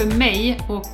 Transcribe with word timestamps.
för 0.00 0.18
mig 0.18 0.58
och 0.68 0.88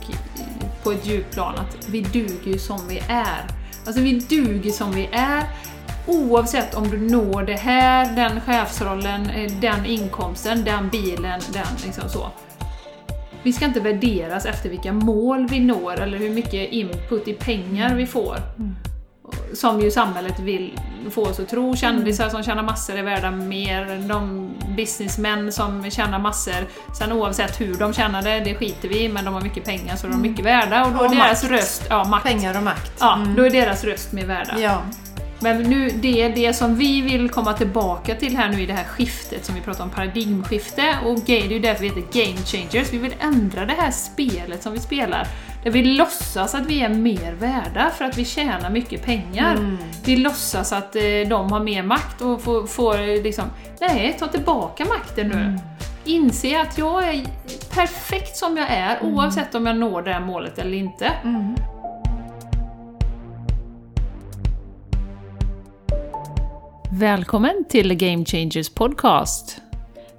på 0.83 0.92
ett 0.92 1.06
djupt 1.06 1.34
plan 1.34 1.54
att 1.58 1.88
vi 1.88 2.00
duger 2.00 2.52
ju 2.52 2.58
som 2.58 2.88
vi 2.88 2.99
är. 3.08 3.46
Alltså 3.86 4.02
vi 4.02 4.18
duger 4.18 4.70
som 4.70 4.92
vi 4.92 5.08
är 5.13 5.44
oavsett 6.06 6.75
om 6.75 6.90
du 6.90 6.99
når 6.99 7.42
det 7.42 7.56
här, 7.56 8.16
den 8.16 8.40
chefsrollen, 8.40 9.30
eh, 9.30 9.52
den 9.61 9.86
inkomsten, 9.86 10.64
den 10.64 10.88
bilen, 10.88 11.40
den 11.52 11.66
liksom 11.84 12.08
så. 12.08 12.30
Vi 13.42 13.52
ska 13.52 13.64
inte 13.64 13.80
värderas 13.80 14.46
efter 14.46 14.70
vilka 14.70 14.92
mål 14.92 15.46
vi 15.50 15.61
når 15.61 16.00
eller 16.00 16.18
hur 16.18 16.30
mycket 16.30 16.73
input 16.73 17.29
i 17.29 17.32
pengar 17.32 17.95
vi 17.95 18.07
får. 18.07 18.36
Mm. 18.59 18.75
Som 19.54 19.80
ju 19.80 19.90
samhället 19.90 20.38
vill 20.40 20.80
få 21.10 21.22
oss 21.22 21.40
att 21.40 21.48
tro. 21.48 21.76
Kändisar 21.76 22.29
som 22.29 22.42
tjänar 22.42 22.62
massor 22.62 22.96
är 22.96 23.02
värda 23.02 23.30
mer. 23.30 24.08
De 24.08 24.50
businessmän 24.76 25.52
som 25.52 25.90
tjänar 25.90 26.18
massor. 26.18 26.66
Sen 26.98 27.12
oavsett 27.12 27.61
hur 27.61 27.74
de 27.74 27.93
tjänar 27.93 28.22
det, 28.22 28.40
det 28.40 28.54
skiter 28.54 28.88
vi 28.88 29.02
i, 29.04 29.08
men 29.08 29.24
de 29.24 29.35
har 29.35 29.40
mycket 29.40 29.64
pengar 29.64 29.96
så 29.96 30.07
de 30.07 30.12
är 30.12 30.18
mycket 30.18 30.44
värda. 30.44 30.85
Och 30.85 30.93
då 30.93 30.98
Och 30.98 31.04
är 31.04 31.08
deras 31.08 31.43
makt. 31.43 31.52
röst, 31.52 31.82
ja 31.90 32.05
makt. 32.05 32.27
Pengar 32.27 32.57
och 32.57 32.62
makt. 32.62 32.93
Ja, 33.01 33.19
då 33.37 33.47
är 33.47 33.51
deras 33.51 33.85
röst 33.85 34.12
mer 34.12 34.27
värda. 34.27 34.59
Ja. 34.59 34.83
Men 35.41 35.63
nu, 35.63 35.91
det 35.91 36.23
är 36.23 36.31
det 36.31 36.53
som 36.53 36.77
vi 36.77 37.01
vill 37.01 37.31
komma 37.31 37.53
tillbaka 37.53 38.15
till 38.15 38.37
här 38.37 38.49
nu 38.49 38.63
i 38.63 38.67
det 38.67 38.73
här 38.73 38.85
skiftet 38.85 39.45
som 39.45 39.55
vi 39.55 39.61
pratar 39.61 39.85
om, 39.85 39.91
paradigmskifte. 39.91 40.97
Och 41.05 41.19
det 41.27 41.41
är 41.43 41.49
ju 41.49 41.59
därför 41.59 41.83
vi 41.83 41.89
heter 41.89 42.25
Game 42.25 42.37
Changers. 42.45 42.93
Vi 42.93 42.99
vill 42.99 43.15
ändra 43.21 43.67
det 43.67 43.73
här 43.73 43.91
spelet 43.91 44.63
som 44.63 44.73
vi 44.73 44.79
spelar. 44.79 45.27
Där 45.65 45.71
vi 45.71 45.83
låtsas 45.85 46.55
att 46.55 46.67
vi 46.67 46.80
är 46.80 46.89
mer 46.89 47.33
värda 47.33 47.91
för 47.91 48.05
att 48.05 48.19
vi 48.19 48.25
tjänar 48.25 48.71
mycket 48.71 49.05
pengar. 49.05 49.57
Vi 50.05 50.17
låtsas 50.17 50.73
att 50.73 50.97
eh, 50.97 51.03
de 51.29 51.53
har 51.53 51.61
mer 51.61 51.83
makt 51.83 52.21
och 52.21 52.43
får, 52.43 52.66
får 52.66 53.01
eh, 53.01 53.23
liksom, 53.23 53.45
nej, 53.80 54.16
ta 54.19 54.27
tillbaka 54.27 54.85
makten 54.85 55.29
nu. 55.29 55.59
Inse 56.05 56.61
att 56.61 56.79
jag 56.79 57.09
är 57.09 57.25
perfekt 57.75 58.37
som 58.37 58.57
jag 58.57 58.71
är 58.71 59.03
oavsett 59.03 59.55
om 59.55 59.66
jag 59.66 59.77
når 59.77 60.03
det 60.03 60.13
här 60.13 60.21
målet 60.21 60.59
eller 60.59 60.79
inte. 60.79 61.13
Välkommen 66.90 67.64
till 67.68 67.94
Game 67.94 68.24
Changers 68.24 68.68
Podcast. 68.68 69.60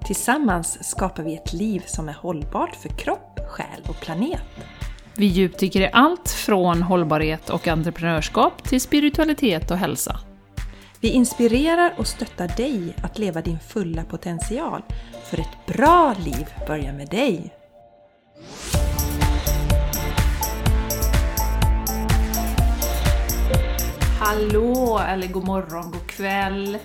Tillsammans 0.06 0.90
skapar 0.90 1.24
vi 1.24 1.36
ett 1.36 1.54
liv 1.54 1.84
som 1.86 2.10
är 2.10 2.14
hållbart 2.14 2.76
för 2.76 2.90
kropp, 2.90 3.40
själ 3.50 3.82
och 3.88 4.00
planet. 4.00 4.42
Vi 5.14 5.26
djupdyker 5.26 5.82
i 5.82 5.90
allt 5.94 6.30
från 6.30 6.84
hållbarhet 6.84 7.50
och 7.50 7.68
entreprenörskap 7.68 8.64
till 8.64 8.82
spiritualitet 8.82 9.72
och 9.72 9.78
hälsa. 9.78 10.20
Vi 11.02 11.10
inspirerar 11.10 11.94
och 11.98 12.08
stöttar 12.08 12.48
dig 12.58 12.96
att 13.04 13.20
leva 13.20 13.42
din 13.42 13.60
fulla 13.60 14.04
potential. 14.04 14.82
För 15.24 15.40
ett 15.40 15.66
bra 15.68 16.16
liv 16.26 16.48
börjar 16.68 16.94
med 16.94 17.08
dig. 17.08 17.54
Hallå, 24.20 25.00
eller 25.08 25.28
god 25.28 25.46
morgon, 25.48 25.92
god 25.92 26.08
kväll. 26.08 26.78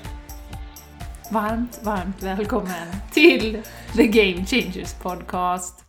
Varmt, 1.33 1.81
varmt 1.85 2.23
välkommen 2.23 2.89
till 3.13 3.63
The 3.97 4.07
Game 4.07 4.47
Changers 4.47 4.95
Podcast. 5.03 5.85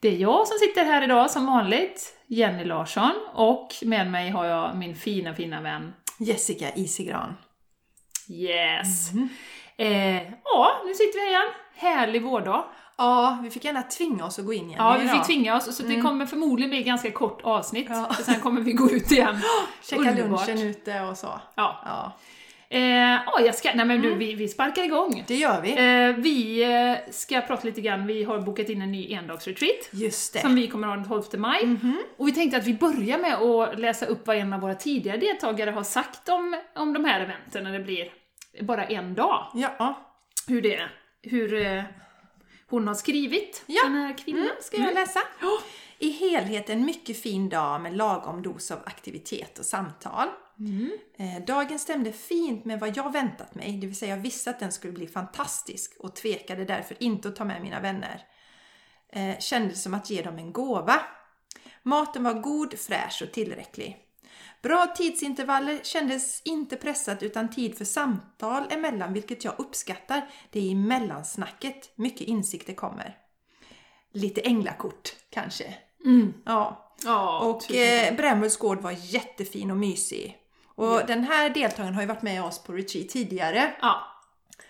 Det 0.00 0.08
är 0.08 0.16
jag 0.16 0.48
som 0.48 0.58
sitter 0.58 0.84
här 0.84 1.04
idag 1.04 1.30
som 1.30 1.46
vanligt, 1.46 2.14
Jenny 2.26 2.64
Larsson, 2.64 3.12
och 3.34 3.68
med 3.82 4.10
mig 4.10 4.30
har 4.30 4.44
jag 4.44 4.76
min 4.76 4.94
fina, 4.96 5.34
fina 5.34 5.60
vän 5.60 5.92
Jessica 6.18 6.74
Isigran. 6.74 7.36
Yes! 8.28 9.10
Eh, 9.76 10.22
ja, 10.44 10.82
nu 10.86 10.94
sitter 10.94 11.14
vi 11.14 11.20
här 11.20 11.30
igen. 11.30 11.52
Härlig 11.74 12.22
vårdag. 12.22 12.64
Ja, 13.00 13.38
vi 13.42 13.50
fick 13.50 13.64
gärna 13.64 13.82
tvinga 13.82 14.24
oss 14.24 14.38
att 14.38 14.44
gå 14.46 14.52
in 14.52 14.64
igen 14.64 14.76
Ja, 14.78 14.96
vi 14.98 15.04
idag. 15.04 15.16
fick 15.16 15.26
tvinga 15.26 15.56
oss, 15.56 15.76
så 15.76 15.82
det 15.82 16.00
kommer 16.00 16.26
förmodligen 16.26 16.70
bli 16.70 16.78
ett 16.80 16.86
ganska 16.86 17.10
kort 17.10 17.40
avsnitt. 17.42 17.86
Ja. 17.90 18.12
För 18.16 18.22
sen 18.22 18.40
kommer 18.40 18.60
vi 18.60 18.72
gå 18.72 18.90
ut 18.90 19.12
igen. 19.12 19.40
Käka 19.82 20.10
Underbart. 20.10 20.48
lunchen 20.48 20.66
ute 20.68 21.00
och 21.00 21.16
så. 21.16 21.40
Ja. 21.54 21.82
Ja, 21.84 22.12
Eh, 22.72 22.80
ja, 23.26 23.40
jag 23.40 23.54
ska, 23.54 23.70
nej 23.74 23.86
men 23.86 24.00
du, 24.00 24.14
vi, 24.14 24.34
vi 24.34 24.48
sparkar 24.48 24.82
igång. 24.82 25.24
det 25.26 25.34
gör 25.36 25.60
vi. 25.60 25.70
Eh, 25.70 26.16
vi 26.22 26.62
eh, 26.62 27.12
ska 27.12 27.40
prata 27.40 27.64
lite 27.66 27.80
grann, 27.80 28.06
vi 28.06 28.24
har 28.24 28.38
bokat 28.38 28.68
in 28.68 28.82
en 28.82 28.92
ny 28.92 29.12
endagsretreat. 29.12 29.88
Just 29.90 30.32
det. 30.32 30.40
Som 30.40 30.54
vi 30.54 30.68
kommer 30.68 30.86
ha 30.88 30.94
den 30.96 31.08
12 31.08 31.22
maj. 31.36 31.76
Och 32.16 32.28
vi 32.28 32.32
tänkte 32.32 32.56
att 32.56 32.66
vi 32.66 32.74
börjar 32.74 33.18
med 33.18 33.34
att 33.34 33.78
läsa 33.78 34.06
upp 34.06 34.26
vad 34.26 34.36
en 34.36 34.52
av 34.52 34.60
våra 34.60 34.74
tidigare 34.74 35.16
deltagare 35.16 35.70
har 35.70 35.82
sagt 35.82 36.28
om, 36.28 36.56
om 36.74 36.92
de 36.92 37.04
här 37.04 37.20
eventen 37.20 37.64
när 37.64 37.72
det 37.72 37.84
blir 37.84 38.08
bara 38.60 38.84
en 38.84 39.14
dag. 39.14 39.46
Ja, 39.54 39.98
Hur 40.48 40.62
det 40.62 40.80
hur 41.22 41.66
eh, 41.66 41.82
hon 42.70 42.88
har 42.88 42.94
skrivit, 42.94 43.62
Ja. 43.66 43.82
den 43.84 43.94
här 43.94 44.18
kvinnan. 44.18 44.50
ska 44.60 44.76
jag 44.76 44.94
läsa? 44.94 45.20
I 45.98 46.10
helhet 46.10 46.70
en 46.70 46.84
mycket 46.84 47.22
fin 47.22 47.48
dag 47.48 47.80
med 47.80 47.96
lagom 47.96 48.42
dos 48.42 48.70
av 48.70 48.78
aktivitet 48.84 49.58
och 49.58 49.64
samtal. 49.66 50.28
Eh, 51.18 51.44
Dagen 51.46 51.78
stämde 51.78 52.12
fint 52.12 52.64
med 52.64 52.80
vad 52.80 52.96
jag 52.96 53.12
väntat 53.12 53.54
mig, 53.54 53.72
det 53.72 53.86
vill 53.86 53.96
säga 53.96 54.16
jag 54.16 54.22
visste 54.22 54.50
att 54.50 54.58
den 54.60 54.72
skulle 54.72 54.92
bli 54.92 55.06
fantastisk 55.06 55.96
och 55.98 56.16
tvekade 56.16 56.64
därför 56.64 56.96
inte 57.02 57.28
att 57.28 57.36
ta 57.36 57.44
med 57.44 57.62
mina 57.62 57.80
vänner. 57.80 58.22
Eh, 59.12 59.38
Kändes 59.38 59.82
som 59.82 59.94
att 59.94 60.10
ge 60.10 60.22
dem 60.22 60.38
en 60.38 60.52
gåva. 60.52 61.00
Maten 61.82 62.24
var 62.24 62.34
god, 62.34 62.78
fräsch 62.78 63.22
och 63.22 63.32
tillräcklig. 63.32 63.96
Bra 64.62 64.86
tidsintervaller 64.86 65.80
kändes 65.82 66.42
inte 66.44 66.76
pressat 66.76 67.22
utan 67.22 67.50
tid 67.50 67.78
för 67.78 67.84
samtal 67.84 68.66
emellan 68.70 69.12
vilket 69.12 69.44
jag 69.44 69.54
uppskattar. 69.58 70.22
Det 70.50 70.58
är 70.58 70.62
i 70.64 70.74
mellansnacket 70.74 71.92
mycket 71.94 72.20
insikter 72.28 72.74
kommer. 72.74 73.16
Lite 74.12 74.40
änglakort 74.40 75.08
kanske. 75.30 75.74
Ja. 76.44 76.86
Ja, 77.04 77.38
Och 77.40 77.74
eh, 77.74 78.14
Brämhults 78.16 78.56
gård 78.56 78.80
var 78.80 78.94
jättefin 78.98 79.70
och 79.70 79.76
mysig. 79.76 80.36
Och 80.74 81.00
den 81.06 81.24
här 81.24 81.50
deltagaren 81.50 81.94
har 81.94 82.02
ju 82.02 82.08
varit 82.08 82.22
med 82.22 82.44
oss 82.44 82.58
på 82.64 82.72
retreat 82.72 83.08
tidigare. 83.08 83.72
Ja. 83.80 84.00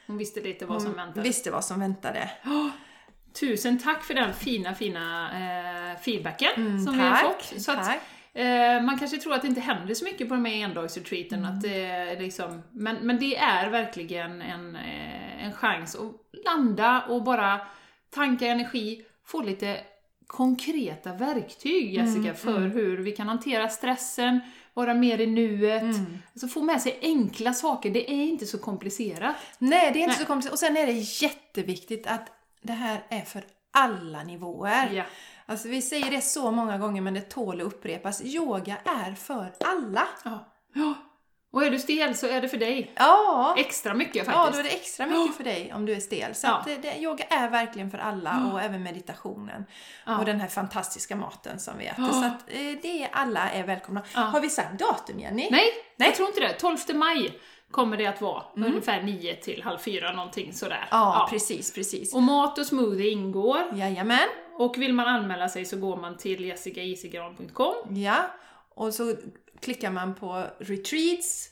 Hon 0.07 0.19
visste 0.19 0.41
lite 0.41 0.67
vad 0.67 0.83
som 0.83 0.91
Hon 0.91 0.97
väntade. 0.97 1.23
visste 1.23 1.51
vad 1.51 1.65
som 1.65 1.81
väntade. 1.81 2.31
Tusen 3.41 3.79
tack 3.79 4.05
för 4.05 4.15
den 4.15 4.35
fina, 4.35 4.75
fina 4.75 5.31
eh, 5.93 6.01
feedbacken 6.01 6.85
som 6.85 6.95
vi 6.95 7.01
har 7.01 7.09
Mm, 7.09 7.19
tack, 7.23 7.43
fått. 7.43 7.63
Så 7.63 7.73
att, 7.73 7.85
tack. 7.87 8.01
Eh, 8.35 8.83
man 8.83 8.99
kanske 8.99 9.17
tror 9.17 9.35
att 9.35 9.43
det 9.43 9.49
inte 9.49 9.61
händer 9.61 9.95
så 9.95 10.05
mycket 10.05 10.29
på 10.29 10.35
de 10.35 10.45
här 10.45 10.55
endagsretreaten, 10.55 11.39
Mm. 11.39 11.51
att 11.57 11.63
det 11.63 11.85
är 11.85 12.21
liksom, 12.21 12.63
men, 12.73 12.97
men 12.97 13.19
det 13.19 13.37
är 13.37 13.71
verkligen 13.71 14.43
en, 14.43 14.77
eh, 14.77 15.45
en 15.45 15.53
chans 15.53 15.95
att 15.97 16.13
landa 16.45 17.03
och 17.09 17.23
bara 17.23 17.61
tanka 18.11 18.47
energi, 18.47 19.05
få 19.27 19.43
lite 19.43 19.81
konkreta 20.27 21.13
verktyg 21.13 21.95
Mm, 21.97 22.07
Jessica, 22.07 22.35
för 22.35 22.61
hur 22.61 22.99
vi 22.99 23.13
kan 23.13 23.29
hantera 23.29 23.69
stressen, 23.69 24.41
vara 24.75 24.95
mer 24.95 25.21
i 25.21 25.27
nuet, 25.27 25.83
Mm. 25.83 26.19
alltså 26.33 26.49
få 26.49 26.63
med 26.63 26.81
sig 26.83 26.99
enkla 27.03 27.53
saker, 27.55 27.91
det 27.91 28.11
är 28.11 28.25
inte 28.25 28.47
så 28.47 28.59
komplicerat. 28.59 29.37
Nej, 29.59 29.91
det 29.93 29.99
är 29.99 30.03
inte 30.03 30.07
Nej. 30.07 30.17
så 30.19 30.25
komplicerat. 30.27 30.53
Och 30.53 30.59
sen 30.59 30.77
är 30.77 30.87
det 30.87 30.93
jätteviktigt 30.93 32.07
att 32.07 32.29
det 32.63 32.73
här 32.73 33.03
är 33.09 33.21
för 33.21 33.43
alla 33.73 34.23
nivåer. 34.23 34.91
Ja. 34.93 35.03
Alltså 35.51 35.69
vi 35.69 35.83
säger 35.83 36.11
det 36.11 36.21
så 36.21 36.51
många 36.51 36.79
gånger 36.79 37.03
men 37.03 37.15
det 37.15 37.21
tål 37.21 37.61
att 37.61 37.67
upprepas. 37.67 38.23
Yoga 38.25 38.77
är 38.85 39.15
för 39.15 39.53
alla. 39.65 40.09
Ja. 40.25 40.53
ja. 40.75 40.95
Och 41.53 41.65
är 41.65 41.71
du 41.71 41.79
stel 41.79 42.15
så 42.17 42.27
är 42.27 42.41
det 42.41 42.49
för 42.49 42.57
dig. 42.57 42.93
Ja! 42.95 43.55
Extra 43.59 43.95
mycket 43.95 44.17
Ja, 44.17 44.25
faktiskt. 44.25 44.53
då 44.53 44.59
är 44.59 44.63
det 44.65 44.71
extra 44.71 45.07
mycket 45.07 45.37
för 45.37 45.45
dig 45.45 45.73
om 45.75 45.87
du 45.87 45.93
är 45.95 46.01
stel. 46.01 46.35
Så 46.35 46.47
Ja. 46.47 46.63
det, 46.67 46.77
det, 46.77 46.99
yoga 46.99 47.25
är 47.25 47.49
verkligen 47.51 47.91
för 47.91 47.99
alla 47.99 48.51
och 48.53 48.61
även 48.63 48.83
meditationen. 48.83 49.65
Ja. 50.07 50.19
Och 50.19 50.25
den 50.25 50.41
här 50.41 50.49
fantastiska 50.49 51.17
maten 51.17 51.59
som 51.59 51.79
vi 51.79 51.87
äter. 51.87 52.05
Ja. 52.05 52.13
Så 52.13 52.25
att 52.25 52.41
eh, 52.49 52.79
det 52.83 53.03
är, 53.03 53.09
alla 53.13 53.51
är 53.51 53.65
välkomna. 53.67 54.03
Ja. 54.15 54.21
Har 54.21 54.41
vi 54.41 54.51
sagt 54.51 54.79
datum 54.79 55.19
Jenny? 55.21 55.49
Nej, 55.51 55.73
Nej. 55.97 56.09
jag 56.09 56.15
tror 56.15 56.29
inte 56.29 56.41
det. 56.41 56.53
12 56.53 56.77
maj 56.95 57.39
kommer 57.71 57.97
det 57.97 58.07
att 58.07 58.21
vara. 58.21 58.43
Ungefär 58.57 59.03
9 59.03 59.35
till 59.35 59.63
halv 59.63 59.79
4 59.79 60.13
någonting 60.13 60.53
sådär. 60.53 60.89
Ja, 60.91 61.27
precis, 61.31 61.73
precis. 61.75 62.15
Och 62.15 62.23
mat 62.23 62.59
och 62.59 62.67
smoothie 62.67 63.11
ingår. 63.11 63.63
Jajamän. 63.75 64.29
Och 64.61 64.79
vill 64.79 64.93
man 64.95 65.07
anmäla 65.07 65.49
sig 65.49 65.65
så 65.65 65.77
går 65.77 65.97
man 65.97 66.17
till 66.17 66.45
jessicaisigran.com. 66.45 67.97
Ja. 67.97 68.31
Och 68.75 68.95
så 68.95 69.15
klickar 69.61 69.91
man 69.91 70.15
på 70.15 70.47
retreats 70.59 71.49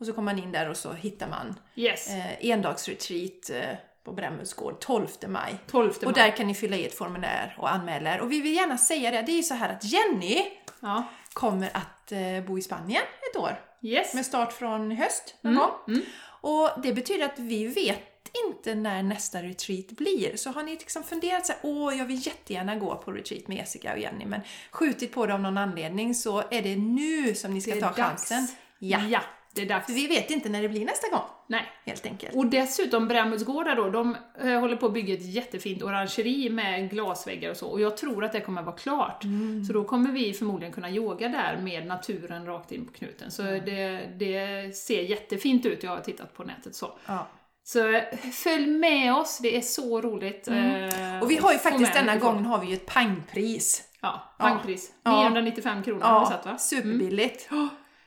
och 0.00 0.06
så 0.06 0.12
kommer 0.12 0.34
man 0.34 0.42
in 0.44 0.52
där 0.52 0.68
och 0.70 0.76
så 0.76 0.92
hittar 0.92 1.28
man 1.28 1.54
Yes, 1.74 2.08
eh, 2.10 2.50
endagsretreat 2.50 3.50
eh, 3.50 3.76
på 4.04 4.12
Brämhults 4.12 4.54
gård 4.54 4.80
12 4.80 5.06
maj. 5.28 5.54
12 5.66 5.92
maj. 6.00 6.06
Och 6.06 6.12
där 6.12 6.36
kan 6.36 6.46
ni 6.46 6.54
fylla 6.54 6.76
i 6.76 6.86
ett 6.86 6.94
formulär 6.94 7.56
och 7.58 7.72
anmäla 7.72 8.14
er. 8.14 8.20
Och 8.20 8.32
vi 8.32 8.40
vill 8.40 8.54
gärna 8.54 8.78
säga 8.78 9.10
det, 9.10 9.22
det 9.22 9.32
är 9.32 9.36
ju 9.36 9.42
så 9.42 9.54
här 9.54 9.68
att 9.68 9.84
Jenny 9.84 10.42
Ja. 10.80 11.04
kommer 11.32 11.70
att 11.76 12.12
eh, 12.12 12.40
bo 12.46 12.58
i 12.58 12.62
Spanien 12.62 13.02
ett 13.30 13.36
år. 13.40 13.60
Yes. 13.82 14.14
Med 14.14 14.26
start 14.26 14.52
från 14.52 14.90
höst 14.90 15.34
någon 15.40 15.52
Mm, 15.52 15.64
gång. 15.64 15.74
mm. 15.88 16.02
Och 16.40 16.70
det 16.82 16.92
betyder 16.92 17.24
att 17.24 17.38
vi 17.38 17.66
vet 17.66 18.17
inte 18.48 18.74
när 18.74 19.02
nästa 19.02 19.42
retreat 19.42 19.86
blir. 19.86 20.36
Så 20.36 20.50
har 20.50 20.62
ni 20.62 20.72
liksom 20.72 21.02
funderat 21.02 21.46
så 21.46 21.52
här, 21.52 21.60
åh 21.62 21.98
jag 21.98 22.04
vill 22.04 22.26
jättegärna 22.26 22.76
gå 22.76 22.96
på 22.96 23.12
retreat 23.12 23.48
med 23.48 23.56
Jessica 23.56 23.92
och 23.92 23.98
Jenny 23.98 24.26
men 24.26 24.40
skjutit 24.70 25.12
på 25.12 25.26
det 25.26 25.34
av 25.34 25.40
någon 25.40 25.58
anledning 25.58 26.14
så 26.14 26.38
är 26.50 26.62
det 26.62 26.76
nu 26.76 27.34
som 27.34 27.54
ni 27.54 27.60
ska 27.60 27.72
ta 27.74 27.80
dags. 27.80 27.96
chansen. 27.96 28.46
Ja. 28.78 29.00
Ja. 29.08 29.20
det 29.54 29.62
är 29.62 29.66
dags. 29.66 29.86
För 29.86 29.92
vi 29.92 30.06
vet 30.06 30.30
inte 30.30 30.48
när 30.48 30.62
det 30.62 30.68
blir 30.68 30.84
nästa 30.84 31.08
gång, 31.10 31.24
Nej. 31.46 31.66
helt 31.84 32.06
enkelt. 32.06 32.36
Och 32.36 32.46
dessutom 32.46 33.08
Brännbollsgårdar 33.08 33.76
då, 33.76 33.90
de 33.90 34.16
eh, 34.42 34.60
håller 34.60 34.76
på 34.76 34.86
att 34.86 34.92
bygga 34.92 35.14
ett 35.14 35.26
jättefint 35.34 35.82
orangeri 35.82 36.50
med 36.50 36.90
glasväggar 36.90 37.50
och 37.50 37.56
så. 37.56 37.68
Och 37.68 37.80
jag 37.80 37.96
tror 37.96 38.24
att 38.24 38.32
det 38.32 38.40
kommer 38.40 38.60
att 38.60 38.66
vara 38.66 38.76
klart. 38.76 39.24
Mm. 39.24 39.64
Så 39.64 39.72
då 39.72 39.84
kommer 39.84 40.12
vi 40.12 40.32
förmodligen 40.32 40.72
kunna 40.72 40.90
yoga 40.90 41.28
där 41.28 41.56
med 41.62 41.86
naturen 41.86 42.46
rakt 42.46 42.72
in 42.72 42.86
på 42.86 42.92
knuten. 42.92 43.30
Så 43.30 43.42
Mm. 43.42 43.64
det, 43.64 44.08
det 44.16 44.76
ser 44.76 45.02
jättefint 45.02 45.66
ut, 45.66 45.82
jag 45.82 45.90
har 45.90 46.00
tittat 46.00 46.34
på 46.34 46.44
nätet 46.44 46.74
så. 46.74 46.92
Ja. 47.06 47.26
Så 47.68 47.88
eh, 47.88 48.02
följ 48.32 48.66
med 48.66 49.14
oss, 49.14 49.38
det 49.38 49.56
är 49.56 49.60
så 49.60 50.00
roligt. 50.00 50.48
eh, 50.48 50.56
Mm. 50.58 51.22
Och 51.22 51.30
vi 51.30 51.36
har 51.36 51.52
ju 51.52 51.58
faktiskt 51.58 51.94
denna 51.94 52.16
gången 52.16 52.46
har 52.46 52.58
vi 52.60 52.66
ju 52.66 52.74
ett 52.74 52.86
pangpris. 52.86 53.82
Ja, 54.00 54.34
pangpris. 54.38 54.92
Ja. 55.02 55.16
995 55.28 55.82
kronor 55.82 56.00
har 56.00 56.20
vi 56.20 56.26
satt 56.26 56.46
va? 56.46 56.58
superbilligt. 56.58 57.48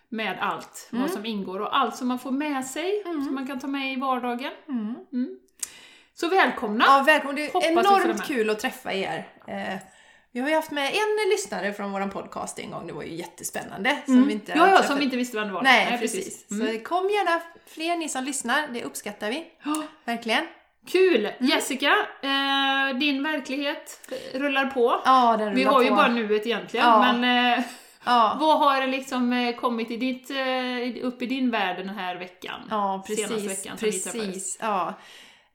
Med 0.10 0.38
allt, 0.42 0.90
Mm. 0.92 1.02
vad 1.02 1.12
som 1.12 1.26
ingår 1.26 1.60
och 1.60 1.78
allt 1.78 1.96
som 1.96 2.08
man 2.08 2.20
får 2.20 2.32
med 2.32 2.66
sig, 2.66 3.04
som 3.04 3.36
man 3.36 3.48
kan 3.48 3.60
ta 3.60 3.68
med 3.68 3.94
i 3.94 3.96
vardagen. 3.96 4.52
Mm. 4.68 4.96
Så 6.14 6.28
välkomna! 6.28 6.86
Ja, 6.88 7.04
välkommen. 7.06 7.36
Det 7.36 7.46
är 7.46 7.54
Hoppas 7.54 7.68
enormt 7.70 8.24
kul 8.24 8.50
att 8.50 8.60
träffa 8.60 8.94
er. 8.94 9.28
Vi 10.34 10.40
har 10.40 10.50
ju 10.50 10.56
haft 10.56 10.72
med 10.72 10.86
en 10.88 11.30
lyssnare 11.30 11.74
från 11.74 11.92
vår 11.92 12.02
podcast 12.08 12.60
en 12.60 12.72
gång, 12.72 12.88
det 12.88 12.94
var 12.94 13.04
ju 13.04 13.14
jättespännande. 13.16 13.98
Som 14.06 14.28
vi 14.28 14.34
inte 14.34 14.52
Mm. 14.52 14.64
ja, 14.66 14.72
har 14.72 14.78
ja, 14.82 14.88
som 14.88 14.98
vi 14.98 15.04
inte 15.06 15.18
visste 15.18 15.38
vem 15.38 15.48
det 15.48 15.54
var. 15.54 15.62
Nej, 15.62 15.98
precis. 16.00 16.52
Mm. 16.52 16.68
Så 16.78 16.84
kom 16.84 17.10
gärna 17.10 17.42
fler 17.68 17.98
ni 17.98 18.10
som 18.10 18.24
lyssnar, 18.24 18.68
det 18.68 18.84
uppskattar 18.84 19.30
vi. 19.30 19.46
Ja, 19.66 19.84
Verkligen. 20.06 20.46
Kul! 20.88 21.26
Mm. 21.26 21.50
Jessica, 21.50 21.96
eh, 22.22 22.98
din 23.00 23.24
verklighet 23.24 24.10
rullar 24.34 24.66
på. 24.66 25.02
Ja, 25.06 25.36
den 25.40 25.56
vi 25.56 25.62
rullar 25.62 25.72
har 25.74 25.82
ju 25.84 25.90
på. 25.90 25.96
bara 25.96 26.08
nuet 26.08 26.46
egentligen, 26.46 26.86
Ja. 26.86 27.14
men 27.14 27.54
eh, 27.58 27.64
Ja, 28.06 28.38
vad 28.40 28.60
har 28.60 28.88
liksom 28.88 29.34
eh, 29.34 29.56
kommit 29.56 29.92
i 29.92 29.98
ditt, 29.98 30.30
eh, 30.32 31.06
upp 31.08 31.22
i 31.22 31.26
din 31.26 31.52
värld 31.52 31.78
den 31.78 31.90
här 31.90 32.16
veckan? 32.16 32.60
ja 32.70 33.04
Senaste 33.08 33.34
precis. 33.34 33.52
veckan 33.66 33.78
som 33.78 33.86
vi 33.90 34.00
träffades. 34.00 34.26
precis. 34.28 34.58
Ja. 34.62 34.94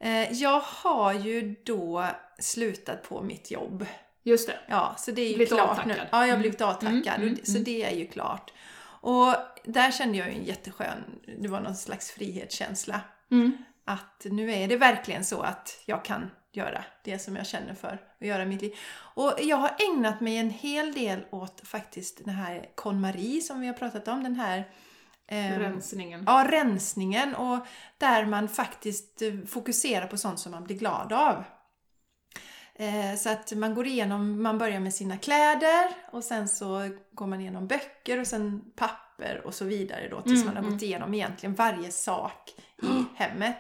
Eh, 0.01 0.33
jag 0.33 0.61
har 0.61 1.13
ju 1.13 1.55
då 1.65 2.07
slutat 2.39 3.09
på 3.09 3.23
mitt 3.23 3.51
jobb. 3.51 3.87
Just 4.27 4.47
det. 4.49 4.59
Ja, 4.69 4.95
så 4.99 5.11
det 5.11 5.23
är 5.23 5.29
ju 5.29 5.35
Blivit 5.35 5.49
klart 5.49 5.69
avtackad. 5.71 5.89
nu. 5.89 5.97
Ja, 5.97 6.07
jag 6.13 6.19
har 6.19 6.27
Mm. 6.27 6.41
blivit 6.41 6.61
avtackad. 6.61 6.93
Mm, 7.15 7.23
mm, 7.23 7.33
och 7.41 7.47
Så 7.47 7.53
mm. 7.53 7.65
det 7.65 7.83
är 7.85 7.97
ju 7.97 8.07
klart. 8.07 8.53
Och 9.01 9.35
där 9.65 9.91
kände 9.91 10.19
jag 10.19 10.29
ju 10.29 10.35
en 10.35 10.45
jätteskön, 10.45 11.05
det 11.39 11.49
var 11.49 11.61
någon 11.61 11.77
slags 11.77 12.11
frihetskänsla. 12.11 13.01
Mm. 13.31 13.57
Att 13.85 14.27
nu 14.31 14.53
är 14.53 14.69
det 14.69 14.77
verkligen 14.77 15.25
så 15.25 15.41
att 15.41 15.83
jag 15.87 16.05
kan 16.05 16.31
göra 16.53 16.85
det 17.05 17.19
som 17.19 17.37
jag 17.37 17.47
känner 17.47 17.75
för 17.75 17.89
att 18.21 18.27
göra 18.27 18.43
i 18.43 18.47
mitt 18.47 18.63
liv. 18.63 18.75
Och 19.15 19.35
jag 19.43 19.57
har 19.57 19.71
ägnat 19.91 20.21
mig 20.21 20.37
en 20.37 20.51
hel 20.51 20.93
del 20.93 21.25
åt 21.31 21.61
faktiskt 21.69 22.25
den 22.25 22.35
här 22.35 22.69
KonMari 22.75 23.41
som 23.41 23.61
vi 23.61 23.67
har 23.67 23.75
pratat 23.75 24.09
om. 24.09 24.23
Den 24.23 24.37
här 24.37 24.65
ehm, 25.29 25.59
Rensningen. 25.61 26.25
Ja, 26.27 26.47
rensningen 26.51 27.35
och 27.35 27.67
där 27.99 28.27
man 28.27 28.49
faktiskt 28.49 29.23
eh, 29.23 29.35
fokuserar 29.49 30.07
på 30.07 30.17
sånt 30.17 30.41
som 30.41 30.53
man 30.53 30.65
blir 30.65 30.77
glad 30.77 31.13
av. 31.13 31.45
Eh, 32.79 33.17
Så 33.17 33.29
att 33.31 33.53
man 33.53 33.75
går 33.75 33.87
igenom, 33.87 34.43
man 34.43 34.59
börjar 34.59 34.81
med 34.81 34.95
sina 34.95 35.17
kläder 35.19 35.89
och 36.11 36.25
sen 36.25 36.49
så 36.49 36.91
går 37.13 37.27
man 37.27 37.41
igenom 37.41 37.67
böcker 37.67 38.21
och 38.21 38.27
sen 38.27 38.63
papper 38.77 39.43
och 39.45 39.55
så 39.55 39.65
vidare 39.65 40.09
då 40.09 40.21
tills 40.21 40.35
Mm, 40.43 40.47
man 40.47 40.57
har 40.57 40.63
mm. 40.63 40.73
gått 40.73 40.83
igenom 40.83 41.15
egentligen 41.15 41.55
varje 41.55 41.91
sak 41.91 42.51
i 42.83 43.05
hemmet. 43.23 43.57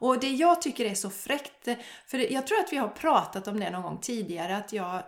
Och 0.00 0.20
det 0.20 0.28
jag 0.28 0.62
tycker 0.62 0.84
är 0.84 0.94
så 0.94 1.10
fräckt, 1.10 1.68
för 2.06 2.32
jag 2.32 2.46
tror 2.46 2.58
att 2.60 2.72
vi 2.72 2.76
har 2.76 2.88
pratat 2.88 3.48
om 3.48 3.60
det 3.60 3.70
någon 3.70 3.82
gång 3.82 3.98
tidigare, 4.00 4.56
att 4.56 4.72
jag 4.72 5.02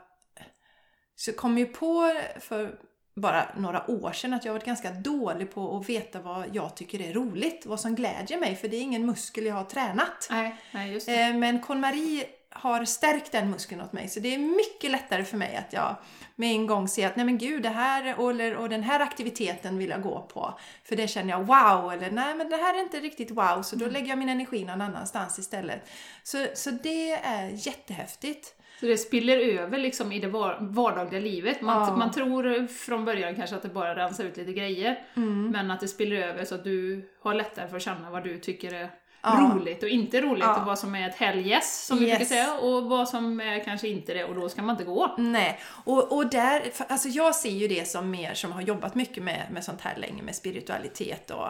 så 1.16 1.32
kom 1.32 1.58
ju 1.58 1.66
på 1.66 2.20
för 2.40 2.78
bara 3.16 3.46
några 3.56 3.90
år 3.90 4.12
sedan 4.12 4.34
att 4.34 4.44
jag 4.44 4.52
varit 4.52 4.64
ganska 4.64 4.90
dålig 4.90 5.54
på 5.54 5.76
att 5.76 5.88
veta 5.88 6.20
vad 6.20 6.44
jag 6.52 6.76
tycker 6.76 7.00
är 7.00 7.12
roligt, 7.12 7.66
vad 7.66 7.80
som 7.80 7.94
glädjer 7.94 8.38
mig, 8.38 8.56
för 8.56 8.68
det 8.68 8.76
är 8.76 8.80
ingen 8.80 9.06
muskel 9.06 9.46
jag 9.46 9.54
har 9.54 9.64
tränat. 9.64 10.28
Nej, 10.30 10.56
nej. 10.72 10.96
Eh, 10.96 11.34
Men 11.36 11.60
KonMari 11.60 12.24
har 12.52 12.84
stärkt 12.84 13.32
den 13.32 13.50
muskeln 13.50 13.80
åt 13.80 13.92
mig, 13.92 14.08
så 14.08 14.20
det 14.20 14.34
är 14.34 14.38
mycket 14.38 14.90
lättare 14.90 15.24
för 15.24 15.36
mig 15.36 15.56
att 15.56 15.72
jag 15.72 15.96
med 16.36 16.50
en 16.50 16.66
gång 16.66 16.88
ser 16.88 17.06
att 17.06 17.16
nej 17.16 17.24
men 17.24 17.38
gud, 17.38 17.62
det 17.62 17.68
här 17.68 18.30
eller, 18.30 18.56
och 18.56 18.68
den 18.68 18.82
här 18.82 19.00
aktiviteten 19.00 19.78
vill 19.78 19.90
jag 19.90 20.02
gå 20.02 20.20
på. 20.32 20.58
För 20.84 20.96
det 20.96 21.08
känner 21.08 21.30
jag 21.30 21.38
wow, 21.46 21.92
eller 21.92 22.10
nej 22.10 22.34
men 22.34 22.48
det 22.50 22.56
här 22.56 22.74
är 22.78 22.82
inte 22.82 23.00
riktigt 23.00 23.30
wow, 23.30 23.62
så 23.62 23.76
då 23.76 23.86
lägger 23.86 24.08
jag 24.08 24.18
min 24.18 24.28
energi 24.28 24.64
någon 24.64 24.80
annanstans 24.80 25.38
istället. 25.38 25.88
Så, 26.22 26.46
så 26.54 26.70
det 26.70 27.10
är 27.12 27.50
jättehäftigt. 27.66 28.54
Så 28.80 28.86
det 28.86 28.98
spiller 28.98 29.38
över 29.38 29.78
liksom 29.78 30.12
i 30.12 30.18
det 30.20 30.26
var- 30.28 30.56
vardagliga 30.60 31.20
livet. 31.20 31.60
Man, 31.60 31.88
Ja. 31.88 31.96
man 31.96 32.10
tror 32.12 32.66
från 32.66 33.04
början 33.04 33.34
kanske 33.34 33.56
att 33.56 33.62
det 33.62 33.68
bara 33.68 33.94
rensar 33.96 34.24
ut 34.24 34.36
lite 34.36 34.52
grejer, 34.52 34.98
Mm. 35.16 35.50
men 35.50 35.70
att 35.70 35.80
det 35.80 35.88
spiller 35.88 36.16
över 36.16 36.44
så 36.44 36.54
att 36.54 36.64
du 36.64 37.08
har 37.22 37.34
lättare 37.34 37.68
för 37.68 37.76
att 37.76 37.82
känna 37.82 38.10
vad 38.10 38.24
du 38.24 38.38
tycker 38.38 38.74
är 38.74 38.90
Ja. 39.22 39.50
roligt 39.54 39.82
och 39.82 39.88
inte 39.88 40.20
roligt 40.20 40.44
Ja. 40.44 40.60
och 40.60 40.66
vad 40.66 40.78
som 40.78 40.94
är 40.94 41.08
ett 41.08 41.14
helgess 41.16 41.86
som 41.86 41.98
vi 41.98 42.04
Yes. 42.08 42.18
brukar 42.18 42.34
säga 42.34 42.54
och 42.58 42.84
vad 42.84 43.08
som 43.08 43.40
är 43.40 43.64
kanske 43.64 43.88
inte 43.88 44.14
det 44.14 44.24
och 44.24 44.34
då 44.34 44.48
ska 44.48 44.62
man 44.62 44.70
inte 44.74 44.84
gå. 44.84 45.14
Nej, 45.18 45.60
och, 45.84 46.12
och 46.16 46.26
där, 46.30 46.62
alltså 46.88 47.08
jag 47.08 47.34
ser 47.34 47.50
ju 47.50 47.68
det 47.68 47.88
som 47.88 48.10
mer 48.10 48.34
som 48.34 48.52
har 48.52 48.60
jobbat 48.62 48.94
mycket 48.94 49.22
med, 49.22 49.46
med 49.50 49.64
sånt 49.64 49.80
här 49.80 49.96
länge, 49.96 50.22
med 50.22 50.34
spiritualitet 50.34 51.30
och 51.30 51.46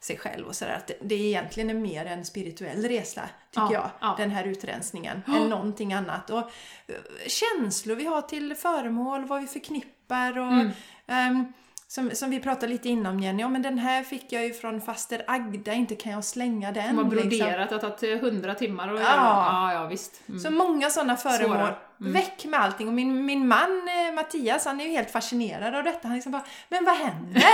sig 0.00 0.16
själv 0.18 0.46
och 0.46 0.56
sådär, 0.56 0.74
att 0.74 0.86
det, 0.86 0.94
det 1.02 1.14
är 1.14 1.18
egentligen 1.26 1.70
en 1.70 1.82
mer 1.82 2.06
en 2.06 2.24
spirituell 2.24 2.82
resa, 2.88 3.22
tycker 3.50 3.62
Ja, 3.62 3.72
jag, 3.72 3.90
ja. 4.00 4.14
den 4.18 4.30
här 4.30 4.44
utrensningen, 4.44 5.22
än 5.26 5.48
någonting 5.48 5.92
annat. 5.92 6.30
Och 6.30 6.38
eh, 6.38 6.94
känslor 7.26 7.96
vi 7.96 8.04
har 8.04 8.22
till 8.22 8.54
föremål, 8.54 9.24
vad 9.24 9.40
vi 9.40 9.46
förknippar 9.46 10.38
och 10.38 10.52
Mm. 10.52 10.70
ehm, 11.06 11.52
som, 11.90 12.10
som 12.14 12.30
vi 12.30 12.40
pratade 12.40 12.72
lite 12.72 12.88
innan 12.88 13.22
Jenny, 13.22 13.42
ja 13.42 13.48
men 13.48 13.62
den 13.62 13.78
här 13.78 14.02
fick 14.02 14.32
jag 14.32 14.44
ju 14.44 14.52
från 14.52 14.80
faster 14.80 15.22
Agda, 15.26 15.72
inte 15.72 15.94
kan 15.94 16.12
jag 16.12 16.24
slänga 16.24 16.72
den. 16.72 16.88
Som 16.88 16.98
har 16.98 17.04
liksom. 17.04 17.28
broderat, 17.28 17.68
det 17.68 17.74
har 17.74 17.90
tagit 17.90 18.20
hundra 18.20 18.54
timmar 18.54 18.94
att 18.94 19.00
Ja. 19.00 19.06
Ja, 19.06 19.72
ja 19.72 19.86
visst. 19.86 20.22
Mm. 20.28 20.40
Så 20.40 20.50
många 20.50 20.90
sådana 20.90 21.16
föremål. 21.16 21.56
Svåra. 21.56 21.74
Mm. 22.00 22.12
Väck 22.12 22.44
med 22.44 22.60
allting. 22.60 22.88
Och 22.88 22.94
min, 22.94 23.24
min 23.26 23.48
man 23.48 23.88
eh, 23.88 24.14
Mattias, 24.14 24.64
han 24.64 24.80
är 24.80 24.84
ju 24.84 24.90
helt 24.90 25.10
fascinerad 25.10 25.74
av 25.74 25.84
detta. 25.84 26.08
Han 26.08 26.14
liksom 26.14 26.32
bara, 26.32 26.44
men 26.68 26.84
vad 26.84 26.96
händer? 26.96 27.44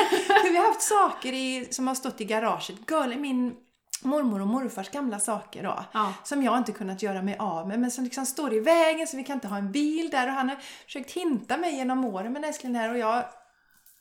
Vi 0.51 0.57
har 0.57 0.67
haft 0.67 0.83
saker 0.83 1.33
i, 1.33 1.69
som 1.71 1.87
har 1.87 1.95
stått 1.95 2.21
i 2.21 2.25
garaget. 2.25 2.77
Girl, 2.91 3.19
min 3.19 3.55
mormor 4.03 4.41
och 4.41 4.49
morfars 4.49 4.91
gamla 4.91 5.19
saker 5.19 5.63
då. 5.63 5.85
Ja. 5.93 6.13
Som 6.25 6.43
jag 6.43 6.59
inte 6.59 6.73
kunnat 6.73 7.03
göra 7.03 7.23
mig 7.23 7.37
av 7.39 7.69
med, 7.69 7.81
men 7.81 7.91
som 7.91 8.05
liksom 8.05 8.27
står 8.27 8.55
i 8.55 8.61
vägen 8.61 9.07
så 9.07 9.17
vi 9.17 9.25
kan 9.25 9.35
inte 9.35 9.49
ha 9.49 9.59
en 9.59 9.73
bil 9.73 10.09
där. 10.11 10.27
Och 10.27 10.33
han 10.33 10.49
har 10.49 10.57
försökt 10.85 11.13
hinta 11.13 11.57
mig 11.57 11.77
genom 11.77 12.05
åren, 12.05 12.33
men 12.33 12.45
älskling 12.45 12.75
här 12.75 12.91
och 12.91 12.99
jag 12.99 13.25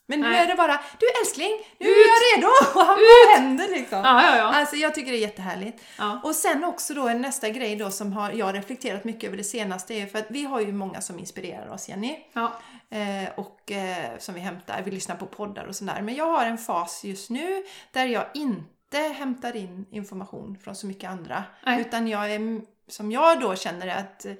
men 0.06 0.20
nu 0.20 0.28
Nej. 0.28 0.38
är 0.42 0.46
det 0.46 0.54
bara, 0.54 0.80
du 0.98 1.06
älskling, 1.22 1.52
nu 1.78 1.88
är 1.88 1.92
jag 1.92 2.38
redo! 2.38 2.48
Och 2.74 2.86
han 2.86 2.96
bara 2.96 3.38
händer 3.38 3.68
liksom. 3.68 3.98
Ja, 3.98 4.22
ja, 4.22 4.36
ja. 4.36 4.44
Alltså 4.54 4.76
jag 4.76 4.94
tycker 4.94 5.12
det 5.12 5.18
är 5.18 5.20
jättehärligt. 5.20 5.84
Ja. 5.98 6.20
Och 6.24 6.34
sen 6.34 6.64
också 6.64 6.94
då 6.94 7.08
en 7.08 7.20
nästa 7.20 7.48
grej 7.48 7.76
då 7.76 7.90
som 7.90 8.12
har, 8.12 8.30
jag 8.32 8.46
har 8.46 8.52
reflekterat 8.52 9.04
mycket 9.04 9.24
över 9.24 9.36
det 9.36 9.44
senaste 9.44 9.94
är 9.94 10.06
för 10.06 10.18
att 10.18 10.26
vi 10.28 10.44
har 10.44 10.60
ju 10.60 10.72
många 10.72 11.00
som 11.00 11.18
inspirerar 11.18 11.68
oss 11.68 11.88
Jenny. 11.88 12.18
ja. 12.32 12.52
Eh, 12.90 13.28
och 13.36 13.72
eh, 13.72 14.18
som 14.18 14.34
vi 14.34 14.40
hämtar, 14.40 14.82
vi 14.84 14.90
lyssnar 14.90 15.16
på 15.16 15.26
poddar 15.26 15.64
och 15.64 15.76
sådär. 15.76 16.02
Men 16.02 16.14
jag 16.14 16.30
har 16.30 16.46
en 16.46 16.58
fas 16.58 17.04
just 17.04 17.30
nu 17.30 17.64
där 17.90 18.06
jag 18.06 18.24
inte 18.34 18.98
hämtar 18.98 19.56
in 19.56 19.86
information 19.90 20.58
från 20.64 20.76
så 20.76 20.86
mycket 20.86 21.10
andra. 21.10 21.44
Nej. 21.66 21.80
Utan 21.80 22.08
jag 22.08 22.32
är, 22.32 22.60
som 22.88 23.12
jag 23.12 23.40
då 23.40 23.54
känner 23.54 23.88
att 23.88 24.24
eh, 24.26 24.32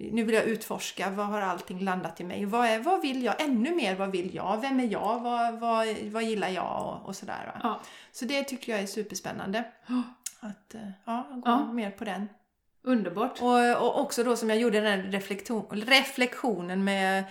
nu 0.00 0.24
vill 0.24 0.34
jag 0.34 0.44
utforska, 0.44 1.10
vad 1.10 1.26
har 1.26 1.40
allting 1.40 1.80
landat 1.80 2.20
i 2.20 2.24
mig? 2.24 2.44
Vad, 2.44 2.66
är, 2.66 2.78
vad 2.78 3.02
vill 3.02 3.22
jag 3.22 3.40
ännu 3.42 3.74
mer? 3.74 3.96
Vad 3.96 4.10
vill 4.10 4.34
jag? 4.34 4.60
Vem 4.60 4.80
är 4.80 4.92
jag? 4.92 5.20
Vad, 5.20 5.58
vad, 5.60 5.86
vad 6.02 6.22
gillar 6.22 6.48
jag? 6.48 6.86
Och, 6.86 7.08
och 7.08 7.16
sådär. 7.16 7.60
Ja. 7.62 7.80
Så 8.12 8.24
det 8.24 8.44
tycker 8.44 8.72
jag 8.72 8.80
är 8.80 8.86
superspännande. 8.86 9.64
Att 10.40 10.74
eh, 10.74 10.80
ja, 11.04 11.26
gå 11.30 11.42
Ja. 11.44 11.72
mer 11.72 11.90
på 11.90 12.04
den. 12.04 12.28
Underbart. 12.82 13.42
Och, 13.42 13.76
och 13.86 14.00
också 14.00 14.24
då 14.24 14.36
som 14.36 14.48
jag 14.50 14.58
gjorde 14.58 14.80
den 14.80 15.00
här 15.00 15.10
reflektion, 15.10 15.66
reflektionen 15.70 16.84
med 16.84 17.24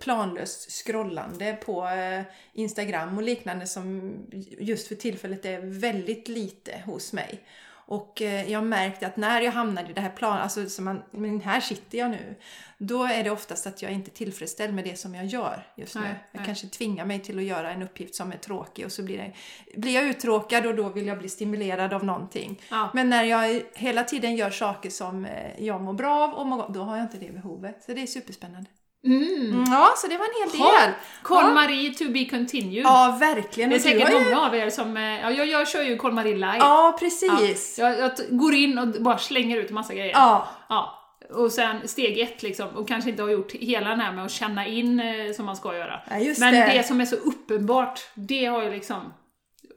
planlöst 0.00 0.70
scrollande 0.70 1.52
på 1.52 1.86
eh, 1.86 2.22
Instagram 2.52 3.16
och 3.16 3.22
liknande 3.22 3.66
som 3.66 4.14
just 4.60 4.88
för 4.88 4.94
tillfället 4.94 5.44
är 5.44 5.60
väldigt 5.80 6.28
lite 6.28 6.82
hos 6.86 7.12
mig. 7.12 7.40
Och 7.86 8.22
eh, 8.22 8.50
jag 8.50 8.64
märkte 8.64 9.06
att 9.06 9.16
när 9.16 9.40
jag 9.40 9.52
hamnade 9.52 9.90
i 9.90 9.92
det 9.92 10.00
här 10.00 10.10
plan, 10.10 10.38
alltså 10.38 10.68
som 10.68 10.84
man, 10.84 11.02
men 11.10 11.40
här 11.40 11.60
sitter 11.60 11.98
jag 11.98 12.10
nu, 12.10 12.36
då 12.78 13.04
är 13.04 13.24
det 13.24 13.30
oftast 13.30 13.66
att 13.66 13.82
jag 13.82 13.92
inte 13.92 14.10
är 14.10 14.12
tillfredsställd 14.12 14.74
med 14.74 14.84
det 14.84 14.96
som 14.96 15.14
jag 15.14 15.26
gör 15.26 15.66
just 15.76 15.94
nu. 15.94 16.00
Nej, 16.00 16.10
jag 16.32 16.38
nej. 16.38 16.46
kanske 16.46 16.66
tvingar 16.66 17.04
mig 17.04 17.20
till 17.20 17.38
att 17.38 17.44
göra 17.44 17.70
en 17.70 17.82
uppgift 17.82 18.14
som 18.14 18.32
är 18.32 18.36
tråkig 18.36 18.84
och 18.84 18.92
så 18.92 19.02
blir, 19.02 19.18
det, 19.18 19.32
blir 19.80 19.94
jag 19.94 20.04
uttråkad 20.04 20.66
och 20.66 20.74
då 20.74 20.88
vill 20.88 21.06
jag 21.06 21.18
bli 21.18 21.28
stimulerad 21.28 21.92
av 21.92 22.04
någonting. 22.04 22.60
Ja. 22.70 22.90
Men 22.94 23.10
när 23.10 23.24
jag 23.24 23.62
hela 23.74 24.04
tiden 24.04 24.36
gör 24.36 24.50
saker 24.50 24.90
som 24.90 25.24
eh, 25.24 25.64
jag 25.64 25.80
mår 25.80 25.92
bra 25.92 26.24
av, 26.24 26.34
och 26.34 26.46
mår, 26.46 26.68
då 26.68 26.82
har 26.82 26.96
jag 26.96 27.04
inte 27.04 27.18
det 27.18 27.32
behovet. 27.32 27.82
Så 27.86 27.92
det 27.92 28.02
är 28.02 28.06
superspännande. 28.06 28.70
Mm. 29.04 29.22
Mm, 29.52 29.64
ja, 29.72 29.92
så 29.96 30.06
det 30.06 30.16
var 30.18 30.24
en 30.24 30.50
hel 30.50 30.58
del. 30.60 30.90
Kolmarie 31.22 31.94
to 31.94 32.04
be 32.08 32.24
continued. 32.24 32.84
Ja, 32.84 33.16
verkligen. 33.20 33.70
Det 33.70 33.76
är 33.76 33.80
säkert 33.80 34.10
ju- 34.12 34.24
många 34.24 34.40
av 34.46 34.54
er 34.54 34.70
som... 34.70 34.96
eh, 34.96 35.02
Ja, 35.20 35.30
jag, 35.30 35.46
jag 35.46 35.68
kör 35.68 35.82
ju 35.82 35.96
Kolmarie 35.96 36.34
live. 36.34 36.56
Ja, 36.58 36.96
precis. 37.00 37.78
Jag, 37.78 37.98
jag 37.98 38.16
t- 38.16 38.22
går 38.30 38.54
in 38.54 38.78
och 38.78 38.88
bara 38.88 39.18
slänger 39.18 39.56
ut 39.56 39.68
en 39.68 39.74
massa 39.74 39.94
grejer. 39.94 40.12
Ja. 40.14 40.48
Ja. 40.68 40.98
Och 41.34 41.52
sen 41.52 41.88
steg 41.88 42.18
ett 42.18 42.42
liksom, 42.42 42.68
och 42.68 42.88
kanske 42.88 43.10
inte 43.10 43.22
har 43.22 43.30
gjort 43.30 43.52
hela 43.52 43.88
den 43.90 44.00
här 44.00 44.12
med 44.12 44.24
att 44.24 44.30
känna 44.30 44.66
in 44.66 45.00
eh, 45.00 45.32
som 45.32 45.46
man 45.46 45.56
ska 45.56 45.76
göra. 45.76 46.00
Ja, 46.10 46.16
Men 46.38 46.54
det. 46.54 46.70
det. 46.72 46.82
som 46.86 47.00
är 47.00 47.04
så 47.04 47.16
uppenbart, 47.16 48.00
det 48.14 48.44
har 48.46 48.62
ju 48.62 48.70
liksom 48.70 49.12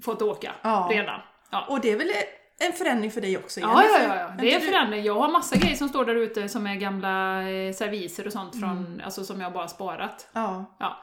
fått 0.03 0.21
åka 0.21 0.51
Ja. 0.61 0.87
redan. 0.91 1.19
Ja. 1.51 1.65
Och 1.69 1.81
det 1.81 1.91
är 1.91 1.97
väl 1.97 2.11
en 2.59 2.73
förändring 2.73 3.11
för 3.11 3.21
dig 3.21 3.37
också? 3.37 3.59
Ja, 3.59 3.83
Jenny? 3.83 3.93
ja, 3.93 3.99
För- 3.99 4.15
ja, 4.15 4.21
ja, 4.21 4.35
det 4.39 4.55
är 4.55 4.59
du- 4.59 4.65
förändring. 4.65 5.03
Jag 5.03 5.13
har 5.15 5.31
massa 5.31 5.55
grejer 5.55 5.75
som 5.75 5.89
står 5.89 6.05
där 6.05 6.15
ute 6.15 6.49
som 6.49 6.67
är 6.67 6.75
gamla 6.75 7.41
eh, 7.49 7.73
serviser 7.73 8.25
och 8.27 8.33
sånt 8.33 8.59
från, 8.59 8.71
Mm. 8.77 9.01
alltså 9.05 9.23
som 9.23 9.41
jag 9.41 9.53
bara 9.53 9.67
sparat. 9.67 10.27
Ja, 10.33 10.65
Ja. 10.79 10.97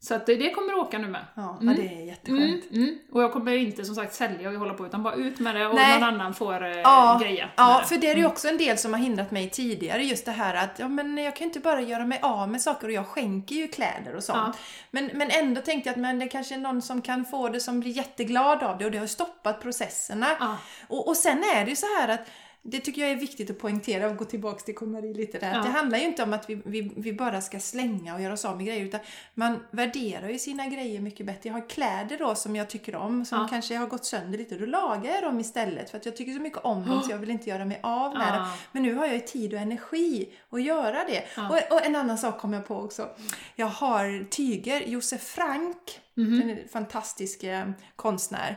Så 0.00 0.14
att 0.14 0.26
det, 0.26 0.50
kommer 0.50 0.74
åka 0.74 0.98
nu 0.98 1.06
med. 1.08 1.24
ja, 1.34 1.58
Mm. 1.62 1.76
det 1.76 1.82
är 1.82 2.06
jätteskönt. 2.06 2.70
Mm, 2.70 2.82
mm. 2.82 2.98
Och 3.12 3.22
jag 3.22 3.32
kommer 3.32 3.52
inte 3.56 3.84
som 3.84 3.94
sagt 3.94 4.14
sälja 4.14 4.48
och 4.50 4.54
hålla 4.54 4.74
på 4.74 4.86
utan 4.86 5.02
bara 5.02 5.14
ut 5.14 5.38
med 5.38 5.54
det 5.56 5.66
och 5.66 5.74
Nej. 5.74 5.94
någon 6.00 6.08
annan 6.08 6.34
får 6.34 6.64
eh, 6.64 6.70
Ja, 6.80 7.18
greja. 7.22 7.48
Ja, 7.56 7.78
det. 7.82 7.88
för 7.88 7.96
det 7.96 8.10
är 8.10 8.16
ju 8.16 8.26
också 8.26 8.48
en 8.48 8.58
del 8.58 8.78
som 8.78 8.92
har 8.92 9.00
hindrat 9.00 9.30
mig 9.30 9.50
tidigare. 9.50 10.02
Just 10.04 10.24
det 10.24 10.32
här 10.32 10.54
att 10.54 10.78
ja, 10.78 10.88
men 10.88 11.18
jag 11.18 11.36
kan 11.36 11.46
inte 11.46 11.60
bara 11.60 11.80
göra 11.80 12.04
mig 12.06 12.18
av 12.22 12.48
med 12.48 12.62
saker 12.62 12.86
och 12.86 12.92
jag 12.92 13.06
skänker 13.06 13.54
ju 13.54 13.68
kläder 13.68 14.16
och 14.16 14.24
sånt. 14.24 14.38
Ja. 14.56 14.60
Men, 14.90 15.10
men 15.14 15.30
ändå 15.30 15.60
tänkte 15.60 15.88
jag 15.88 15.94
att 15.94 16.00
men 16.00 16.18
det 16.18 16.28
kanske 16.28 16.54
är 16.54 16.58
någon 16.58 16.82
som 16.82 17.02
kan 17.02 17.24
få 17.24 17.48
det 17.48 17.60
som 17.60 17.80
blir 17.80 17.92
jätteglad 17.92 18.62
av 18.62 18.78
det 18.78 18.84
och 18.84 18.90
det 18.90 18.98
har 18.98 19.06
stoppat 19.06 19.60
processerna. 19.62 20.26
Ja. 20.40 20.56
Och, 20.88 21.08
och 21.08 21.16
sen 21.16 21.38
är 21.38 21.64
det 21.64 21.70
ju 21.70 21.76
så 21.76 21.86
här 21.98 22.08
att 22.08 22.26
det 22.66 22.80
tycker 22.80 23.02
jag 23.02 23.10
är 23.10 23.16
viktigt 23.16 23.50
att 23.50 23.58
poängtera 23.58 24.08
och 24.10 24.16
gå 24.16 24.24
tillbaka 24.24 24.58
till 24.60 24.74
KMRI 24.74 25.14
lite 25.14 25.38
där. 25.38 25.54
Ja. 25.54 25.62
Det 25.62 25.68
handlar 25.68 25.98
ju 25.98 26.04
inte 26.04 26.22
om 26.22 26.32
att 26.32 26.50
vi, 26.50 26.54
vi, 26.64 26.92
vi 26.96 27.12
bara 27.12 27.40
ska 27.40 27.60
slänga 27.60 28.14
och 28.14 28.20
göra 28.22 28.32
oss 28.32 28.44
av 28.44 28.56
med 28.56 28.66
grejer 28.66 28.84
utan 28.84 29.00
man 29.34 29.64
värderar 29.70 30.28
ju 30.28 30.38
sina 30.38 30.66
grejer 30.66 31.00
mycket 31.00 31.26
bättre. 31.26 31.40
Jag 31.48 31.54
har 31.54 31.68
kläder 31.68 32.18
då 32.18 32.34
som 32.34 32.56
jag 32.56 32.70
tycker 32.70 32.96
om 32.96 33.24
som 33.24 33.38
Ja. 33.40 33.48
kanske 33.50 33.76
har 33.76 33.86
gått 33.86 34.04
sönder 34.04 34.38
lite. 34.38 34.54
Då 34.58 34.66
lagar 34.66 35.10
jag 35.14 35.22
dem 35.22 35.40
istället 35.40 35.90
för 35.90 35.98
att 35.98 36.06
jag 36.06 36.16
tycker 36.16 36.32
så 36.32 36.40
mycket 36.40 36.58
om 36.58 36.86
dem 36.86 37.02
så 37.02 37.10
jag 37.10 37.18
vill 37.18 37.30
inte 37.30 37.50
göra 37.50 37.64
mig 37.64 37.80
av 37.82 38.14
med 38.18 38.28
Ja. 38.28 38.36
dem. 38.38 38.46
Men 38.72 38.82
nu 38.82 38.94
har 38.94 39.06
jag 39.06 39.14
ju 39.14 39.20
tid 39.20 39.54
och 39.54 39.60
energi 39.60 40.28
att 40.50 40.62
göra 40.62 41.04
det. 41.04 41.24
Och, 41.50 41.76
och 41.76 41.86
en 41.86 41.96
annan 41.96 42.18
sak 42.18 42.38
kom 42.40 42.52
jag 42.52 42.66
på 42.66 42.76
också. 42.76 43.08
Jag 43.56 43.66
har 43.66 44.24
tyger, 44.30 44.80
Josef 44.80 45.22
Frank, 45.22 46.00
Mhm. 46.16 46.48
en 46.50 46.68
fantastisk 46.68 47.42
eh, 47.44 47.66
konstnär 47.96 48.56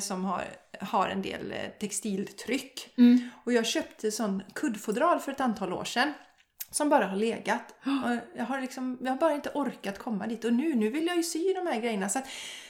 som 0.00 0.24
har, 0.24 0.44
har 0.80 1.08
en 1.08 1.22
del 1.22 1.52
eh, 1.52 1.58
textiltryck. 1.80 2.94
Mm. 2.98 3.30
Och 3.44 3.52
jag 3.52 3.66
köpte 3.66 4.10
sån 4.12 4.42
kuddfodral 4.54 5.20
för 5.20 5.32
ett 5.32 5.40
antal 5.40 5.72
år 5.72 5.84
sedan. 5.84 6.12
Som 6.70 6.88
bara 6.88 7.06
har 7.06 7.16
legat. 7.16 7.74
Och 7.84 8.38
jag, 8.38 8.44
har 8.44 8.60
liksom, 8.60 8.98
jag 9.00 9.10
har 9.10 9.16
bara 9.16 9.32
inte 9.34 9.50
orkat 9.54 9.98
komma 9.98 10.26
dit. 10.26 10.44
Och 10.44 10.52
nu, 10.52 10.74
nu 10.74 10.88
vill 10.90 11.06
jag 11.06 11.16
ju 11.16 11.22
sy 11.22 11.52
de 11.54 11.66
här 11.66 11.80
grejerna. 11.80 12.08
Så 12.08 12.18
att, 12.18 12.26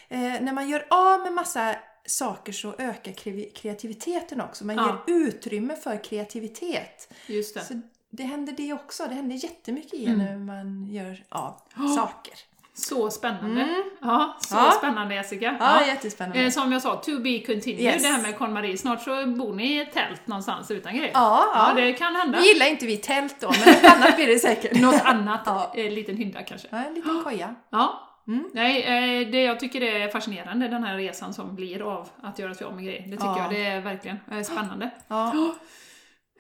eh, 0.09 0.19
när 0.21 0.53
man 0.53 0.69
gör 0.69 0.87
av 0.91 1.21
med 1.21 1.33
massa 1.33 1.77
saker 2.07 2.53
så 2.53 2.75
ökar 2.79 3.13
kreativiteten 3.55 4.41
också. 4.41 4.65
Man 4.67 4.77
Ja. 4.77 5.05
ger 5.07 5.15
utrymme 5.17 5.77
för 5.77 6.05
kreativitet. 6.05 7.13
Just 7.27 7.55
det. 7.55 7.61
Så 7.65 7.81
det 8.11 8.23
händer 8.23 8.53
det 8.57 8.73
också. 8.73 9.07
Det 9.09 9.15
händer 9.15 9.37
jättemycket 9.37 9.95
i 9.95 10.07
Mm. 10.07 10.19
när 10.19 10.39
man 10.39 10.87
gör 10.93 11.25
av 11.29 11.61
saker. 11.97 12.35
Så 12.81 13.11
spännande. 13.11 13.69
Ja, 14.01 14.37
så 14.41 14.55
Mm. 14.55 14.67
Ja. 14.67 14.73
spännande 14.73 15.15
Jessica. 15.15 15.57
Ja, 15.61 15.87
jättespännande. 15.87 16.43
Eh, 16.43 16.51
Som 16.51 16.73
jag 16.73 16.83
sa, 16.83 16.97
to 16.97 17.19
be 17.21 17.39
continued, 17.39 17.81
Yes. 17.85 18.03
det 18.03 18.09
här 18.09 18.23
med 18.23 18.39
KonMari. 18.39 18.77
Snart 18.77 19.03
så 19.03 19.27
bor 19.27 19.55
ni 19.55 19.67
i 19.77 19.81
ett 19.81 19.93
tält 19.93 20.27
någonstans 20.27 20.71
utan 20.71 20.97
grejer. 20.97 21.11
Ja, 21.15 21.45
ja. 21.55 21.83
det 21.83 21.93
kan 21.93 22.17
hända. 22.17 22.39
Nu 22.39 22.45
gillar 22.47 22.67
inte 22.67 22.87
vi 22.87 22.97
tält 22.97 23.37
då, 23.41 23.51
men 23.65 23.75
något 23.75 23.85
annat 23.97 24.17
blir 24.17 24.27
det 24.27 24.39
säkert. 24.39 24.81
Något 24.81 25.03
annat, 25.05 25.41
Ja. 25.47 25.73
en 25.75 25.95
liten 25.95 26.17
hydda 26.17 26.43
kanske. 26.43 26.69
Ja, 26.71 26.79
en 26.79 26.95
liten 26.95 27.23
koja. 27.25 27.55
Ja. 27.71 28.05
Mm. 28.29 28.45
Nej, 28.55 28.83
eh, 29.23 29.29
det 29.31 29.43
jag 29.43 29.61
tycker 29.61 29.81
det 29.81 30.03
är 30.03 30.09
fascinerande, 30.09 30.69
den 30.69 30.85
här 30.85 30.97
resan 30.97 31.35
som 31.35 31.55
blir 31.57 31.83
av 31.93 32.09
att 32.23 32.39
göra 32.39 32.55
sig 32.55 32.67
av 32.67 32.75
med 32.75 32.85
grejer. 32.85 33.01
Det 33.03 33.11
tycker 33.11 33.27
Ja. 33.27 33.39
jag, 33.43 33.51
det 33.51 33.65
är 33.67 33.81
verkligen 33.81 34.21
eh, 34.33 34.43
spännande. 34.43 34.91
Ja, 35.09 35.33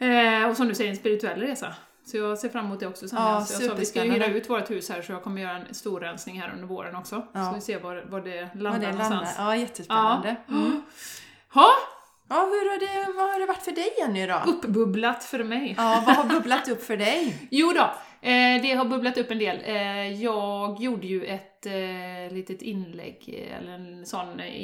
Eh, 0.00 0.48
och 0.50 0.56
som 0.56 0.68
du 0.68 0.74
säger, 0.74 0.90
en 0.90 0.96
spirituell 0.96 1.40
resa. 1.40 1.74
Så 2.08 2.16
jag 2.16 2.38
ser 2.38 2.48
fram 2.48 2.64
emot 2.66 2.80
det 2.80 2.86
också 2.86 3.08
sen. 3.08 3.18
Ja, 3.22 3.34
jag 3.34 3.48
sa, 3.48 3.74
vi 3.74 3.84
ska 3.84 4.04
ju 4.04 4.12
hyra 4.12 4.26
ut 4.26 4.50
vårt 4.50 4.70
hus 4.70 4.90
här 4.90 5.02
så 5.02 5.12
jag 5.12 5.22
kommer 5.22 5.42
göra 5.42 5.56
en 5.56 5.74
stor 5.74 6.00
rensning 6.00 6.40
här 6.40 6.52
under 6.52 6.66
våren 6.66 6.96
också. 6.96 7.26
Ja. 7.32 7.44
Så 7.44 7.54
vi 7.54 7.60
ser 7.60 7.80
var, 7.80 8.04
var 8.08 8.20
det 8.20 8.48
vad 8.54 8.62
landar 8.62 8.80
det 8.80 8.92
någonstans. 8.92 9.36
landar. 9.38 9.54
Ja, 9.54 9.56
jättespännande. 9.56 10.36
Ja. 10.46 10.54
Mm. 10.54 10.82
Ha, 11.54 11.70
Ja, 12.30 12.36
hur 12.36 12.70
har 12.70 12.78
det, 12.78 13.12
vad 13.12 13.30
har 13.32 13.40
det 13.40 13.46
varit 13.46 13.62
för 13.62 13.72
dig 13.72 13.94
Jenny 13.98 14.26
då? 14.26 14.42
uppbubblat 14.46 15.24
för 15.24 15.44
mig. 15.44 15.74
Ja, 15.76 16.04
vad 16.06 16.16
har 16.16 16.24
bubblat 16.24 16.68
upp 16.68 16.82
för 16.84 16.96
dig? 16.96 17.36
Jo 17.50 17.72
då, 17.72 17.82
eh, 18.28 18.62
det 18.62 18.74
har 18.74 18.84
bubblat 18.84 19.18
upp 19.18 19.30
en 19.30 19.38
del. 19.38 19.60
Eh, 19.64 20.22
jag 20.22 20.80
gjorde 20.80 21.06
ju 21.06 21.24
ett 21.24 21.66
eh, 21.66 22.34
litet 22.34 22.62
inlägg, 22.62 23.48
eller 23.58 23.72
en 23.72 24.06
sån 24.06 24.40
eh, 24.40 24.62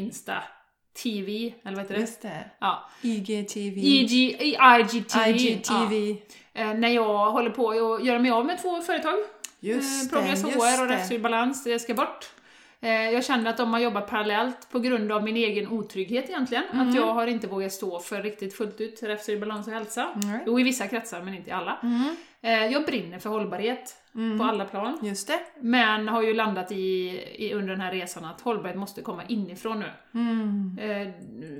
Insta-TV, 0.94 1.54
eller 1.64 1.76
vad 1.76 1.84
heter 1.84 1.94
det? 1.94 2.00
Just 2.00 2.22
det. 2.22 2.50
Ja. 2.58 2.88
IGTV. 3.02 3.80
IG, 3.80 4.12
IGTV. 4.12 5.30
IGTV. 5.30 6.16
Ja. 6.52 6.60
Eh, 6.60 6.74
när 6.74 6.88
jag 6.88 7.30
håller 7.30 7.50
på 7.50 7.70
att 7.70 8.04
göra 8.04 8.18
mig 8.18 8.30
av 8.30 8.46
med 8.46 8.62
två 8.62 8.80
företag. 8.80 9.14
Just 9.60 10.12
eh, 10.12 10.18
det, 10.18 10.22
Progress 10.22 10.42
just 10.42 10.54
HR 10.54 10.82
och 10.82 10.88
det. 10.88 10.96
Rättslig 10.96 11.22
Balans, 11.22 11.64
det 11.64 11.78
ska 11.78 11.94
bort. 11.94 12.30
Eh, 12.80 12.90
jag 12.90 13.24
känner 13.24 13.50
att 13.50 13.56
de 13.56 13.72
har 13.72 13.80
jobbat 13.80 14.10
parallellt 14.10 14.70
på 14.70 14.78
grund 14.78 15.12
av 15.12 15.24
min 15.24 15.36
egen 15.36 15.68
otrygghet 15.68 16.28
egentligen. 16.28 16.64
Mm. 16.72 16.88
Att 16.88 16.94
jag 16.94 17.14
har 17.14 17.26
inte 17.26 17.46
vågat 17.46 17.72
stå 17.72 18.00
för 18.00 18.22
riktigt 18.22 18.54
fullt 18.54 18.80
ut 18.80 19.02
Rättslig 19.02 19.40
Balans 19.40 19.66
och 19.66 19.72
hälsa. 19.72 20.08
Nej. 20.14 20.40
Jo, 20.46 20.60
i 20.60 20.62
vissa 20.62 20.86
kretsar 20.86 21.22
men 21.22 21.34
inte 21.34 21.50
i 21.50 21.52
alla. 21.52 21.78
Mm. 21.82 22.16
Eh, 22.42 22.72
jag 22.72 22.84
brinner 22.86 23.18
för 23.18 23.30
hållbarhet 23.30 23.96
Mm. 24.16 24.38
på 24.38 24.44
alla 24.44 24.64
plan. 24.64 24.98
Just 25.02 25.26
det. 25.26 25.40
Men 25.60 26.08
har 26.08 26.22
ju 26.22 26.34
landat 26.34 26.72
i, 26.72 27.20
i 27.36 27.52
under 27.52 27.68
den 27.68 27.80
här 27.80 27.92
resan 27.92 28.24
att 28.24 28.40
hållbarhet 28.40 28.78
måste 28.78 29.02
komma 29.02 29.22
inifrån 29.28 29.80
nu. 29.80 29.90
Mm. 30.14 30.78
Eh, 30.78 31.08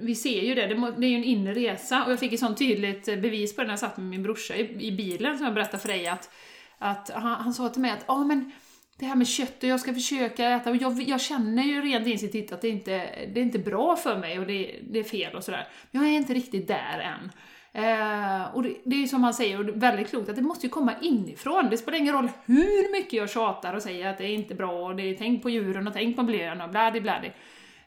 vi 0.02 0.14
ser 0.14 0.42
ju 0.42 0.54
det, 0.54 0.66
det, 0.66 0.74
må, 0.74 0.90
det 0.90 1.06
är 1.06 1.10
ju 1.10 1.16
en 1.16 1.24
inre 1.24 1.54
resa 1.54 2.04
och 2.04 2.12
jag 2.12 2.20
fick 2.20 2.32
ett 2.32 2.40
sånt 2.40 2.58
tydligt 2.58 3.04
bevis 3.04 3.56
på 3.56 3.60
det 3.62 3.66
när 3.66 3.72
jag 3.72 3.80
satt 3.80 3.96
med 3.96 4.06
min 4.06 4.22
brorsa 4.22 4.56
i, 4.56 4.86
i 4.86 4.92
bilen 4.92 5.36
som 5.36 5.44
jag 5.44 5.54
berättade 5.54 5.78
för 5.78 5.88
dig 5.88 6.06
att, 6.06 6.30
att 6.78 7.10
han, 7.14 7.40
han 7.40 7.54
sa 7.54 7.68
till 7.68 7.82
mig 7.82 7.90
att 7.90 8.04
ja 8.06 8.24
men 8.24 8.52
det 8.98 9.06
här 9.06 9.16
med 9.16 9.28
kött 9.28 9.62
och 9.62 9.68
jag 9.68 9.80
ska 9.80 9.94
försöka 9.94 10.48
äta 10.48 10.70
och 10.70 10.76
jag, 10.76 11.02
jag 11.02 11.20
känner 11.20 11.62
ju 11.62 11.82
rent 11.82 12.06
insiktigt 12.06 12.52
att 12.52 12.60
det 12.60 12.68
inte 12.68 13.08
det 13.34 13.40
är 13.40 13.44
inte 13.44 13.58
bra 13.58 13.96
för 13.96 14.18
mig 14.18 14.38
och 14.38 14.46
det, 14.46 14.80
det 14.90 14.98
är 14.98 15.04
fel 15.04 15.36
och 15.36 15.44
sådär. 15.44 15.68
Men 15.90 16.02
jag 16.02 16.12
är 16.12 16.16
inte 16.16 16.34
riktigt 16.34 16.68
där 16.68 16.98
än. 16.98 17.30
Eh, 17.74 18.54
och 18.54 18.62
det, 18.62 18.74
det 18.84 19.02
är 19.02 19.06
som 19.06 19.24
han 19.24 19.34
säger, 19.34 19.58
och 19.58 19.64
det 19.64 19.72
är 19.72 19.76
väldigt 19.76 20.10
klokt, 20.10 20.28
att 20.28 20.36
det 20.36 20.42
måste 20.42 20.66
ju 20.66 20.70
komma 20.70 20.92
inifrån. 21.00 21.70
Det 21.70 21.76
spelar 21.78 21.98
ingen 21.98 22.14
roll 22.14 22.28
hur 22.44 22.92
mycket 22.92 23.12
jag 23.12 23.30
tjatar 23.30 23.74
och 23.74 23.82
säger 23.82 24.10
att 24.10 24.18
det 24.18 24.24
är 24.24 24.34
inte 24.34 24.54
bra 24.54 24.86
och 24.86 24.96
det 24.96 25.02
är 25.02 25.14
tänk 25.14 25.42
på 25.42 25.50
djuren 25.50 25.86
och 25.86 25.92
tänk 25.92 26.16
på 26.16 26.22
miljön 26.22 26.60
och 26.60 26.70
bladi 26.70 27.00
bladi. 27.00 27.32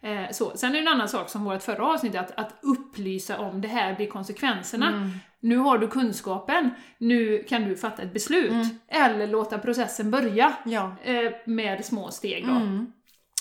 Eh, 0.01 0.31
så. 0.31 0.57
Sen 0.57 0.69
är 0.69 0.73
det 0.73 0.79
en 0.79 0.87
annan 0.87 1.09
sak 1.09 1.29
som 1.29 1.43
vårt 1.43 1.63
förra 1.63 1.85
avsnitt, 1.85 2.15
att, 2.15 2.39
att 2.39 2.53
upplysa 2.61 3.37
om 3.39 3.61
det 3.61 3.67
här 3.67 3.95
blir 3.95 4.07
konsekvenserna. 4.07 5.11
Nu 5.39 5.57
har 5.57 5.77
du 5.77 5.87
kunskapen, 5.87 6.69
nu 6.97 7.43
kan 7.43 7.63
du 7.63 7.75
fatta 7.77 8.01
ett 8.01 8.13
beslut. 8.13 8.53
Eller 8.87 9.27
låta 9.27 9.57
processen 9.57 10.11
börja 10.11 10.53
Ja. 10.65 10.95
eh, 11.03 11.31
med 11.45 11.85
små 11.85 12.11
steg 12.11 12.45
då. 12.45 12.51
Mm. 12.51 12.91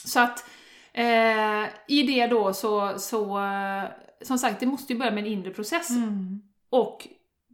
Så 0.04 0.20
att 0.20 0.50
eh, 0.92 1.64
i 1.88 2.02
det 2.06 2.26
då 2.26 2.52
så, 2.52 2.98
så 2.98 3.38
som 4.22 4.38
sagt, 4.38 4.60
det 4.60 4.66
måste 4.66 4.92
ju 4.92 4.98
börja 4.98 5.10
med 5.12 5.26
en 5.26 5.32
inre 5.32 5.50
process. 5.50 5.90
Mm. 5.90 6.42
Och 6.70 7.08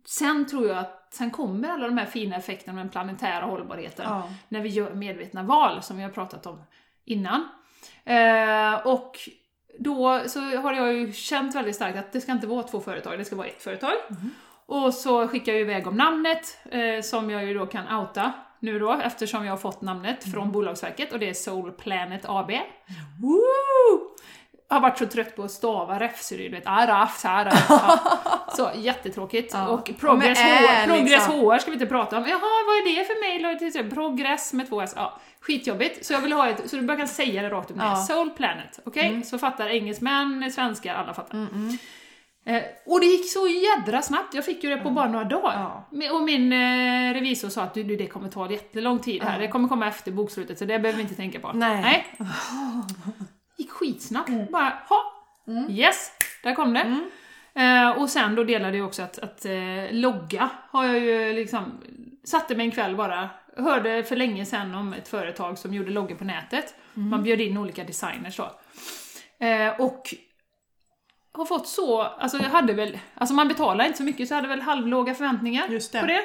sen 0.06 0.46
tror 0.46 0.68
jag 0.68 0.78
att 0.78 1.14
sen 1.14 1.30
kommer 1.30 1.68
alla 1.68 1.86
de 1.86 1.98
här 1.98 2.06
fina 2.06 2.36
effekterna 2.36 2.72
med 2.72 2.84
den 2.84 2.90
planetära 2.90 3.44
hållbarheten 3.44 4.06
Ja. 4.08 4.28
när 4.48 4.60
vi 4.60 4.68
gör 4.68 4.94
medvetna 4.94 5.42
val, 5.42 5.82
som 5.82 5.96
vi 5.96 6.02
har 6.02 6.10
pratat 6.10 6.46
om 6.46 6.62
innan. 7.04 7.48
Eh, 8.04 8.86
och 8.86 9.18
då 9.78 10.22
så 10.26 10.40
har 10.40 10.72
jag 10.72 10.92
ju 10.94 11.12
känt 11.12 11.54
väldigt 11.54 11.76
starkt 11.76 11.98
att 11.98 12.12
det 12.12 12.20
ska 12.20 12.32
inte 12.32 12.46
vara 12.46 12.62
två 12.62 12.80
företag, 12.80 13.18
det 13.18 13.24
ska 13.24 13.36
vara 13.36 13.46
ett 13.46 13.62
företag. 13.62 13.92
Och 14.66 14.94
så 14.94 15.28
skickar 15.28 15.52
jag 15.52 15.60
iväg 15.60 15.86
om 15.86 15.96
namnet, 15.96 16.58
eh, 16.70 17.02
som 17.02 17.30
jag 17.30 17.44
ju 17.44 17.54
då 17.54 17.66
kan 17.66 17.96
outa 18.00 18.32
nu 18.60 18.78
då, 18.78 18.92
eftersom 18.92 19.44
jag 19.44 19.52
har 19.52 19.56
fått 19.58 19.82
namnet 19.82 20.32
från 20.32 20.52
Bolagsverket, 20.52 21.12
och 21.12 21.18
det 21.18 21.28
är 21.28 21.34
Soul 21.34 21.72
Planet 21.72 22.22
AB. 22.24 22.50
Woo! 23.22 24.11
Jag 24.72 24.76
har 24.76 24.82
varit 24.82 24.98
så 24.98 25.06
trött 25.06 25.36
på 25.36 25.42
att 25.42 25.50
stava 25.50 26.00
räfsor, 26.00 26.36
du 26.36 26.48
vet, 26.48 26.66
araf, 26.66 27.18
sara. 27.18 27.52
Ja. 27.68 27.98
Så 28.56 28.70
jättetråkigt. 28.76 29.50
Ja. 29.54 29.68
Och 29.68 29.90
Progress, 30.00 30.38
ä, 30.38 30.42
HR, 30.42 30.86
Progress 30.86 31.10
liksom. 31.10 31.40
HR 31.40 31.58
ska 31.58 31.70
vi 31.70 31.74
inte 31.74 31.86
prata 31.86 32.18
om. 32.18 32.26
Jaha, 32.26 32.40
vad 32.40 32.76
är 32.76 32.98
det 32.98 33.04
för 33.04 33.20
mejl? 33.20 33.90
Progress 33.90 34.52
med 34.52 34.68
två 34.68 34.82
s. 34.82 34.92
Ja, 34.96 35.18
skitjobbigt. 35.40 36.06
Så 36.06 36.12
jag 36.12 36.20
vill 36.20 36.32
ha 36.32 36.48
ett, 36.48 36.70
så 36.70 36.76
du 36.76 36.82
bara 36.82 36.96
kan 36.96 37.08
säga 37.08 37.42
det 37.42 37.48
rakt 37.48 37.70
upp. 37.70 37.76
Ja. 37.80 37.96
Soul 37.96 38.30
Planet, 38.30 38.78
okej? 38.84 39.08
Mm. 39.08 39.22
Så 39.24 39.38
fattar 39.38 39.68
engelsmän, 39.68 40.52
svenskar, 40.52 40.94
alla 40.94 41.14
fattar. 41.14 41.34
Mm, 41.38 41.48
mm. 41.54 41.78
Eh, 42.46 42.62
och 42.86 43.00
det 43.00 43.06
gick 43.06 43.32
så 43.32 43.48
jädra 43.48 44.02
snabbt, 44.02 44.34
jag 44.34 44.44
fick 44.44 44.64
ju 44.64 44.70
det 44.70 44.76
på 44.76 44.90
bara 44.90 45.08
några 45.08 45.24
dagar. 45.24 45.84
Ja. 45.90 46.12
Och 46.12 46.22
min 46.22 46.52
eh, 46.52 47.14
revisor 47.14 47.48
sa 47.48 47.62
att 47.62 47.74
du, 47.74 47.82
du, 47.82 47.96
det 47.96 48.06
kommer 48.06 48.28
ta 48.28 48.50
jättelång 48.50 48.98
tid 48.98 49.22
här, 49.22 49.32
Ja. 49.32 49.38
det 49.38 49.48
kommer 49.48 49.68
komma 49.68 49.88
efter 49.88 50.12
bokslutet 50.12 50.58
så 50.58 50.64
det 50.64 50.78
behöver 50.78 50.96
vi 50.96 51.02
inte 51.02 51.14
tänka 51.14 51.40
på. 51.40 51.52
Nej. 51.54 52.06
gick 53.62 53.70
skitsnabbt. 53.70 54.50
Bara, 54.50 54.72
ha, 54.88 55.12
yes, 55.70 56.12
där 56.42 56.54
kom 56.54 56.74
det. 56.74 57.00
Eh, 57.54 57.90
och 57.90 58.10
sen 58.10 58.34
då 58.34 58.44
delade 58.44 58.76
jag 58.76 58.86
också 58.86 59.02
att, 59.02 59.18
att 59.18 59.44
eh, 59.44 59.52
logga 59.90 60.50
har 60.70 60.84
jag 60.84 60.98
ju 60.98 61.32
liksom, 61.32 61.80
satte 62.24 62.56
mig 62.56 62.66
en 62.66 62.72
kväll 62.72 62.96
bara, 62.96 63.30
hörde 63.56 64.04
för 64.04 64.16
länge 64.16 64.46
sedan 64.46 64.74
om 64.74 64.92
ett 64.92 65.08
företag 65.08 65.58
som 65.58 65.74
gjorde 65.74 65.90
loggor 65.90 66.14
på 66.14 66.24
nätet. 66.24 66.74
Man 66.94 67.22
bjöd 67.22 67.40
in 67.40 67.56
olika 67.58 67.84
designers 67.84 68.36
då. 68.36 68.50
Eh, 69.46 69.80
och 69.80 70.14
har 71.32 71.44
fått 71.44 71.68
så, 71.68 72.02
alltså 72.02 72.38
jag 72.38 72.50
hade 72.50 72.72
väl, 72.72 72.98
alltså 73.14 73.34
man 73.34 73.48
betalar 73.48 73.84
inte 73.84 73.98
så 73.98 74.04
mycket 74.04 74.28
så 74.28 74.34
jag 74.34 74.36
hade 74.36 74.48
väl 74.48 74.60
halvlåga 74.60 75.14
förväntningar 75.14 75.68
Just 75.68 75.92
det. 75.92 76.00
på 76.00 76.06
det. 76.06 76.22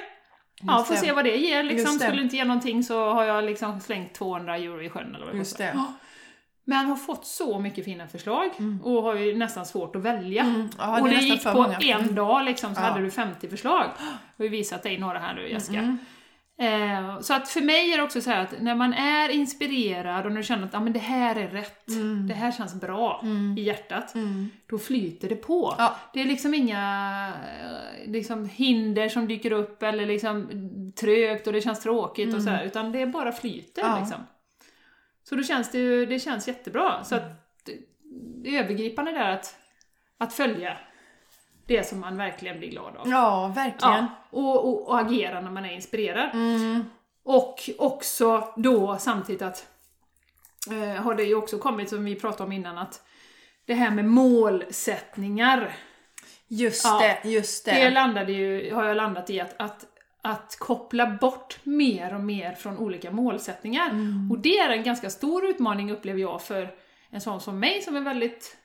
Ja, 0.61 0.83
får 0.83 0.93
det. 0.93 0.99
se 0.99 1.11
vad 1.11 1.25
det 1.25 1.37
ger 1.37 1.63
liksom. 1.63 1.91
Just. 1.93 2.01
Skulle 2.01 2.17
det 2.17 2.23
inte 2.23 2.35
ge 2.35 2.45
någonting 2.45 2.83
så 2.83 3.09
har 3.09 3.23
jag 3.23 3.43
liksom 3.43 3.79
slängt 3.79 4.13
200 4.13 4.57
euro 4.57 4.81
i 4.81 4.89
sjön 4.89 5.15
eller 5.15 5.25
vad 5.25 5.33
det 5.33 5.37
Just 5.37 5.57
kostar. 5.57 5.65
det. 5.65 5.83
Men 6.69 6.85
har 6.85 6.95
fått 6.95 7.25
så 7.25 7.59
mycket 7.59 7.85
fina 7.85 8.07
förslag 8.07 8.49
och 8.83 9.03
har 9.03 9.15
ju 9.15 9.37
nästan 9.37 9.65
svårt 9.65 9.95
att 9.95 10.01
välja. 10.01 10.43
Mm. 10.43 10.69
Ja, 10.77 11.01
och 11.01 11.09
det 11.09 11.15
gick 11.15 11.43
på 11.43 11.53
många. 11.53 11.77
en 11.79 12.15
dag 12.15 12.45
liksom, 12.45 12.75
så 12.75 12.81
Ja. 12.81 12.85
hade 12.85 13.01
du 13.03 13.11
50 13.11 13.49
förslag. 13.49 13.85
Jag 13.99 14.05
har 14.37 14.45
ju 14.45 14.49
visat 14.49 14.83
dig 14.83 14.97
några 14.97 15.19
här 15.19 15.33
nu 15.35 15.49
Jessica. 15.49 15.79
Mm. 15.79 15.97
Eh, 16.59 17.19
så 17.21 17.33
att 17.33 17.49
för 17.49 17.61
mig 17.61 17.93
är 17.93 17.97
det 17.97 18.03
också 18.03 18.21
så 18.21 18.29
här 18.29 18.41
att 18.41 18.61
när 18.61 18.75
man 18.75 18.93
är 18.93 19.29
inspirerad 19.29 20.25
och 20.25 20.31
när 20.31 20.37
du 20.37 20.43
känner 20.43 20.65
att 20.65 20.75
ah, 20.75 20.79
men 20.79 20.93
det 20.93 20.99
här 20.99 21.35
är 21.35 21.47
rätt, 21.47 21.85
det 22.27 22.33
här 22.33 22.51
känns 22.51 22.81
bra 22.81 23.23
i 23.57 23.61
hjärtat, 23.61 24.13
då 24.69 24.77
flyter 24.79 25.29
det 25.29 25.35
på. 25.35 25.75
Ja. 25.77 25.95
Det 26.13 26.21
är 26.21 26.25
liksom 26.25 26.53
inga 26.53 27.33
eh, 28.05 28.11
liksom, 28.11 28.49
hinder 28.49 29.09
som 29.09 29.27
dyker 29.27 29.51
upp 29.51 29.83
eller 29.83 30.05
liksom 30.05 30.49
trögt 30.99 31.47
och 31.47 31.53
det 31.53 31.61
känns 31.61 31.79
tråkigt 31.83 32.35
och 32.35 32.41
så 32.41 32.49
här, 32.49 32.63
utan 32.63 32.91
det 32.91 33.05
bara 33.05 33.31
flyter 33.31 33.99
liksom. 33.99 34.23
Så 35.29 35.35
då 35.35 35.43
känns 35.43 35.71
det 35.71 35.77
ju, 35.77 36.05
det 36.05 36.19
känns 36.19 36.47
jättebra. 36.47 37.03
Så 37.03 37.15
att 37.15 37.23
det, 37.63 38.57
övergripande 38.57 39.11
där 39.11 39.31
att, 39.31 39.55
att 40.17 40.33
följa 40.33 40.77
det 41.65 41.83
som 41.83 41.99
man 41.99 42.17
verkligen 42.17 42.59
blir 42.59 42.69
glad 42.69 42.97
av. 42.97 43.09
Ja, 43.09 43.53
verkligen. 43.55 43.93
Ja, 43.95 44.07
och, 44.29 44.65
och, 44.65 44.87
och 44.87 44.99
agera 44.99 45.41
när 45.41 45.51
man 45.51 45.65
är 45.65 45.73
inspirerad. 45.73 46.29
Mm. 46.33 46.85
Och 47.23 47.69
också 47.77 48.53
då 48.57 48.97
samtidigt 48.99 49.41
att 49.41 49.67
eh, 50.71 51.03
har 51.03 51.15
det 51.15 51.23
ju 51.23 51.35
också 51.35 51.57
kommit, 51.57 51.89
som 51.89 52.05
vi 52.05 52.15
pratade 52.15 52.43
om 52.43 52.51
innan, 52.51 52.77
att 52.77 53.01
det 53.65 53.73
här 53.73 53.91
med 53.91 54.05
målsättningar, 54.05 55.75
Just 56.47 56.85
Ja. 56.85 56.99
det, 57.23 57.29
just 57.29 57.65
det. 57.65 57.71
det 57.71 57.89
landade 57.89 58.31
ju, 58.31 58.73
har 58.73 58.85
jag 58.85 58.97
landat 58.97 59.29
i 59.29 59.39
att, 59.39 59.55
att, 59.61 59.85
att 60.27 60.57
koppla 60.59 61.07
bort 61.07 61.59
mer 61.63 62.13
och 62.13 62.21
mer 62.21 62.53
från 62.53 62.77
olika 62.77 63.11
målsättningar. 63.11 63.89
Mm. 63.89 64.31
Och 64.31 64.39
det 64.39 64.57
är 64.57 64.69
en 64.69 64.83
ganska 64.83 65.09
stor 65.09 65.45
utmaning 65.45 65.91
upplever 65.91 66.19
jag 66.19 66.41
för 66.41 66.69
en 67.09 67.21
sån 67.21 67.41
som 67.41 67.59
mig 67.59 67.81
som 67.81 67.95
är 67.95 68.01
väldigt 68.01 68.57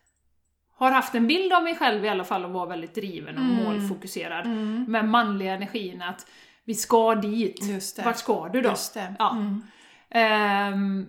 har 0.76 0.90
haft 0.90 1.14
en 1.14 1.26
bild 1.26 1.52
av 1.52 1.62
mig 1.62 1.76
själv 1.76 2.04
i 2.04 2.09
alla 2.09 2.25
fall 2.25 2.45
och 2.45 2.50
var 2.50 2.66
väldigt 2.66 2.95
driven 2.95 3.38
och 3.38 3.45
Mm. 3.45 3.64
målfokuserad. 3.64 4.47
Med 4.88 5.04
manliga 5.04 5.52
energin 5.54 6.02
att 6.02 6.26
vi 6.64 6.75
ska 6.75 7.14
dit. 7.14 7.61
Vart 8.04 8.19
ska 8.19 8.49
du 8.49 8.61
då? 8.61 8.75
Ja. 9.19 9.31
Mm. 9.33 9.62
Ehm, 10.11 11.07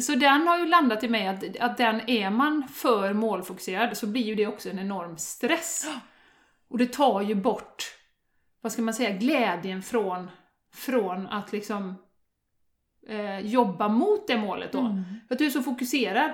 så 0.00 0.14
den 0.14 0.48
har 0.48 0.58
ju 0.58 0.66
landat 0.66 1.04
i 1.04 1.08
mig 1.08 1.26
att, 1.26 1.56
att 1.60 1.76
den 1.76 2.10
är 2.10 2.30
man 2.30 2.68
för 2.68 3.12
målfokuserad 3.12 3.96
så 3.96 4.06
blir 4.06 4.22
ju 4.22 4.34
det 4.34 4.46
också 4.46 4.70
en 4.70 4.78
enorm 4.78 5.16
stress. 5.18 5.88
Och 6.68 6.78
det 6.78 6.92
tar 6.92 7.22
ju 7.22 7.34
bort, 7.34 7.84
vad 8.66 8.72
ska 8.72 8.82
man 8.82 8.94
säga, 8.94 9.10
glädjen 9.10 9.82
från, 9.82 10.30
från 10.74 11.26
att 11.26 11.52
liksom 11.52 11.94
eh, 13.08 13.38
jobba 13.38 13.88
mot 13.88 14.26
det 14.26 14.36
målet 14.36 14.72
då. 14.72 15.02
För 15.28 15.34
att 15.34 15.38
du 15.38 15.46
är 15.46 15.50
så 15.50 15.62
fokuserad 15.62 16.30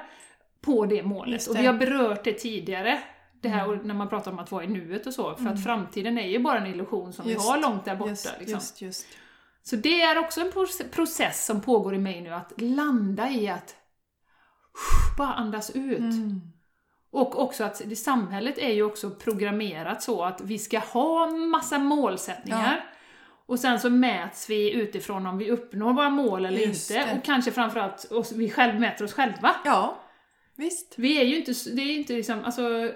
på 0.61 0.87
det 0.87 1.03
målet. 1.03 1.27
Mm. 1.27 1.33
Just 1.33 1.49
Och 1.49 1.55
det. 1.55 1.61
vi 1.61 1.67
har 1.67 1.75
berört 1.75 2.25
det 2.25 2.33
tidigare. 2.33 2.99
Det 3.41 3.49
här 3.49 3.65
Mm. 3.73 3.87
när 3.87 3.95
man 3.95 4.09
pratar 4.09 4.31
om 4.33 4.39
att 4.39 4.51
vara 4.51 4.65
i 4.65 4.67
nuet 4.67 5.07
och 5.07 5.15
så. 5.15 5.35
För 5.35 5.47
att 5.47 5.65
framtiden 5.65 6.19
är 6.19 6.29
ju 6.29 6.39
bara 6.39 6.59
en 6.61 6.67
illusion 6.67 7.13
som 7.13 7.29
Just, 7.29 7.45
vi 7.45 7.49
har 7.51 7.61
långt 7.61 7.85
där 7.85 7.97
borta. 7.97 8.11
Just, 8.11 8.37
liksom. 8.41 8.87
just. 8.87 9.07
Så 9.63 9.77
det 9.77 10.03
är 10.03 10.19
också 10.19 10.41
en 10.41 10.51
proce- 10.53 10.89
process 10.91 11.47
som 11.47 11.61
pågår 11.61 11.95
i 11.95 11.99
mig 11.99 12.21
nu, 12.21 12.31
att 12.35 12.53
landa 12.61 13.31
i 13.31 13.49
att 13.49 13.77
bara 15.19 15.33
andas 15.33 15.71
ut. 15.71 15.99
Mm. 15.99 16.52
Och 17.13 17.43
också 17.43 17.65
att 17.65 17.83
det, 17.85 17.97
samhället 17.97 18.59
är 18.59 18.73
ju 18.73 18.83
också 18.83 19.11
programmerat 19.11 20.03
så 20.03 20.23
att 20.25 20.41
vi 20.41 20.59
ska 20.59 20.79
ha 20.79 21.27
massa 21.31 21.79
målsättningar. 21.79 22.85
Och 23.47 23.59
sen 23.59 23.81
så 23.81 23.91
mäts 23.91 24.51
vi 24.51 24.73
utifrån 24.73 25.27
om 25.27 25.39
vi 25.39 25.51
uppnår 25.51 25.93
våra 25.93 26.11
mål 26.11 26.47
eller 26.47 26.59
Just 26.59 26.91
inte. 26.91 27.05
det. 27.07 27.19
Och 27.19 27.25
kanske 27.25 27.51
framförallt 27.53 28.13
oss, 28.13 28.33
vi 28.33 28.51
själv 28.51 28.81
mäter 28.81 29.05
oss 29.05 29.13
själva. 29.13 29.55
Ja, 29.65 29.97
visst. 30.57 30.95
Vi 30.97 31.21
är 31.21 31.25
ju 31.25 31.37
inte, 31.37 31.53
det 31.73 31.83
är 31.83 31.97
inte 31.97 32.13
liksom, 32.13 32.45
alltså 32.45 32.91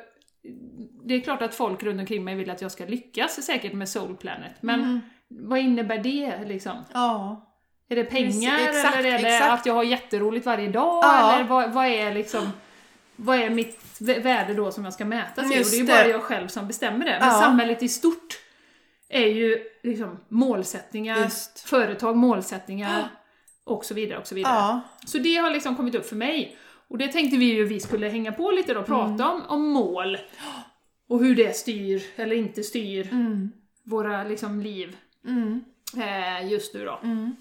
det 1.05 1.15
är 1.15 1.21
klart 1.21 1.43
att 1.43 1.55
folk 1.55 1.83
runt 1.83 2.01
omkring 2.01 2.25
mig 2.25 2.35
vill 2.35 2.51
att 2.51 2.63
jag 2.63 2.73
ska 2.73 2.85
lyckas 2.85 3.43
säkert 3.43 3.73
med 3.73 3.89
Soul 3.89 4.17
Planet, 4.17 4.53
men 4.61 4.81
Mm. 4.81 5.01
vad 5.29 5.59
innebär 5.59 5.99
det 5.99 6.45
liksom? 6.45 6.85
Ja. 6.95 7.43
Är 7.89 7.97
det 7.97 8.05
pengar 8.05 8.59
exakt, 8.69 8.97
eller 8.97 9.09
är 9.09 9.19
det 9.23 9.29
exakt. 9.37 9.53
att 9.53 9.67
jag 9.67 9.75
har 9.75 9.85
jätteroligt 9.85 10.47
varje 10.47 10.69
dag? 10.69 11.05
Ja. 11.05 11.35
Eller 11.35 11.45
vad, 11.45 11.73
vad 11.73 11.87
är 11.87 12.15
liksom 12.15 12.51
vad 13.17 13.37
är 13.39 13.51
mitt 13.51 13.79
vä- 13.99 14.23
värde 14.23 14.55
då 14.55 14.73
som 14.73 14.85
jag 14.85 14.93
ska 14.93 15.05
mätas 15.05 15.45
i? 15.45 15.49
Och 15.49 15.51
det 15.71 15.77
är 15.77 15.79
ju 15.79 15.87
bara 15.87 16.07
jag 16.09 16.23
själv 16.23 16.49
som 16.49 16.67
bestämmer 16.67 17.05
det. 17.05 17.17
Men 17.21 17.29
Ja. 17.29 17.41
samhället 17.41 17.83
i 17.83 17.89
stort 17.89 18.39
är 19.09 19.27
ju 19.27 19.59
liksom 19.83 20.19
målsättningar, 20.29 21.21
Just. 21.25 21.61
företag, 21.69 22.17
målsättningar 22.17 23.09
och 23.65 23.85
så 23.85 23.95
vidare 23.95 24.19
och 24.19 24.27
så 24.27 24.35
vidare. 24.35 24.55
Ja. 24.55 24.81
Så 25.07 25.19
det 25.19 25.37
har 25.37 25.51
liksom 25.51 25.77
kommit 25.77 25.95
upp 25.95 26.07
för 26.09 26.17
mig. 26.17 26.57
Och 26.89 26.99
det 26.99 27.09
tänkte 27.09 27.37
vi 27.37 27.45
ju 27.45 27.65
vi 27.65 27.81
skulle 27.81 28.09
hänga 28.09 28.33
på 28.33 28.51
lite 28.51 28.75
då 28.75 28.81
och 28.81 28.87
prata 28.87 29.25
Mm. 29.25 29.27
om, 29.31 29.43
om 29.49 29.69
mål. 29.69 30.19
Och 31.09 31.19
hur 31.25 31.37
det 31.37 31.57
styr 31.57 32.03
eller 32.17 32.37
inte 32.37 32.63
styr 32.63 33.09
Mm. 33.13 33.51
våra 33.85 34.25
liksom 34.25 34.61
liv 34.61 34.97
Mm. 35.27 35.65
eh, 35.97 36.51
just 36.53 36.75
nu 36.75 36.85
då. 36.85 37.01
Mm. 37.03 37.37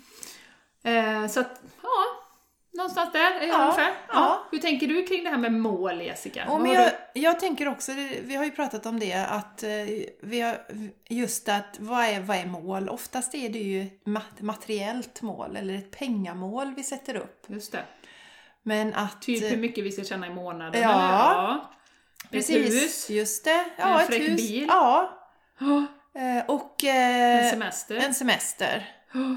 Eh, 0.83 1.27
så 1.27 1.39
att, 1.39 1.61
ja, 1.83 2.05
någonstans 2.75 3.11
där 3.13 3.31
är 3.31 3.47
jag 3.47 3.59
Ja, 3.59 3.63
ungefär. 3.63 3.91
Ja. 4.07 4.13
ja. 4.13 4.43
Hur 4.51 4.57
tänker 4.59 4.87
du 4.87 5.03
kring 5.05 5.23
det 5.23 5.29
här 5.29 5.37
med 5.37 5.53
mål, 5.53 6.01
Jessica? 6.01 6.45
Vad 6.47 6.61
men 6.61 6.71
jag, 6.73 6.91
jag 7.13 7.39
tänker 7.39 7.67
också, 7.67 7.91
vi 8.23 8.35
har 8.35 8.45
ju 8.45 8.51
pratat 8.51 8.85
om 8.85 8.99
det, 8.99 9.13
att 9.13 9.63
eh, 9.63 9.69
vi 10.21 10.41
har, 10.41 10.57
just 11.09 11.49
att 11.49 11.75
vad 11.79 12.05
är, 12.05 12.19
vad 12.19 12.37
är 12.37 12.45
mål? 12.45 12.89
Oftast 12.89 13.35
är 13.35 13.49
det 13.49 13.59
ju 13.59 13.81
ett 13.81 14.05
mat- 14.05 14.41
materiellt 14.41 15.21
mål 15.21 15.55
eller 15.55 15.73
ett 15.73 15.91
pengamål 15.99 16.73
vi 16.75 16.83
sätter 16.83 17.15
upp. 17.15 17.45
Just 17.47 17.71
det. 17.71 17.83
Men 18.63 18.93
att... 18.93 19.21
Typ 19.21 19.51
hur 19.51 19.57
mycket 19.57 19.83
vi 19.83 19.91
ska 19.91 20.03
tjäna 20.03 20.27
i 20.27 20.33
månaden, 20.33 20.81
Ja. 20.81 20.89
eller? 20.89 21.03
Ja. 21.13 21.71
Ett 22.25 22.31
precis, 22.31 22.73
hus, 22.83 23.09
just 23.09 23.43
det. 23.45 23.65
Ja, 23.77 23.93
En 23.93 23.99
ett 23.99 24.05
fräck 24.07 24.21
hus. 24.21 24.37
bil. 24.49 24.65
Ja. 24.67 25.19
Ja, 25.59 25.85
Eh, 26.21 26.45
Och 26.47 26.83
en 26.83 27.39
eh, 27.45 27.49
semester. 27.51 27.95
en 27.95 28.13
semester. 28.13 28.89
Ja. 29.13 29.35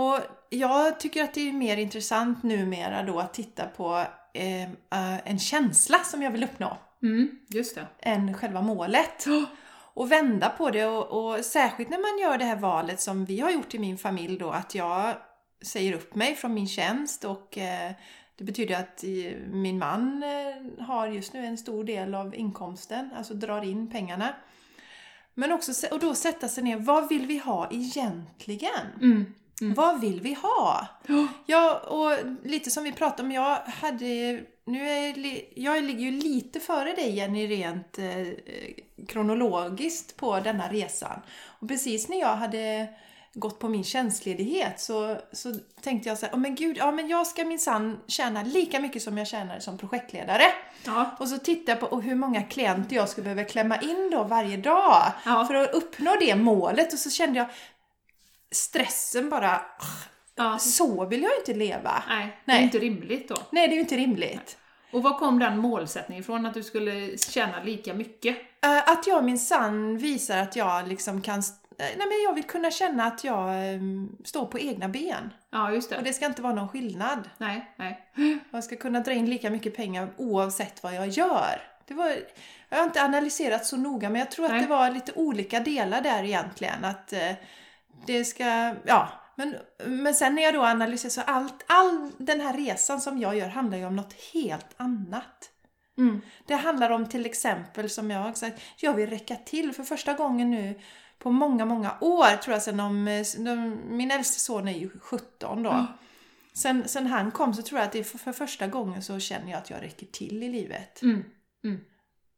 Och 0.00 0.20
jag 0.50 1.00
tycker 1.00 1.24
att 1.24 1.34
det 1.34 1.48
är 1.48 1.52
mer 1.52 1.76
intressant 1.76 2.42
numera 2.42 3.02
då 3.02 3.18
att 3.18 3.34
titta 3.34 3.66
på 3.66 4.04
eh, 4.34 4.62
eh, 4.62 4.68
en 5.24 5.38
känsla 5.38 5.98
som 5.98 6.22
jag 6.22 6.30
vill 6.30 6.44
uppnå 6.44 6.78
Mm, 7.02 7.38
just 7.48 7.74
det. 7.74 7.86
än 8.00 8.34
själva 8.34 8.62
målet. 8.62 9.24
Och 9.94 10.12
vända 10.12 10.48
på 10.48 10.70
det 10.70 10.84
och, 10.86 11.34
och 11.34 11.44
särskilt 11.44 11.90
när 11.90 11.98
man 11.98 12.30
gör 12.30 12.38
det 12.38 12.44
här 12.44 12.56
valet 12.56 13.00
som 13.00 13.24
vi 13.24 13.40
har 13.40 13.50
gjort 13.50 13.74
i 13.74 13.78
min 13.78 13.98
familj 13.98 14.38
då 14.38 14.50
att 14.50 14.74
jag 14.74 15.14
säger 15.62 15.92
upp 15.92 16.14
mig 16.14 16.34
från 16.34 16.54
min 16.54 16.68
tjänst 16.68 17.24
och 17.24 17.58
eh, 17.58 17.92
det 18.36 18.44
betyder 18.44 18.80
att 18.80 19.04
eh, 19.04 19.36
min 19.50 19.78
man 19.78 20.22
eh, 20.22 20.84
har 20.86 21.06
just 21.06 21.32
nu 21.32 21.46
en 21.46 21.58
stor 21.58 21.84
del 21.84 22.14
av 22.14 22.34
inkomsten, 22.34 23.10
alltså 23.16 23.34
drar 23.34 23.62
in 23.62 23.90
pengarna. 23.90 24.34
Men 25.34 25.52
också 25.52 25.86
och 25.90 25.98
då 26.00 26.14
sätta 26.14 26.48
sig 26.48 26.64
ner, 26.64 26.76
vad 26.76 27.08
vill 27.08 27.26
vi 27.26 27.38
ha 27.38 27.68
egentligen? 27.70 28.86
Mm. 29.02 29.34
Vad 29.60 30.00
vill 30.00 30.20
vi 30.20 30.34
ha? 30.34 30.86
Ja. 31.06 31.28
Ja, 31.46 31.78
och 31.78 32.12
lite 32.44 32.70
som 32.70 32.84
vi 32.84 32.92
pratade 32.92 33.22
om, 33.22 33.32
jag 33.32 33.56
hade... 33.56 34.40
Nu 34.64 34.88
är, 34.88 35.14
jag 35.60 35.84
ligger 35.84 36.00
ju 36.00 36.10
lite 36.10 36.60
före 36.60 36.92
dig 36.92 37.16
Jenny 37.16 37.46
rent 37.46 37.98
eh, 37.98 38.26
kronologiskt 39.08 40.16
på 40.16 40.40
denna 40.40 40.68
resan. 40.68 41.20
Och 41.60 41.68
precis 41.68 42.08
när 42.08 42.20
jag 42.20 42.36
hade 42.36 42.88
gått 43.34 43.58
på 43.58 43.68
min 43.68 43.84
tjänstledighet 43.84 44.80
så, 44.80 45.16
så 45.32 45.54
tänkte 45.80 46.08
jag 46.08 46.18
så 46.18 46.26
här, 46.26 46.34
oh, 46.34 46.38
men 46.38 46.54
gud, 46.54 46.76
ja 46.76 46.92
men 46.92 47.08
jag 47.08 47.26
ska 47.26 47.44
minsann 47.44 48.00
tjäna 48.06 48.42
lika 48.42 48.80
mycket 48.80 49.02
som 49.02 49.18
jag 49.18 49.26
tjänar 49.26 49.58
som 49.58 49.78
projektledare. 49.78 50.42
Ja. 50.84 51.10
Och 51.18 51.28
så 51.28 51.38
tittade 51.38 51.78
jag 51.80 51.90
på 51.90 52.00
hur 52.00 52.14
många 52.14 52.42
klienter 52.42 52.96
jag 52.96 53.08
skulle 53.08 53.24
behöva 53.24 53.44
klämma 53.44 53.80
in 53.80 54.10
då 54.12 54.24
varje 54.24 54.56
dag 54.56 55.12
Ja. 55.24 55.44
för 55.44 55.54
att 55.54 55.74
uppnå 55.74 56.16
det 56.20 56.34
målet. 56.34 56.92
Och 56.92 56.98
så 56.98 57.10
kände 57.10 57.38
jag 57.38 57.46
stressen 58.54 59.28
bara, 59.30 59.60
ja. 60.34 60.58
så 60.58 61.04
vill 61.06 61.22
jag 61.22 61.32
inte 61.40 61.54
leva. 61.54 62.02
Nej, 62.08 62.40
det 62.44 62.52
är 62.52 62.54
Nej. 62.56 62.64
inte 62.64 62.78
rimligt 62.78 63.28
då. 63.28 63.36
Nej, 63.50 63.68
det 63.68 63.72
är 63.72 63.76
ju 63.76 63.80
inte 63.80 63.96
rimligt. 63.96 64.58
Och 64.92 65.02
var 65.02 65.18
kom 65.18 65.38
den 65.38 65.58
målsättningen 65.58 66.22
ifrån, 66.22 66.46
att 66.46 66.54
du 66.54 66.62
skulle 66.62 67.18
tjäna 67.18 67.62
lika 67.62 67.94
mycket? 67.94 68.36
Eh, 68.64 68.78
Att 68.90 69.06
jag 69.06 69.24
min 69.24 69.38
sann 69.38 69.98
visar 69.98 70.38
att 70.38 70.56
jag 70.56 70.88
liksom 70.88 71.20
kan... 71.22 71.38
eh, 71.38 71.44
Nej 71.78 71.96
men 71.96 72.22
jag 72.24 72.34
vill 72.34 72.44
kunna 72.44 72.70
känna 72.70 73.04
att 73.04 73.24
jag 73.24 73.48
eh, 73.74 73.80
står 74.24 74.46
på 74.46 74.58
egna 74.58 74.88
ben. 74.88 75.30
Ja, 75.50 75.72
just 75.72 75.90
det. 75.90 75.96
Och 75.96 76.02
det 76.02 76.12
ska 76.12 76.26
inte 76.26 76.42
vara 76.42 76.54
någon 76.54 76.68
skillnad. 76.68 77.30
Nej, 77.38 77.72
nej. 77.76 78.10
Jag 78.50 78.64
ska 78.64 78.76
kunna 78.76 79.00
dra 79.00 79.12
in 79.12 79.30
lika 79.30 79.50
mycket 79.50 79.76
pengar 79.76 80.08
oavsett 80.16 80.82
vad 80.82 80.94
jag 80.94 81.08
gör. 81.08 81.62
Det 81.88 81.94
var, 81.94 82.12
jag 82.68 82.78
har 82.78 82.84
inte 82.84 83.02
analyserat 83.02 83.66
så 83.66 83.76
noga 83.76 84.10
men 84.10 84.18
jag 84.18 84.30
tror 84.30 84.44
att 84.46 84.52
Nej. 84.52 84.60
det 84.60 84.66
var 84.66 84.90
lite 84.90 85.12
olika 85.12 85.60
delar 85.60 86.00
där 86.00 86.24
egentligen. 86.24 86.84
Att 86.84 87.12
eh, 87.12 87.32
det 88.06 88.24
ska... 88.24 88.74
Ja. 88.84 89.08
Men, 89.36 89.56
men 89.86 90.14
sen 90.14 90.34
när 90.34 90.42
jag 90.42 90.54
då 90.54 90.62
analyserar 90.62 91.10
så 91.10 91.20
allt, 91.20 91.64
all 91.66 92.10
den 92.18 92.40
här 92.40 92.56
resan 92.56 93.00
som 93.00 93.18
jag 93.18 93.36
gör 93.36 93.48
handlar 93.48 93.78
ju 93.78 93.86
om 93.86 93.96
något 93.96 94.14
helt 94.32 94.74
annat. 94.76 95.50
Mm. 95.98 96.20
Det 96.46 96.54
handlar 96.54 96.90
om 96.90 97.08
till 97.08 97.26
exempel 97.26 97.90
som 97.90 98.10
jag 98.10 98.20
har 98.20 98.32
sagt, 98.32 98.62
jag 98.76 98.94
vill 98.94 99.10
räcka 99.10 99.36
till 99.36 99.72
för 99.72 99.82
första 99.82 100.14
gången 100.14 100.50
nu 100.50 100.80
på 101.18 101.30
många, 101.30 101.64
många 101.64 101.94
år 102.00 102.36
tror 102.36 102.54
jag 102.54 102.62
sedan 102.62 102.76
de, 102.76 103.24
de, 103.44 103.80
min 103.96 104.10
äldste 104.10 104.40
son 104.40 104.68
är 104.68 104.78
ju 104.78 104.90
17 105.00 105.62
då. 105.62 105.86
sen, 106.52 106.88
sen 106.88 107.06
han 107.06 107.30
kom 107.30 107.54
så 107.54 107.62
tror 107.62 107.80
jag 107.80 107.86
att 107.86 107.92
det 107.92 108.04
för, 108.04 108.18
för 108.18 108.32
första 108.32 108.66
gången 108.66 109.02
så 109.02 109.18
känner 109.18 109.50
jag 109.50 109.58
att 109.58 109.70
jag 109.70 109.82
räcker 109.82 110.06
till 110.06 110.42
i 110.42 110.48
livet. 110.48 111.02
Mm. 111.02 111.24
Mm. 111.64 111.80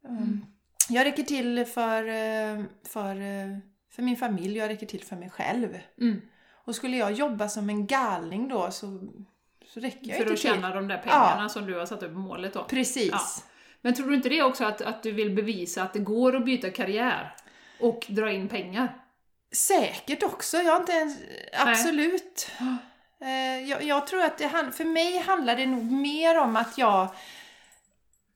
Mm. 0.08 0.46
Jag 0.88 1.04
räcker 1.04 1.22
till 1.22 1.64
för, 1.66 2.08
eh, 2.08 2.64
för, 2.84 3.20
eh, 3.20 3.58
för 3.90 4.02
min 4.02 4.16
familj, 4.16 4.58
jag 4.58 4.68
räcker 4.68 4.86
till 4.86 5.04
för 5.04 5.16
mig 5.16 5.30
själv. 5.30 5.78
Mm. 6.00 6.20
Och 6.52 6.74
skulle 6.74 6.96
jag 6.96 7.12
jobba 7.12 7.48
som 7.48 7.68
en 7.70 7.86
galning 7.86 8.48
då 8.48 8.70
så, 8.70 9.00
så 9.74 9.80
räcker 9.80 10.06
jag 10.08 10.16
För 10.16 10.22
inte 10.22 10.32
att 10.32 10.40
till. 10.40 10.50
tjäna 10.50 10.74
de 10.74 10.88
där 10.88 10.98
pengarna 10.98 11.48
som 11.48 11.66
du 11.66 11.78
har 11.78 11.86
satt 11.86 12.02
upp 12.02 12.12
målet 12.12 12.52
då. 12.52 12.64
Precis. 12.64 13.10
Ja. 13.12 13.20
Men 13.80 13.94
tror 13.94 14.08
du 14.08 14.14
inte 14.14 14.28
det 14.28 14.42
också 14.42 14.64
att, 14.64 14.80
att 14.80 15.02
du 15.02 15.12
vill 15.12 15.30
bevisa 15.30 15.82
att 15.82 15.92
det 15.92 15.98
går 15.98 16.36
att 16.36 16.44
byta 16.44 16.70
karriär 16.70 17.34
och 17.80 18.06
dra 18.08 18.32
in 18.32 18.48
pengar? 18.48 18.98
Säkert 19.52 20.22
också, 20.22 20.56
jag 20.56 20.72
har 20.72 20.80
inte 20.80 20.92
ens... 20.92 21.18
Absolut. 21.52 22.50
Eh, 23.20 23.68
Jag, 23.68 23.82
jag 23.82 24.06
tror 24.06 24.22
att 24.22 24.38
det, 24.38 24.48
för 24.48 24.84
mig 24.84 25.18
handlar 25.18 25.56
det 25.56 25.66
nog 25.66 25.92
mer 25.92 26.38
om 26.38 26.56
att 26.56 26.78
jag... 26.78 27.08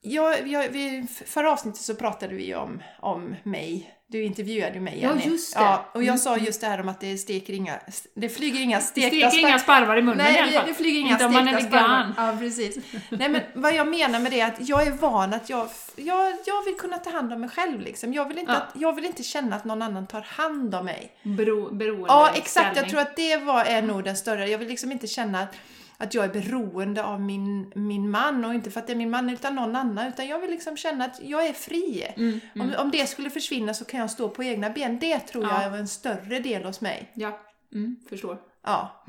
jag, 0.05 0.47
jag 0.47 0.69
vi, 0.69 1.05
förra 1.25 1.51
avsnittet 1.51 1.81
så 1.81 1.95
pratade 1.95 2.35
vi 2.35 2.55
om, 2.55 2.83
om 2.99 3.35
mig. 3.43 3.93
Du 4.07 4.23
intervjuade 4.23 4.73
ju 4.73 4.79
mig 4.81 4.99
Ja, 5.01 5.11
just 5.25 5.53
det. 5.55 5.59
Ja, 5.61 5.85
och 5.93 6.01
jag 6.03 6.07
Mm, 6.07 6.17
sa 6.17 6.37
just 6.37 6.61
det 6.61 6.67
här 6.67 6.81
om 6.81 6.89
att 6.89 6.99
det 6.99 7.17
steker 7.17 7.53
inga... 7.53 7.79
Det 8.15 8.29
flyger 8.29 8.61
inga 8.61 8.77
Det 8.77 8.83
stekta 8.83 9.07
steker 9.09 9.29
spar- 9.29 9.39
inga 9.49 9.59
sparvar 9.59 9.97
i 9.97 10.01
munnen 10.01 10.19
i 10.19 10.23
Nej, 10.31 10.39
alla 10.41 10.51
det, 10.51 10.57
fall. 10.57 10.67
det 10.67 10.73
flyger 10.73 10.99
inga 10.99 11.11
Inte 11.11 11.25
om 11.25 11.33
man 11.33 11.47
är 11.47 11.55
vegan. 11.61 12.13
Ja, 12.17 12.35
precis. 12.39 12.77
Nej, 13.09 13.29
men 13.29 13.41
vad 13.53 13.73
jag 13.75 13.87
menar 13.87 14.19
med 14.19 14.31
det 14.31 14.39
är 14.39 14.47
att 14.47 14.69
jag 14.69 14.87
är 14.87 14.91
van 14.91 15.33
att 15.33 15.49
jag, 15.49 15.69
jag, 15.95 16.33
jag 16.45 16.63
vill 16.65 16.75
kunna 16.75 16.97
ta 16.97 17.09
hand 17.09 17.33
om 17.33 17.41
mig 17.41 17.49
själv 17.49 17.79
liksom. 17.81 18.13
Jag 18.13 18.27
vill 18.27 18.37
inte, 18.39 18.51
Ja. 18.51 18.57
att, 18.57 18.81
jag 18.81 18.93
vill 18.95 19.05
inte 19.05 19.23
känna 19.23 19.55
att 19.55 19.65
någon 19.65 19.81
annan 19.81 20.07
tar 20.07 20.21
hand 20.21 20.75
om 20.75 20.85
mig. 20.85 21.11
Bero, 21.23 21.73
beroende 21.75 22.05
Ja, 22.07 22.29
exakt. 22.35 22.65
Jag 22.65 22.71
ställning. 22.73 22.89
tror 22.91 23.01
att 23.01 23.15
det 23.15 23.37
var, 23.37 23.65
är 23.65 23.81
nog 23.81 24.03
den 24.03 24.15
större. 24.17 24.49
Jag 24.49 24.57
vill 24.57 24.67
liksom 24.67 24.91
inte 24.91 25.07
känna 25.07 25.39
att, 25.41 25.55
att 26.03 26.13
jag 26.13 26.25
är 26.25 26.29
beroende 26.29 27.03
av 27.03 27.21
min, 27.21 27.71
min 27.75 28.09
man 28.09 28.45
och 28.45 28.53
inte 28.53 28.71
för 28.71 28.79
att 28.79 28.87
det 28.87 28.93
är 28.93 28.97
min 28.97 29.09
man 29.09 29.29
utan 29.29 29.55
någon 29.55 29.75
annan. 29.75 30.07
Utan 30.07 30.27
jag 30.27 30.39
vill 30.39 30.51
liksom 30.51 30.77
känna 30.77 31.05
att 31.05 31.19
jag 31.23 31.47
är 31.47 31.53
fri. 31.53 32.07
Mm, 32.17 32.39
mm. 32.55 32.69
Om, 32.69 32.75
om 32.85 32.91
det 32.91 33.07
skulle 33.07 33.29
försvinna 33.29 33.73
så 33.73 33.85
kan 33.85 33.99
jag 33.99 34.11
stå 34.11 34.29
på 34.29 34.43
egna 34.43 34.69
ben. 34.69 34.99
Det 34.99 35.19
tror 35.19 35.43
Ja. 35.43 35.63
jag 35.63 35.73
är 35.73 35.77
en 35.77 35.87
större 35.87 36.39
del 36.39 36.63
hos 36.63 36.81
mig. 36.81 37.11
Ja, 37.13 37.39
mm, 37.73 37.95
förstår. 38.09 38.37
Ja. 38.63 39.03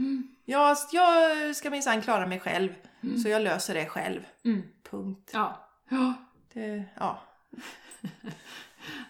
Jag, 0.44 0.76
jag 0.92 1.56
ska 1.56 1.70
minsann 1.70 2.02
klara 2.02 2.26
mig 2.26 2.40
själv. 2.40 2.70
Så 3.22 3.28
jag 3.28 3.42
löser 3.42 3.74
det 3.74 3.86
själv. 3.86 4.20
Mm. 4.44 4.62
Punkt. 4.90 5.30
Ja. 5.32 5.68
Ja. 5.88 6.14
Det, 6.52 6.84
ja. 6.98 7.22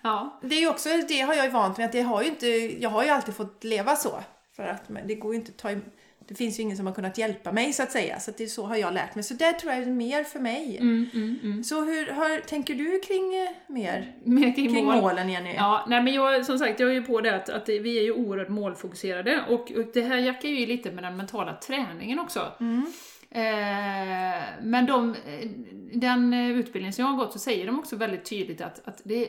Ja. 0.02 0.40
det 0.42 0.54
är 0.54 0.70
också, 0.70 0.88
det 1.08 1.20
har 1.20 1.34
jag 1.34 1.44
ju 1.44 1.50
vant 1.50 1.76
mig 1.76 1.86
att 1.86 1.92
det 1.92 2.00
har 2.02 2.22
ju 2.22 2.28
inte, 2.28 2.46
jag 2.82 2.90
har 2.90 3.04
ju 3.04 3.10
alltid 3.10 3.34
fått 3.34 3.64
leva 3.64 3.96
så. 3.96 4.20
För 4.56 4.62
att 4.66 4.88
men 4.88 5.06
det 5.06 5.14
går 5.14 5.34
ju 5.34 5.40
inte 5.40 5.50
att 5.50 5.56
ta 5.58 5.68
im- 5.70 5.90
det 6.28 6.34
finns 6.34 6.58
ju 6.58 6.62
ingen 6.62 6.76
som 6.76 6.86
har 6.86 6.94
kunnat 6.94 7.18
hjälpa 7.18 7.52
mig 7.52 7.72
så 7.72 7.82
att 7.82 7.92
säga. 7.92 8.20
Så 8.20 8.30
att 8.30 8.36
det 8.36 8.44
är 8.44 8.48
så 8.48 8.66
har 8.66 8.76
jag 8.76 8.94
lärt 8.94 9.14
mig. 9.14 9.24
Så 9.24 9.34
det 9.34 9.52
tror 9.52 9.72
jag 9.72 9.82
är 9.82 9.86
mer 9.86 10.24
för 10.24 10.40
mig. 10.40 10.78
Mm, 10.80 11.10
mm, 11.14 11.38
mm. 11.42 11.64
Så 11.64 11.84
hur 11.84 12.06
hur 12.06 12.40
tänker 12.40 12.74
du 12.74 13.00
kring 13.00 13.34
eh, 13.34 13.50
mer? 13.66 14.14
Mer 14.24 14.54
kring, 14.54 14.74
Kring 14.74 14.84
mål. 14.84 14.96
målen 14.96 15.30
Jenny? 15.30 15.54
Ja, 15.54 15.84
nej 15.88 16.02
men 16.02 16.14
jag, 16.14 16.46
som 16.46 16.58
sagt, 16.58 16.80
jag 16.80 16.90
är 16.90 16.94
ju 16.94 17.02
på 17.02 17.20
det 17.20 17.36
att, 17.36 17.48
att 17.48 17.68
vi 17.68 17.98
är 17.98 18.02
ju 18.02 18.12
oerhört 18.12 18.48
målfokuserade 18.48 19.44
och, 19.48 19.72
och 19.72 19.84
det 19.94 20.02
här 20.02 20.18
jackar 20.18 20.48
ju 20.48 20.66
lite 20.66 20.90
med 20.90 21.04
den 21.04 21.16
mentala 21.16 21.54
träningen 21.54 22.18
också. 22.18 22.52
Mm. 22.60 22.86
Eh, 23.30 24.42
men 24.62 24.86
de, 24.86 25.14
eh, 25.14 25.48
den 25.92 26.32
eh, 26.32 26.50
utbildning 26.50 26.92
som 26.92 27.04
jag 27.04 27.12
har 27.12 27.18
gått 27.18 27.32
så 27.32 27.38
säger 27.38 27.66
de 27.66 27.78
också 27.78 27.96
väldigt 27.96 28.24
tydligt 28.24 28.60
att, 28.60 28.88
att 28.88 29.00
det, 29.04 29.28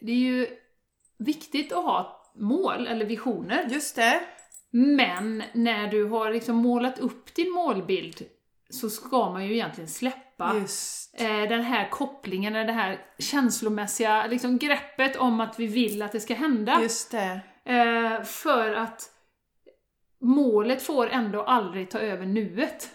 det 0.00 0.12
är 0.12 0.16
ju 0.16 0.46
viktigt 1.18 1.72
att 1.72 1.84
ha 1.84 2.30
mål 2.34 2.86
eller 2.86 3.04
visioner. 3.04 3.66
Just 3.70 3.96
det. 3.96 4.20
Men 4.76 5.42
när 5.52 5.86
du 5.86 6.04
har 6.04 6.30
liksom 6.30 6.56
målat 6.56 6.98
upp 6.98 7.34
din 7.34 7.52
målbild 7.52 8.22
så 8.70 8.90
ska 8.90 9.30
man 9.30 9.46
ju 9.46 9.54
egentligen 9.54 9.88
släppa 9.88 10.54
Just. 10.60 11.20
eh, 11.20 11.42
den 11.42 11.62
här 11.62 11.88
kopplingen, 11.90 12.52
det 12.52 12.72
här 12.72 13.00
känslomässiga 13.18 14.26
liksom, 14.26 14.58
greppet 14.58 15.16
om 15.16 15.40
att 15.40 15.58
vi 15.58 15.66
vill 15.66 16.02
att 16.02 16.12
det 16.12 16.20
ska 16.20 16.34
hända. 16.34 16.82
Just 16.82 17.10
det. 17.10 17.40
Eh, 17.64 18.22
för 18.22 18.74
att 18.74 19.10
målet 20.20 20.82
får 20.82 21.08
ändå 21.08 21.42
aldrig 21.42 21.90
ta 21.90 21.98
över 21.98 22.26
nuet. 22.26 22.90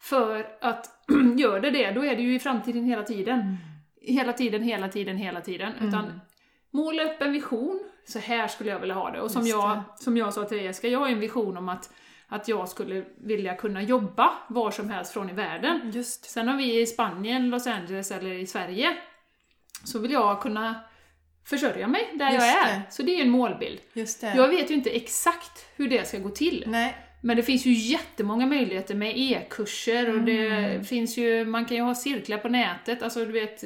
För 0.00 0.56
att 0.60 1.04
gör 1.36 1.60
det 1.60 1.70
det, 1.70 1.90
då 1.90 2.04
är 2.04 2.16
det 2.16 2.22
ju 2.22 2.34
i 2.34 2.38
framtiden 2.38 2.84
hela 2.84 3.02
tiden. 3.02 3.56
Hela 4.00 4.32
tiden, 4.32 4.62
hela 4.62 4.88
tiden, 4.88 5.16
hela 5.16 5.40
tiden. 5.40 5.72
Utan 5.80 6.20
måla 6.74 7.02
upp 7.04 7.22
en 7.22 7.32
vision, 7.32 7.80
så 8.08 8.18
här 8.18 8.48
skulle 8.48 8.70
jag 8.70 8.78
vilja 8.80 8.94
ha 8.94 9.10
det. 9.10 9.20
Och 9.20 9.30
som, 9.30 9.42
Just 9.42 9.52
jag, 9.54 9.76
det. 9.76 9.82
som 10.04 10.16
jag 10.16 10.34
sa 10.34 10.44
till 10.44 10.62
Jessica, 10.64 10.88
jag 10.88 10.98
har 10.98 11.08
en 11.08 11.20
vision 11.20 11.56
om 11.56 11.68
att, 11.68 11.90
att 12.28 12.48
jag 12.48 12.68
skulle 12.68 13.04
vilja 13.16 13.54
kunna 13.54 13.82
jobba 13.82 14.30
var 14.48 14.70
som 14.70 14.90
helst 14.90 15.12
från 15.12 15.30
i 15.30 15.32
världen. 15.32 15.90
Just. 15.94 16.24
Sen 16.30 16.48
har 16.48 16.56
vi 16.56 16.80
i 16.80 16.86
Spanien, 16.86 17.50
Los 17.50 17.66
Angeles 17.66 18.10
eller 18.10 18.32
i 18.32 18.46
Sverige, 18.46 18.96
så 19.84 19.98
vill 19.98 20.10
jag 20.12 20.40
kunna 20.42 20.80
försörja 21.46 21.86
mig 21.88 22.10
där 22.14 22.30
Just 22.32 22.46
jag 22.46 22.68
är. 22.68 22.74
det. 22.74 22.82
Så 22.90 23.02
det 23.02 23.20
är 23.20 23.22
en 23.24 23.30
målbild. 23.30 23.80
Just 23.92 24.20
det. 24.20 24.34
Jag 24.36 24.48
vet 24.48 24.70
ju 24.70 24.74
inte 24.74 24.90
exakt 24.90 25.66
hur 25.76 25.88
det 25.88 26.08
ska 26.08 26.18
gå 26.18 26.30
till. 26.30 26.64
Nej. 26.66 26.96
Men 27.22 27.36
det 27.36 27.42
finns 27.42 27.66
ju 27.66 27.72
jättemånga 27.72 28.46
möjligheter 28.46 28.94
med 28.94 29.12
e-kurser 29.16 30.14
och 30.14 30.20
det 30.22 30.46
Mm. 30.46 30.84
finns 30.84 31.16
ju, 31.18 31.44
man 31.44 31.64
kan 31.64 31.76
ju 31.76 31.82
ha 31.82 31.94
cirklar 31.94 32.38
på 32.38 32.48
nätet, 32.48 33.02
alltså 33.02 33.24
du 33.24 33.32
vet, 33.32 33.60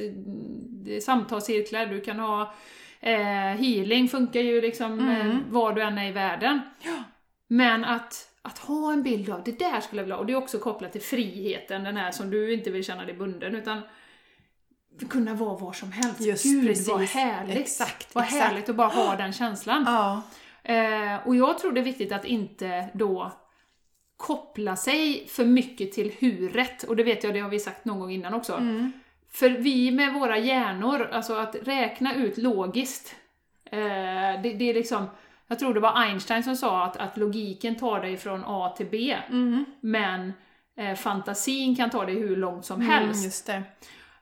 det 0.85 0.97
är 0.97 1.01
samtalscirklar, 1.01 1.87
du 1.87 2.01
kan 2.01 2.19
ha 2.19 2.55
eh, 3.01 3.17
healing 3.61 4.09
funkar 4.09 4.41
ju 4.41 4.61
liksom 4.61 5.09
eh, 5.09 5.27
Mm. 5.27 5.53
var 5.53 5.73
du 5.73 5.83
än 5.83 5.99
är 5.99 6.09
i 6.09 6.13
världen. 6.13 6.61
Ja. 6.83 7.03
Men 7.49 7.85
att, 7.85 8.29
att 8.43 8.59
ha 8.59 8.93
en 8.93 9.03
bild 9.03 9.31
av, 9.31 9.43
det 9.45 9.59
där 9.59 9.81
skulle 9.81 10.01
jag 10.01 10.05
vilja 10.05 10.15
ha, 10.15 10.21
och 10.21 10.27
det 10.27 10.33
är 10.33 10.37
också 10.37 10.59
kopplat 10.59 10.93
till 10.93 11.01
friheten, 11.03 11.85
den 11.85 11.97
här 11.97 12.11
som 12.13 12.31
du 12.31 12.55
inte 12.55 12.71
vill 12.71 12.85
känna 12.85 13.05
dig 13.05 13.15
bunden, 13.15 13.55
utan 13.55 13.81
kunna 15.11 15.35
vara 15.35 15.57
var 15.59 15.73
som 15.73 15.93
helst. 15.93 16.21
Just 16.21 16.45
Gud 16.45 16.67
precis. 16.67 16.89
vad 16.89 17.01
härligt! 17.01 17.59
Exakt, 17.59 18.15
vad 18.15 18.25
exakt. 18.25 18.43
härligt 18.45 18.69
att 18.69 18.77
bara 18.77 18.89
ha 18.89 19.17
den 19.17 19.33
känslan. 19.33 19.85
Ja. 19.87 20.23
Eh, 20.73 21.27
och 21.27 21.37
jag 21.37 21.59
tror 21.59 21.73
det 21.73 21.81
är 21.81 21.85
viktigt 21.85 22.13
att 22.13 22.25
inte 22.25 22.89
då 22.95 23.33
koppla 24.17 24.77
sig 24.77 25.27
för 25.29 25.45
mycket 25.45 25.93
till 25.93 26.13
huret, 26.19 26.83
och 26.83 26.97
det 26.97 27.03
vet 27.03 27.25
jag, 27.25 27.35
det 27.35 27.41
har 27.41 27.51
vi 27.51 27.61
sagt 27.61 27.85
någon 27.85 27.99
gång 28.01 28.11
innan 28.11 28.35
också. 28.35 28.55
Mm. 28.55 28.93
För 29.31 29.51
vi 29.51 29.91
med 29.91 30.13
våra 30.15 30.39
hjärnor, 30.39 31.09
alltså 31.13 31.35
att 31.35 31.57
räkna 31.63 32.15
ut 32.15 32.39
logiskt, 32.39 33.15
eh, 33.71 33.79
det, 34.43 34.53
det 34.59 34.71
är 34.71 34.75
liksom, 34.75 35.07
jag 35.47 35.59
tror 35.59 35.75
det 35.75 35.81
var 35.81 36.03
Einstein 36.03 36.43
som 36.45 36.57
sa 36.57 36.85
att, 36.85 36.97
att 36.97 37.17
logiken 37.17 37.75
tar 37.77 38.01
dig 38.01 38.17
från 38.17 38.43
A 38.47 38.75
till 38.77 38.87
B, 38.91 39.17
Mm. 39.29 39.65
men 39.81 40.33
eh, 40.77 40.95
fantasin 40.95 41.77
kan 41.77 41.91
ta 41.91 42.05
dig 42.07 42.15
hur 42.15 42.37
långt 42.37 42.65
som 42.65 42.81
Mm, 42.81 42.93
helst. 42.93 43.49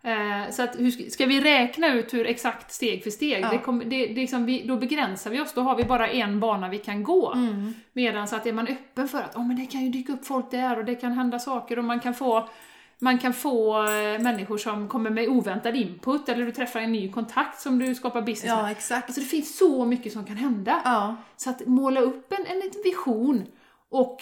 Eh, 0.03 0.51
så 0.51 0.63
att 0.63 0.77
hur, 0.79 1.11
ska- 1.11 1.27
vi 1.27 1.41
räkna 1.41 1.93
ut 1.95 2.15
hur 2.15 2.27
exakt 2.27 2.73
steg 2.73 3.03
för 3.03 3.11
steg, 3.11 3.41
Ja. 3.45 3.51
det 3.51 3.59
kommer, 3.59 3.85
det, 3.85 4.07
det 4.07 4.15
liksom 4.15 4.47
vi, 4.47 4.67
då 4.67 4.77
begränsar 4.77 5.31
vi 5.31 5.41
oss, 5.41 5.53
då 5.55 5.61
har 5.61 5.77
vi 5.77 5.85
bara 5.85 6.09
en 6.09 6.41
bana 6.41 6.69
vi 6.69 6.79
kan 6.79 7.03
gå. 7.05 7.33
Mm. 7.33 7.75
Medan 7.93 8.29
så 8.29 8.37
att 8.37 8.47
är 8.47 8.53
man 8.53 8.67
öppen 8.69 9.09
för 9.09 9.19
att 9.23 9.37
oh, 9.37 9.47
men 9.47 9.57
det 9.57 9.67
kan 9.67 9.85
ju 9.85 9.91
dyka 9.91 10.13
upp 10.13 10.27
folk 10.27 10.51
där 10.51 10.79
och 10.79 10.85
det 10.85 10.95
kan 10.95 11.13
hända 11.13 11.39
saker 11.39 11.79
och 11.79 11.85
man 11.85 12.01
kan 12.01 12.15
få 12.15 12.49
man 12.99 13.19
kan 13.19 13.33
få 13.33 13.85
eh, 13.85 14.19
människor 14.21 14.59
som 14.59 14.89
kommer 14.89 15.11
med 15.11 15.29
oväntad 15.29 15.77
input 15.77 16.29
eller 16.29 16.47
du 16.47 16.53
träffar 16.53 16.81
en 16.81 16.93
ny 16.93 17.13
kontakt 17.13 17.61
som 17.61 17.79
du 17.79 17.95
skapar 17.95 18.23
business 18.23 18.55
med. 18.55 18.65
Ja, 18.65 18.71
exakt. 18.71 19.09
Alltså 19.09 19.21
det 19.21 19.27
finns 19.27 19.59
så 19.59 19.85
mycket 19.85 20.13
som 20.13 20.25
kan 20.25 20.37
hända. 20.37 20.81
Ja. 20.85 21.17
Så 21.37 21.51
att 21.51 21.67
måla 21.67 22.01
upp 22.01 22.33
en, 22.33 22.47
en 22.47 22.59
liten 22.59 22.83
vision 22.85 23.47
och 23.91 24.21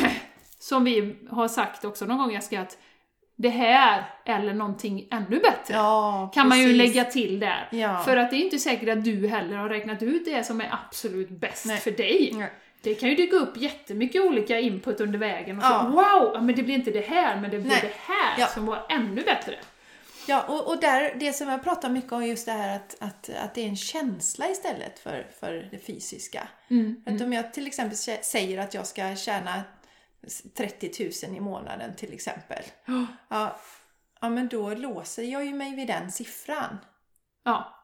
som 0.58 0.84
vi 0.84 1.16
har 1.30 1.48
sagt 1.48 1.84
också 1.84 2.04
någon 2.04 2.18
gång 2.18 2.32
Jessica, 2.32 2.60
att 2.60 2.78
det 3.36 3.48
här 3.48 4.04
eller 4.24 4.54
någonting 4.54 5.08
ännu 5.10 5.38
bättre 5.40 5.74
Ja, 5.74 6.30
kan 6.34 6.48
man 6.48 6.60
ju 6.60 6.72
lägga 6.72 7.04
till 7.04 7.40
där. 7.40 7.68
Ja. 7.72 8.02
För 8.04 8.16
att 8.16 8.30
det 8.30 8.36
är 8.36 8.44
inte 8.44 8.58
säkert 8.58 8.88
att 8.88 9.04
du 9.04 9.28
heller 9.28 9.56
har 9.56 9.68
räknat 9.68 10.02
ut 10.02 10.24
det 10.24 10.44
som 10.44 10.60
är 10.60 10.68
absolut 10.72 11.30
bäst 11.30 11.66
Nej. 11.66 11.78
för 11.78 11.90
dig. 11.90 12.30
Nej. 12.34 12.52
Det 12.84 12.94
kan 12.94 13.08
ju 13.08 13.14
dyka 13.14 13.36
upp 13.36 13.56
jättemycket 13.56 14.22
olika 14.22 14.60
input 14.60 15.00
under 15.00 15.18
vägen 15.18 15.58
och 15.58 15.64
Ja. 15.64 15.80
så 15.82 15.88
wow, 15.90 16.44
men 16.44 16.54
det 16.56 16.62
blir 16.62 16.74
inte 16.74 16.90
det 16.90 17.00
här, 17.06 17.40
men 17.40 17.50
det 17.50 17.58
blir 17.58 17.70
Nej. 17.70 17.80
det 17.82 18.12
här 18.12 18.34
Ja. 18.40 18.46
som 18.46 18.66
var 18.66 18.86
ännu 18.88 19.22
bättre. 19.22 19.54
Ja, 20.26 20.42
och, 20.48 20.68
och 20.68 20.80
där, 20.80 21.14
det 21.20 21.32
som 21.32 21.48
jag 21.48 21.64
pratar 21.64 21.88
mycket 21.88 22.12
om 22.12 22.26
just 22.26 22.46
det 22.46 22.52
här 22.52 22.76
att, 22.76 22.96
att, 23.00 23.30
att 23.44 23.54
det 23.54 23.60
är 23.60 23.68
en 23.68 23.76
känsla 23.76 24.48
istället 24.48 24.98
för, 24.98 25.26
för 25.40 25.68
det 25.70 25.78
fysiska. 25.78 26.48
Mm. 26.70 27.02
Att 27.06 27.20
om 27.20 27.32
jag 27.32 27.52
till 27.54 27.66
exempel 27.66 27.96
säger 28.22 28.58
att 28.58 28.74
jag 28.74 28.86
ska 28.86 29.16
tjäna 29.16 29.62
30 30.56 31.10
000 31.28 31.36
i 31.36 31.40
månaden 31.40 31.96
till 31.96 32.12
exempel. 32.12 32.62
Ja. 32.84 33.06
Ja, 33.28 33.56
ja, 34.20 34.28
men 34.28 34.48
då 34.48 34.70
låser 34.74 35.22
jag 35.22 35.44
ju 35.44 35.54
mig 35.54 35.74
vid 35.76 35.86
den 35.86 36.12
siffran. 36.12 36.78
Ja. 37.44 37.80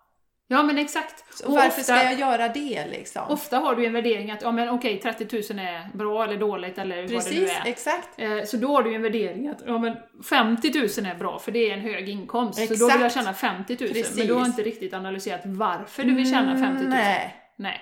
Ja, 0.51 0.63
men 0.63 0.79
exakt. 0.79 1.25
Så 1.37 1.47
Och 1.47 1.55
varför 1.55 1.69
ofta, 1.69 1.83
ska 1.83 2.03
jag 2.03 2.19
göra 2.19 2.49
det 2.49 2.87
liksom? 2.91 3.23
ofta 3.29 3.59
har 3.59 3.75
du 3.75 3.87
en 3.87 3.93
värdering 3.93 4.31
att 4.31 4.43
ja, 4.43 4.53
men 4.53 4.69
okej, 4.69 5.01
30 5.01 5.53
000 5.55 5.59
är 5.67 5.97
bra 5.97 6.25
eller 6.25 6.37
dåligt 6.37 6.79
eller 6.79 6.97
vad 6.97 7.07
det 7.07 7.13
nu 7.13 7.17
Precis, 7.19 7.51
är. 7.51 7.69
exakt. 7.71 8.09
Eh, 8.17 8.45
Så 8.45 8.57
då 8.57 8.69
har 8.69 8.83
du 8.83 8.95
en 8.95 9.03
värdering 9.03 9.49
att 9.49 9.59
ja, 9.67 9.79
men 9.79 9.97
50 10.29 10.73
000 11.03 11.11
är 11.11 11.15
bra 11.19 11.39
för 11.39 11.53
det 11.53 11.71
är 11.71 11.75
en 11.75 11.81
hög 11.81 12.09
inkomst. 12.09 12.59
Så 12.59 12.67
då 12.67 12.73
Exakt. 12.75 12.95
vill 12.95 13.03
jag 13.03 13.13
tjäna 13.13 13.35
50 13.35 13.77
000. 13.81 13.89
Men 13.95 14.03
Precis. 14.03 14.27
du 14.27 14.33
har 14.35 14.47
inte 14.47 14.63
riktigt 14.63 14.95
analyserat 14.95 15.41
varför 15.45 16.05
du 16.05 16.15
vill 16.15 16.31
tjäna 16.31 16.59
50 16.59 16.83
000. 16.83 16.89
Nej. 16.91 17.35
Nej. 17.57 17.81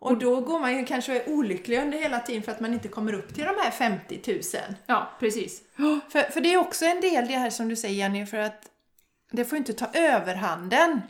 Och 0.00 0.18
då 0.18 0.40
går 0.40 0.60
man 0.60 0.76
ju 0.78 0.84
kanske 0.84 1.22
olycklig 1.26 1.78
under 1.82 1.98
hela 1.98 2.20
tiden 2.20 2.42
för 2.42 2.52
att 2.52 2.60
man 2.60 2.72
inte 2.72 2.88
kommer 2.88 3.12
upp 3.12 3.34
till 3.34 3.44
de 3.44 3.54
här 3.62 3.70
50 3.70 4.20
000. 4.26 4.40
Ja, 4.86 5.10
precis. 5.20 5.62
För, 6.08 6.22
för 6.32 6.40
det 6.40 6.52
är 6.52 6.56
också 6.58 6.84
en 6.84 7.00
del 7.00 7.26
det 7.26 7.32
här 7.36 7.50
som 7.50 7.68
du 7.68 7.76
säger 7.76 7.94
Jenny, 7.94 8.26
för 8.26 8.38
att 8.38 8.62
det 9.32 9.44
får 9.44 9.58
inte 9.58 9.72
ta 9.72 9.86
överhanden. 9.94 11.00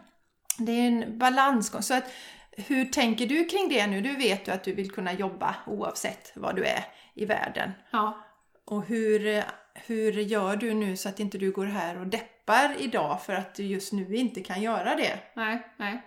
Det 0.58 0.72
är 0.72 0.86
en 0.88 1.18
balansgång. 1.18 1.82
Så 1.82 1.94
att, 1.94 2.04
hur 2.52 2.84
tänker 2.84 3.26
du 3.26 3.44
kring 3.44 3.68
det 3.68 3.86
nu? 3.86 4.00
Du 4.00 4.16
vet 4.16 4.48
ju 4.48 4.52
att 4.52 4.64
du 4.64 4.72
vill 4.72 4.90
kunna 4.90 5.12
jobba 5.12 5.54
oavsett 5.66 6.32
var 6.34 6.52
du 6.52 6.64
är 6.64 6.84
i 7.14 7.24
världen. 7.24 7.70
Ja. 7.90 8.18
Och 8.64 8.84
hur, 8.84 9.44
hur 9.74 10.12
gör 10.12 10.56
du 10.56 10.74
nu 10.74 10.96
så 10.96 11.08
att 11.08 11.20
inte 11.20 11.38
du 11.38 11.50
går 11.50 11.66
här 11.66 12.00
och 12.00 12.06
deppar 12.06 12.74
idag 12.78 13.22
för 13.22 13.32
att 13.32 13.54
du 13.54 13.62
just 13.62 13.92
nu 13.92 14.16
inte 14.16 14.40
kan 14.40 14.62
göra 14.62 14.94
det? 14.94 15.18
Nej, 15.34 15.66
nej. 15.76 16.02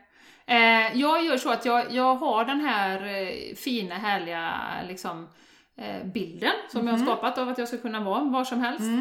Eh, 0.46 1.00
jag 1.00 1.26
gör 1.26 1.38
så 1.38 1.52
att 1.52 1.66
jag, 1.66 1.92
jag 1.92 2.16
har 2.16 2.46
den 2.46 2.62
här 2.62 3.06
eh, 3.06 3.56
fina, 3.56 3.96
härliga 3.96 4.54
liksom, 4.88 5.28
eh, 5.78 6.04
bilden 6.06 6.54
som 6.72 6.88
jag 6.88 6.94
har 6.94 7.06
skapat 7.06 7.38
av 7.38 7.50
att 7.50 7.58
jag 7.58 7.68
ska 7.68 7.78
kunna 7.78 8.00
vara 8.00 8.24
var 8.24 8.44
som 8.44 8.60
helst. 8.60 8.82
Eh, 8.82 9.00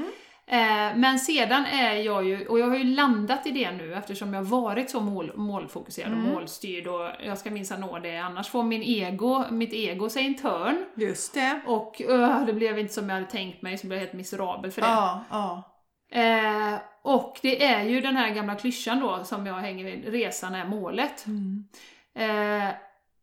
men 0.96 1.18
sedan 1.18 1.66
är 1.66 1.94
jag 1.94 2.24
ju, 2.24 2.46
och 2.46 2.58
jag 2.58 2.66
har 2.66 2.76
ju 2.76 2.84
landat 2.84 3.46
i 3.46 3.50
det 3.50 3.70
nu 3.70 3.94
eftersom 3.94 4.34
jag 4.34 4.40
har 4.40 4.62
varit 4.62 4.90
så 4.90 5.00
mål, 5.00 5.32
målfokuserad 5.34 6.12
och 6.12 6.18
målstyrd 6.18 6.86
och 6.86 7.10
jag 7.24 7.38
ska 7.38 7.50
minsann 7.50 7.80
nå 7.80 7.98
det, 7.98 8.16
annars 8.16 8.48
får 8.48 8.62
min 8.62 8.82
ego, 8.82 9.44
mitt 9.50 9.72
ego 9.72 10.08
sig 10.08 10.26
en 10.26 10.34
törn. 10.34 10.84
Just 10.94 11.34
det. 11.34 11.60
Och 11.66 12.02
öh, 12.08 12.44
det 12.46 12.52
blev 12.52 12.78
inte 12.78 12.94
som 12.94 13.08
jag 13.08 13.16
hade 13.16 13.26
tänkt 13.26 13.62
mig, 13.62 13.78
så 13.78 13.86
blev 13.86 13.98
jag 13.98 14.06
helt 14.06 14.16
miserabel 14.16 14.70
för 14.70 14.80
det. 14.80 14.88
Ja, 14.88 15.24
ja. 15.30 15.62
Eh, 16.12 16.80
och 17.02 17.38
det 17.42 17.64
är 17.64 17.82
ju 17.84 18.00
den 18.00 18.16
här 18.16 18.34
gamla 18.34 18.54
klyschan 18.54 19.00
då 19.00 19.24
som 19.24 19.46
jag 19.46 19.54
hänger 19.54 19.84
vid, 19.84 20.08
resan 20.08 20.54
är 20.54 20.64
målet. 20.64 21.26
Eh, 22.14 22.74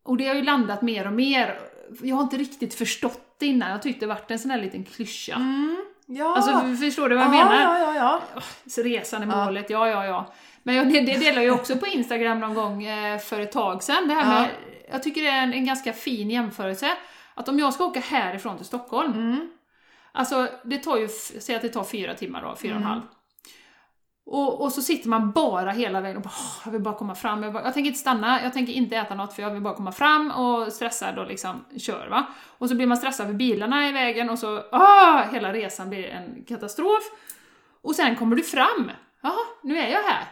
och 0.03 0.17
det 0.17 0.27
har 0.27 0.35
ju 0.35 0.43
landat 0.43 0.81
mer 0.81 1.07
och 1.07 1.13
mer. 1.13 1.59
Jag 2.01 2.15
har 2.15 2.23
inte 2.23 2.37
riktigt 2.37 2.73
förstått 2.73 3.35
det 3.39 3.45
innan, 3.45 3.71
jag 3.71 3.81
tyckte 3.81 4.05
det 4.05 4.09
varit 4.09 4.31
en 4.31 4.39
sån 4.39 4.51
här 4.51 4.61
liten 4.61 4.83
klyscha. 4.83 5.37
Ja. 6.09 6.35
Alltså 6.35 6.83
förstår 6.85 7.09
du 7.09 7.15
vad 7.15 7.25
jag 7.25 7.33
ja, 7.35 7.49
menar? 7.49 7.79
ja, 7.79 7.93
ja, 7.95 8.21
ja. 8.35 8.41
Så 8.67 8.81
resan 8.81 9.21
är 9.23 9.45
målet, 9.45 9.69
ja 9.69 9.87
ja 9.89 10.05
ja. 10.05 10.33
Men 10.63 10.75
jag, 10.75 10.93
det, 10.93 10.99
det 11.01 11.17
delar 11.17 11.41
jag 11.41 11.55
också 11.55 11.75
på 11.77 11.87
Instagram 11.87 12.39
någon 12.39 12.53
gång 12.53 12.83
eh, 12.83 13.19
för 13.19 13.39
ett 13.39 13.51
tag 13.51 13.83
sedan. 13.83 14.07
Det 14.07 14.13
här 14.13 14.41
med, 14.41 14.49
Jag 14.91 15.03
tycker 15.03 15.21
det 15.21 15.27
är 15.29 15.43
en, 15.43 15.53
en 15.53 15.65
ganska 15.65 15.93
fin 15.93 16.29
jämförelse. 16.29 16.89
Att 17.33 17.49
om 17.49 17.59
jag 17.59 17.73
ska 17.73 17.85
åka 17.85 17.99
härifrån 17.99 18.57
till 18.57 18.65
Stockholm, 18.65 19.11
Mm. 19.13 19.49
alltså 20.11 20.47
det 20.63 20.77
tar 20.77 20.97
ju, 20.97 21.07
säg 21.39 21.55
att 21.55 21.61
det 21.61 21.69
tar 21.69 21.83
fyra 21.83 22.13
timmar 22.13 22.41
då, 22.41 22.55
fyra 22.55 22.71
och 22.71 22.77
en 22.77 22.83
Mm. 22.83 22.89
halv. 22.89 23.01
Och, 24.29 24.61
och 24.61 24.71
så 24.71 24.81
sitter 24.81 25.09
man 25.09 25.31
bara 25.31 25.71
hela 25.71 26.01
vägen 26.01 26.17
och 26.17 26.23
bara, 26.23 26.33
"Åh, 26.35 26.61
jag 26.65 26.71
vill 26.71 26.81
bara 26.81 26.95
komma 26.95 27.15
fram. 27.15 27.43
Jag, 27.43 27.53
bara, 27.53 27.63
jag 27.63 27.73
tänker 27.73 27.87
inte 27.87 27.99
stanna, 27.99 28.43
jag 28.43 28.53
tänker 28.53 28.73
inte 28.73 28.95
äta 28.97 29.15
något 29.15 29.33
för 29.33 29.41
jag 29.41 29.51
vill 29.51 29.61
bara 29.61 29.73
komma 29.75 29.91
fram 29.91 30.31
och 30.31 30.73
stressad 30.73 31.19
och 31.19 31.27
liksom 31.27 31.65
kör 31.77 32.07
va. 32.09 32.25
Och 32.57 32.69
så 32.69 32.75
blir 32.75 32.87
man 32.87 32.97
stressad 32.97 33.27
för 33.27 33.33
bilarna 33.33 33.89
i 33.89 33.91
vägen 33.91 34.29
och 34.29 34.39
så, 34.39 34.63
ah, 34.71 35.23
hela 35.31 35.53
resan 35.53 35.89
blir 35.89 36.05
en 36.05 36.43
katastrof. 36.47 37.03
Och 37.81 37.95
sen 37.95 38.15
kommer 38.15 38.35
du 38.35 38.43
fram. 38.43 38.91
Jaha, 39.21 39.33
nu 39.63 39.77
är 39.77 39.87
jag 39.91 40.03
här. 40.03 40.23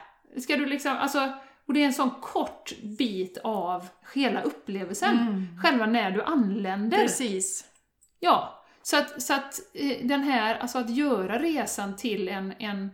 Ska 0.41 0.55
du 0.55 0.65
liksom, 0.65 0.97
alltså, 0.97 1.29
och 1.67 1.73
det 1.73 1.81
är 1.81 1.85
en 1.85 1.93
sån 1.93 2.11
kort 2.21 2.71
bit 2.97 3.37
av 3.43 3.87
hela 4.13 4.41
upplevelsen. 4.41 5.47
Själva 5.63 5.85
när 5.85 6.11
du 6.11 6.23
anländer. 6.23 6.97
Precis. 6.97 7.65
Ja, 8.19 8.63
så 8.81 8.97
att, 8.97 9.21
så 9.21 9.33
att 9.33 9.59
eh, 9.73 10.07
den 10.07 10.23
här, 10.23 10.55
alltså 10.55 10.77
att 10.77 10.89
göra 10.89 11.39
resan 11.39 11.95
till 11.95 12.29
en, 12.29 12.53
en, 12.59 12.91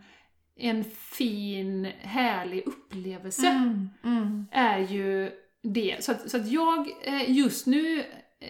en 0.60 0.84
fin, 1.12 1.88
härlig 2.02 2.64
upplevelse 2.66 3.48
Mm, 3.48 3.90
mm. 4.04 4.48
är 4.52 4.80
ju 4.80 5.32
det. 5.64 6.04
Så 6.04 6.12
att, 6.12 6.30
så 6.30 6.38
att 6.38 6.48
jag 6.48 6.88
eh, 7.04 7.32
just 7.32 7.68
nu 7.68 8.04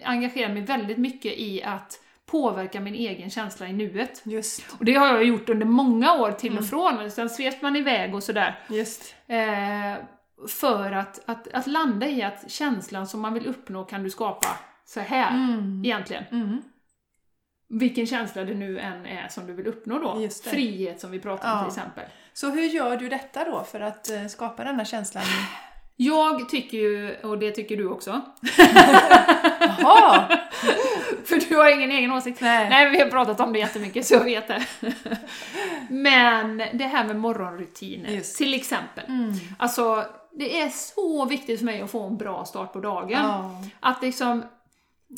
engagerar 0.04 0.52
mig 0.52 0.62
väldigt 0.62 0.98
mycket 0.98 1.32
i 1.38 1.62
att 1.62 1.98
påverka 2.26 2.80
min 2.80 2.94
egen 2.94 3.30
känsla 3.30 3.68
i 3.68 3.72
nuet. 3.72 4.22
Just, 4.24 4.72
Och 4.78 4.84
det 4.84 4.94
har 4.94 5.06
jag 5.06 5.24
gjort 5.24 5.48
under 5.48 5.66
många 5.66 6.12
år 6.14 6.32
till 6.32 6.58
och 6.58 6.66
från, 6.68 7.10
sen 7.10 7.30
sveps 7.30 7.62
man 7.62 7.76
iväg 7.76 8.14
och 8.14 8.22
sådär. 8.22 8.58
just. 8.70 9.14
Eh, 9.26 9.94
för 10.48 10.92
att, 10.92 11.20
att, 11.26 11.48
att 11.48 11.66
landa 11.66 12.06
i 12.08 12.22
att 12.22 12.50
känslan 12.50 13.06
som 13.06 13.20
man 13.20 13.34
vill 13.34 13.46
uppnå 13.46 13.84
kan 13.84 14.02
du 14.02 14.10
skapa 14.10 14.48
så 14.84 15.00
här 15.00 15.30
Mm. 15.34 15.82
egentligen. 15.84 16.24
Mm. 16.30 16.62
Vilken 17.74 18.06
känsla 18.06 18.44
det 18.44 18.54
nu 18.54 18.78
än 18.78 19.06
är 19.06 19.28
som 19.28 19.46
du 19.46 19.52
vill 19.52 19.66
uppnå 19.66 19.98
då. 19.98 20.28
Frihet 20.44 21.00
som 21.00 21.10
vi 21.10 21.20
pratade 21.20 21.52
om 21.52 21.58
Ja. 21.58 21.64
till 21.64 21.78
exempel. 21.78 22.04
Så 22.32 22.50
hur 22.50 22.62
gör 22.62 22.96
du 22.96 23.08
detta 23.08 23.44
då 23.44 23.64
för 23.64 23.80
att 23.80 24.10
eh, 24.10 24.26
skapa 24.26 24.64
den 24.64 24.76
här 24.76 24.84
känslan? 24.84 25.24
Jag 25.96 26.48
tycker 26.48 26.78
ju, 26.78 27.16
och 27.22 27.38
det 27.38 27.50
tycker 27.50 27.76
du 27.76 27.88
också, 27.88 28.20
Jaha! 29.60 30.28
för 31.24 31.48
du 31.48 31.56
har 31.56 31.70
ingen 31.74 31.90
egen 31.90 32.12
åsikt. 32.12 32.40
Nej. 32.40 32.68
Nej, 32.70 32.90
vi 32.90 33.00
har 33.00 33.08
pratat 33.10 33.40
om 33.40 33.52
det 33.52 33.58
jättemycket 33.58 34.06
så 34.06 34.14
jag 34.14 34.24
vet 34.24 34.48
det. 34.48 34.64
Men 35.90 36.56
det 36.72 36.84
här 36.84 37.04
med 37.04 37.16
morgonrutiner, 37.16 38.10
Just. 38.10 38.36
till 38.38 38.54
exempel. 38.54 39.04
Mm. 39.08 39.32
Alltså, 39.58 40.04
det 40.32 40.60
är 40.60 40.68
så 40.68 41.24
viktigt 41.24 41.58
för 41.58 41.64
mig 41.66 41.80
att 41.82 41.90
få 41.90 42.06
en 42.06 42.16
bra 42.16 42.44
start 42.44 42.72
på 42.72 42.80
dagen. 42.80 43.10
Ja. 43.22 43.62
Att 43.80 44.02
liksom 44.02 44.44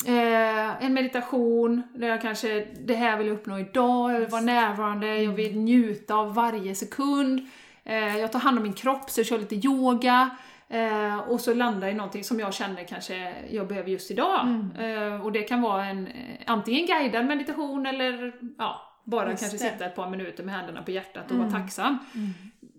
eh, 0.07 0.85
en 0.85 0.93
meditation 0.93 1.83
där 1.95 2.07
jag 2.07 2.21
kanske, 2.21 2.65
det 2.85 2.95
här 2.95 3.17
vill 3.17 3.27
jag 3.27 3.33
uppnå 3.35 3.59
idag, 3.59 4.13
jag 4.13 4.19
vill 4.19 4.29
vara 4.29 4.41
närvarande, 4.41 5.07
jag 5.07 5.23
Mm. 5.23 5.35
vill 5.35 5.57
njuta 5.59 6.15
av 6.15 6.33
varje 6.35 6.75
sekund. 6.75 7.47
Eh, 7.83 8.17
jag 8.17 8.31
tar 8.31 8.39
hand 8.39 8.57
om 8.57 8.63
min 8.63 8.73
kropp 8.73 9.09
så 9.09 9.19
jag 9.19 9.27
kör 9.27 9.37
lite 9.37 9.55
yoga. 9.55 10.29
Eh, 10.69 11.17
och 11.17 11.41
så 11.41 11.53
landar 11.53 11.87
i 11.87 11.93
någonting 11.93 12.23
som 12.23 12.39
jag 12.39 12.53
känner 12.53 12.83
kanske 12.83 13.33
jag 13.49 13.67
behöver 13.67 13.89
just 13.89 14.11
idag. 14.11 14.41
Mm. 14.47 15.13
Eh, 15.13 15.21
och 15.25 15.31
det 15.31 15.41
kan 15.41 15.61
vara 15.61 15.85
en 15.85 16.09
antingen 16.45 16.85
guidad 16.85 17.25
meditation 17.25 17.85
eller 17.85 18.33
ja, 18.57 18.81
bara 19.05 19.29
Just 19.31 19.41
kanske 19.43 19.57
det. 19.57 19.63
Mm. 19.63 19.73
sitta 19.73 19.85
ett 19.85 19.95
par 19.95 20.09
minuter 20.09 20.43
med 20.43 20.55
händerna 20.55 20.83
på 20.83 20.91
hjärtat 20.91 21.31
och 21.31 21.37
vara 21.37 21.51
tacksam. 21.51 21.97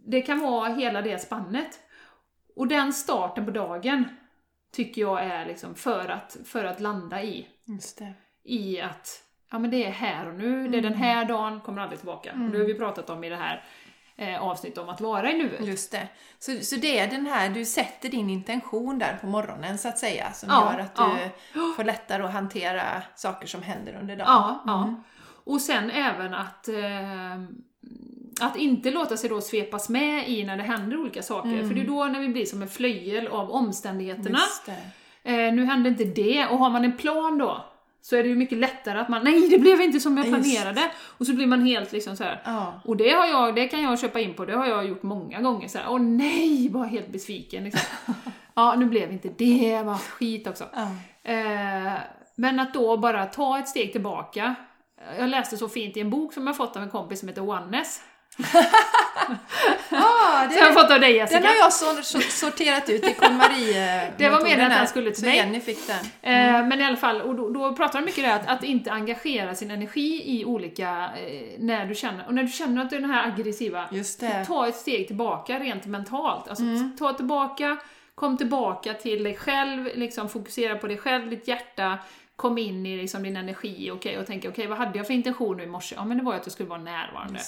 Det 0.06 0.22
kan 0.22 0.40
vara 0.40 0.68
hela 0.68 1.02
det 1.02 1.18
spannet. 1.22 1.80
Och 2.56 2.66
den 2.68 2.92
starten 2.92 3.44
på 3.44 3.50
dagen 3.50 4.04
tycker 4.76 5.00
jag 5.00 5.24
är 5.24 5.46
liksom 5.46 5.74
för 5.74 6.08
att, 6.08 6.36
för 6.44 6.64
att 6.64 6.80
landa 6.80 7.22
i, 7.22 7.46
i 8.44 8.80
att 8.80 9.22
ja, 9.50 9.58
men 9.58 9.70
det 9.70 9.84
är 9.84 9.90
här 9.90 10.28
och 10.28 10.34
nu, 10.34 10.68
det 10.68 10.78
är 10.78 10.82
den 10.82 10.94
här 10.94 11.24
dagen, 11.24 11.60
kommer 11.60 11.82
aldrig 11.82 11.98
tillbaka. 11.98 12.32
Och 12.32 12.50
det 12.50 12.58
har 12.58 12.64
vi 12.64 12.74
pratat 12.74 13.10
om 13.10 13.24
i 13.24 13.28
det 13.28 13.36
här 13.36 13.64
eh, 14.16 14.42
avsnittet 14.42 14.78
om 14.78 14.88
att 14.88 15.00
vara 15.00 15.30
i 15.32 15.38
nuet. 15.38 15.66
Just 15.66 15.92
det. 15.92 16.08
Så, 16.38 16.52
så 16.60 16.76
det 16.76 16.98
är 16.98 17.10
den 17.10 17.26
här, 17.26 17.48
du 17.48 17.64
sätter 17.64 18.08
din 18.08 18.30
intention 18.30 18.98
där 18.98 19.18
på 19.20 19.26
morgonen 19.26 19.78
så 19.78 19.88
att 19.88 19.98
säga, 19.98 20.32
som 20.32 20.48
Ja, 20.48 20.72
gör 20.72 20.80
att 20.80 20.92
ja. 20.96 21.16
du 21.52 21.74
får 21.76 21.84
lättare 21.84 22.22
att 22.22 22.32
hantera 22.32 23.02
saker 23.14 23.46
som 23.46 23.62
händer 23.62 23.96
under 24.00 24.16
dagen. 24.16 24.28
Ja, 24.28 24.62
ja. 24.66 24.94
Och 25.44 25.60
sen 25.60 25.90
även 25.90 26.34
att, 26.34 26.68
eh, 26.68 27.42
att 28.40 28.56
inte 28.56 28.90
låta 28.90 29.16
sig 29.16 29.30
då 29.30 29.40
svepas 29.40 29.88
med 29.88 30.28
i 30.28 30.44
när 30.44 30.56
det 30.56 30.62
händer 30.62 31.00
olika 31.00 31.22
saker. 31.22 31.68
För 31.68 31.74
det 31.74 31.80
är 31.80 31.86
då 31.86 32.04
när 32.04 32.20
vi 32.20 32.28
blir 32.28 32.44
som 32.44 32.62
en 32.62 32.68
flöjel 32.68 33.26
av 33.26 33.50
omständigheterna. 33.50 34.38
Just. 34.38 34.68
Eh, 35.22 35.34
nu 35.34 35.64
hände 35.64 35.88
inte 35.88 36.04
det, 36.04 36.46
och 36.46 36.58
har 36.58 36.70
man 36.70 36.84
en 36.84 36.96
plan 36.96 37.38
då 37.38 37.64
så 38.06 38.16
är 38.16 38.22
det 38.22 38.28
ju 38.28 38.36
mycket 38.36 38.58
lättare 38.58 38.98
att 38.98 39.08
man, 39.08 39.24
nej 39.24 39.48
det 39.48 39.58
blev 39.58 39.80
inte 39.80 40.00
som 40.00 40.16
jag 40.16 40.26
Just. 40.26 40.42
planerade. 40.42 40.90
Och 41.18 41.26
så 41.26 41.32
blir 41.32 41.46
man 41.46 41.66
helt 41.66 41.92
liksom 41.92 42.16
så 42.16 42.24
här. 42.24 42.42
Ja. 42.44 42.80
Och 42.84 42.96
det, 42.96 43.10
har 43.10 43.26
jag, 43.26 43.54
det 43.54 43.68
kan 43.68 43.82
jag 43.82 43.98
köpa 43.98 44.20
in 44.20 44.34
på, 44.34 44.44
det 44.44 44.56
har 44.56 44.66
jag 44.66 44.88
gjort 44.88 45.02
många 45.02 45.40
gånger. 45.40 45.68
Så 45.68 45.78
här, 45.78 45.86
Åh 45.88 46.00
nej, 46.00 46.68
bara 46.70 46.84
helt 46.84 47.08
besviken. 47.08 47.64
Liksom. 47.64 47.80
ja, 48.54 48.74
nu 48.74 48.84
blev 48.84 49.12
inte 49.12 49.28
det, 49.28 49.82
vad 49.82 50.00
skit 50.00 50.46
också. 50.46 50.64
Ja. 50.74 50.88
Eh, 51.32 51.92
men 52.34 52.60
att 52.60 52.74
då 52.74 52.96
bara 52.96 53.26
ta 53.26 53.58
ett 53.58 53.68
steg 53.68 53.92
tillbaka. 53.92 54.54
Jag 55.18 55.28
läste 55.28 55.56
så 55.56 55.68
fint 55.68 55.96
i 55.96 56.00
en 56.00 56.10
bok 56.10 56.32
som 56.32 56.46
jag 56.46 56.56
fått 56.56 56.76
av 56.76 56.82
en 56.82 56.90
kompis 56.90 57.20
som 57.20 57.28
heter 57.28 57.48
Oneness. 57.50 58.00
Ah, 59.90 60.42
Som 60.48 60.56
jag 60.56 60.62
har 60.62 60.68
det, 60.68 60.80
fått 60.80 60.90
av 60.90 61.00
dig 61.00 61.12
Jessica. 61.16 61.40
den 61.40 61.48
har 61.48 61.54
jag 61.56 61.72
så, 61.72 62.02
så, 62.02 62.20
sorterat 62.20 62.88
ut 62.90 63.08
i 63.08 63.14
KonMari 63.14 63.72
Det 64.18 64.28
var 64.28 64.40
meningen 64.42 64.72
att 64.72 64.78
den 64.78 64.86
skulle 64.86 65.10
till 65.10 65.20
Så 65.20 65.26
dig. 65.26 65.36
Jenny 65.36 65.60
fick 65.60 65.78
den. 65.86 65.96
Eh, 66.22 66.66
men 66.66 66.80
i 66.80 66.84
alla 66.84 66.96
fall, 66.96 67.20
och 67.20 67.34
då, 67.34 67.48
då 67.50 67.74
pratar 67.74 67.98
de 67.98 68.04
mycket 68.04 68.24
om 68.24 68.30
det 68.30 68.34
att, 68.34 68.48
att 68.48 68.64
inte 68.64 68.90
engagera 68.92 69.54
sin 69.54 69.70
energi 69.70 70.22
i 70.24 70.44
olika, 70.44 70.88
eh, 71.16 71.58
när 71.58 71.86
du 71.86 71.94
känner, 71.94 72.26
och 72.26 72.34
när 72.34 72.42
du 72.42 72.48
känner 72.48 72.82
att 72.82 72.90
du 72.90 72.96
är 72.96 73.00
den 73.00 73.10
här 73.10 73.26
aggressiva, 73.26 73.84
det. 74.20 74.44
ta 74.46 74.68
ett 74.68 74.76
steg 74.76 75.06
tillbaka 75.06 75.58
rent 75.58 75.86
mentalt. 75.86 76.48
Alltså 76.48 76.64
Mm. 76.64 76.96
ta 76.98 77.12
tillbaka, 77.12 77.76
kom 78.14 78.36
tillbaka 78.36 78.94
till 78.94 79.24
dig 79.24 79.36
själv, 79.36 79.88
liksom 79.94 80.28
fokusera 80.28 80.76
på 80.76 80.86
dig 80.86 80.98
själv, 80.98 81.30
ditt 81.30 81.48
hjärta, 81.48 81.98
kom 82.36 82.58
in 82.58 82.86
i 82.86 82.96
liksom 82.96 83.22
din 83.22 83.36
energi 83.36 83.90
okej, 83.90 84.18
och 84.18 84.26
tänka 84.26 84.48
okej, 84.48 84.66
vad 84.66 84.78
hade 84.78 84.98
jag 84.98 85.06
för 85.06 85.14
intention 85.14 85.56
nu 85.56 85.62
i 85.62 85.66
morse? 85.66 85.94
Ja 85.94 86.04
men 86.04 86.18
det 86.18 86.24
var 86.24 86.32
ju 86.32 86.40
att 86.40 86.46
jag 86.46 86.52
skulle 86.52 86.68
vara 86.68 86.80
närvarande. 86.80 87.40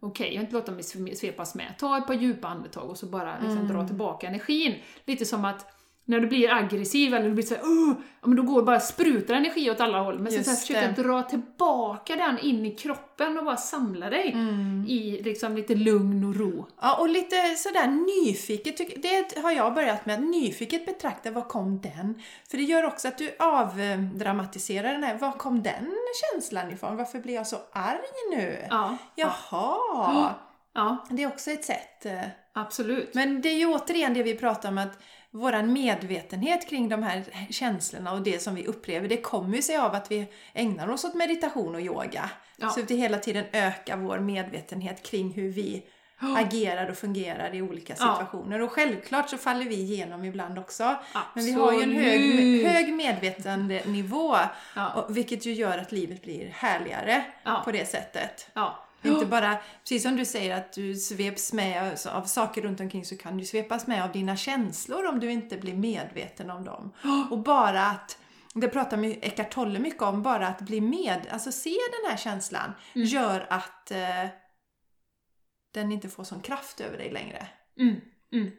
Okej, 0.00 0.26
jag 0.26 0.32
vill 0.32 0.40
inte 0.40 0.52
låta 0.52 0.72
mig 0.72 0.82
svepas 1.16 1.54
med. 1.54 1.74
Ta 1.78 1.98
ett 1.98 2.06
par 2.06 2.14
djupa 2.14 2.48
andetag 2.48 2.90
och 2.90 2.98
så 2.98 3.06
bara 3.06 3.38
liksom 3.40 3.68
dra 3.68 3.86
tillbaka 3.86 4.26
energin. 4.26 4.74
Lite 5.04 5.24
som 5.24 5.44
att 5.44 5.75
när 6.08 6.20
du 6.20 6.26
blir 6.26 6.52
aggressiv 6.52 7.14
eller 7.14 7.28
du 7.28 7.34
blir 7.34 7.44
såhär 7.44 7.62
uh, 7.62 7.94
ja, 8.20 8.28
men 8.28 8.36
då 8.36 8.42
går 8.42 8.62
bara 8.62 8.80
sprutar 8.80 9.34
energi 9.34 9.70
åt 9.70 9.80
alla 9.80 10.00
håll. 10.00 10.18
Men 10.18 10.32
sen 10.32 10.44
här, 10.46 10.54
försöka 10.60 11.02
dra 11.02 11.22
tillbaka 11.22 12.16
den 12.16 12.38
in 12.38 12.66
i 12.66 12.70
kroppen 12.74 13.38
och 13.38 13.44
bara 13.44 13.56
samla 13.56 14.10
dig 14.10 14.32
Mm. 14.32 14.84
i 14.88 15.22
liksom 15.22 15.56
lite 15.56 15.74
lugn 15.74 16.24
och 16.24 16.36
ro. 16.36 16.66
Ja, 16.80 16.96
och 17.00 17.08
lite 17.08 17.54
sådär 17.56 17.86
nyfiket, 17.86 19.02
det 19.02 19.40
har 19.42 19.50
jag 19.52 19.74
börjat 19.74 20.06
med, 20.06 20.22
nyfiket 20.22 20.86
betrakta 20.86 21.30
var 21.30 21.42
kom 21.42 21.80
den? 21.80 22.22
För 22.50 22.56
det 22.56 22.62
gör 22.62 22.84
också 22.84 23.08
att 23.08 23.18
du 23.18 23.36
avdramatiserar 23.38 24.92
den 24.92 25.02
här, 25.04 25.18
var 25.18 25.32
kom 25.32 25.62
den 25.62 25.94
känslan 26.32 26.70
ifrån? 26.72 26.96
Varför 26.96 27.18
blir 27.18 27.34
jag 27.34 27.46
så 27.46 27.56
arg 27.72 28.36
nu? 28.36 28.66
Ja, 28.70 28.96
Jaha! 29.14 30.34
ja 30.74 31.06
Det 31.10 31.22
är 31.22 31.26
också 31.26 31.50
ett 31.50 31.64
sätt. 31.64 32.06
eh. 32.06 32.20
absolut. 32.52 33.14
Men 33.14 33.40
det 33.40 33.48
är 33.48 33.58
ju 33.58 33.66
återigen 33.66 34.14
det 34.14 34.22
vi 34.22 34.34
pratar 34.34 34.68
om 34.68 34.78
att 34.78 34.98
våran 35.36 35.72
medvetenhet 35.72 36.68
kring 36.68 36.88
de 36.88 37.02
här 37.02 37.24
känslorna 37.50 38.12
och 38.12 38.22
det 38.22 38.42
som 38.42 38.54
vi 38.54 38.66
upplever, 38.66 39.08
det 39.08 39.16
kommer 39.16 39.56
ju 39.56 39.62
sig 39.62 39.76
av 39.76 39.94
att 39.94 40.10
vi 40.10 40.26
ägnar 40.54 40.88
oss 40.88 41.04
åt 41.04 41.14
meditation 41.14 41.74
och 41.74 41.80
yoga. 41.80 42.30
Ja. 42.56 42.70
Så 42.70 42.80
att 42.80 42.90
vi 42.90 42.96
hela 42.96 43.18
tiden 43.18 43.44
ökar 43.52 43.96
vår 43.96 44.18
medvetenhet 44.18 45.02
kring 45.02 45.32
hur 45.32 45.48
vi 45.52 45.82
agerar 46.18 46.90
och 46.90 46.96
fungerar 46.96 47.54
i 47.54 47.62
olika 47.62 47.94
Ja. 47.98 48.12
situationer. 48.14 48.60
Och 48.62 48.72
självklart 48.72 49.30
så 49.30 49.38
faller 49.38 49.64
vi 49.64 49.74
igenom 49.74 50.24
ibland 50.24 50.58
också. 50.58 50.96
Men 51.34 51.44
vi 51.44 51.52
har 51.52 51.72
ju 51.72 51.82
en 51.82 51.92
hög, 51.92 52.20
Absolut. 52.30 52.66
hög 52.66 52.94
medvetandenivå, 52.94 54.36
Ja. 54.76 55.06
vilket 55.08 55.46
ju 55.46 55.52
gör 55.52 55.78
att 55.78 55.92
livet 55.92 56.22
blir 56.22 56.48
härligare 56.48 57.24
Ja. 57.42 57.62
på 57.64 57.72
det 57.72 57.88
sättet. 57.88 58.48
Ja. 58.54 58.85
Inte 59.14 59.26
bara, 59.26 59.56
precis 59.82 60.02
som 60.02 60.16
du 60.16 60.24
säger, 60.24 60.56
att 60.56 60.72
du 60.72 60.94
sveps 60.94 61.52
med 61.52 61.98
av- 62.12 62.24
saker 62.24 62.62
runt 62.62 62.80
omkring 62.80 63.04
så 63.04 63.16
kan 63.16 63.36
du 63.38 63.44
svepas 63.44 63.86
med 63.86 64.04
av 64.04 64.12
dina 64.12 64.36
känslor 64.36 65.06
om 65.06 65.20
du 65.20 65.30
inte 65.30 65.56
blir 65.56 65.74
medveten 65.74 66.50
om 66.50 66.64
dem. 66.64 66.92
Och 67.30 67.38
bara 67.38 67.82
att, 67.86 68.18
det 68.54 68.68
pratar 68.68 69.04
Eckart 69.04 69.50
Tolle 69.54 69.78
mycket 69.78 70.02
om, 70.02 70.22
bara 70.22 70.46
att 70.48 70.60
bli 70.60 70.80
med, 70.80 71.26
alltså 71.30 71.52
se 71.52 71.70
den 72.02 72.10
här 72.10 72.16
känslan 72.16 72.72
Mm. 72.94 73.06
gör 73.08 73.46
att 73.50 73.90
eh, 73.90 74.26
den 75.74 75.92
inte 75.92 76.08
får 76.08 76.24
sån 76.24 76.40
kraft 76.40 76.80
över 76.80 76.98
dig 76.98 77.10
längre. 77.12 77.46
Mm. 77.80 77.96
Mm. 78.32 78.50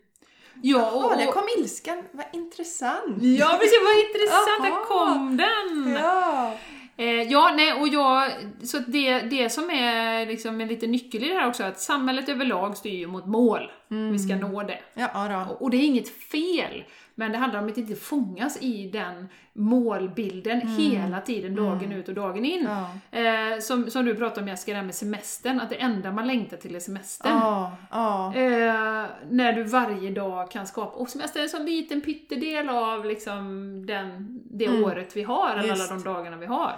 Ja, 0.61 0.91
och, 0.91 1.11
Ja, 1.11 1.15
där 1.17 1.27
och, 1.27 1.33
kom 1.33 1.43
ilskan, 1.57 2.03
vad 2.11 2.25
intressant! 2.33 3.23
ja 3.23 3.57
precis, 3.59 3.79
vad 3.85 3.97
intressant, 4.05 4.63
där 4.63 4.85
kom 4.85 5.37
den! 5.37 5.93
Ja. 6.03 6.57
Eh, 6.97 7.21
ja, 7.21 7.53
nej, 7.55 7.73
och 7.73 7.87
jag, 7.87 8.31
så 8.63 8.77
det, 8.87 9.19
det 9.19 9.49
som 9.49 9.69
är 9.69 10.25
liksom 10.25 10.61
en 10.61 10.67
liten 10.67 10.91
nyckel 10.91 11.23
i 11.23 11.27
det 11.29 11.35
här 11.35 11.47
också, 11.47 11.63
är 11.63 11.67
att 11.67 11.79
samhället 11.79 12.29
överlag 12.29 12.77
styr 12.77 12.97
ju 12.97 13.07
mot 13.07 13.25
mål. 13.25 13.71
Vi 14.11 14.19
ska 14.19 14.35
nå 14.35 14.63
det. 14.63 14.79
Ja. 14.93 15.45
Och- 15.49 15.61
Och 15.61 15.69
det 15.69 15.77
är 15.77 15.83
inget 15.85 16.09
fel, 16.09 16.83
men 17.19 17.31
det 17.31 17.37
handlar 17.37 17.59
om 17.59 17.69
att 17.69 17.77
inte 17.77 17.95
fångas 17.95 18.57
i 18.61 18.89
den 18.89 19.29
målbilden 19.53 20.61
hela 20.61 21.21
tiden, 21.21 21.55
dagen 21.55 21.91
ut 21.91 22.07
och 22.07 22.13
dagen 22.15 22.45
in. 22.45 22.67
Ja. 22.69 23.19
Eh, 23.19 23.59
som, 23.59 23.89
som 23.89 24.05
du 24.05 24.15
pratade 24.15 24.41
om 24.41 24.47
Jessica, 24.47 24.71
det 24.71 24.77
här 24.77 24.85
med 24.85 24.95
semestern, 24.95 25.59
att 25.59 25.69
det 25.69 25.75
enda 25.75 26.11
man 26.11 26.27
längtar 26.27 26.57
till 26.57 26.75
är 26.75 26.79
semestern. 26.79 27.31
Ja, 27.31 27.75
ja. 27.91 28.35
Eh, 28.35 29.05
när 29.29 29.53
du 29.53 29.63
varje 29.63 30.11
dag 30.11 30.51
kan 30.51 30.67
skapa, 30.67 30.97
och 30.97 31.09
semester 31.09 31.39
är 31.39 31.43
en 31.43 31.49
sån 31.49 31.65
liten 31.65 32.01
pyttedel 32.01 32.69
av 32.69 33.05
liksom 33.05 33.45
den, 33.85 34.39
det 34.51 34.83
året 34.83 35.17
vi 35.17 35.23
har, 35.23 35.49
eller 35.55 35.73
alla 35.73 35.83
Mm. 35.87 36.03
De 36.03 36.03
dagarna 36.09 36.37
vi 36.37 36.45
har. 36.45 36.75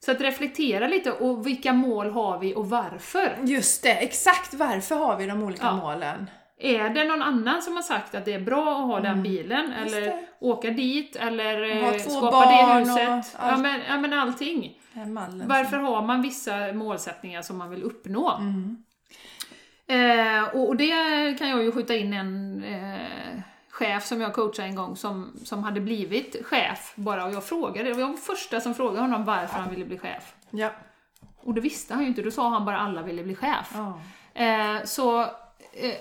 Så 0.00 0.12
att 0.12 0.20
reflektera 0.20 0.88
lite, 0.88 1.12
och 1.12 1.46
vilka 1.46 1.72
mål 1.72 2.10
har 2.10 2.38
vi 2.38 2.54
och 2.54 2.70
varför? 2.70 3.36
Just 3.44 3.82
det, 3.82 3.92
exakt 3.92 4.54
varför 4.54 4.94
har 4.96 5.16
vi 5.16 5.26
de 5.26 5.42
olika 5.42 5.66
Ja. 5.66 5.76
målen? 5.76 6.30
Är 6.60 6.88
det 6.90 7.04
någon 7.04 7.22
annan 7.22 7.62
som 7.62 7.74
har 7.76 7.82
sagt 7.82 8.14
att 8.14 8.24
det 8.24 8.32
är 8.32 8.40
bra 8.40 8.78
att 8.80 8.86
ha 8.86 9.00
den 9.00 9.22
bilen, 9.22 9.64
Mm. 9.72 9.82
just 9.84 9.96
eller 9.96 10.18
åka 10.38 10.70
dit, 10.70 11.16
eller 11.16 11.80
Ha 11.80 11.94
eh, 11.94 12.02
två 12.02 12.10
skapa 12.10 12.30
barn 12.30 12.84
det 12.84 12.92
och 12.92 13.08
huset? 13.16 13.36
Ja 13.40 13.56
men, 13.56 13.80
ja 13.88 13.98
men 13.98 14.12
allting. 14.12 14.78
Den 14.92 15.12
mallen 15.12 15.48
Varför 15.48 15.76
har 15.76 16.02
man 16.02 16.22
vissa 16.22 16.72
målsättningar 16.72 17.42
som 17.42 17.58
man 17.58 17.70
vill 17.70 17.82
uppnå? 17.82 18.36
Mm. 18.40 18.76
Eh, 19.86 20.44
och, 20.44 20.68
och 20.68 20.76
det 20.76 21.38
kan 21.38 21.48
jag 21.48 21.62
ju 21.62 21.72
skjuta 21.72 21.96
in 21.96 22.12
en 22.12 22.64
eh, 22.64 23.40
chef 23.70 24.06
som 24.06 24.20
jag 24.20 24.34
coachade 24.34 24.68
en 24.68 24.74
gång 24.74 24.96
som, 24.96 25.36
som 25.44 25.64
hade 25.64 25.80
blivit 25.80 26.46
chef 26.46 26.92
bara 26.94 27.24
och 27.24 27.32
jag 27.32 27.44
frågade, 27.44 27.88
det 27.88 27.94
var 27.94 28.00
jag 28.00 28.18
första 28.18 28.60
som 28.60 28.74
frågade 28.74 29.00
honom 29.00 29.24
varför 29.24 29.58
han 29.58 29.70
ville 29.70 29.84
bli 29.84 29.98
chef. 29.98 30.34
Ja. 30.50 30.70
Och 31.36 31.54
det 31.54 31.60
visste 31.60 31.94
han 31.94 32.02
ju 32.02 32.08
inte, 32.08 32.22
då 32.22 32.30
sa 32.30 32.48
han 32.48 32.64
bara 32.64 32.78
alla 32.78 33.02
ville 33.02 33.22
bli 33.22 33.34
chef. 33.34 33.74
Ja. 33.74 34.00
Eh, 34.42 34.84
så 34.84 35.20
eh, 35.20 35.94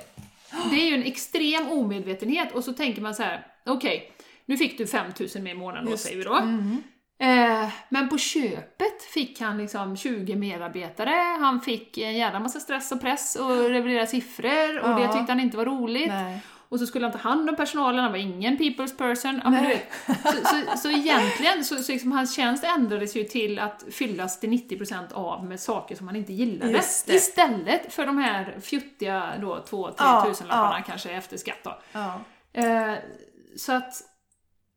det 0.72 0.76
är 0.82 0.90
ju 0.90 0.96
en 0.96 1.04
extrem 1.04 1.72
omedvetenhet 1.72 2.52
och 2.56 2.64
så 2.64 2.74
tänker 2.74 3.02
man 3.02 3.16
så 3.16 3.24
här: 3.24 3.48
okej, 3.66 4.12
nu 4.46 4.58
fick 4.58 4.78
du 4.78 4.88
5000 4.88 5.44
mer 5.44 5.52
i 5.52 5.54
månaden 5.58 5.86
då, 5.86 5.92
Just. 5.92 6.04
säger 6.04 6.18
vi 6.18 6.24
då. 6.24 6.34
Mm. 6.36 6.84
Eh, 7.20 7.70
men 7.90 8.10
på 8.10 8.18
köpet 8.18 9.04
fick 9.14 9.42
han 9.42 9.58
liksom 9.58 9.98
20 9.98 10.36
medarbetare, 10.36 11.38
han 11.40 11.62
fick 11.62 11.98
en 11.98 12.14
jävla 12.18 12.40
massa 12.40 12.60
stress 12.60 12.92
och 12.92 13.02
press 13.02 13.36
och 13.36 13.72
leverera 13.72 14.06
siffror 14.08 14.80
och 14.80 14.96
det 14.96 15.02
Ja. 15.02 15.14
tyckte 15.14 15.32
han 15.32 15.40
inte 15.40 15.58
var 15.58 15.66
roligt. 15.66 16.08
Nej. 16.08 16.40
Och 16.69 16.80
så 16.80 16.88
skulle 16.88 17.06
han 17.06 17.12
ta 17.12 17.17
hand 17.30 17.49
om 17.49 17.56
personalen, 17.56 17.99
han 18.03 18.12
var 18.12 18.19
ingen 18.19 18.58
people's 18.58 18.97
person. 18.97 19.41
Ja, 19.43 19.49
men 19.49 19.77
så, 20.23 20.32
så, 20.45 20.77
så 20.77 20.89
egentligen, 20.91 21.65
så, 21.65 21.75
så 21.75 21.91
liksom, 21.91 22.12
hans 22.12 22.36
tjänst 22.36 22.63
ändrades 22.63 23.15
ju 23.15 23.23
till 23.23 23.60
att 23.60 23.84
fyllas 23.91 24.39
till 24.39 24.49
90% 24.49 25.13
av 25.13 25.45
med 25.45 25.60
saker 25.60 25.95
som 25.95 26.08
han 26.08 26.15
inte 26.15 26.34
gillade. 26.34 26.77
Istället 27.08 27.93
för 27.93 28.06
de 28.06 28.17
här 28.17 28.58
fjuttiga 28.62 29.34
då 29.41 29.65
2-3 29.69 29.93
Ja, 29.97 30.25
tusenlapparna 30.27 30.77
ja. 30.80 30.84
kanske 30.88 31.12
efter 31.12 31.38
skatt 31.38 31.63
då. 31.63 31.80
Ja. 31.91 32.19
Eh, 32.53 32.93
så 33.58 33.71
att 33.73 33.93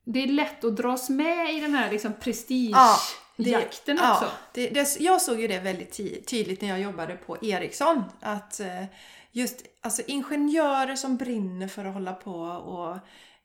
det 0.04 0.22
är 0.22 0.26
lätt 0.26 0.64
att 0.64 0.76
dras 0.76 1.10
med 1.10 1.54
i 1.54 1.60
den 1.60 1.74
här 1.74 1.90
liksom 1.90 2.10
Ja, 2.12 2.16
prestigejakten 2.24 3.96
det- 3.96 4.10
också. 4.10 4.24
Ja, 4.24 4.30
det, 4.54 4.68
det, 4.68 5.00
jag 5.00 5.22
såg 5.22 5.40
ju 5.40 5.48
det 5.48 5.58
väldigt 5.58 5.96
ty- 5.96 6.22
tydligt 6.22 6.60
när 6.60 6.68
jag 6.68 6.80
jobbade 6.80 7.16
på 7.16 7.36
Ericsson. 7.44 8.02
Att 8.20 8.60
eh, 8.60 8.84
just 9.32 9.62
alltså, 9.80 10.02
ingenjörer 10.06 10.96
som 10.96 11.16
brinner 11.16 11.68
för 11.68 11.84
att 11.84 11.94
hålla 11.94 12.12
på 12.12 12.34
och 12.44 12.98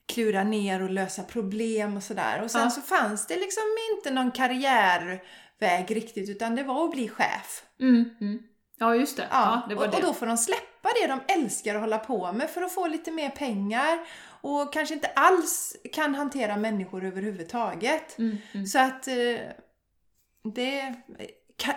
klura 0.08 0.44
ner 0.44 0.82
och 0.82 0.90
lösa 0.90 1.24
problem 1.24 1.98
och 1.98 2.04
sådär. 2.04 2.42
Och 2.44 2.52
sen 2.52 2.62
Ja. 2.62 2.70
så 2.70 2.82
fanns 2.82 3.28
det 3.28 3.36
liksom 3.36 3.64
inte 3.96 4.12
någon 4.12 4.32
karriärväg 4.32 5.96
riktigt 5.96 6.30
utan 6.30 6.56
det 6.56 6.64
var 6.64 6.86
att 6.86 6.92
bli 6.92 7.10
chef. 7.10 7.64
Mm, 7.80 8.10
mm. 8.22 8.40
Ja, 8.78 8.96
just 8.96 9.18
det. 9.18 9.28
Ja, 9.32 9.38
Ja, 9.62 9.66
det 9.70 9.76
och, 9.76 9.90
det. 9.92 9.98
och 9.98 10.02
då 10.04 10.14
får 10.14 10.26
de 10.26 10.38
släppa 10.38 10.90
det 11.02 11.08
de 11.08 11.20
älskar 11.34 11.76
att 11.76 11.82
hålla 11.82 11.98
på 12.00 12.32
med 12.32 12.50
för 12.50 12.62
att 12.62 12.74
få 12.74 12.88
lite 12.88 13.12
mer 13.12 13.30
pengar 13.30 14.00
och 14.42 14.74
kanske 14.74 14.94
inte 14.96 15.08
alls 15.08 15.76
kan 15.94 16.16
hantera 16.16 16.58
människor 16.58 17.06
överhuvudtaget. 17.06 18.18
Mm, 18.18 18.38
mm. 18.54 18.66
Så 18.66 18.80
att 18.80 19.08
eh, 19.08 19.16
det, 20.56 20.96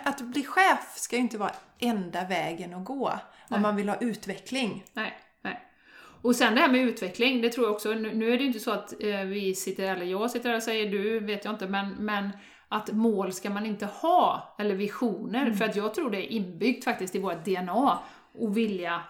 att 0.03 0.21
bli 0.21 0.43
chef 0.43 0.93
ska 0.95 1.15
ju 1.15 1.21
inte 1.21 1.37
vara 1.37 1.51
enda 1.79 2.25
vägen 2.27 2.73
att 2.73 2.85
gå 2.85 3.09
Nej. 3.47 3.57
om 3.57 3.61
man 3.61 3.75
vill 3.75 3.89
ha 3.89 3.95
utveckling. 3.97 4.83
Nej, 4.93 5.13
nej. 5.41 5.61
Och 6.21 6.35
sen 6.35 6.55
det 6.55 6.61
här 6.61 6.71
med 6.71 6.81
utveckling, 6.81 7.41
det 7.41 7.49
tror 7.49 7.65
jag 7.65 7.75
också, 7.75 7.93
nu, 7.93 8.33
är 8.33 8.37
det 8.37 8.43
ju 8.43 8.47
inte 8.47 8.59
så 8.59 8.71
att 8.71 9.03
eh, 9.03 9.19
vi 9.19 9.55
sitter, 9.55 9.95
eller 9.95 10.05
jag 10.05 10.31
sitter 10.31 10.49
här 10.49 10.55
och 10.55 10.63
säger 10.63 10.91
du, 10.91 11.19
vet 11.19 11.45
jag 11.45 11.53
inte, 11.53 11.67
men, 11.67 11.89
men 11.89 12.29
att 12.67 12.91
mål 12.91 13.33
ska 13.33 13.49
man 13.49 13.65
inte 13.65 13.85
ha, 13.85 14.55
eller 14.59 14.75
visioner, 14.75 15.51
för 15.51 15.65
att 15.65 15.75
jag 15.75 15.93
tror 15.93 16.11
det 16.11 16.17
är 16.17 16.31
inbyggt 16.31 16.83
faktiskt 16.83 17.15
i 17.15 17.19
vårt 17.19 17.45
DNA 17.45 17.99
och 18.33 18.57
vilja 18.57 19.01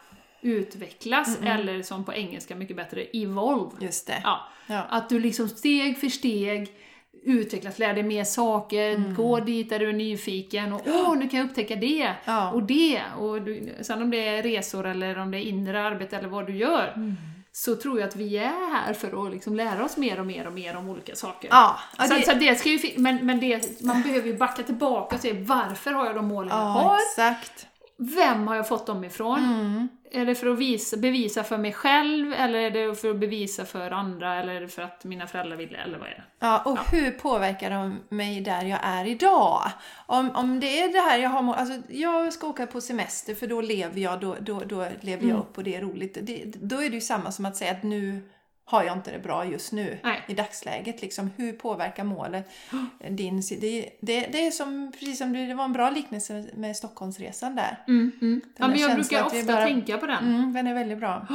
utvecklas, 0.41 1.39
eller 1.43 1.82
som 1.82 2.05
på 2.05 2.13
engelska 2.13 2.55
mycket 2.55 2.75
bättre, 2.75 3.01
evolve. 3.03 3.71
Just 3.86 4.08
det. 4.08 4.21
Ja, 4.23 4.39
Ja. 4.67 4.82
att 4.89 5.10
du 5.10 5.19
liksom 5.19 5.49
steg 5.49 5.97
för 5.97 6.08
steg 6.08 6.73
utvecklas, 7.23 7.79
lär 7.79 7.93
dig 7.93 8.03
mer 8.03 8.23
saker, 8.23 9.13
gå 9.15 9.39
dit 9.39 9.69
där 9.69 9.79
du 9.79 9.89
är 9.89 9.93
nyfiken 9.93 10.73
och 10.73 10.82
åh, 10.88 11.17
nu 11.17 11.29
kan 11.29 11.39
jag 11.39 11.49
upptäcka 11.49 11.75
det 11.75 12.13
Ja. 12.25 12.51
och 12.51 12.63
det. 12.63 13.01
Och 13.19 13.41
du, 13.41 13.75
sen 13.82 14.01
om 14.01 14.12
det 14.12 14.27
är 14.27 14.43
resor 14.43 14.86
eller 14.88 15.17
om 15.19 15.32
det 15.32 15.38
är 15.38 15.41
inre 15.41 15.82
arbete 15.84 16.17
eller 16.17 16.29
vad 16.29 16.47
du 16.47 16.55
gör, 16.55 17.15
så 17.51 17.75
tror 17.75 17.99
jag 17.99 18.08
att 18.08 18.15
vi 18.15 18.38
är 18.38 18.73
här 18.75 18.93
för 18.93 19.25
att 19.27 19.34
liksom 19.34 19.55
lära 19.55 19.86
oss 19.86 19.97
mer 19.97 20.19
och 20.19 20.25
mer 20.25 20.47
och 20.47 20.53
mer 20.53 20.77
om 20.77 20.89
olika 20.89 21.15
saker. 21.15 21.49
Ja, 21.51 21.79
så, 22.08 22.13
det, 22.13 22.25
så 22.25 22.34
det 22.34 22.55
ska 22.60 22.69
ju, 22.69 22.79
men 22.97 23.25
men 23.25 23.39
det, 23.39 23.82
man 23.82 24.01
behöver 24.01 24.27
ju 24.27 24.38
backa 24.38 24.63
tillbaka 24.63 25.15
och 25.15 25.21
se 25.21 25.34
varför 25.34 25.91
har 25.91 26.05
jag 26.05 26.15
de 26.15 26.25
målen 26.27 26.49
jag 26.49 26.60
ja 26.60 26.63
har? 26.63 26.95
exakt. 26.95 27.65
Vem 28.15 28.47
har 28.47 28.55
jag 28.55 28.67
fått 28.67 28.86
dem 28.88 29.03
ifrån? 29.03 29.39
Mm. 29.39 29.88
Är 30.11 30.25
det 30.25 30.35
för 30.35 30.47
att 30.47 30.57
visa, 30.57 30.97
bevisa 30.97 31.43
för 31.43 31.57
mig 31.57 31.73
själv, 31.73 32.33
eller 32.33 32.59
är 32.59 32.71
det 32.71 32.95
för 32.95 33.09
att 33.11 33.19
bevisa 33.19 33.65
för 33.65 33.91
andra, 33.91 34.35
eller 34.35 34.53
är 34.53 34.61
det 34.61 34.67
för 34.67 34.81
att 34.81 35.03
mina 35.05 35.27
föräldrar 35.27 35.57
ville, 35.57 35.77
eller 35.77 35.97
vad 35.97 36.07
är 36.07 36.11
det? 36.11 36.23
Ja, 36.39 36.61
och 36.65 36.79
hur 36.91 37.11
påverkar 37.11 37.69
de 37.69 37.99
mig 38.09 38.41
där 38.41 38.63
jag 38.65 38.79
är 38.83 39.05
idag? 39.07 39.61
Om, 40.05 40.31
om 40.35 40.59
det 40.59 40.79
är 40.81 40.93
det 40.93 40.99
här 40.99 41.17
jag 41.19 41.29
har, 41.29 41.53
alltså 41.53 41.81
jag 41.89 42.33
ska 42.33 42.47
åka 42.47 42.67
på 42.67 42.81
semester 42.81 43.35
för 43.35 43.47
då 43.47 43.61
lever 43.61 44.01
jag, 44.01 44.19
då, 44.19 44.35
då, 44.39 44.59
då 44.65 44.85
lever 45.01 45.23
Mm. 45.23 45.29
jag 45.29 45.39
upp 45.39 45.57
och 45.57 45.63
det 45.63 45.75
är 45.75 45.81
roligt. 45.81 46.17
Det, 46.21 46.43
då 46.45 46.75
är 46.83 46.89
det 46.89 46.95
ju 46.95 47.01
samma 47.01 47.31
som 47.31 47.45
att 47.45 47.57
säga 47.57 47.71
att 47.71 47.83
nu 47.83 48.21
har 48.69 48.83
jag 48.83 48.97
inte 48.97 49.11
det 49.11 49.19
bra 49.19 49.45
just 49.45 49.71
nu 49.71 49.99
Nej. 50.03 50.21
i 50.27 50.33
dagsläget. 50.33 51.01
Liksom, 51.01 51.31
hur 51.37 51.53
påverkar 51.53 52.03
målet 52.03 52.49
din... 53.09 53.41
Det, 53.61 53.89
det, 54.01 54.21
det 54.21 54.47
är 54.47 54.51
som, 54.51 54.91
precis 54.91 55.17
som 55.17 55.33
du, 55.33 55.47
det 55.47 55.53
var 55.53 55.65
en 55.65 55.73
bra 55.73 55.89
liknelse 55.89 56.45
med 56.53 56.77
Stockholmsresan 56.77 57.55
där. 57.55 57.83
Mm, 57.87 58.11
mm. 58.21 58.41
Ja, 58.57 58.67
men 58.67 58.79
jag 58.79 58.95
brukar 58.95 59.25
ofta 59.25 59.43
bara- 59.43 59.65
tänka 59.65 59.97
på 59.97 60.05
den. 60.05 60.35
Mm, 60.35 60.53
den 60.53 60.67
är 60.67 60.73
väldigt 60.73 60.99
bra. 60.99 61.27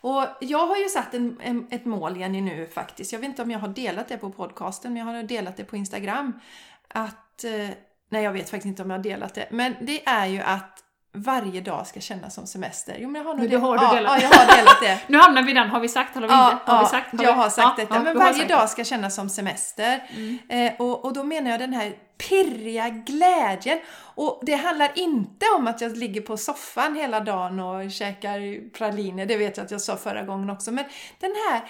Och 0.00 0.24
jag 0.40 0.66
har 0.66 0.76
ju 0.76 0.88
satt 0.88 1.14
en, 1.14 1.40
en, 1.42 1.66
ett 1.70 1.84
mål 1.84 2.16
Jenny 2.16 2.40
nu 2.40 2.66
faktiskt. 2.66 3.12
Jag 3.12 3.20
vet 3.20 3.28
inte 3.28 3.42
om 3.42 3.50
jag 3.50 3.58
har 3.58 3.68
delat 3.68 4.08
det 4.08 4.16
på 4.16 4.30
podcasten, 4.30 4.92
men 4.92 5.06
jag 5.06 5.14
har 5.14 5.22
delat 5.22 5.56
det 5.56 5.64
på 5.64 5.76
Instagram. 5.76 6.40
Att, 6.88 7.44
eh, 7.44 7.68
nej 8.08 8.24
jag 8.24 8.32
vet 8.32 8.50
faktiskt 8.50 8.66
inte 8.66 8.82
om 8.82 8.90
jag 8.90 8.98
har 8.98 9.04
delat 9.04 9.34
det, 9.34 9.48
men 9.50 9.74
det 9.80 10.08
är 10.08 10.26
ju 10.26 10.40
att 10.40 10.84
varje 11.14 11.60
dag 11.60 11.86
ska 11.86 12.00
kännas 12.00 12.34
som 12.34 12.46
semester. 12.46 12.96
Jo 12.98 13.08
men 13.10 13.22
jag 13.22 13.28
har 13.28 13.34
nog 13.34 13.42
det. 13.44 13.48
det 13.48 13.56
har 13.62 13.78
du 13.78 13.84
ja, 13.84 13.94
delat. 13.94 14.22
ja, 14.22 14.28
jag 14.30 14.38
har 14.38 14.56
delat 14.56 14.80
det. 14.82 15.00
Nu 15.06 15.18
hamnar 15.18 15.42
vi 15.42 15.52
den, 15.52 15.68
har 15.68 15.80
vi 15.80 15.88
sagt 15.88 16.16
eller 16.16 16.28
har 16.28 16.36
vi 16.36 16.42
Ja, 16.42 16.52
inte? 16.60 16.72
Har 16.72 16.82
vi 16.84 16.88
sagt? 16.88 17.16
Har 17.18 17.24
jag 17.24 17.32
vi? 17.32 17.38
har 17.38 17.48
sagt 17.50 17.78
Ja, 17.78 17.84
detta. 17.84 17.94
ja, 17.94 18.02
men 18.02 18.14
du 18.14 18.20
har 18.20 18.32
varje 18.32 18.44
dag 18.44 18.70
ska 18.70 18.84
kännas 18.84 19.14
som 19.14 19.28
semester. 19.28 20.08
Mm. 20.16 20.38
Eh, 20.48 20.72
och, 20.78 21.04
och 21.04 21.12
då 21.12 21.24
menar 21.24 21.50
jag 21.50 21.60
den 21.60 21.72
här 21.72 21.92
pirriga 22.28 22.88
glädjen. 22.88 23.80
Och 23.98 24.40
det 24.42 24.54
handlar 24.54 24.98
inte 24.98 25.46
om 25.56 25.66
att 25.66 25.80
jag 25.80 25.96
ligger 25.96 26.20
på 26.20 26.36
soffan 26.36 26.94
hela 26.96 27.20
dagen 27.20 27.60
och 27.60 27.90
käkar 27.92 28.70
praliner. 28.70 29.26
Det 29.26 29.36
vet 29.36 29.56
jag 29.56 29.64
att 29.64 29.70
jag 29.70 29.80
sa 29.80 29.96
förra 29.96 30.22
gången 30.22 30.50
också. 30.50 30.72
Men 30.72 30.84
den 31.20 31.32
här 31.50 31.60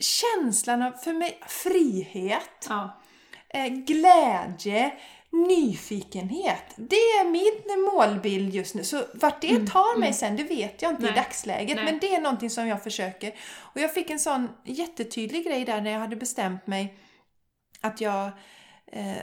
känslan 0.00 0.82
av, 0.82 0.90
för 0.92 1.12
mig, 1.12 1.40
frihet, 1.48 2.66
Ja. 2.68 3.00
eh, 3.48 3.66
glädje, 3.66 4.92
nyfikenhet. 5.34 6.64
Det 6.76 6.96
är 6.96 7.24
min 7.30 7.84
målbild 7.94 8.54
just 8.54 8.74
nu. 8.74 8.84
Så 8.84 9.02
vart 9.14 9.40
det 9.40 9.66
tar 9.66 9.98
mig 9.98 10.12
sen, 10.12 10.36
det 10.36 10.42
vet 10.42 10.82
jag 10.82 10.90
inte 10.92 11.02
i 11.02 11.06
Mm, 11.06 11.14
Nej. 11.14 11.24
dagsläget. 11.24 11.76
Nej. 11.76 11.84
Men 11.84 11.98
det 11.98 12.14
är 12.14 12.20
någonting 12.20 12.50
som 12.50 12.66
jag 12.68 12.82
försöker. 12.82 13.34
Och 13.58 13.80
jag 13.80 13.94
fick 13.94 14.10
en 14.10 14.18
sån 14.20 14.48
jättetydlig 14.64 15.44
grej 15.46 15.64
där 15.64 15.80
när 15.80 15.90
jag 15.90 15.98
hade 16.00 16.16
bestämt 16.16 16.66
mig 16.66 16.94
att 17.80 18.00
jag 18.00 18.30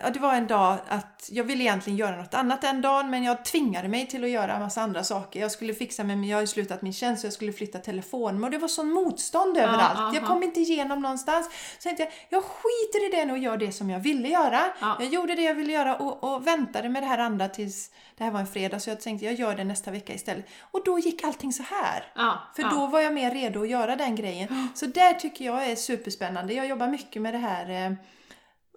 Ja, 0.03 0.09
det 0.09 0.19
var 0.19 0.33
en 0.33 0.47
dag 0.47 0.77
att 0.87 1.29
jag 1.31 1.43
ville 1.43 1.63
egentligen 1.63 1.97
göra 1.97 2.15
något 2.15 2.33
annat 2.33 2.61
den 2.61 2.81
dagen 2.81 3.09
men 3.09 3.23
jag 3.23 3.45
tvingade 3.45 3.87
mig 3.87 4.07
till 4.07 4.23
att 4.23 4.29
göra 4.29 4.53
en 4.53 4.61
massa 4.61 4.81
andra 4.81 5.03
saker. 5.03 5.39
Jag 5.39 5.51
skulle 5.51 5.73
fixa 5.73 6.03
med, 6.03 6.25
jag 6.25 6.37
har 6.37 6.45
slutat 6.45 6.81
min 6.81 6.93
tjänst 6.93 7.21
så 7.21 7.25
jag 7.25 7.33
skulle 7.33 7.53
flytta 7.53 7.79
telefon 7.79 8.43
och 8.43 8.51
det 8.51 8.57
var 8.57 8.67
sån 8.67 8.91
motstånd 8.91 9.57
överallt. 9.57 9.97
ja, 9.99 10.11
jag 10.13 10.23
ja. 10.23 10.27
kom 10.27 10.43
inte 10.43 10.59
igenom 10.59 11.01
någonstans. 11.01 11.49
Så 11.79 11.83
tänkte 11.83 12.03
jag, 12.03 12.11
jag 12.29 12.43
skiter 12.43 13.07
i 13.07 13.15
det 13.15 13.25
nu 13.25 13.33
och 13.33 13.39
gör 13.39 13.57
det 13.57 13.71
som 13.71 13.89
jag 13.89 13.99
ville 13.99 14.27
göra. 14.27 14.61
Ja. 14.79 14.97
Jag 14.99 15.09
gjorde 15.09 15.35
det 15.35 15.41
jag 15.41 15.55
ville 15.55 15.73
göra 15.73 15.95
och, 15.95 16.23
och 16.23 16.47
väntade 16.47 16.89
med 16.89 17.03
det 17.03 17.07
här 17.07 17.17
andra 17.17 17.49
tills 17.49 17.91
det 18.17 18.23
här 18.23 18.31
var 18.31 18.39
en 18.39 18.47
fredag 18.47 18.79
så 18.79 18.89
jag 18.89 19.01
tänkte 19.01 19.25
jag 19.25 19.35
gör 19.35 19.55
det 19.55 19.63
nästa 19.63 19.91
vecka 19.91 20.13
istället. 20.13 20.45
Och 20.71 20.81
då 20.85 20.99
gick 20.99 21.23
allting 21.23 21.53
så 21.53 21.63
här. 21.63 22.03
Ja, 22.15 22.39
För 22.55 22.63
ja. 22.63 22.69
då 22.69 22.87
var 22.87 22.99
jag 22.99 23.13
mer 23.13 23.31
redo 23.31 23.61
att 23.61 23.69
göra 23.69 23.95
den 23.95 24.15
grejen. 24.15 24.69
Så 24.75 24.85
där 24.85 25.13
tycker 25.13 25.45
jag 25.45 25.65
är 25.65 25.75
superspännande. 25.75 26.53
Jag 26.53 26.67
jobbar 26.67 26.87
mycket 26.87 27.21
med 27.21 27.33
det 27.33 27.37
här 27.37 27.85
eh, 27.85 27.93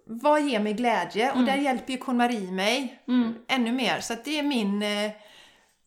vad 0.07 0.43
ger 0.43 0.61
mig 0.61 0.73
glädje? 0.73 1.33
Och 1.33 1.45
där 1.45 1.57
hjälper 1.57 1.93
ju 1.93 1.99
KonMarie 1.99 2.53
mig 2.53 3.03
Mm. 3.09 3.35
ännu 3.49 3.73
mer. 3.73 4.01
Så 4.01 4.13
att 4.13 4.25
det 4.25 4.39
är 4.39 4.43
min... 4.43 4.83
Eh, 4.83 5.11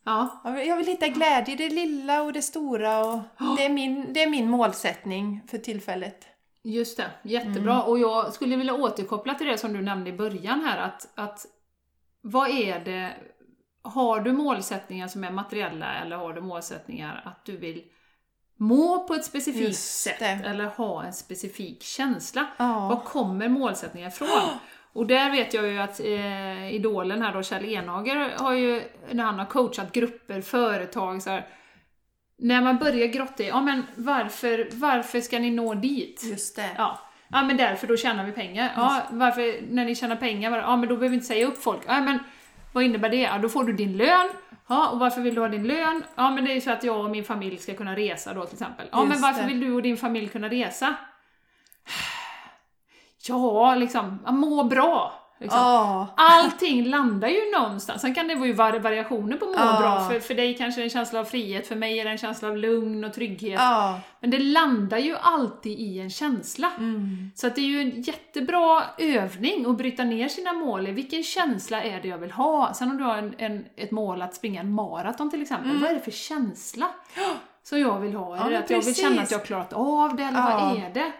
Ja. 0.04 0.40
jag 0.44 0.76
vill- 0.76 0.86
hitta 0.86 1.08
glädje 1.08 1.54
i 1.54 1.56
det 1.56 1.68
lilla 1.68 2.22
och 2.22 2.32
det 2.32 2.42
stora. 2.42 2.98
Och 3.04 3.18
det, 3.56 3.64
är 3.64 3.68
min, 3.68 4.12
det 4.12 4.22
är 4.22 4.30
min 4.30 4.50
målsättning 4.50 5.40
för 5.50 5.58
tillfället. 5.58 6.26
Just 6.62 6.96
det, 6.96 7.10
jättebra. 7.22 7.74
Mm. 7.74 7.86
Och 7.86 7.98
jag 7.98 8.32
skulle 8.32 8.56
vilja 8.56 8.74
återkoppla 8.74 9.34
till 9.34 9.46
det 9.46 9.58
som 9.58 9.72
du 9.72 9.82
nämnde 9.82 10.10
i 10.10 10.12
början 10.12 10.64
här 10.64 10.78
att, 10.78 11.08
att 11.14 11.46
vad 12.20 12.50
är 12.50 12.80
det, 12.80 13.12
har 13.82 14.20
du 14.20 14.32
målsättningar 14.32 15.08
som 15.08 15.24
är 15.24 15.30
materiella 15.30 15.94
eller 15.94 16.16
har 16.16 16.32
du 16.32 16.40
målsättningar 16.40 17.22
att 17.24 17.44
du 17.44 17.56
vill 17.56 17.84
må 18.60 19.06
på 19.08 19.14
ett 19.14 19.24
specifikt 19.24 19.78
sätt 19.78 20.22
eller 20.22 20.64
ha 20.64 21.04
en 21.04 21.12
specifik 21.12 21.82
känsla? 21.82 22.46
Ja. 22.56 22.88
Var 22.88 23.00
kommer 23.00 23.48
målsättningen 23.48 24.08
ifrån? 24.08 24.28
Och 24.92 25.06
där 25.06 25.30
vet 25.30 25.54
jag 25.54 25.66
ju 25.66 25.78
att 25.78 26.00
eh, 26.00 26.74
idolen 26.74 27.22
här 27.22 27.32
då, 27.32 27.42
Kjell 27.42 27.64
Enhager, 27.64 28.32
har 28.38 28.52
ju, 28.52 28.82
när 29.10 29.24
han 29.24 29.38
har 29.38 29.46
coachat 29.46 29.92
grupper, 29.92 30.40
företag 30.40 31.22
så 31.22 31.30
här, 31.30 31.46
när 32.38 32.62
man 32.62 32.78
börjar 32.78 33.06
grotta 33.06 33.42
i, 33.42 33.48
ja 33.48 33.60
men 33.60 33.82
varför, 33.94 34.68
varför 34.72 35.20
ska 35.20 35.38
ni 35.38 35.50
nå 35.50 35.74
dit? 35.74 36.24
Just 36.24 36.56
det. 36.56 36.70
Ja. 36.76 36.98
ja, 37.28 37.42
men 37.42 37.56
därför 37.56 37.86
då 37.86 37.96
tjänar 37.96 38.24
vi 38.24 38.32
pengar. 38.32 38.72
Ja, 38.76 39.02
varför, 39.10 39.54
när 39.70 39.84
ni 39.84 39.94
tjänar 39.94 40.16
pengar, 40.16 40.58
ja 40.58 40.76
men 40.76 40.88
då 40.88 40.96
behöver 40.96 41.08
vi 41.08 41.14
inte 41.14 41.26
säga 41.26 41.46
upp 41.46 41.62
folk. 41.62 41.82
Ja, 41.86 42.00
men 42.00 42.18
vad 42.72 42.84
innebär 42.84 43.08
det? 43.08 43.16
Ja, 43.20 43.38
då 43.38 43.48
får 43.48 43.64
du 43.64 43.72
din 43.72 43.96
lön. 43.96 44.28
Ja, 44.68 44.88
och 44.88 44.98
varför 44.98 45.20
vill 45.20 45.34
du 45.34 45.40
ha 45.40 45.48
din 45.48 45.66
lön? 45.66 46.04
Ja, 46.16 46.30
men 46.30 46.44
det 46.44 46.50
är 46.50 46.54
ju 46.54 46.60
så 46.60 46.70
att 46.70 46.84
jag 46.84 47.04
och 47.04 47.10
min 47.10 47.24
familj 47.24 47.58
ska 47.58 47.74
kunna 47.74 47.96
resa 47.96 48.34
då 48.34 48.44
till 48.44 48.54
exempel. 48.54 48.88
Ja, 48.92 49.00
men 49.00 49.10
Just 49.10 49.22
varför 49.22 49.40
det. 49.42 49.46
vill 49.48 49.60
du 49.60 49.72
och 49.72 49.82
din 49.82 49.96
familj 49.96 50.28
kunna 50.28 50.48
resa? 50.48 50.94
Ja, 53.28 53.74
liksom, 53.74 54.18
må 54.28 54.64
bra. 54.64 55.12
Liksom. 55.38 55.60
Ja. 55.60 56.06
Allting 56.16 56.84
landar 56.84 57.28
ju 57.28 57.40
någonstans. 57.58 58.00
Sen 58.00 58.14
kan 58.14 58.28
det 58.28 58.34
vara 58.34 58.78
variationer 58.78 59.36
på 59.36 59.44
må 59.44 59.52
Ja. 59.56 59.76
bra. 59.80 60.08
För, 60.08 60.20
för 60.20 60.34
dig 60.34 60.56
kanske 60.56 60.80
det 60.80 60.82
är 60.82 60.84
en 60.84 60.90
känsla 60.90 61.20
av 61.20 61.24
frihet, 61.24 61.68
för 61.68 61.76
mig 61.76 61.98
är 62.00 62.04
det 62.04 62.10
en 62.10 62.18
känsla 62.18 62.48
av 62.48 62.56
lugn 62.56 63.04
och 63.04 63.14
trygghet. 63.14 63.60
Ja. 63.60 64.00
Men 64.20 64.30
det 64.30 64.38
landar 64.38 64.98
ju 64.98 65.16
alltid 65.20 65.78
i 65.78 66.00
en 66.00 66.10
känsla. 66.10 66.70
Mm. 66.78 67.30
Så 67.34 67.46
att 67.46 67.54
det 67.54 67.60
är 67.60 67.66
ju 67.66 67.80
en 67.80 68.02
jättebra 68.02 68.82
övning 68.98 69.66
att 69.66 69.76
bryta 69.76 70.04
ner 70.04 70.28
sina 70.28 70.52
mål 70.52 70.86
i 70.86 70.92
vilken 70.92 71.22
känsla 71.22 71.82
är 71.82 72.02
det 72.02 72.08
jag 72.08 72.18
vill 72.18 72.32
ha. 72.32 72.74
Sen 72.74 72.90
om 72.90 72.96
du 72.96 73.04
har 73.04 73.18
en, 73.18 73.34
en, 73.38 73.64
ett 73.76 73.90
mål 73.90 74.22
att 74.22 74.34
springa 74.34 74.60
en 74.60 74.72
maraton 74.72 75.30
till 75.30 75.42
exempel, 75.42 75.78
vad 75.80 75.90
är 75.90 75.94
det 75.94 76.00
för 76.00 76.10
känsla 76.10 76.88
som 77.62 77.80
jag 77.80 78.00
vill 78.00 78.14
ha? 78.14 78.36
Är 78.36 78.40
Mm. 78.40 78.40
Ja, 78.40 78.44
det 78.44 78.50
men 78.50 78.62
att 78.64 78.70
jag 78.70 78.82
vill 78.82 78.94
känna 78.94 79.22
att 79.22 79.30
jag 79.30 79.38
har 79.38 79.44
klarat 79.44 79.72
av 79.72 80.16
det, 80.16 80.22
eller 80.22 80.42
vad 80.42 80.78
är 80.78 80.90
det? 80.94 81.12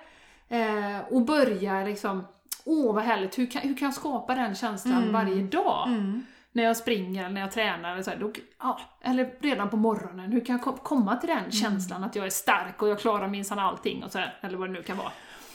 Eh, 0.51 1.13
och 1.15 1.23
börja 1.23 1.85
liksom, 1.85 2.25
åh 2.69 2.95
vad 2.95 3.05
härligt, 3.05 3.39
hur 3.39 3.47
kan, 3.47 3.63
hur 3.63 3.75
kan 3.77 3.87
jag 3.87 3.95
skapa 3.95 4.35
den 4.35 4.55
känslan 4.55 5.13
varje 5.13 5.43
dag? 5.43 5.89
Mm. 5.89 6.27
När 6.53 6.65
jag 6.65 6.77
springer 6.77 7.25
eller 7.25 7.35
när 7.35 7.41
jag 7.41 7.53
tränar, 7.53 7.93
eller, 7.93 8.03
så 8.03 8.11
här, 8.11 8.17
då, 8.19 8.33
ja, 8.59 8.81
eller 9.03 9.35
redan 9.41 9.71
på 9.71 9.77
morgonen, 9.77 10.33
hur 10.33 10.45
kan 10.45 10.57
jag 10.57 10.65
kom- 10.65 10.79
komma 10.79 11.17
till 11.17 11.31
Mm. 11.31 11.43
den 11.43 11.53
känslan 11.53 12.05
att 12.05 12.17
jag 12.17 12.27
är 12.27 12.31
stark 12.31 12.83
och 12.83 12.89
jag 12.89 12.99
klarar 13.01 13.29
minsann 13.29 13.59
allting, 13.59 14.05
och 14.05 14.13
så 14.13 14.19
här, 14.19 14.39
eller 14.41 14.59
vad 14.59 14.69
det 14.69 14.73
nu 14.73 14.83
kan 14.83 14.97
vara. 14.97 15.13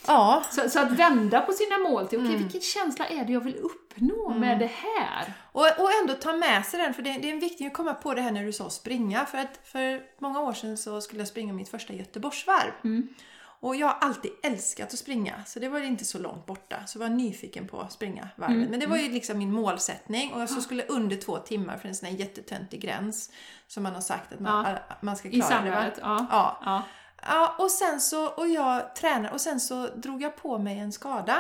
Ja. 0.08 0.44
Så, 0.52 0.70
så 0.70 0.80
att 0.80 0.92
vända 0.92 1.42
på 1.42 1.52
sina 1.52 1.78
mål 1.78 2.08
till, 2.08 2.20
okej 2.20 2.30
Mm. 2.30 2.42
vilken 2.44 2.62
känsla 2.62 3.06
är 3.06 3.26
det 3.26 3.34
jag 3.34 3.42
vill 3.42 3.56
uppnå 3.56 4.30
med 4.34 4.60
det 4.60 4.72
här? 4.72 5.34
Och, 5.52 5.62
och 5.62 5.90
ändå 6.02 6.14
ta 6.14 6.34
med 6.34 6.66
sig 6.66 6.80
den, 6.80 6.94
för 6.94 7.02
det, 7.02 7.14
det 7.14 7.32
är 7.32 7.36
viktigt 7.40 7.68
att 7.68 7.74
komma 7.74 7.94
på 7.94 8.14
det 8.14 8.22
här 8.22 8.32
när 8.32 8.44
du 8.46 8.54
sa 8.54 8.70
springa. 8.70 9.26
För 9.26 9.38
att 9.38 9.60
för 9.64 10.02
många 10.20 10.40
år 10.42 10.54
sedan 10.54 10.78
så 10.78 11.02
skulle 11.02 11.22
jag 11.22 11.28
springa 11.28 11.54
mitt 11.54 11.70
första 11.70 11.94
Göteborgsvarv. 11.94 12.72
Mm. 12.84 13.08
Och 13.64 13.76
jag 13.76 13.88
har 13.88 13.98
alltid 14.02 14.32
älskat 14.44 14.94
att 14.94 15.00
springa, 15.00 15.44
så 15.46 15.60
det 15.60 15.70
var 15.70 15.80
inte 15.80 16.06
så 16.06 16.20
långt 16.20 16.46
borta. 16.46 16.86
Så 16.86 16.98
jag 17.00 17.10
var 17.10 17.16
nyfiken 17.16 17.68
på 17.68 17.82
att 17.82 17.92
springa 17.92 18.30
varvet. 18.36 18.56
Mm. 18.56 18.70
Men 18.70 18.80
det 18.80 18.88
var 18.88 18.98
ju 18.98 19.10
liksom 19.12 19.38
min 19.38 19.52
målsättning. 19.52 20.34
Och 20.34 20.42
jag 20.42 20.50
så 20.50 20.62
skulle 20.62 20.84
under 20.86 21.16
två 21.16 21.38
timmar 21.38 21.78
för 21.78 21.88
en 21.88 21.96
sån 21.96 22.10
här 22.10 22.16
jättetöntig 22.16 22.82
gräns. 22.82 23.32
Som 23.68 23.84
man 23.84 23.94
har 23.94 24.02
sagt 24.02 24.34
att 24.34 24.40
man, 24.40 24.66
Ja. 24.66 24.78
att 24.88 25.02
man 25.02 25.16
ska 25.18 25.28
I 25.28 25.32
klara 25.32 25.50
va? 25.50 25.56
samhället? 25.58 25.94
Ja. 26.02 26.28
Ja. 26.32 26.62
ja. 26.66 26.84
Ja, 27.28 27.56
och 27.60 27.72
sen 27.72 28.02
så, 28.02 28.28
och 28.28 28.48
jag 28.48 28.96
tränar 28.96 29.32
och 29.32 29.42
sen 29.42 29.60
så 29.60 29.88
drog 29.88 30.22
jag 30.22 30.36
på 30.38 30.58
mig 30.58 30.80
en 30.80 30.92
skada. 30.92 31.36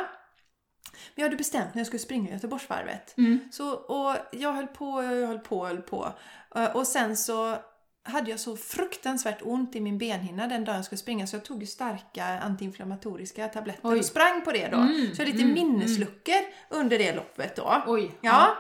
Men 0.91 1.15
jag 1.15 1.23
hade 1.23 1.35
bestämt 1.35 1.73
när 1.73 1.79
jag 1.79 1.87
skulle 1.87 1.99
springa 1.99 2.31
Göteborgsvarvet. 2.33 3.17
Mm. 3.17 3.39
Så, 3.51 3.73
och 3.73 4.15
jag 4.31 4.53
höll 4.53 4.67
på 4.67 4.89
och 4.91 5.03
jag 5.03 5.27
höll 5.27 5.39
på 5.39 5.59
och 5.59 5.67
höll 5.67 5.81
på. 5.81 6.13
Eh, 6.55 6.75
Och 6.75 6.87
sen 6.87 7.17
så 7.17 7.57
hade 8.03 8.31
jag 8.31 8.39
så 8.39 8.57
fruktansvärt 8.57 9.39
ont 9.41 9.75
i 9.75 9.81
min 9.81 9.97
benhinna 9.97 10.47
den 10.47 10.65
dagen 10.65 10.75
jag 10.75 10.85
skulle 10.85 10.99
springa 10.99 11.27
så 11.27 11.35
jag 11.35 11.45
tog 11.45 11.67
starka 11.67 12.25
antiinflammatoriska 12.25 13.47
tabletter 13.47 13.89
Oj. 13.89 13.99
och 13.99 14.05
sprang 14.05 14.41
på 14.41 14.51
det 14.51 14.67
då. 14.67 14.77
Mm, 14.77 15.15
Så 15.15 15.21
jag 15.21 15.27
lite 15.27 15.41
mm, 15.43 15.53
minnesluckor 15.53 16.35
under 16.69 16.97
det 16.99 17.15
loppet 17.15 17.55
då. 17.55 17.83
Oj. 17.87 18.11
Ja. 18.21 18.57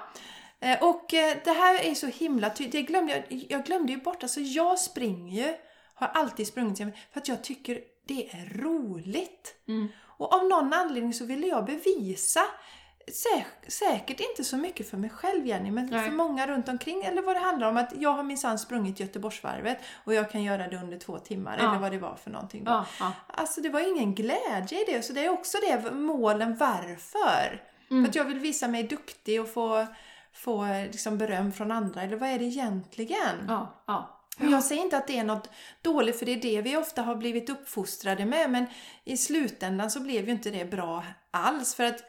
Eh, 0.59 0.83
Och 0.83 1.13
eh, 1.13 1.37
det 1.43 1.51
här 1.51 1.85
är 1.85 1.95
så 1.95 2.07
himla 2.07 2.49
tydligt. 2.49 2.71
Det 2.71 2.81
glömde 2.81 3.13
jag, 3.13 3.45
jag 3.49 3.65
glömde 3.65 3.93
ju 3.93 3.99
bort. 3.99 4.23
Alltså 4.23 4.39
jag 4.39 4.79
springer 4.79 5.47
ju, 5.47 5.53
har 5.93 6.07
alltid 6.07 6.47
sprungit 6.47 6.77
för 6.77 7.19
att 7.19 7.27
jag 7.27 7.43
tycker 7.43 7.79
det 8.07 8.29
är 8.29 8.57
roligt. 8.61 9.55
Mm. 9.67 9.87
Och 10.17 10.33
av 10.33 10.47
någon 10.47 10.73
anledning 10.73 11.13
så 11.13 11.25
ville 11.25 11.47
jag 11.47 11.65
bevisa 11.65 12.41
Sä- 13.07 13.43
säkert 13.67 14.19
inte 14.19 14.43
så 14.43 14.57
mycket 14.57 14.89
för 14.89 14.97
mig 14.97 15.09
själv 15.09 15.47
Jenny, 15.47 15.71
men 15.71 15.85
Nej. 15.85 16.09
för 16.09 16.11
många 16.11 16.47
runt 16.47 16.69
omkring. 16.69 17.03
Eller 17.03 17.21
vad 17.21 17.35
det 17.35 17.39
handlar 17.39 17.67
om, 17.69 17.77
att 17.77 17.93
jag 17.99 18.13
har 18.13 18.23
minsann 18.23 18.59
sprungit 18.59 18.99
Göteborgsvarvet 18.99 19.77
och 20.03 20.13
jag 20.13 20.31
kan 20.31 20.43
göra 20.43 20.67
det 20.67 20.77
under 20.77 20.97
två 20.97 21.19
timmar. 21.19 21.57
Ja. 21.59 21.69
Eller 21.69 21.79
vad 21.79 21.91
det 21.91 21.97
var 21.97 22.15
för 22.15 22.31
någonting 22.31 22.63
då. 22.63 22.71
Ja, 22.71 22.85
ja. 22.99 23.11
Alltså 23.27 23.61
det 23.61 23.69
var 23.69 23.79
ingen 23.95 24.15
glädje 24.15 24.81
i 24.81 24.91
det. 24.91 25.01
Så 25.01 25.13
det 25.13 25.25
är 25.25 25.29
också 25.29 25.57
det 25.67 25.91
målen 25.91 26.55
varför. 26.57 27.61
Mm. 27.91 28.03
För 28.03 28.09
att 28.09 28.15
jag 28.15 28.25
vill 28.25 28.39
visa 28.39 28.67
mig 28.67 28.83
duktig 28.83 29.41
och 29.41 29.49
få, 29.53 29.87
få 30.33 30.65
liksom 30.91 31.17
beröm 31.17 31.51
från 31.51 31.71
andra. 31.71 32.01
Eller 32.01 32.17
vad 32.17 32.29
är 32.29 32.39
det 32.39 32.45
egentligen? 32.45 33.45
ja, 33.47 33.83
ja. 33.87 34.19
Och 34.39 34.45
Jag 34.45 34.63
säger 34.63 34.81
inte 34.81 34.97
att 34.97 35.07
det 35.07 35.17
är 35.17 35.23
något 35.23 35.49
dåligt 35.81 36.19
för 36.19 36.25
det 36.25 36.31
är 36.31 36.41
det 36.41 36.61
vi 36.61 36.77
ofta 36.77 37.01
har 37.01 37.15
blivit 37.15 37.49
uppfostrade 37.49 38.25
med. 38.25 38.49
Men 38.49 38.65
i 39.03 39.17
slutändan 39.17 39.91
så 39.91 39.99
blev 39.99 40.25
ju 40.25 40.31
inte 40.31 40.49
det 40.49 40.65
bra 40.65 41.03
alls. 41.31 41.75
För 41.75 41.83
att 41.83 42.03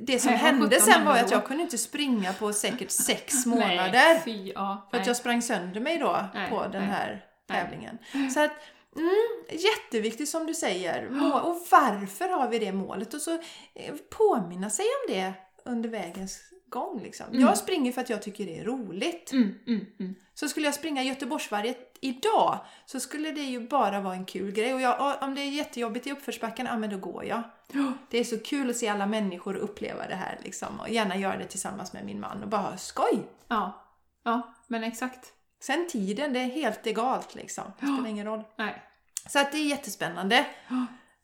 det 0.00 0.18
som 0.18 0.30
Nej, 0.30 0.40
hände 0.40 0.80
sen 0.80 1.04
var 1.04 1.18
att 1.18 1.30
jag 1.30 1.44
kunde 1.46 1.62
inte 1.62 1.78
springa 1.78 2.32
på 2.32 2.52
säkert 2.52 2.90
sex 3.08 3.46
Nej, 3.46 3.58
månader. 3.58 4.20
fy, 4.24 4.52
ja, 4.54 4.88
För 4.90 4.96
att 4.96 5.02
nej. 5.02 5.08
jag 5.08 5.16
sprang 5.16 5.42
sönder 5.42 5.80
mig 5.80 5.98
då 5.98 6.28
Nej, 6.34 6.50
på 6.50 6.62
den 6.62 6.82
nej, 6.82 6.90
här 6.90 7.26
nej. 7.48 7.60
tävlingen. 7.60 7.98
Så 8.34 8.40
att, 8.40 8.52
mm, 8.96 9.58
jätteviktigt 9.60 10.28
som 10.28 10.46
du 10.46 10.54
säger. 10.54 11.06
Och 11.44 11.66
varför 11.70 12.28
har 12.28 12.48
vi 12.48 12.58
det 12.58 12.72
målet? 12.72 13.14
Och 13.14 13.20
så 13.20 13.32
eh, 13.74 13.94
påminna 14.18 14.70
sig 14.70 14.84
om 14.84 15.14
det 15.14 15.32
under 15.64 15.88
vägens 15.88 16.40
igång 16.74 17.00
liksom. 17.02 17.26
Jag 17.32 17.58
springer 17.58 17.92
för 17.92 18.00
att 18.00 18.10
jag 18.10 18.22
tycker 18.22 18.46
det 18.46 18.58
är 18.58 18.64
roligt. 18.64 19.32
Mm, 19.32 19.54
mm, 19.66 19.86
mm. 20.00 20.14
Så 20.34 20.48
skulle 20.48 20.66
jag 20.66 20.74
springa 20.74 21.02
Göteborgsvarvet 21.02 21.98
idag 22.00 22.58
så 22.86 23.00
skulle 23.00 23.30
det 23.30 23.40
ju 23.40 23.68
bara 23.68 24.00
vara 24.00 24.14
en 24.14 24.24
kul 24.24 24.52
grej. 24.52 24.74
Och 24.74 24.80
jag, 24.80 25.22
om 25.22 25.34
det 25.34 25.40
är 25.40 25.50
jättejobbigt 25.50 26.06
i 26.06 26.12
uppförsbacken, 26.12 26.66
ja 26.66 26.78
men 26.78 26.90
då 26.90 26.96
går 26.96 27.24
jag. 27.24 27.42
Det 28.10 28.18
är 28.18 28.24
så 28.24 28.38
kul 28.38 28.70
att 28.70 28.76
se 28.76 28.88
alla 28.88 29.06
människor 29.06 29.56
uppleva 29.56 30.06
det 30.06 30.14
här 30.14 30.38
liksom. 30.42 30.80
Och 30.80 30.88
gärna 30.88 31.16
göra 31.16 31.36
det 31.36 31.44
tillsammans 31.44 31.92
med 31.92 32.04
min 32.04 32.20
man 32.20 32.42
och 32.42 32.48
bara 32.48 32.60
ha 32.60 32.76
skoj! 32.76 33.26
Ja, 33.48 33.84
ja, 34.24 34.54
men 34.66 34.84
exakt. 34.84 35.32
Sen 35.60 35.88
tiden, 35.88 36.32
det 36.32 36.40
är 36.40 36.46
helt 36.46 36.86
egalt 36.86 37.34
liksom. 37.34 37.64
Det 37.80 37.86
spelar 37.86 38.06
ingen 38.06 38.26
roll. 38.26 38.42
Nej. 38.56 38.82
Så 39.28 39.38
att 39.38 39.52
det 39.52 39.58
är 39.58 39.66
jättespännande. 39.66 40.46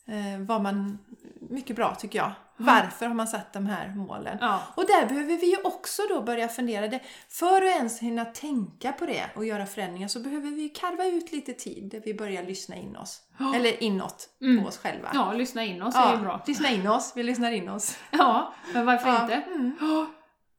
Eh, 0.07 0.41
vad 0.41 0.63
man, 0.63 0.99
mycket 1.41 1.77
bra 1.77 1.95
tycker 1.95 2.19
jag. 2.19 2.33
Varför 2.65 3.07
har 3.07 3.15
man 3.15 3.27
satt 3.29 3.53
de 3.53 3.67
här 3.67 3.89
målen? 3.89 4.39
Ja. 4.41 4.61
Och 4.75 4.85
där 4.87 5.07
behöver 5.09 5.37
vi 5.37 5.51
ju 5.51 5.57
också 5.65 6.03
då 6.09 6.23
börja 6.23 6.49
fundera. 6.49 6.89
Det. 6.89 7.01
För 7.29 7.57
att 7.57 7.77
ens 7.77 8.01
hinna 8.01 8.25
tänka 8.25 8.93
på 8.93 9.07
det 9.07 9.25
och 9.35 9.45
göra 9.45 9.67
förändringar 9.67 10.09
så 10.09 10.21
behöver 10.21 10.51
vi 10.51 10.69
karva 10.69 11.05
ut 11.07 11.33
lite 11.33 11.53
tid 11.53 11.91
där 11.91 12.03
vi 12.05 12.15
börjar 12.15 12.43
lyssna 12.43 12.77
in 12.77 12.97
oss. 12.97 13.21
Eller 13.55 13.83
inåt 13.83 14.29
på 14.63 14.69
oss 14.69 14.79
själva. 14.79 15.11
Ja, 15.15 15.33
lyssna 15.33 15.65
in 15.65 15.83
oss 15.83 15.95
är 15.97 16.13
ju 16.13 16.19
bra. 16.19 16.43
lyssna 16.47 16.69
in 16.71 16.87
oss. 16.89 17.13
Vi 17.17 17.23
lyssnar 17.23 17.53
in 17.53 17.69
oss. 17.69 17.99
Ja, 18.11 18.55
men 18.75 18.87
varför 18.87 19.09
Ja, 19.09 19.23
inte? 19.23 19.35
mm. 19.35 19.77
Ja. 19.81 20.07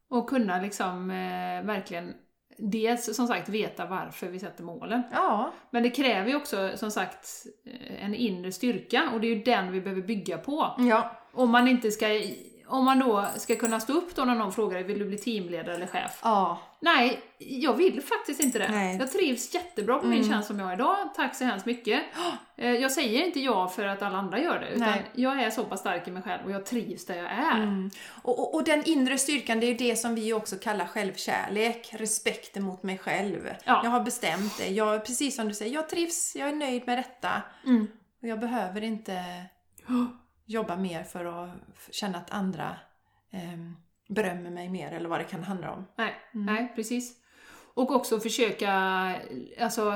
Och 0.09 0.29
kunna 0.29 0.61
liksom 0.61 1.11
eh, 1.11 1.65
verkligen 1.65 2.13
dels 2.57 3.15
som 3.15 3.27
sagt 3.27 3.49
veta 3.49 3.85
varför 3.85 4.27
vi 4.27 4.39
sätter 4.39 4.63
målen. 4.63 5.03
Ja, 5.11 5.51
Men 5.71 5.83
det 5.83 5.89
kräver 5.89 6.29
ju 6.29 6.35
också 6.35 6.71
som 6.75 6.91
sagt 6.91 7.27
eh, 7.65 8.05
en 8.05 8.15
inre 8.15 8.51
styrka 8.51 9.09
och 9.13 9.21
det 9.21 9.27
är 9.27 9.35
ju 9.35 9.43
den 9.43 9.71
vi 9.71 9.81
behöver 9.81 10.01
bygga 10.01 10.37
på. 10.37 10.75
ja, 10.77 11.17
Om 11.33 11.49
man 11.49 11.67
inte 11.67 11.91
ska, 11.91 12.21
om 12.67 12.85
man 12.85 12.99
då 12.99 13.25
ska 13.37 13.55
kunna 13.55 13.79
stå 13.79 13.93
upp 13.93 14.15
då 14.15 14.25
när 14.25 14.35
någon 14.35 14.53
frågar 14.53 14.83
vill 14.83 14.99
du 14.99 15.05
bli 15.05 15.17
teamledare 15.17 15.75
eller 15.75 15.87
chef? 15.87 16.19
ja. 16.23 16.61
Nej, 16.83 17.21
jag 17.37 17.73
vill 17.73 18.01
faktiskt 18.01 18.41
inte 18.41 18.59
det. 18.59 18.67
Nej. 18.71 18.97
Jag 18.99 19.11
trivs 19.11 19.53
jättebra 19.53 19.97
på 19.99 20.05
min 20.07 20.17
Mm. 20.21 20.31
tjänst 20.31 20.47
som 20.47 20.59
jag 20.59 20.69
är 20.69 20.73
idag, 20.73 20.97
tack 21.15 21.35
så 21.35 21.43
hemskt 21.43 21.65
mycket. 21.65 22.03
Eh, 22.57 22.71
Jag 22.71 22.91
säger 22.91 23.25
inte 23.25 23.39
ja 23.39 23.67
för 23.67 23.85
att 23.85 24.01
alla 24.01 24.17
andra 24.17 24.39
gör 24.39 24.59
det, 24.59 24.67
utan 24.69 24.87
Nej. 24.89 25.05
jag 25.15 25.41
är 25.43 25.49
så 25.49 25.63
pass 25.63 25.79
stark 25.79 26.07
i 26.07 26.11
mig 26.11 26.23
själv 26.23 26.45
och 26.45 26.51
jag 26.51 26.65
trivs 26.65 27.05
där 27.05 27.15
jag 27.15 27.25
är. 27.31 27.57
Mm. 27.57 27.89
Och, 28.21 28.39
och, 28.39 28.55
och 28.55 28.63
den 28.63 28.83
inre 28.89 29.17
styrkan, 29.17 29.59
det 29.59 29.65
är 29.65 29.67
ju 29.67 29.77
det 29.89 29.95
som 29.95 30.15
vi 30.15 30.33
också 30.33 30.55
kallar 30.55 30.85
självkärlek. 30.85 31.89
Respekten 31.93 32.63
mot 32.63 32.83
mig 32.83 32.97
själv. 32.97 33.49
Ja. 33.65 33.81
Jag 33.83 33.91
har 33.91 33.99
bestämt 34.01 34.57
det. 34.57 34.67
Jag, 34.67 35.05
precis 35.05 35.35
som 35.35 35.47
du 35.47 35.53
säger, 35.53 35.73
jag 35.73 35.89
trivs, 35.89 36.35
jag 36.35 36.49
är 36.49 36.55
nöjd 36.55 36.83
med 36.87 36.97
detta. 36.97 37.41
Mm. 37.65 37.87
Och 38.21 38.27
jag 38.27 38.39
behöver 38.39 38.83
inte 38.83 39.23
jobba 40.51 40.75
mer 40.75 41.03
för 41.03 41.25
att 41.25 41.49
känna 41.91 42.17
att 42.17 42.31
andra 42.31 42.75
ehm, 43.31 43.75
berömmer 44.07 44.49
mig 44.49 44.69
mer 44.69 44.91
eller 44.91 45.09
vad 45.09 45.19
det 45.19 45.23
kan 45.23 45.43
handla 45.43 45.71
om. 45.71 45.85
Nej, 45.95 46.13
Mm. 46.33 46.45
nej, 46.55 46.71
precis. 46.75 47.13
Och 47.73 47.91
också 47.91 48.19
försöka, 48.19 48.71
alltså, 49.61 49.87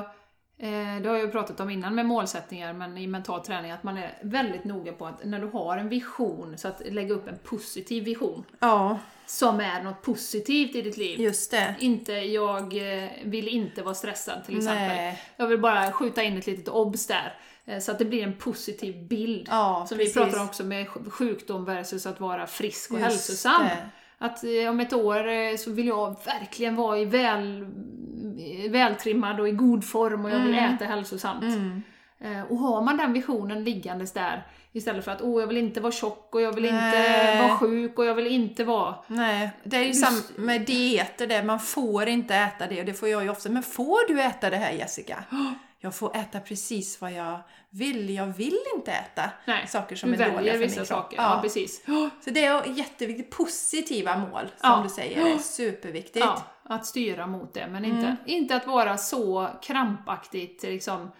eh, 0.58 0.96
det 1.02 1.10
har 1.10 1.16
jag 1.16 1.20
ju 1.26 1.32
pratat 1.32 1.60
om 1.60 1.70
innan 1.70 1.96
med 1.96 2.06
målsättningar, 2.06 2.74
men 2.74 2.98
i 2.98 3.08
mental 3.08 3.42
träning, 3.46 3.72
att 3.72 3.84
man 3.84 3.98
är 3.98 4.18
väldigt 4.22 4.64
noga 4.64 4.94
på 4.94 5.06
att 5.08 5.26
när 5.26 5.40
du 5.40 5.48
har 5.48 5.78
en 5.78 5.90
vision, 5.90 6.58
så 6.58 6.68
att 6.68 6.82
lägga 6.86 7.14
upp 7.14 7.28
en 7.28 7.38
positiv 7.44 8.04
vision, 8.04 8.44
Ja, 8.60 9.00
som 9.26 9.60
är 9.60 9.84
något 9.84 10.02
positivt 10.02 10.76
i 10.76 10.82
ditt 10.82 10.98
liv. 10.98 11.20
just 11.20 11.52
det. 11.52 11.76
Inte, 11.80 12.14
jag 12.14 12.64
eh, 13.04 13.10
vill 13.24 13.48
inte 13.48 13.84
vara 13.84 13.96
stressad 13.96 14.46
till 14.46 14.58
exempel. 14.58 14.88
Nej. 14.88 15.22
Jag 15.38 15.48
vill 15.48 15.60
bara 15.60 15.92
skjuta 15.92 16.24
in 16.24 16.38
ett 16.38 16.48
litet 16.48 16.68
obs 16.70 17.08
där. 17.08 17.38
Eh, 17.68 17.80
Så 17.80 17.92
att 17.92 18.00
det 18.00 18.06
blir 18.06 18.24
en 18.24 18.34
positiv 18.38 19.08
bild. 19.08 19.48
Ja, 19.52 19.86
Som 19.90 19.98
precis. 19.98 20.18
vi 20.18 20.20
pratar 20.22 20.44
också 20.44 20.64
med 20.64 20.88
sj- 20.88 21.10
sjukdom 21.10 21.66
versus 21.66 22.06
att 22.06 22.20
vara 22.20 22.48
frisk 22.48 22.92
och 22.92 23.00
Just 23.00 23.10
hälsosam. 23.12 23.64
det. 23.64 23.78
Att 24.18 24.44
eh, 24.44 24.70
om 24.70 24.80
ett 24.80 24.94
år 24.94 25.28
eh, 25.28 25.56
så 25.58 25.72
vill 25.72 25.88
jag 25.88 26.16
verkligen 26.26 26.76
vara 26.76 26.98
i 27.00 27.06
väl, 27.06 27.66
vältrimmad 28.70 29.40
och 29.40 29.48
i 29.50 29.52
god 29.52 29.84
form 29.86 30.26
och 30.26 30.32
jag 30.32 30.40
vill 30.40 30.56
äta 30.56 30.86
hälsosamt. 30.86 31.44
Mm. 31.44 31.82
Och 32.50 32.58
har 32.58 32.82
man 32.82 32.98
den 32.98 33.14
visionen 33.14 33.64
liggandes 33.64 34.12
där 34.14 34.48
istället 34.72 35.06
för 35.06 35.12
att 35.12 35.22
åh, 35.22 35.42
jag 35.42 35.48
vill 35.48 35.58
inte 35.58 35.82
vara 35.82 35.92
tjock 35.92 36.36
och 36.36 36.42
jag 36.42 36.52
vill 36.56 36.66
inte 36.66 36.76
Nej. 36.92 37.42
vara 37.42 37.58
sjuk 37.58 37.98
och 38.00 38.06
jag 38.06 38.16
vill 38.16 38.28
inte 38.28 38.64
vara... 38.64 38.96
Nej, 39.08 39.50
det 39.64 39.78
är 39.78 39.84
ju 39.84 39.94
samma 39.94 40.18
med 40.36 40.62
dieter 40.62 41.28
där, 41.28 41.44
man 41.44 41.60
får 41.60 42.08
inte 42.08 42.36
äta 42.36 42.68
det 42.68 42.80
och 42.80 42.86
det 42.86 42.94
får 42.94 43.10
jag 43.10 43.24
ju 43.24 43.30
ofta. 43.30 43.50
Men 43.50 43.64
får 43.64 44.08
du 44.08 44.22
äta 44.22 44.50
det 44.50 44.58
här 44.58 44.72
Jessica? 44.72 45.24
Jag 45.86 45.96
får 45.96 46.16
äta 46.18 46.40
precis 46.40 47.02
vad 47.02 47.12
jag 47.12 47.40
vill. 47.70 48.10
Jag 48.10 48.26
vill 48.28 48.58
inte 48.76 48.92
äta 48.92 49.32
Nej, 49.46 49.68
saker 49.68 49.96
som 49.96 50.12
du 50.12 50.16
är 50.16 50.20
dåliga 50.20 50.36
väljer 50.36 50.54
för 50.54 50.60
vissa 50.60 50.80
min 50.80 50.86
kropp. 50.88 50.98
saker. 51.04 51.18
Ja, 51.18 51.40
precis. 51.42 51.86
Så 52.24 52.30
det 52.30 52.46
är 52.46 52.78
jätteviktigt. 52.78 53.30
Positiva 53.38 54.18
mål, 54.18 54.42
som 54.58 54.70
Ja. 54.72 54.82
du 54.84 54.90
säger, 54.90 55.34
är 55.36 55.38
superviktigt. 55.40 56.26
Ja, 56.26 56.44
att 56.64 56.86
styra 56.86 57.28
mot 57.28 57.54
det, 57.54 57.68
men 57.68 57.86
Mm. 57.86 57.98
inte, 57.98 58.16
inte 58.26 58.56
att 58.56 58.68
vara 58.68 58.98
så 58.98 59.50
krampaktigt 59.62 60.64
liksom, 60.64 61.12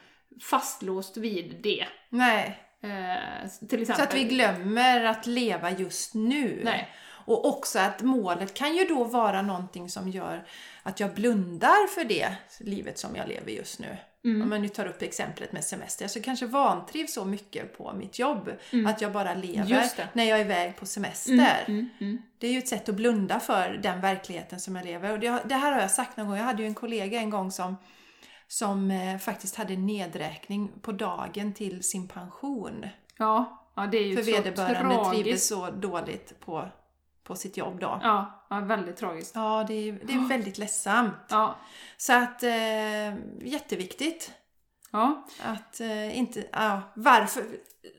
fastlåst 0.44 1.18
vid 1.18 1.60
det. 1.64 1.86
Nej, 2.10 2.62
Eh, 2.84 3.50
till 3.70 3.82
exempel. 3.82 3.96
så 3.96 4.02
att 4.04 4.14
vi 4.14 4.24
glömmer 4.24 5.04
att 5.06 5.28
leva 5.28 5.72
just 5.72 6.14
nu. 6.14 6.62
Nej. 6.64 6.90
Och 7.26 7.46
också 7.48 7.80
att 7.80 8.02
målet 8.02 8.54
kan 8.54 8.76
ju 8.76 8.86
då 8.86 9.04
vara 9.04 9.42
någonting 9.42 9.90
som 9.90 10.10
gör 10.10 10.48
att 10.84 11.00
jag 11.00 11.14
blundar 11.14 11.88
för 11.88 12.04
det 12.04 12.36
livet 12.60 13.00
som 13.00 13.16
jag 13.16 13.28
lever 13.28 13.52
just 13.52 13.80
nu. 13.80 13.98
Mm. 14.26 14.42
Om 14.42 14.50
man 14.50 14.62
nu 14.62 14.70
tar 14.70 14.86
upp 14.86 15.02
exemplet 15.02 15.52
med 15.52 15.64
semester. 15.64 16.08
Så 16.08 16.22
kanske 16.22 16.46
vantrivs 16.46 17.14
så 17.14 17.26
mycket 17.26 17.78
på 17.78 17.94
mitt 17.94 18.20
jobb 18.20 18.52
att 18.88 19.02
jag 19.02 19.12
bara 19.12 19.34
lever 19.34 19.66
Mm. 19.66 20.08
När 20.14 20.24
jag 20.24 20.40
är 20.40 20.46
iväg 20.46 20.76
på 20.78 20.86
semester. 20.86 21.64
Mm, 21.68 21.90
mm. 22.00 22.22
Det 22.38 22.48
är 22.48 22.52
ju 22.52 22.58
ett 22.58 22.68
sätt 22.68 22.90
att 22.90 22.96
blunda 22.96 23.40
för 23.40 23.80
den 23.84 24.02
verkligheten 24.02 24.60
som 24.60 24.76
jag 24.76 24.86
lever. 24.86 25.12
Och 25.12 25.20
det, 25.20 25.42
det 25.46 25.56
här 25.56 25.72
har 25.72 25.82
jag 25.82 25.92
sagt 25.92 26.18
någon 26.18 26.28
gång. 26.28 26.38
Jag 26.38 26.44
hade 26.44 26.62
ju 26.62 26.68
en 26.68 26.76
kollega 26.76 27.20
en 27.20 27.30
gång 27.30 27.52
som, 27.52 27.78
som 28.48 28.92
eh, 28.92 29.18
faktiskt 29.18 29.56
hade 29.56 29.76
nedräkning 29.76 30.72
på 30.82 30.92
dagen 30.92 31.54
till 31.54 31.84
sin 31.84 32.08
pension. 32.08 32.86
Ja, 33.18 33.70
ja, 33.76 33.88
det 33.88 33.98
är 33.98 34.04
ju 34.04 34.16
För 34.16 34.24
vederbörande 34.24 35.10
trivdes 35.10 35.48
så 35.48 35.72
dåligt 35.72 36.40
på, 36.40 36.70
på 37.26 37.36
sitt 37.36 37.58
jobb 37.58 37.80
då. 37.80 38.00
Ja, 38.04 38.46
ja, 38.50 38.60
väldigt 38.60 38.98
tragiskt. 38.98 39.36
Ja, 39.36 39.66
det 39.68 39.74
är, 39.74 40.00
det 40.04 40.14
är 40.14 40.28
väldigt 40.28 40.58
ledsamt. 40.58 41.14
Ja, 41.30 41.56
Så 41.98 42.14
att, 42.14 42.44
eh, 42.44 43.16
jätteviktigt 43.42 44.32
ja, 44.92 45.26
att 45.44 45.80
eh, 45.80 46.18
inte, 46.18 46.46
ja, 46.52 46.82
varför, 46.94 47.44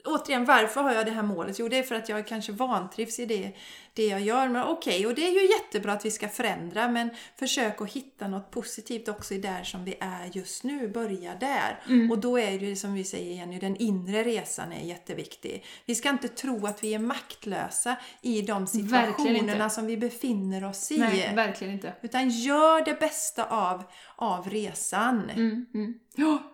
återigen, 0.05 0.45
varför 0.45 0.82
har 0.82 0.93
jag 0.93 1.07
det 1.07 1.12
här 1.12 1.22
målet? 1.22 1.59
Jo, 1.59 1.68
det 1.68 1.78
är 1.78 1.82
för 1.82 1.95
att 1.95 2.09
jag 2.09 2.26
kanske 2.26 2.53
vantrivs 2.53 3.20
i 3.20 3.26
det, 3.26 3.53
det 3.95 4.07
jag 4.07 4.20
gör. 4.20 4.49
Men 4.49 4.62
okej, 4.62 5.07
och 5.07 5.14
det 5.14 5.26
är 5.26 5.30
ju 5.30 5.51
jättebra 5.51 5.93
att 5.93 6.05
vi 6.05 6.11
ska 6.11 6.28
förändra, 6.28 6.89
men 6.89 7.11
försök 7.39 7.80
att 7.80 7.93
hitta 7.93 8.28
något 8.28 8.51
positivt 8.51 9.09
också 9.09 9.34
i 9.34 9.39
där 9.39 9.64
som 9.64 9.84
vi 9.84 9.97
är 10.01 10.30
just 10.32 10.64
nu. 10.64 10.89
Börja 10.89 11.34
där. 11.34 11.82
Mm. 11.89 12.11
Och 12.11 12.18
då 12.18 12.39
är 12.39 12.59
det 12.59 12.76
som 12.76 12.95
vi 12.95 13.05
säger 13.05 13.34
Jenny, 13.34 13.59
den 13.59 13.76
inre 13.76 14.22
resan 14.22 14.72
är 14.72 14.84
jätteviktig. 14.84 15.64
Vi 15.84 15.95
ska 15.95 16.11
inte 16.11 16.28
tro 16.28 16.66
att 16.66 16.84
vi 16.84 16.95
är 16.95 16.99
maktlösa 16.99 17.97
i 18.22 18.43
de 18.43 18.66
situationerna 18.66 19.70
som 19.70 19.87
vi 19.87 19.97
befinner 19.97 20.64
oss 20.64 20.93
i. 20.93 20.99
nej, 20.99 21.32
verkligen 21.34 21.74
inte. 21.74 21.93
Utan 22.03 22.30
gör 22.30 22.84
det 22.84 23.01
bästa 23.01 23.45
av, 23.45 23.82
av 24.16 24.51
resan. 24.51 25.30
Mm, 25.30 25.66
mm. 25.74 25.95
Ja. 26.14 26.53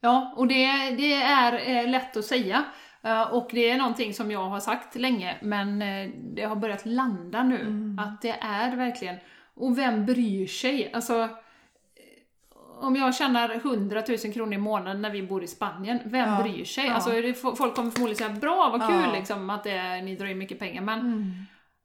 Ja, 0.00 0.32
och 0.36 0.46
det, 0.48 0.90
det 0.90 1.14
är 1.14 1.70
eh, 1.84 1.90
lätt 1.90 2.16
att 2.16 2.24
säga. 2.24 2.64
Eh, 3.02 3.22
och 3.22 3.48
det 3.52 3.70
är 3.70 3.78
någonting 3.78 4.14
som 4.14 4.30
jag 4.30 4.44
har 4.44 4.60
sagt 4.60 4.94
länge, 4.96 5.36
men 5.42 5.82
eh, 5.82 6.10
det 6.34 6.42
har 6.44 6.56
börjat 6.56 6.86
landa 6.86 7.42
nu. 7.42 7.60
Mm. 7.60 7.98
Att 7.98 8.22
det 8.22 8.36
är 8.40 8.76
verkligen... 8.76 9.16
Och 9.54 9.78
vem 9.78 10.06
bryr 10.06 10.46
sig? 10.46 10.90
Alltså, 10.94 11.28
om 12.80 12.96
jag 12.96 13.14
tjänar 13.14 13.54
100 13.54 14.02
000 14.24 14.32
kronor 14.32 14.54
i 14.54 14.58
månaden 14.58 15.02
när 15.02 15.10
vi 15.10 15.22
bor 15.22 15.44
i 15.44 15.46
Spanien, 15.46 15.98
vem 16.04 16.28
Ja, 16.30 16.42
bryr 16.42 16.64
sig? 16.64 16.86
ja. 16.86 16.94
Alltså, 16.94 17.10
det, 17.10 17.34
folk 17.34 17.74
kommer 17.74 17.90
förmodligen 17.90 18.16
säga 18.16 18.40
bra, 18.40 18.68
vad 18.72 18.86
kul 18.88 19.00
Ja. 19.06 19.12
liksom, 19.18 19.50
att 19.50 19.64
det, 19.64 20.02
ni 20.02 20.16
drar 20.16 20.26
in 20.26 20.38
mycket 20.38 20.58
pengar, 20.58 20.82
men 20.82 21.00
Mm. 21.00 21.32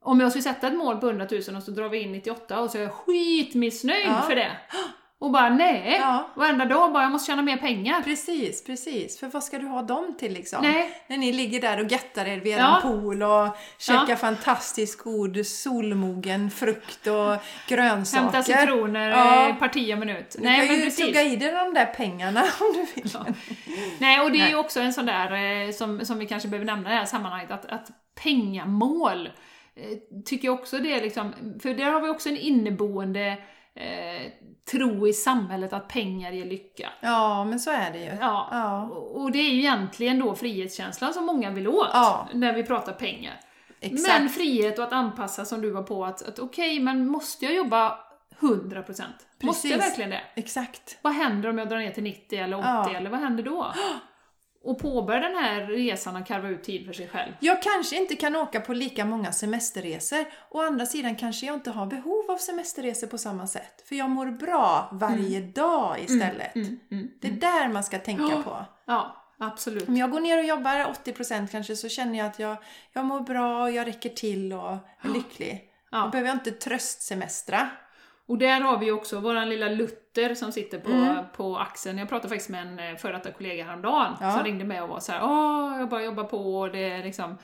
om 0.02 0.20
jag 0.20 0.30
skulle 0.30 0.42
sätta 0.42 0.66
ett 0.66 0.74
mål 0.78 0.96
på 0.96 1.06
100 1.06 1.26
000 1.48 1.56
och 1.56 1.62
så 1.62 1.70
drar 1.70 1.88
vi 1.88 1.98
in 2.02 2.12
98 2.12 2.60
och 2.60 2.70
så 2.70 2.78
är 2.78 2.82
jag 2.82 2.92
skitmissnöjd 2.92 4.06
Ja. 4.06 4.20
för 4.20 4.34
det. 4.36 4.50
Och 5.20 5.30
bara 5.30 5.48
nej, 5.48 5.96
Ja. 6.00 6.30
varenda 6.36 6.64
dag 6.64 6.92
bara 6.92 7.02
jag 7.02 7.12
måste 7.12 7.30
tjäna 7.32 7.42
mer 7.42 7.56
pengar. 7.56 8.02
Precis, 8.02 8.64
precis. 8.64 9.20
För 9.20 9.26
vad 9.26 9.44
ska 9.44 9.58
du 9.58 9.66
ha 9.66 9.82
dem 9.82 10.14
till 10.18 10.32
liksom? 10.32 10.62
Nej. 10.62 10.90
När 11.06 11.16
ni 11.16 11.32
ligger 11.32 11.60
där 11.60 11.80
och 11.84 11.92
göttar 11.92 12.26
er 12.26 12.36
vid 12.40 12.58
Ja. 12.58 12.78
pool 12.82 13.22
och 13.22 13.56
käkar 13.78 14.06
Ja. 14.08 14.16
fantastiskt 14.16 15.02
god 15.02 15.46
solmogen 15.46 16.50
frukt 16.50 17.06
och 17.06 17.36
grönsaker. 17.68 18.22
Hämta 18.22 18.42
citroner 18.42 19.10
Ja. 19.10 19.48
ja. 19.48 19.54
parti 19.58 19.94
och 19.94 19.98
minut. 19.98 20.34
Du 20.38 20.44
Nej 20.44 20.58
kan 20.58 20.66
men 20.66 20.76
ju 20.76 20.82
precis. 20.84 21.06
tugga 21.06 21.22
i 21.22 21.36
dig 21.36 21.52
de 21.52 21.74
där 21.74 21.86
pengarna 21.86 22.40
om 22.60 22.72
du 22.74 22.86
vill. 23.02 23.10
Nej 23.98 24.20
och 24.20 24.32
det 24.32 24.40
är 24.40 24.48
ju 24.48 24.56
också 24.56 24.80
en 24.80 24.92
sån 24.92 25.06
där 25.06 25.32
eh, 25.66 25.72
som, 25.72 26.04
som 26.06 26.18
vi 26.18 26.26
kanske 26.26 26.48
behöver 26.48 26.66
nämna 26.66 26.90
i 26.90 26.92
det 26.92 26.98
här 26.98 27.06
sammanhanget, 27.06 27.50
att, 27.50 27.66
att 27.66 27.88
pengamål 28.22 29.26
eh, 29.76 29.98
tycker 30.24 30.48
jag 30.48 30.54
också 30.54 30.78
det 30.78 30.92
är 30.92 31.00
liksom, 31.02 31.34
för 31.62 31.74
där 31.74 31.90
har 31.90 32.00
vi 32.00 32.08
också 32.08 32.28
en 32.28 32.36
inneboende 32.36 33.36
eh, 33.76 34.32
tro 34.70 35.08
i 35.08 35.12
samhället 35.12 35.72
att 35.72 35.88
pengar 35.88 36.32
ger 36.32 36.44
lycka. 36.44 36.88
Ja, 37.00 37.44
men 37.44 37.60
så 37.60 37.70
är 37.70 37.90
det 37.92 37.98
ju. 37.98 38.04
Ja, 38.20 38.48
Ja. 38.50 38.82
och 38.94 39.32
det 39.32 39.38
är 39.38 39.50
ju 39.50 39.58
egentligen 39.58 40.18
då 40.18 40.34
frihetskänslan 40.34 41.14
som 41.14 41.26
många 41.26 41.50
vill 41.50 41.68
åt 41.68 41.88
Ja. 41.92 42.28
när 42.32 42.52
vi 42.52 42.62
pratar 42.62 42.92
pengar. 42.92 43.40
Exakt. 43.80 44.20
Men 44.20 44.28
frihet 44.28 44.78
och 44.78 44.84
att 44.84 44.92
anpassa 44.92 45.44
som 45.44 45.60
du 45.60 45.70
var 45.70 45.82
på 45.82 46.04
att, 46.04 46.22
att 46.28 46.38
okej, 46.38 46.80
men 46.80 47.06
måste 47.08 47.44
jag 47.44 47.54
jobba 47.54 47.98
100%? 48.40 49.02
Måste 49.42 49.68
jag 49.68 49.78
Precis. 49.78 49.90
verkligen 49.90 50.10
det? 50.10 50.20
Exakt. 50.34 50.98
Vad 51.02 51.12
händer 51.12 51.48
om 51.48 51.58
jag 51.58 51.68
drar 51.68 51.78
ner 51.78 51.90
till 51.90 52.02
90 52.02 52.38
eller 52.38 52.56
80 52.58 52.66
Ja. 52.68 52.90
eller 52.96 53.10
vad 53.10 53.20
händer 53.20 53.42
då? 53.42 53.72
Och 54.64 54.78
påbörja 54.78 55.20
den 55.20 55.36
här 55.36 55.66
resan 55.66 56.16
och 56.16 56.26
karva 56.26 56.48
ut 56.48 56.64
tid 56.64 56.86
för 56.86 56.92
sig 56.92 57.08
själv. 57.08 57.32
Jag 57.40 57.62
kanske 57.62 57.96
inte 57.96 58.16
kan 58.16 58.36
åka 58.36 58.60
på 58.60 58.72
lika 58.72 59.04
många 59.04 59.32
semesterresor. 59.32 60.24
Å 60.50 60.60
andra 60.60 60.86
sidan 60.86 61.16
kanske 61.16 61.46
jag 61.46 61.54
inte 61.54 61.70
har 61.70 61.86
behov 61.86 62.30
av 62.30 62.36
semesterresor 62.36 63.06
på 63.06 63.18
samma 63.18 63.46
sätt. 63.46 63.84
För 63.88 63.96
jag 63.96 64.10
mår 64.10 64.26
bra 64.26 64.88
varje 64.92 65.40
dag 65.40 66.00
istället. 66.00 66.54
Mm, 66.54 66.80
mm. 66.90 67.10
Det 67.20 67.28
är 67.28 67.32
där 67.32 67.68
man 67.68 67.84
ska 67.84 67.98
tänka 67.98 68.42
på. 68.42 68.64
Ja, 68.86 69.16
absolut. 69.38 69.88
Om 69.88 69.96
jag 69.96 70.10
går 70.10 70.20
ner 70.20 70.38
och 70.38 70.44
jobbar 70.44 70.94
80% 71.04 71.46
kanske 71.46 71.76
så 71.76 71.88
känner 71.88 72.18
jag 72.18 72.26
att 72.26 72.38
jag, 72.38 72.56
jag 72.92 73.04
mår 73.04 73.20
bra 73.20 73.62
och 73.62 73.70
jag 73.70 73.86
räcker 73.86 74.10
till 74.10 74.52
och 74.52 74.70
är 75.00 75.08
lycklig. 75.14 75.70
Ja. 75.90 75.98
Då 75.98 76.08
behöver 76.08 76.28
jag 76.28 76.36
inte 76.36 76.50
tröstsemestra. 76.50 77.70
Och 78.26 78.38
där 78.38 78.60
har 78.60 78.78
vi 78.78 78.90
också 78.90 79.20
våran 79.20 79.48
lilla 79.48 79.68
Luther 79.68 80.34
som 80.34 80.52
sitter 80.52 80.78
på, 80.78 80.90
Mm. 80.90 81.24
på 81.36 81.56
axeln. 81.58 81.98
Jag 81.98 82.08
pratade 82.08 82.28
faktiskt 82.28 82.50
med 82.50 82.66
en 82.66 82.78
eh, 82.78 82.96
före 82.96 83.12
detta 83.12 83.30
kollega 83.30 83.64
häromdagen 83.64 84.12
Ja. 84.20 84.30
som 84.30 84.42
ringde 84.44 84.64
med 84.64 84.82
och 84.82 84.88
var 84.88 85.00
så 85.00 85.12
här: 85.12 85.20
Åh, 85.24 85.78
jag 85.78 85.88
bara 85.88 86.02
jobbar 86.02 86.24
på 86.24 86.58
och 86.60 86.70
det 86.72 86.90
är 86.90 87.02
liksom 87.04 87.38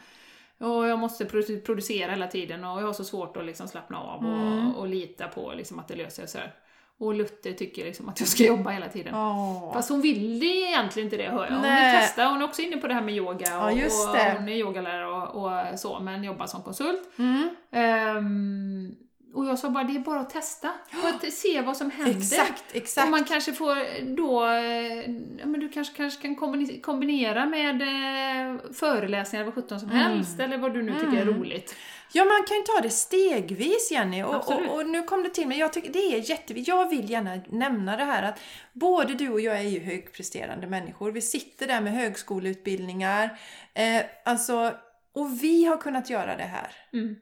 och 0.59 0.89
jag 0.89 0.99
måste 0.99 1.24
produ- 1.24 1.61
producera 1.64 2.11
hela 2.11 2.26
tiden 2.26 2.64
och 2.64 2.81
jag 2.83 2.87
har 2.87 2.93
så 2.93 3.05
svårt 3.05 3.37
att 3.37 3.45
liksom 3.45 3.68
slappna 3.68 3.99
av 4.01 4.24
Mm. 4.24 4.70
och, 4.74 4.81
och 4.81 4.89
lita 4.89 5.28
på 5.28 5.53
liksom 5.57 5.78
att 5.78 5.89
det 5.89 5.95
löser 5.97 6.26
sig. 6.26 6.53
Och 6.99 7.14
Luther 7.14 7.53
tycker 7.53 7.85
liksom 7.85 8.09
att 8.09 8.20
jag 8.20 8.28
ska 8.28 8.45
jobba 8.47 8.70
hela 8.70 8.89
tiden. 8.89 9.14
Åh. 9.14 9.72
Fast 9.72 9.91
hon 9.91 10.01
vill 10.01 10.43
egentligen 10.43 11.07
inte 11.07 11.16
det 11.16 11.28
hör 11.31 11.45
jag. 11.45 11.53
Hon 11.53 11.62
Nej. 11.62 11.91
vill 11.93 12.01
testa, 12.01 12.26
hon 12.26 12.41
är 12.41 12.45
också 12.45 12.62
inne 12.62 12.76
på 12.76 12.87
det 12.89 12.95
här 12.95 13.03
med 13.03 13.14
yoga 13.14 13.47
Ja, 13.47 13.64
och, 13.64 13.72
just 13.78 14.09
och 14.09 14.16
hon 14.16 14.49
är 14.49 14.53
yogalärare 14.57 15.07
och, 15.07 15.45
och 15.72 15.78
så, 15.81 16.01
men 16.01 16.24
jobbar 16.24 16.47
som 16.47 16.62
konsult. 16.62 17.18
Mm. 17.18 17.51
Ehm, 17.70 18.95
och 19.35 19.47
jag 19.47 19.59
sa 19.59 19.70
bara, 19.70 19.85
det 19.85 19.95
är 19.97 19.99
bara 20.01 20.20
att 20.20 20.31
testa. 20.31 20.70
Bara 21.03 21.14
att 21.14 21.33
se 21.33 21.61
vad 21.61 21.76
som 21.76 21.91
händer. 21.91 22.16
Exakt, 22.18 22.64
exakt. 22.72 23.05
Och 23.05 23.11
man 23.11 23.24
kanske 23.24 23.53
får 23.53 23.76
då, 24.16 24.47
eh, 24.47 25.11
ja, 25.41 25.47
men 25.47 25.61
du 25.61 25.68
kanske, 25.68 25.97
kanske 25.97 26.22
kan 26.22 26.37
kombine- 26.37 26.81
kombinera 26.81 27.47
med 27.47 27.83
eh, 27.83 28.61
föreläsningar 28.72 29.45
vad 29.45 29.55
sjutton 29.55 29.81
som 29.81 29.91
Mm. 29.91 30.03
helst, 30.03 30.41
eller 30.41 30.59
vad 30.59 30.74
du 30.74 30.83
nu 30.83 30.95
tycker 30.95 31.16
är 31.20 31.24
roligt. 31.24 31.76
Ja, 32.12 32.24
man 32.24 32.43
kan 32.49 32.57
ju 32.57 32.62
ta 32.62 32.81
det 32.83 32.91
stegvis 32.91 33.91
Jenny. 33.91 34.22
Och, 34.22 34.35
och, 34.53 34.74
och 34.74 34.87
nu 34.87 35.03
kom 35.03 35.22
det 35.22 35.28
till 35.31 35.49
mig, 35.49 35.59
jag 35.59 35.72
tycker 35.72 35.93
det 35.93 35.99
är 36.14 36.31
jätteviktigt. 36.31 36.68
Jag 36.68 36.89
vill 36.91 37.11
gärna 37.11 37.41
nämna 37.49 37.97
det 37.97 38.05
här 38.05 38.22
att 38.22 38.41
både 38.72 39.14
du 39.14 39.28
och 39.28 39.41
jag 39.41 39.57
är 39.59 39.62
ju 39.68 39.81
högpresterande 39.81 40.66
människor. 40.66 41.11
Vi 41.12 41.20
sitter 41.20 41.66
där 41.66 41.81
med 41.81 41.93
högskoleutbildningar. 41.93 43.39
Eh, 43.74 44.03
alltså, 44.24 44.72
och 45.14 45.43
vi 45.43 45.64
har 45.64 45.76
kunnat 45.76 46.11
göra 46.11 46.37
det 46.37 46.43
här. 46.43 46.72
Mm. 46.93 47.16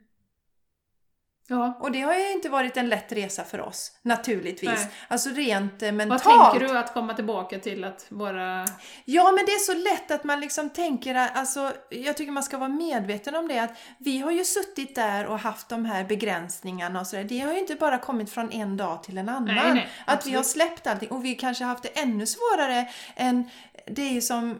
Ja. 1.50 1.78
Och 1.80 1.92
det 1.92 2.00
har 2.00 2.14
ju 2.14 2.32
inte 2.32 2.48
varit 2.48 2.76
en 2.76 2.88
lätt 2.88 3.12
resa 3.12 3.44
för 3.44 3.60
oss, 3.60 3.92
naturligtvis. 4.02 4.70
Nej. 4.70 4.88
Alltså 5.08 5.30
rent 5.30 5.82
eh, 5.82 5.86
Vad 5.86 5.94
mentalt. 5.94 6.52
tänker 6.52 6.68
du 6.68 6.78
att 6.78 6.94
komma 6.94 7.14
tillbaka 7.14 7.58
till 7.58 7.84
att 7.84 8.06
vara... 8.08 8.66
Ja, 9.04 9.32
men 9.32 9.46
det 9.46 9.52
är 9.52 9.58
så 9.58 9.74
lätt 9.74 10.10
att 10.10 10.24
man 10.24 10.40
liksom 10.40 10.70
tänker, 10.70 11.14
alltså, 11.14 11.72
jag 11.90 12.16
tycker 12.16 12.32
man 12.32 12.42
ska 12.42 12.58
vara 12.58 12.68
medveten 12.68 13.34
om 13.34 13.48
det, 13.48 13.58
att 13.58 13.78
vi 13.98 14.18
har 14.18 14.30
ju 14.30 14.44
suttit 14.44 14.94
där 14.94 15.26
och 15.26 15.38
haft 15.38 15.68
de 15.68 15.84
här 15.84 16.04
begränsningarna 16.04 17.00
och 17.00 17.06
sådär. 17.06 17.24
Det 17.24 17.40
har 17.40 17.52
ju 17.52 17.58
inte 17.58 17.74
bara 17.74 17.98
kommit 17.98 18.30
från 18.30 18.52
en 18.52 18.76
dag 18.76 19.02
till 19.02 19.18
en 19.18 19.28
annan. 19.28 19.54
Nej, 19.54 19.74
nej, 19.74 19.88
att 20.06 20.26
vi 20.26 20.34
har 20.34 20.42
släppt 20.42 20.86
allting 20.86 21.08
och 21.08 21.24
vi 21.24 21.34
kanske 21.34 21.64
haft 21.64 21.82
det 21.82 22.00
ännu 22.00 22.26
svårare 22.26 22.88
än, 23.16 23.50
det 23.86 24.02
är 24.02 24.12
ju 24.12 24.20
som 24.20 24.58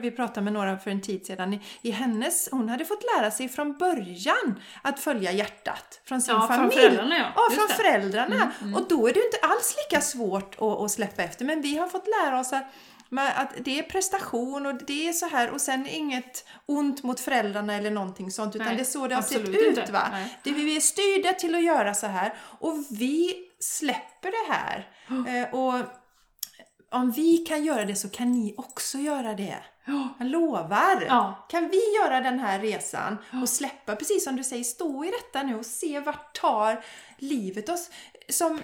vi 0.00 0.10
pratade 0.10 0.40
med 0.40 0.52
några 0.52 0.78
för 0.78 0.90
en 0.90 1.00
tid 1.00 1.26
sedan. 1.26 1.58
I, 1.82 1.90
hennes, 1.90 2.48
hon 2.52 2.68
hade 2.68 2.84
fått 2.84 3.04
lära 3.16 3.30
sig 3.30 3.48
från 3.48 3.72
början 3.72 4.60
att 4.82 5.00
följa 5.00 5.32
hjärtat. 5.32 6.00
Från 6.04 6.22
sin 6.22 6.34
Ja, 6.34 6.40
från 6.46 6.56
familj. 6.56 6.72
föräldrarna, 6.80 7.18
ja. 7.18 7.32
Ja, 7.36 7.56
från 7.56 7.76
föräldrarna. 7.76 8.52
Och 8.74 8.88
då 8.88 9.08
är 9.08 9.12
det 9.14 9.24
inte 9.24 9.38
alls 9.42 9.76
lika 9.84 10.00
svårt 10.02 10.54
att, 10.54 10.62
att 10.62 10.90
släppa 10.90 11.22
efter. 11.22 11.44
Men 11.44 11.62
vi 11.62 11.78
har 11.78 11.88
fått 11.88 12.06
lära 12.06 12.40
oss 12.40 12.52
att, 12.52 12.64
att 13.36 13.52
det 13.58 13.78
är 13.78 13.82
prestation 13.82 14.66
och 14.66 14.74
det 14.86 15.08
är 15.08 15.12
så 15.12 15.28
här 15.28 15.50
och 15.50 15.60
sen 15.60 15.86
inget 15.86 16.46
ont 16.66 17.02
mot 17.02 17.20
föräldrarna 17.20 17.74
eller 17.74 17.90
någonting 17.90 18.30
sånt 18.30 18.56
utan 18.56 18.66
Nej, 18.66 18.76
det 18.76 18.82
är 18.82 18.84
så 18.84 19.08
det 19.08 19.14
har 19.14 19.22
sett 19.22 19.48
ut. 19.48 19.78
inte. 19.78 19.92
Va? 19.92 20.08
Nej. 20.12 20.38
Det, 20.42 20.50
vi 20.52 20.76
är 20.76 20.80
styrda 20.80 21.32
till 21.32 21.54
att 21.54 21.64
göra 21.64 21.94
så 21.94 22.06
här 22.06 22.34
och 22.40 22.74
vi 22.90 23.34
släpper 23.60 24.30
det 24.30 24.52
här. 24.52 24.88
Eh, 25.28 25.54
och 25.54 25.74
om 26.94 27.10
vi 27.10 27.36
kan 27.38 27.64
göra 27.64 27.84
det 27.84 27.94
så 27.94 28.08
kan 28.08 28.32
ni 28.32 28.54
också 28.56 28.98
göra 28.98 29.34
det. 29.34 29.56
Jag 30.18 30.26
lovar! 30.28 31.04
Ja. 31.08 31.46
Kan 31.48 31.68
vi 31.68 31.80
göra 32.02 32.20
den 32.20 32.38
här 32.38 32.58
resan 32.60 33.16
och 33.42 33.48
släppa, 33.48 33.96
precis 33.96 34.24
som 34.24 34.36
du 34.36 34.44
säger, 34.44 34.64
stå 34.64 35.04
i 35.04 35.10
detta 35.10 35.42
nu 35.42 35.56
och 35.58 35.66
se 35.66 36.00
vart 36.00 36.40
tar 36.40 36.84
livet 37.18 37.68
oss. 37.68 37.90
Som, 38.28 38.60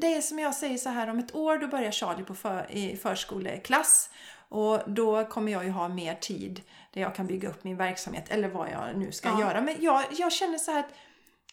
det 0.00 0.14
är 0.14 0.20
som 0.20 0.38
jag 0.38 0.54
säger 0.54 0.78
så 0.78 0.88
här, 0.88 1.10
om 1.10 1.18
ett 1.18 1.34
år 1.34 1.58
då 1.58 1.66
börjar 1.66 1.90
Charlie 1.90 2.24
på 2.24 2.34
för, 2.34 2.66
i 2.70 2.96
förskoleklass 2.96 4.10
och 4.48 4.80
då 4.86 5.24
kommer 5.24 5.52
jag 5.52 5.64
ju 5.64 5.70
ha 5.70 5.88
mer 5.88 6.14
tid 6.14 6.60
där 6.92 7.00
jag 7.00 7.14
kan 7.14 7.26
bygga 7.26 7.48
upp 7.48 7.64
min 7.64 7.76
verksamhet 7.76 8.24
eller 8.28 8.48
vad 8.48 8.68
jag 8.70 8.96
nu 8.98 9.12
ska 9.12 9.28
Ja. 9.28 9.40
göra. 9.40 9.60
Men 9.60 9.74
jag, 9.80 10.04
jag 10.10 10.32
känner 10.32 10.58
så 10.58 10.70
här 10.70 10.80
att 10.80 10.92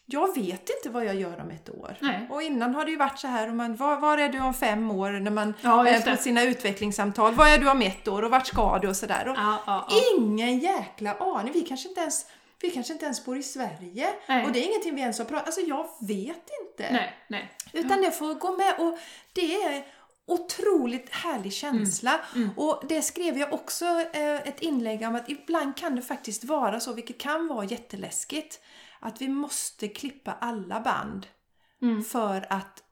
jag 0.06 0.34
vet 0.34 0.70
inte 0.70 0.90
vad 0.90 1.04
jag 1.04 1.14
gör 1.14 1.40
om 1.40 1.50
ett 1.50 1.70
år. 1.70 1.96
Nej. 2.00 2.26
Och 2.30 2.42
innan 2.42 2.74
har 2.74 2.84
det 2.84 2.90
ju 2.90 2.96
varit 2.96 3.18
så 3.18 3.26
här, 3.26 3.48
om 3.48 3.56
man, 3.56 3.76
var, 3.76 3.96
var 3.96 4.18
är 4.18 4.28
du 4.28 4.40
om 4.40 4.54
fem 4.54 4.90
år 4.90 5.10
när 5.10 5.30
man 5.30 5.54
Ja, 5.60 5.88
är 5.88 6.16
på 6.16 6.22
sina 6.22 6.42
utvecklingssamtal? 6.42 7.34
Var 7.34 7.46
är 7.46 7.58
du 7.58 7.70
om 7.70 7.82
ett 7.82 8.08
år 8.08 8.22
och 8.22 8.30
vart 8.30 8.46
ska 8.46 8.78
du 8.78 8.88
och 8.88 8.96
sådär. 8.96 9.28
Och 9.28 9.36
Ja, 9.36 9.62
ja. 9.66 9.88
Ingen 10.16 10.58
jäkla 10.58 11.14
aning. 11.14 11.52
Vi 11.52 11.60
kanske 11.60 11.88
inte 11.88 12.00
ens, 12.00 12.26
vi 12.60 12.70
kanske 12.70 12.92
inte 12.92 13.04
ens 13.04 13.24
bor 13.24 13.38
i 13.38 13.42
Sverige. 13.42 14.08
Nej. 14.28 14.46
Och 14.46 14.52
det 14.52 14.58
är 14.58 14.68
ingenting 14.68 14.94
vi 14.94 15.00
ens 15.00 15.18
har 15.18 15.24
pratat 15.24 15.46
Alltså 15.46 15.60
jag 15.60 15.88
vet 16.00 16.48
inte. 16.62 16.92
Nej, 16.92 17.14
nej. 17.28 17.52
Utan 17.72 18.02
det 18.02 18.10
får 18.10 18.34
gå 18.34 18.56
med 18.56 18.74
och 18.78 18.98
det 19.32 19.54
är 19.54 19.84
otroligt 20.26 21.14
härlig 21.14 21.52
känsla. 21.52 22.20
Mm. 22.34 22.50
Och 22.56 22.82
det 22.88 23.02
skrev 23.02 23.38
jag 23.38 23.52
också 23.52 23.84
eh, 24.12 24.34
ett 24.34 24.60
inlägg 24.62 25.02
om 25.02 25.14
att 25.14 25.28
ibland 25.30 25.76
kan 25.76 25.96
det 25.96 26.02
faktiskt 26.02 26.44
vara 26.44 26.80
så, 26.80 26.92
vilket 26.92 27.18
kan 27.18 27.48
vara 27.48 27.64
jätteläskigt, 27.64 28.60
att 29.00 29.20
vi 29.20 29.28
måste 29.28 29.88
klippa 29.88 30.32
alla 30.40 30.80
band 30.80 31.26
Mm. 31.82 32.04
för 32.04 32.46
att 32.50 32.82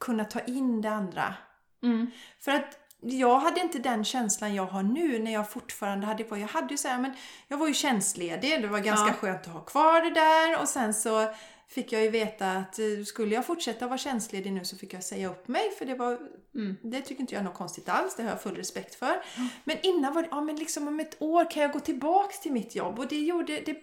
kunna 0.00 0.24
ta 0.24 0.40
in 0.40 0.80
det 0.80 0.90
andra. 0.90 1.34
Mm. 1.82 2.10
För 2.40 2.52
att 2.52 2.78
jag 3.00 3.38
hade 3.38 3.60
inte 3.60 3.78
den 3.78 4.04
känslan 4.04 4.54
jag 4.54 4.66
har 4.66 4.82
nu 4.82 5.18
när 5.18 5.32
jag 5.32 5.50
fortfarande 5.50 6.06
hade 6.06 6.22
Jag 6.30 6.48
hade 6.48 6.74
ju 6.74 6.78
så 6.78 6.88
här, 6.88 6.98
men 6.98 7.12
jag 7.48 7.58
var 7.58 7.68
ju 7.68 7.74
tjänstledig, 7.74 8.62
det 8.62 8.68
var 8.68 8.78
ganska 8.78 9.06
Ja. 9.08 9.12
skönt 9.12 9.46
att 9.46 9.52
ha 9.52 9.60
kvar 9.60 10.00
det 10.02 10.10
där 10.10 10.60
och 10.60 10.68
sen 10.68 10.94
så 10.94 11.34
fick 11.68 11.92
jag 11.92 12.02
ju 12.02 12.10
veta 12.10 12.52
att 12.52 12.78
eh, 12.78 13.04
skulle 13.06 13.34
jag 13.34 13.46
fortsätta 13.46 13.86
vara 13.86 13.98
tjänstledig 13.98 14.52
nu 14.52 14.64
så 14.64 14.76
fick 14.76 14.94
jag 14.94 15.04
säga 15.04 15.28
upp 15.30 15.48
mig 15.48 15.70
för 15.78 15.84
det 15.86 15.94
var 15.94 16.18
Mm. 16.54 16.76
det 16.82 17.00
tycker 17.02 17.20
inte 17.20 17.34
jag 17.34 17.40
är 17.40 17.44
något 17.44 17.54
konstigt 17.54 17.88
alls, 17.88 18.14
det 18.16 18.22
har 18.22 18.30
jag 18.30 18.42
full 18.42 18.56
respekt 18.56 18.94
för. 18.94 19.22
Men 19.64 19.76
innan 19.82 20.14
var 20.14 20.22
det, 20.22 20.28
ja 20.30 20.40
men 20.40 20.56
liksom 20.56 20.88
om 20.88 21.00
ett 21.00 21.22
år 21.22 21.50
kan 21.50 21.62
jag 21.62 21.72
gå 21.72 21.80
tillbaks 21.80 22.40
till 22.40 22.52
mitt 22.52 22.74
jobb 22.74 22.98
och 22.98 23.06
det 23.08 23.20
gjorde, 23.20 23.60
det, 23.66 23.76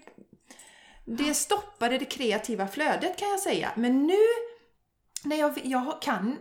det 1.06 1.34
stoppade 1.34 1.98
det 1.98 2.06
kreativa 2.06 2.68
flödet 2.68 3.18
kan 3.18 3.30
jag 3.30 3.40
säga. 3.40 3.72
Men 3.76 4.08
nu, 4.08 4.18
när 5.24 5.36
jag, 5.36 5.60
jag 5.64 6.02
kan, 6.02 6.38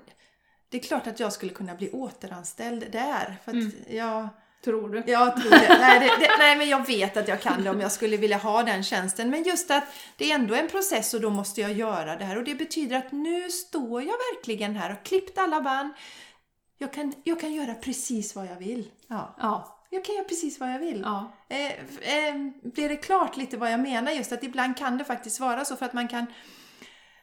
det 0.68 0.76
är 0.76 0.82
klart 0.82 1.06
att 1.06 1.20
jag 1.20 1.32
skulle 1.32 1.52
kunna 1.52 1.74
bli 1.74 1.90
återanställd 1.90 2.92
där. 2.92 3.36
För 3.44 3.50
att 3.50 3.92
jag, 3.94 4.28
Tror 4.64 4.88
du? 4.88 5.02
jag 5.06 5.36
tror 5.40 5.50
det. 5.50 5.78
Nej, 5.80 6.00
det, 6.00 6.06
det. 6.06 6.30
nej, 6.38 6.56
men 6.56 6.68
jag 6.68 6.86
vet 6.86 7.16
att 7.16 7.28
jag 7.28 7.40
kan 7.40 7.64
det 7.64 7.70
om 7.70 7.80
jag 7.80 7.92
skulle 7.92 8.16
vilja 8.16 8.36
ha 8.36 8.62
den 8.62 8.82
tjänsten. 8.82 9.30
Men 9.30 9.42
just 9.42 9.70
att 9.70 9.84
det 10.16 10.30
är 10.30 10.34
ändå 10.34 10.54
en 10.54 10.68
process 10.68 11.14
och 11.14 11.20
då 11.20 11.30
måste 11.30 11.60
jag 11.60 11.72
göra 11.72 12.16
det 12.16 12.24
här. 12.24 12.36
Och 12.38 12.44
det 12.44 12.54
betyder 12.54 12.96
att 12.96 13.12
nu 13.12 13.50
står 13.50 14.02
jag 14.02 14.14
verkligen 14.34 14.76
här 14.76 14.92
och 14.92 15.06
klippt 15.06 15.38
alla 15.38 15.60
band. 15.60 15.94
Jag 16.78 16.92
kan, 16.92 17.14
jag 17.24 17.40
kan 17.40 17.52
göra 17.52 17.74
precis 17.74 18.36
vad 18.36 18.46
jag 18.46 18.56
vill. 18.56 18.90
Ja. 19.08 19.36
Ja. 19.38 19.83
Jag 19.94 20.04
kan 20.04 20.14
göra 20.14 20.24
precis 20.24 20.60
vad 20.60 20.70
jag 20.70 20.78
vill. 20.78 21.00
Ja. 21.04 21.32
Eh, 21.48 21.66
eh, 21.66 22.34
blir 22.62 22.88
det 22.88 22.96
klart 22.96 23.36
lite 23.36 23.56
vad 23.56 23.72
jag 23.72 23.80
menar? 23.80 24.12
Just 24.12 24.32
att 24.32 24.44
ibland 24.44 24.76
kan 24.76 24.98
det 24.98 25.04
faktiskt 25.04 25.40
vara 25.40 25.64
så 25.64 25.76
för 25.76 25.86
att 25.86 25.92
man 25.92 26.08
kan 26.08 26.26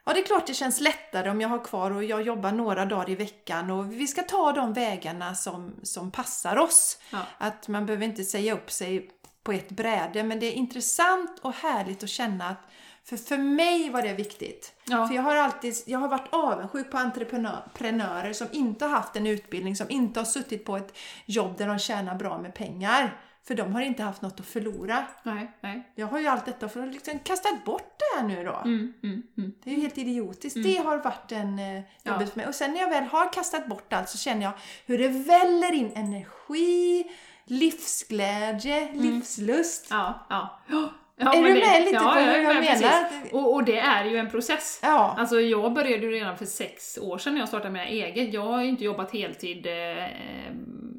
Ja, 0.03 0.13
det 0.13 0.19
är 0.19 0.23
klart 0.23 0.47
det 0.47 0.53
känns 0.53 0.79
lättare 0.79 1.29
om 1.29 1.41
jag 1.41 1.49
har 1.49 1.63
kvar 1.63 1.91
och 1.91 2.03
jag 2.03 2.21
jobbar 2.21 2.51
några 2.51 2.85
dagar 2.85 3.09
i 3.09 3.15
veckan 3.15 3.71
och 3.71 3.91
vi 3.91 4.07
ska 4.07 4.21
ta 4.21 4.51
de 4.51 4.73
vägarna 4.73 5.35
som, 5.35 5.75
som 5.83 6.11
passar 6.11 6.57
oss. 6.57 6.97
Ja. 7.09 7.19
Att 7.37 7.67
man 7.67 7.85
behöver 7.85 8.05
inte 8.05 8.23
säga 8.23 8.53
upp 8.53 8.71
sig 8.71 9.09
på 9.43 9.51
ett 9.51 9.69
bräde 9.69 10.23
men 10.23 10.39
det 10.39 10.45
är 10.45 10.53
intressant 10.53 11.39
och 11.41 11.53
härligt 11.53 12.03
att 12.03 12.09
känna 12.09 12.49
att 12.49 12.69
för, 13.03 13.17
för 13.17 13.37
mig 13.37 13.89
var 13.89 14.01
det 14.01 14.13
viktigt. 14.13 14.73
Ja. 14.85 15.07
För 15.07 15.15
jag 15.15 15.21
har 15.21 15.35
alltid 15.35 15.75
jag 15.85 15.99
har 15.99 16.07
varit 16.07 16.27
avundsjuk 16.33 16.91
på 16.91 16.97
entreprenörer 16.97 18.33
som 18.33 18.47
inte 18.51 18.85
har 18.85 18.91
haft 18.91 19.15
en 19.15 19.27
utbildning, 19.27 19.75
som 19.75 19.89
inte 19.89 20.19
har 20.19 20.25
suttit 20.25 20.65
på 20.65 20.77
ett 20.77 20.97
jobb 21.25 21.57
där 21.57 21.67
de 21.67 21.79
tjänar 21.79 22.15
bra 22.15 22.37
med 22.37 22.53
pengar. 22.53 23.17
För 23.43 23.55
de 23.55 23.73
har 23.73 23.81
inte 23.81 24.03
haft 24.03 24.21
något 24.21 24.39
att 24.39 24.45
förlora. 24.45 25.05
Nej, 25.23 25.51
nej. 25.61 25.91
Jag 25.95 26.07
har 26.07 26.19
ju 26.19 26.27
allt 26.27 26.45
detta 26.45 26.69
för 26.69 26.87
att 26.87 26.93
liksom 26.93 27.19
kastat 27.19 27.65
bort 27.65 27.95
det 27.97 28.19
här 28.19 28.27
nu 28.27 28.43
då. 28.43 28.55
Mm, 28.55 28.93
mm, 29.03 29.23
mm. 29.37 29.53
Det 29.63 29.69
är 29.69 29.75
ju 29.75 29.81
helt 29.81 29.97
idiotiskt. 29.97 30.63
Det 30.63 30.77
har 30.77 30.97
varit 30.97 31.31
en 31.31 31.59
eh, 31.59 31.83
jobbet 32.03 32.29
för 32.29 32.37
mig. 32.37 32.47
Och 32.47 32.55
sen 32.55 32.71
när 32.71 32.79
jag 32.79 32.89
väl 32.89 33.03
har 33.03 33.33
kastat 33.33 33.67
bort 33.67 33.93
allt 33.93 34.09
så 34.09 34.17
känner 34.17 34.41
jag 34.41 34.51
hur 34.85 34.97
det 34.97 35.07
väller 35.07 35.73
in 35.73 35.91
energi, 35.95 37.03
livsglädje, 37.45 38.91
livslust. 38.93 39.87
Ja, 39.89 40.25
ja. 40.29 40.59
Ja. 41.25 41.33
Är 41.35 41.41
du 41.41 41.53
det- 41.53 41.59
med 41.59 41.81
lite 41.81 41.95
ja, 41.95 42.11
på 42.13 42.19
jag 42.19 42.25
hur 42.25 42.43
jag 42.43 42.55
med, 42.55 42.79
menar? 42.81 43.05
Och, 43.31 43.53
och 43.53 43.63
det 43.63 43.77
är 43.79 44.05
ju 44.05 44.17
en 44.17 44.29
process. 44.29 44.79
Ja. 44.83 45.15
Alltså 45.19 45.39
jag 45.41 45.73
började 45.73 46.05
ju 46.05 46.11
redan 46.11 46.37
för 46.37 46.45
sex 46.45 46.97
år 47.01 47.17
sedan 47.17 47.33
när 47.33 47.39
jag 47.41 47.47
startade 47.47 47.69
med 47.73 47.87
eget. 47.87 48.33
Jag 48.33 48.41
har 48.41 48.61
ju 48.63 48.69
inte 48.69 48.83
jobbat 48.83 49.13
heltid 49.13 49.65
eh, 49.67 50.05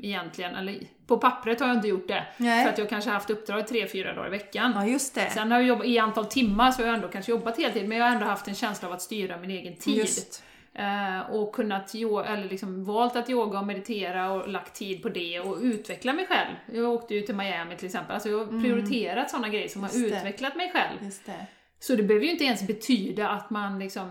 egentligen, 0.02 0.54
eller 0.54 0.78
på 1.06 1.18
pappret 1.18 1.60
har 1.60 1.66
jag 1.68 1.76
inte 1.76 1.88
gjort 1.88 2.08
det. 2.08 2.24
Nej. 2.36 2.64
För 2.64 2.72
att 2.72 2.78
jag 2.78 2.88
kanske 2.88 3.10
haft 3.10 3.30
uppdrag 3.30 3.68
tre, 3.68 3.86
fyra 3.88 4.14
dagar 4.14 4.26
i 4.26 4.30
veckan. 4.30 4.72
ja, 4.76 4.86
just 4.86 5.14
det. 5.14 5.30
Sen 5.30 5.50
har 5.52 5.58
jag 5.58 5.68
jobbat, 5.68 5.86
i 5.86 5.98
antal 5.98 6.24
timmar 6.26 6.70
så 6.70 6.82
har 6.82 6.86
jag 6.86 6.94
ändå 6.94 7.08
kanske 7.08 7.32
jobbat 7.32 7.58
heltid, 7.58 7.88
men 7.88 7.98
jag 7.98 8.04
har 8.04 8.12
ändå 8.12 8.26
haft 8.26 8.48
en 8.48 8.54
känsla 8.54 8.88
av 8.88 8.94
att 8.94 9.02
styra 9.02 9.36
min 9.36 9.50
egen 9.50 9.76
tid. 9.76 9.96
Just. 9.96 10.42
Eh, 10.74 11.30
och 11.30 11.54
kunnat, 11.54 11.94
eller 11.94 12.48
liksom 12.48 12.84
valt 12.84 13.16
att 13.16 13.30
yoga 13.30 13.58
och 13.58 13.66
meditera 13.66 14.32
och 14.32 14.48
lagt 14.48 14.74
tid 14.74 15.02
på 15.02 15.08
det 15.08 15.40
och 15.40 15.56
utveckla 15.62 16.12
mig 16.12 16.26
själv. 16.26 16.54
Jag 16.72 16.92
åkte 16.92 17.14
ju 17.14 17.20
till 17.20 17.34
Miami 17.34 17.76
till 17.76 17.86
exempel, 17.86 18.14
alltså 18.14 18.28
jag 18.28 18.38
har 18.38 18.60
prioriterat 18.62 19.30
sådana 19.30 19.48
grejer 19.48 19.68
som 19.68 19.82
har 19.82 19.90
Mm. 19.90 20.02
Just 20.02 20.12
det. 20.14 20.18
utvecklat 20.18 20.56
mig 20.56 20.70
själv. 20.72 21.10
Det. 21.26 21.46
Så 21.80 21.94
det 21.94 22.02
behöver 22.02 22.26
ju 22.26 22.32
inte 22.32 22.44
ens 22.44 22.66
betyda 22.66 23.28
att 23.28 23.50
man 23.50 23.78
liksom 23.78 24.10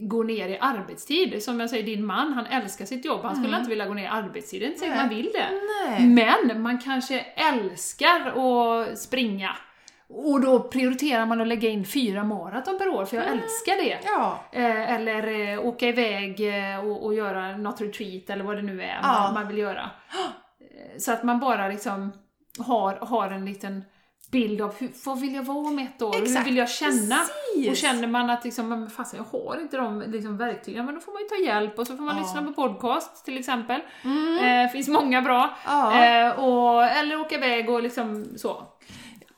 går 0.00 0.24
ner 0.24 0.48
i 0.48 0.58
arbetstid. 0.60 1.42
Som 1.42 1.60
jag 1.60 1.70
säger, 1.70 1.84
din 1.84 2.04
man, 2.06 2.32
han 2.32 2.46
älskar 2.46 2.84
sitt 2.84 3.04
jobb, 3.04 3.20
han 3.22 3.36
skulle 3.36 3.56
inte 3.56 3.70
vilja 3.70 3.86
gå 3.86 3.94
ner 3.94 4.04
i 4.04 4.06
arbetstid, 4.06 4.60
det 4.60 4.64
är 4.64 4.68
inte 4.68 4.80
säkert 4.80 4.96
man 4.96 5.08
vill 5.08 5.30
det. 5.32 5.46
Nej. 5.86 6.06
Men 6.06 6.62
man 6.62 6.78
kanske 6.80 7.20
älskar 7.20 8.20
att 8.38 8.98
springa. 8.98 9.56
Och 10.10 10.40
då 10.40 10.60
prioriterar 10.60 11.26
man 11.26 11.40
att 11.40 11.46
lägga 11.48 11.68
in 11.68 11.84
fyra 11.84 12.24
maraton 12.24 12.78
per 12.78 12.88
år, 12.88 13.04
för 13.04 13.16
jag 13.16 13.26
älskar 13.26 13.76
det. 13.84 13.98
Ja. 14.04 14.40
Eh, 14.52 14.92
eller 14.94 15.52
eh, 15.52 15.66
åka 15.66 15.86
iväg 15.88 16.40
eh, 16.72 16.78
och, 16.86 17.04
och 17.04 17.14
göra 17.14 17.56
något 17.56 17.80
retreat 17.80 18.30
eller 18.30 18.44
vad 18.44 18.56
det 18.56 18.62
nu 18.62 18.82
är 18.82 18.98
Ja. 19.02 19.12
man, 19.22 19.34
man 19.34 19.48
vill 19.48 19.58
göra. 19.58 19.90
Så 20.98 21.12
att 21.12 21.22
man 21.24 21.40
bara 21.40 21.68
liksom 21.68 22.12
har, 22.58 22.94
har 22.96 23.30
en 23.30 23.44
liten 23.44 23.84
bild 24.32 24.60
av 24.60 24.74
hur, 24.78 24.90
vad 25.04 25.20
vill 25.20 25.34
jag 25.34 25.42
vara 25.42 25.58
om 25.58 25.78
ett 25.78 26.02
år? 26.02 26.12
Hur 26.14 26.22
Exakt. 26.22 26.46
vill 26.46 26.56
jag 26.56 26.68
känna? 26.70 27.16
Precis. 27.16 27.56
Mm. 27.56 27.70
Och 27.70 27.76
känner 27.76 28.08
man 28.08 28.30
att 28.30 28.44
liksom, 28.44 28.68
men 28.68 28.90
fasen, 28.90 29.24
jag 29.32 29.38
har 29.38 29.60
inte 29.60 29.76
de 29.76 30.00
liksom, 30.06 30.36
verktygen, 30.36 30.86
men 30.86 30.94
då 30.94 31.00
får 31.00 31.12
man 31.12 31.22
ju 31.22 31.28
ta 31.28 31.52
hjälp 31.52 31.78
och 31.78 31.86
så 31.86 31.96
får 31.96 32.04
man 32.04 32.16
Ja. 32.16 32.22
lyssna 32.22 32.42
på 32.42 32.52
podcast 32.74 33.24
till 33.24 33.38
exempel. 33.38 33.80
Eh, 34.42 34.70
finns 34.72 34.88
många 34.88 35.22
bra. 35.22 35.50
Ja. 35.66 36.04
Eh, 36.04 36.30
och, 36.44 36.84
eller 36.84 37.20
åka 37.20 37.34
iväg 37.34 37.70
och 37.70 37.82
liksom 37.82 38.24
så. 38.36 38.62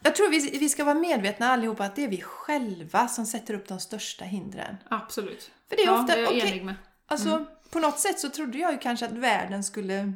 Jag 0.02 0.14
tror 0.14 0.28
vi, 0.28 0.58
vi 0.58 0.68
ska 0.68 0.84
vara 0.84 0.94
medvetna 0.94 1.52
allihopa 1.52 1.84
att 1.84 1.96
det 1.96 2.04
är 2.04 2.08
vi 2.08 2.20
själva 2.22 3.08
som 3.08 3.26
sätter 3.26 3.54
upp 3.54 3.68
de 3.68 3.80
största 3.80 4.24
hindren. 4.24 4.76
Absolut. 4.88 5.50
För 5.68 5.76
det 5.76 5.82
är 5.82 5.86
ja, 5.86 6.00
ofta- 6.00 6.14
det 6.14 6.20
är 6.20 6.22
jag 6.22 6.28
okej. 6.28 6.50
enig 6.50 6.64
med. 6.64 6.74
Alltså, 7.06 7.46
på 7.70 7.78
något 7.78 7.98
sätt 7.98 8.20
så 8.20 8.30
trodde 8.30 8.58
jag 8.58 8.72
ju 8.72 8.78
kanske 8.78 9.06
att 9.06 9.12
världen 9.12 9.64
skulle 9.64 10.12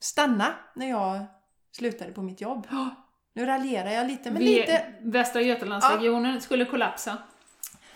stanna 0.00 0.54
när 0.74 0.88
jag 0.90 1.26
slutade 1.72 2.12
på 2.12 2.22
mitt 2.22 2.40
jobb. 2.40 2.66
Nu 3.34 3.46
raljerar 3.46 3.90
jag 3.90 4.06
lite, 4.06 4.30
men 4.30 4.38
Vi, 4.38 4.60
lite... 4.60 4.84
Västra 5.00 5.42
Götalandsregionen 5.42 6.40
skulle 6.40 6.64
kollapsa. 6.64 7.18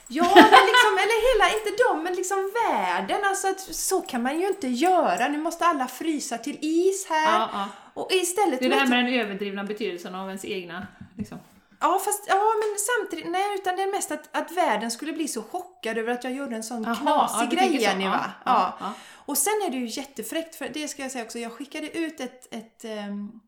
Ja, 0.08 0.22
men 0.34 0.44
liksom, 0.44 0.92
eller 1.02 1.18
hela, 1.28 1.58
inte 1.58 1.84
de, 1.84 2.04
men 2.04 2.14
liksom 2.14 2.52
världen. 2.68 3.24
Alltså 3.24 3.48
att 3.48 3.60
så 3.60 4.00
kan 4.00 4.22
man 4.22 4.40
ju 4.40 4.46
inte 4.46 4.68
göra. 4.68 5.28
Nu 5.28 5.38
måste 5.38 5.64
alla 5.64 5.86
frysa 5.86 6.38
till 6.38 6.58
is 6.60 7.06
här. 7.08 7.38
Ja, 7.38 7.48
ja. 7.52 7.68
Och 7.94 8.12
istället... 8.12 8.60
Det 8.60 8.66
är 8.66 8.70
det 8.70 8.76
här 8.76 8.88
med 8.88 9.04
den 9.04 9.14
överdrivna 9.14 9.64
betydelsen 9.64 10.14
av 10.14 10.28
ens 10.28 10.44
egna... 10.44 10.86
Liksom. 11.22 11.38
Ja, 11.80 11.98
fast 12.04 12.24
ja, 12.28 12.34
men 12.34 12.78
samtidigt, 12.78 13.32
nej, 13.32 13.54
utan 13.54 13.76
det 13.76 13.82
är 13.82 13.92
mest 13.92 14.10
att, 14.10 14.36
att 14.36 14.52
världen 14.52 14.90
skulle 14.90 15.12
bli 15.12 15.28
så 15.28 15.42
chockad 15.42 15.98
över 15.98 16.12
att 16.12 16.24
jag 16.24 16.32
gjorde 16.32 16.56
en 16.56 16.62
sån 16.62 16.82
Jaha, 16.82 16.94
knasig 16.96 17.48
ja, 17.52 17.56
grej. 17.56 17.82
Jenny, 17.82 18.04
Ja, 18.04 18.10
va? 18.10 18.32
ja, 18.44 18.76
Ja. 18.80 18.92
Och 19.14 19.38
sen 19.38 19.52
är 19.66 19.70
det 19.70 19.76
ju 19.76 19.86
jättefräckt, 19.86 20.54
för 20.54 20.68
det 20.68 20.88
ska 20.88 21.02
jag 21.02 21.10
säga 21.12 21.24
också, 21.24 21.38
jag 21.38 21.52
skickade 21.52 21.98
ut 21.98 22.20
ett, 22.20 22.54
ett, 22.54 22.84
ehm, 22.84 23.40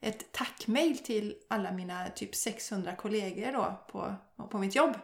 ett 0.00 0.32
tackmail 0.32 0.98
till 0.98 1.34
alla 1.48 1.72
mina 1.72 2.08
typ 2.08 2.34
600 2.34 2.94
kollegor 2.96 3.52
då 3.52 3.80
på, 3.92 4.14
på 4.50 4.58
mitt 4.58 4.74
jobb. 4.74 4.94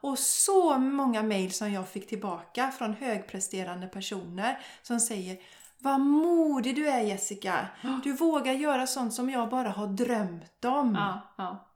Och 0.00 0.18
så 0.18 0.78
många 0.78 1.22
mejl 1.22 1.52
som 1.52 1.72
jag 1.72 1.88
fick 1.88 2.08
tillbaka 2.08 2.72
från 2.78 2.94
högpresterande 2.94 3.86
personer 3.86 4.58
som 4.82 5.00
säger 5.00 5.38
Vad 5.78 6.00
modig 6.00 6.76
du 6.76 6.88
är 6.88 7.00
Jessica! 7.00 7.66
Du 8.04 8.12
vågar 8.12 8.52
göra 8.52 8.86
sånt 8.86 9.14
som 9.14 9.30
jag 9.30 9.48
bara 9.48 9.68
har 9.68 9.86
drömt 9.86 10.64
om. 10.64 10.94
Ja, 10.94 11.20
ja. 11.36 11.66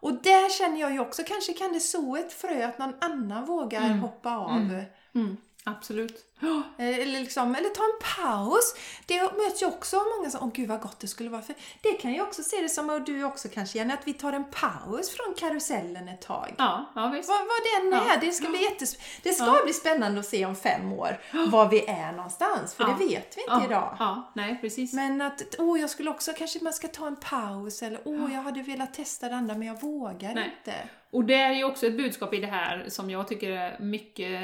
Och 0.00 0.12
där 0.12 0.58
känner 0.58 0.80
jag 0.80 0.92
ju 0.92 1.00
också, 1.00 1.22
kanske 1.26 1.52
kan 1.52 1.72
det 1.72 1.80
så 1.80 2.16
ett 2.16 2.32
frö 2.32 2.66
att 2.66 2.78
någon 2.78 2.94
annan 3.00 3.44
vågar 3.44 3.80
hoppa 4.00 4.36
av. 4.36 4.82
Mm, 5.14 5.36
absolut. 5.76 6.24
Eh, 6.78 6.98
Eller, 6.98 7.20
liksom, 7.20 7.54
eller 7.54 7.68
ta 7.68 7.82
en 7.82 8.24
paus. 8.24 8.74
Det 9.06 9.22
möts 9.22 9.62
ju 9.62 9.66
också 9.66 9.96
av 9.96 10.04
många 10.18 10.30
som, 10.30 10.40
åh 10.42 10.50
gud 10.54 10.68
vad 10.68 10.80
gott 10.80 11.00
det 11.00 11.06
skulle 11.08 11.30
vara. 11.30 11.42
För 11.42 11.54
det 11.82 11.92
kan 11.92 12.12
ju 12.12 12.22
också 12.22 12.42
se 12.42 12.56
det 12.62 12.68
som, 12.68 12.90
och 12.90 13.02
du 13.02 13.24
också 13.24 13.48
kanske 13.48 13.78
Jenny, 13.78 13.92
att 13.94 14.06
vi 14.06 14.12
tar 14.12 14.32
en 14.32 14.44
paus 14.44 15.10
från 15.10 15.34
karusellen 15.38 16.08
ett 16.08 16.20
tag. 16.22 16.54
Ja, 16.58 16.84
ja 16.94 17.06
visst. 17.08 17.28
Vad, 17.28 17.38
vad 17.38 17.82
den 17.82 17.92
är, 18.00 18.08
Ja. 18.08 18.16
det 18.20 18.32
ska, 18.32 18.48
bli, 18.48 18.62
jättes... 18.62 18.96
det 19.22 19.32
ska 19.32 19.60
bli 19.64 19.72
spännande 19.72 20.20
att 20.20 20.26
se 20.26 20.46
om 20.46 20.56
fem 20.56 20.92
år 20.92 21.20
var 21.50 21.68
vi 21.68 21.86
är 21.86 22.12
någonstans, 22.12 22.74
för 22.74 22.84
Ja. 22.84 22.96
det 22.98 23.04
vet 23.06 23.36
vi 23.36 23.40
inte 23.42 23.52
ja, 23.54 23.64
idag. 23.64 23.96
Ja, 23.98 24.32
nej 24.34 24.58
precis. 24.60 24.92
Men 24.92 25.20
att, 25.20 25.42
åh 25.58 25.80
jag 25.80 25.90
skulle 25.90 26.10
också, 26.10 26.32
kanske 26.38 26.64
man 26.64 26.72
ska 26.72 26.88
ta 26.88 27.06
en 27.06 27.16
paus 27.16 27.82
eller 27.82 28.00
åh 28.04 28.34
jag 28.34 28.42
hade 28.42 28.62
velat 28.62 28.94
testa 28.94 29.28
det 29.28 29.36
andra 29.36 29.54
men 29.54 29.68
jag 29.68 29.80
vågar 29.80 30.34
Nej. 30.34 30.56
inte. 30.58 30.74
Och 31.10 31.24
det 31.24 31.34
är 31.34 31.52
ju 31.52 31.64
också 31.64 31.86
ett 31.86 31.96
budskap 31.96 32.34
i 32.34 32.40
det 32.40 32.46
här 32.46 32.84
som 32.88 33.10
jag 33.10 33.28
tycker 33.28 33.50
är 33.50 33.76
mycket, 33.80 34.40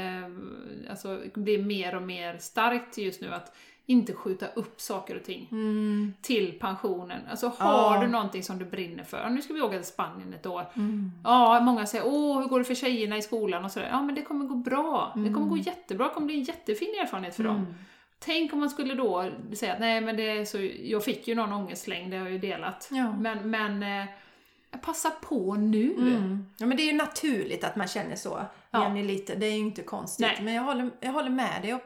alltså 0.91 1.21
blir 1.35 1.63
mer 1.65 1.95
och 1.95 2.03
mer 2.03 2.39
starkt 2.39 2.99
just 2.99 3.21
nu, 3.21 3.35
att 3.35 3.57
inte 3.87 4.13
skjuta 4.13 4.47
upp 4.47 4.81
saker 4.81 5.17
och 5.17 5.23
ting 5.25 5.49
till 6.23 6.59
pensionen. 6.61 7.21
Alltså 7.31 7.53
har 7.59 7.95
Ja. 7.97 8.01
du 8.03 8.07
någonting 8.09 8.43
som 8.43 8.59
du 8.59 8.65
brinner 8.65 9.05
för, 9.05 9.31
nu 9.31 9.43
ska 9.43 9.55
vi 9.55 9.61
åka 9.63 9.77
till 9.77 9.87
Spanien 9.87 10.35
ett 10.35 10.47
år. 10.47 10.65
Ja, 11.25 11.61
många 11.61 11.87
säger 11.87 12.05
åh 12.07 12.41
hur 12.41 12.49
går 12.49 12.59
det 12.59 12.65
för 12.65 12.75
tjejerna 12.75 13.17
i 13.17 13.23
skolan 13.23 13.65
och 13.65 13.71
sådär. 13.71 13.89
Ja 13.91 14.03
men 14.03 14.15
det 14.15 14.23
kommer 14.23 14.45
gå 14.45 14.55
bra, 14.55 15.13
det 15.17 15.35
kommer 15.35 15.47
gå 15.47 15.57
jättebra, 15.57 16.09
det 16.09 16.15
kommer 16.15 16.27
bli 16.27 16.37
en 16.37 16.43
jättefin 16.43 16.95
erfarenhet 17.03 17.37
för 17.37 17.45
dem. 17.45 17.75
Tänk 18.19 18.53
om 18.53 18.61
man 18.61 18.71
skulle 18.71 18.95
då 18.95 19.31
säga 19.57 19.73
att 19.73 19.81
nej 19.81 20.01
men 20.01 20.17
det 20.17 20.29
är 20.31 20.45
så, 20.45 20.69
jag 20.83 21.05
fick 21.05 21.29
ju 21.29 21.35
någon 21.35 21.53
ångestsläng, 21.53 22.11
det 22.11 22.17
har 22.17 22.25
jag 22.25 22.33
ju 22.33 22.39
delat. 22.39 22.89
Ja. 22.93 23.13
Men, 23.13 23.51
men 23.51 23.83
eh, 23.83 24.09
passa 24.79 25.11
på 25.11 25.55
nu. 25.55 25.95
Ja 26.59 26.67
men 26.67 26.77
det 26.77 26.83
är 26.83 26.93
ju 26.93 26.97
naturligt 26.99 27.65
att 27.65 27.77
man 27.77 27.89
känner 27.89 28.17
så, 28.17 28.41
Ja. 28.71 28.83
Jenny, 28.83 29.03
lite. 29.05 29.35
Det 29.35 29.47
är 29.47 29.53
ju 29.53 29.59
inte 29.59 29.83
konstigt. 29.83 30.27
Nej. 30.27 30.39
Men 30.45 30.55
jag 30.55 30.63
håller, 30.63 30.91
jag 31.01 31.13
håller 31.13 31.31
med 31.31 31.63
dig. 31.63 31.75
Och, 31.75 31.81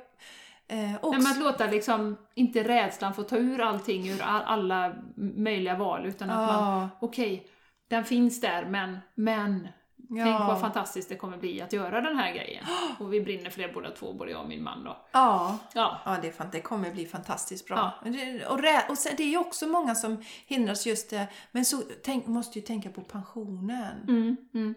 eh, 0.68 0.94
också, 0.94 1.10
Nej, 1.10 1.20
men 1.22 1.32
att 1.32 1.38
låta 1.38 1.66
liksom, 1.66 2.16
inte 2.34 2.62
rädslan 2.68 3.14
få 3.14 3.22
ta 3.22 3.36
ur 3.36 3.60
allting 3.60 4.08
ur 4.08 4.22
all, 4.22 4.42
alla 4.42 4.94
möjliga 5.16 5.76
val, 5.76 6.06
utan 6.06 6.30
att 6.30 6.36
man, 6.52 6.64
Ja. 6.80 6.88
okej, 7.00 7.46
den 7.88 8.04
finns 8.04 8.40
där, 8.40 8.64
men, 8.64 8.98
men, 9.14 9.68
Ja. 10.10 10.24
tänk 10.24 10.38
vad 10.38 10.60
fantastiskt 10.60 11.08
det 11.08 11.16
kommer 11.16 11.36
bli 11.36 11.62
att 11.62 11.72
göra 11.72 12.00
den 12.00 12.16
här 12.16 12.32
grejen. 12.34 12.64
Och 13.00 13.12
vi 13.12 13.20
brinner 13.20 13.50
för 13.50 13.62
det 13.62 13.68
båda 13.74 13.90
två, 13.90 14.12
både 14.12 14.30
jag 14.30 14.40
och 14.40 14.48
min 14.48 14.62
man 14.62 14.84
då. 14.84 14.96
Ja. 15.12 15.58
Ja, 15.74 15.98
Ja, 16.04 16.16
det, 16.22 16.32
fan, 16.32 16.48
det 16.52 16.60
kommer 16.60 16.90
bli 16.90 17.06
fantastiskt 17.06 17.66
bra. 17.66 17.76
Ja. 17.76 17.92
Men 18.02 18.12
det- 18.12 18.46
Och, 18.46 18.90
och 18.90 18.98
sen, 18.98 19.12
det 19.16 19.22
är 19.22 19.28
ju 19.28 19.38
också 19.38 19.66
många 19.66 19.94
som 19.94 20.22
hindras 20.46 20.86
just 20.86 21.10
det. 21.10 21.26
Men 21.52 21.64
så 21.64 21.82
tänk, 22.04 22.26
måste 22.26 22.58
ju 22.58 22.64
tänka 22.64 22.90
på 22.90 23.00
pensionen 23.00 24.02
mm, 24.08 24.36
mm, 24.54 24.74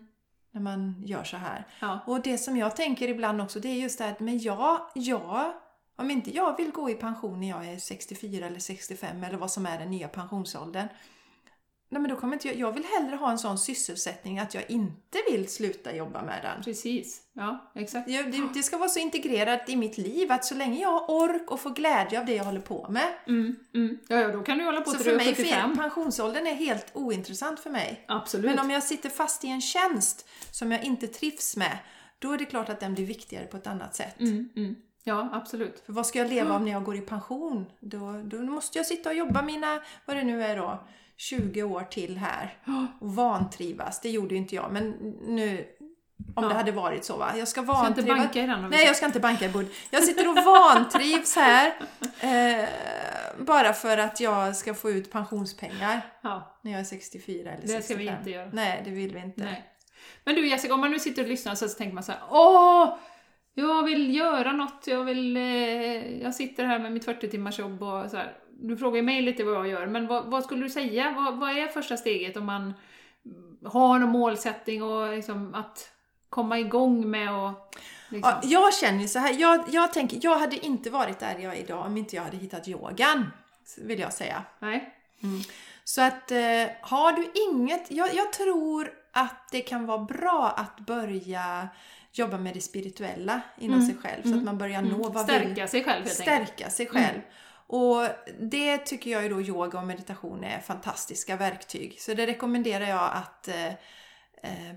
när 0.51 0.61
man 0.61 1.03
gör 1.05 1.23
så 1.23 1.37
här. 1.37 1.67
ja, 1.79 1.99
Och 2.07 2.21
det 2.21 2.37
som 2.37 2.57
jag 2.57 2.75
tänker 2.75 3.07
ibland 3.07 3.41
också, 3.41 3.59
det 3.59 3.67
är 3.69 3.75
just 3.75 3.97
det 3.97 4.03
här 4.03 4.11
att 4.11 4.19
men 4.19 4.39
jag, 4.39 4.79
jag, 4.95 5.53
om 5.95 6.11
inte 6.11 6.35
jag 6.35 6.57
vill 6.57 6.71
gå 6.71 6.89
i 6.89 6.93
pension 6.93 7.39
när 7.39 7.49
jag 7.49 7.67
är 7.67 7.77
64 7.77 8.45
eller 8.47 8.59
65 8.59 9.23
eller 9.23 9.37
vad 9.37 9.51
som 9.51 9.65
är 9.65 9.79
den 9.79 9.91
nya 9.91 10.07
pensionsåldern. 10.07 10.87
Nej, 11.91 12.01
men 12.01 12.11
då 12.11 12.15
kommer 12.17 12.33
inte 12.33 12.47
jag, 12.47 12.57
jag 12.57 12.71
vill 12.71 12.83
hellre 12.83 13.15
ha 13.15 13.31
en 13.31 13.39
sån 13.39 13.57
sysselsättning 13.57 14.39
att 14.39 14.53
jag 14.53 14.63
inte 14.71 15.17
vill 15.31 15.47
sluta 15.47 15.95
jobba 15.95 16.23
med 16.23 16.39
den. 16.43 16.63
precis. 16.63 17.21
Ja, 17.33 17.71
exakt. 17.75 18.09
Jag, 18.09 18.31
det, 18.31 18.41
det 18.53 18.63
ska 18.63 18.77
vara 18.77 18.89
så 18.89 18.99
integrerat 18.99 19.69
i 19.69 19.75
mitt 19.75 19.97
liv 19.97 20.31
att 20.31 20.45
så 20.45 20.55
länge 20.55 20.81
jag 20.81 20.89
har 20.89 21.09
ork 21.09 21.51
och 21.51 21.59
får 21.59 21.69
glädje 21.69 22.19
av 22.19 22.25
det 22.25 22.35
jag 22.35 22.43
håller 22.43 22.59
på 22.59 22.87
med. 22.89 23.07
Mm, 23.27 23.55
mm. 23.75 23.97
Ja, 24.07 24.17
ja, 24.17 24.27
då 24.27 24.41
kan 24.43 24.57
du 24.57 24.63
hålla 24.63 24.81
på 24.81 24.89
Så 24.89 24.95
till 24.95 25.05
för 25.05 25.11
du 25.11 25.17
mig, 25.17 25.29
är 25.29 25.35
75. 25.35 25.77
pensionsåldern 25.77 26.47
är 26.47 26.53
helt 26.53 26.91
ointressant 26.93 27.59
för 27.59 27.69
mig. 27.69 28.05
Absolut. 28.07 28.45
Men 28.45 28.59
om 28.59 28.71
jag 28.71 28.83
sitter 28.83 29.09
fast 29.09 29.43
i 29.43 29.47
en 29.47 29.61
tjänst 29.61 30.29
som 30.51 30.71
jag 30.71 30.83
inte 30.83 31.07
trivs 31.07 31.57
med, 31.57 31.77
då 32.19 32.31
är 32.31 32.37
det 32.37 32.45
klart 32.45 32.69
att 32.69 32.79
den 32.79 32.93
blir 32.93 33.05
viktigare 33.05 33.45
på 33.45 33.57
ett 33.57 33.67
annat 33.67 33.95
sätt. 33.95 34.19
Mm, 34.19 34.49
mm. 34.55 34.75
Ja, 35.03 35.29
absolut. 35.33 35.83
För 35.85 35.93
vad 35.93 36.07
ska 36.07 36.19
jag 36.19 36.29
leva 36.29 36.55
av 36.55 36.63
när 36.63 36.71
jag 36.71 36.83
går 36.83 36.95
i 36.95 37.01
pension? 37.01 37.65
Då, 37.79 38.21
då 38.23 38.37
måste 38.37 38.77
jag 38.77 38.85
sitta 38.85 39.09
och 39.09 39.15
jobba 39.15 39.41
mina, 39.41 39.81
vad 40.05 40.17
det 40.17 40.23
nu 40.23 40.43
är 40.43 40.57
då, 40.57 40.83
20 41.21 41.63
år 41.63 41.81
till 41.81 42.17
här. 42.17 42.57
Och 43.01 43.15
vantrivas. 43.15 44.01
Det 44.01 44.09
gjorde 44.09 44.35
ju 44.35 44.37
inte 44.41 44.55
jag, 44.55 44.71
men 44.71 44.89
nu, 45.27 45.65
om 46.35 46.43
Ja. 46.43 46.49
det 46.49 46.53
hade 46.55 46.71
varit 46.71 47.05
så 47.05 47.17
va. 47.17 47.31
Jag 47.37 47.47
ska 47.47 47.61
Ska 47.63 47.71
inte 47.71 47.83
vantrivas. 47.83 48.17
banka 48.17 48.43
i 48.43 48.47
den. 48.47 48.69
Nej, 48.69 48.85
jag 48.85 48.95
ska 48.95 49.05
inte 49.05 49.19
banka 49.19 49.45
i 49.45 49.49
bud. 49.49 49.67
Jag 49.89 50.03
sitter 50.03 50.27
och 50.29 50.35
vantrivs 50.45 51.35
här. 51.35 51.73
Eh, 52.23 52.65
bara 53.39 53.73
för 53.73 53.97
att 53.97 54.19
jag 54.19 54.55
ska 54.55 54.73
få 54.73 54.89
ut 54.91 55.11
pensionspengar 55.11 56.01
Ja, 56.21 56.59
när 56.61 56.71
jag 56.71 56.79
är 56.79 56.85
64 56.85 57.51
eller 57.51 57.61
Det 57.61 57.67
ska 57.67 57.77
65. 57.77 57.97
vi 57.99 58.07
inte 58.19 58.29
göra. 58.29 58.49
Nej, 58.53 58.81
det 58.85 58.91
vill 58.91 59.13
vi 59.13 59.19
inte. 59.19 59.43
nej. 59.43 59.65
Men 60.23 60.35
du 60.35 60.47
Jessica, 60.47 60.73
om 60.73 60.79
man 60.79 60.91
nu 60.91 60.99
sitter 60.99 61.21
och 61.23 61.27
lyssnar 61.29 61.55
så 61.55 61.67
tänker 61.69 61.93
man 61.95 62.03
så 62.03 62.11
här: 62.11 62.21
åh! 62.29 62.97
Jag 63.53 63.83
vill 63.83 64.15
göra 64.15 64.51
något, 64.51 64.83
jag 64.87 65.03
vill... 65.03 65.37
Eh, 65.37 66.21
jag 66.21 66.35
sitter 66.35 66.65
här 66.65 66.79
med 66.79 66.91
mitt 66.91 67.05
40 67.05 67.29
timmars 67.29 67.59
jobb 67.59 67.83
och 67.83 68.09
så 68.11 68.17
här. 68.17 68.33
Du 68.61 68.77
frågar 68.77 69.01
mig 69.01 69.21
lite 69.21 69.43
vad 69.43 69.55
jag 69.55 69.67
gör, 69.67 69.87
men 69.87 70.07
vad, 70.07 70.25
vad 70.25 70.43
skulle 70.43 70.63
du 70.63 70.69
säga? 70.69 71.13
Vad, 71.15 71.39
vad 71.39 71.57
är 71.57 71.67
första 71.67 71.97
steget 71.97 72.37
om 72.37 72.45
man 72.45 72.73
ha 73.63 73.97
någon 73.97 74.09
målsättning 74.09 74.83
och 74.83 75.15
liksom 75.15 75.53
att 75.55 75.91
komma 76.29 76.59
igång 76.59 77.09
med 77.09 77.33
och 77.33 77.75
liksom. 78.09 78.33
Ja, 78.33 78.39
jag 78.43 78.73
känner 78.73 79.01
ju 79.01 79.07
så 79.07 79.19
här, 79.19 79.33
jag, 79.39 79.63
jag 79.69 79.93
tänker, 79.93 80.19
jag 80.21 80.37
hade 80.37 80.65
inte 80.65 80.89
varit 80.89 81.19
där 81.19 81.39
jag 81.39 81.55
är 81.55 81.59
idag 81.59 81.85
om 81.85 81.97
inte 81.97 82.15
jag 82.15 82.23
hade 82.23 82.37
hittat 82.37 82.67
yogan. 82.67 83.31
Vill 83.77 83.99
jag 83.99 84.13
säga. 84.13 84.43
Nej. 84.59 84.93
Så 85.83 86.01
att 86.01 86.31
eh, 86.31 86.37
har 86.81 87.11
du 87.11 87.31
inget, 87.49 87.91
jag, 87.91 88.13
jag 88.13 88.33
tror 88.33 88.91
att 89.11 89.51
det 89.51 89.61
kan 89.61 89.85
vara 89.85 89.97
bra 89.97 90.53
att 90.57 90.79
börja 90.79 91.67
jobba 92.13 92.37
med 92.37 92.53
det 92.53 92.61
spirituella 92.61 93.41
inom 93.57 93.81
sig 93.81 93.95
själv. 93.95 94.23
Så 94.23 94.37
att 94.37 94.43
man 94.43 94.57
börjar 94.57 94.81
nå 94.81 95.09
vad 95.09 95.27
vill, 95.27 95.41
Stärka 95.41 95.67
sig 95.67 95.83
själv 95.83 96.05
helt 96.05 96.19
enkelt. 96.19 96.47
stärka 96.49 96.69
sig 96.69 96.87
själv. 96.87 97.19
Och 97.71 98.07
det 98.39 98.77
tycker 98.77 99.11
jag 99.11 99.23
ju 99.23 99.29
då 99.29 99.41
yoga 99.41 99.79
och 99.79 99.87
meditation 99.87 100.43
är 100.43 100.59
fantastiska 100.59 101.35
verktyg. 101.35 102.01
Så 102.01 102.13
det 102.13 102.27
rekommenderar 102.27 102.85
jag 102.85 103.11
att 103.13 103.47
eh, 103.47 103.67
eh, 104.43 104.75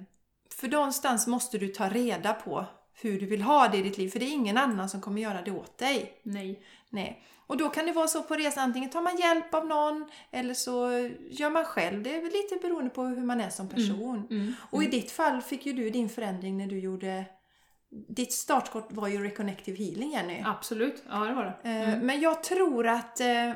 för 0.50 0.68
någonstans 0.68 1.26
måste 1.26 1.58
du 1.58 1.68
ta 1.68 1.88
reda 1.88 2.32
på 2.32 2.66
hur 2.92 3.20
du 3.20 3.26
vill 3.26 3.42
ha 3.42 3.68
det 3.68 3.78
i 3.78 3.82
ditt 3.82 3.98
liv. 3.98 4.10
För 4.10 4.18
det 4.18 4.24
är 4.24 4.32
ingen 4.32 4.58
annan 4.58 4.88
som 4.88 5.00
kommer 5.00 5.22
göra 5.22 5.42
det 5.42 5.50
åt 5.50 5.78
dig. 5.78 6.20
Nej. 6.22 6.62
Nej. 6.90 7.22
Och 7.46 7.56
då 7.56 7.68
kan 7.68 7.86
det 7.86 7.92
vara 7.92 8.06
så 8.06 8.22
på 8.22 8.34
resan, 8.34 8.64
antingen 8.64 8.90
tar 8.90 9.02
man 9.02 9.16
hjälp 9.16 9.54
av 9.54 9.66
någon 9.66 10.10
eller 10.30 10.54
så 10.54 10.90
gör 11.30 11.50
man 11.50 11.64
själv. 11.64 12.02
Det 12.02 12.16
är 12.16 12.22
lite 12.22 12.58
beroende 12.62 12.90
på 12.90 13.02
hur 13.02 13.24
man 13.24 13.40
är 13.40 13.50
som 13.50 13.68
person. 13.68 14.26
Mm. 14.30 14.54
Och 14.70 14.82
i 14.82 14.86
ditt 14.86 15.10
fall 15.10 15.42
fick 15.42 15.66
ju 15.66 15.72
du 15.72 15.90
din 15.90 16.08
förändring 16.08 16.56
när 16.58 16.66
du 16.66 16.78
gjorde... 16.78 17.24
Ditt 18.08 18.32
startskott 18.32 18.86
var 18.90 19.08
ju 19.08 19.24
Reconnective 19.24 19.84
Healing, 19.84 20.10
Jenny. 20.10 20.42
Absolut, 20.46 21.02
ja 21.10 21.18
det 21.18 21.34
var 21.34 21.44
det. 21.62 21.70
Eh, 21.70 21.98
Men 22.00 22.20
jag 22.20 22.42
tror 22.42 22.86
att 22.86 23.20
eh, 23.20 23.50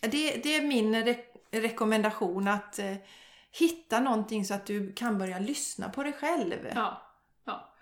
det, 0.00 0.42
det 0.42 0.56
är 0.56 0.62
min 0.62 0.94
re- 0.94 1.16
rekommendation 1.50 2.48
att 2.48 2.78
eh, 2.78 2.94
hitta 3.58 4.00
någonting 4.00 4.44
så 4.44 4.54
att 4.54 4.66
du 4.66 4.92
kan 4.92 5.18
börja 5.18 5.38
lyssna 5.38 5.88
på 5.88 6.02
dig 6.02 6.12
själv. 6.12 6.68
Ja. 6.74 7.02
ja. 7.44 7.72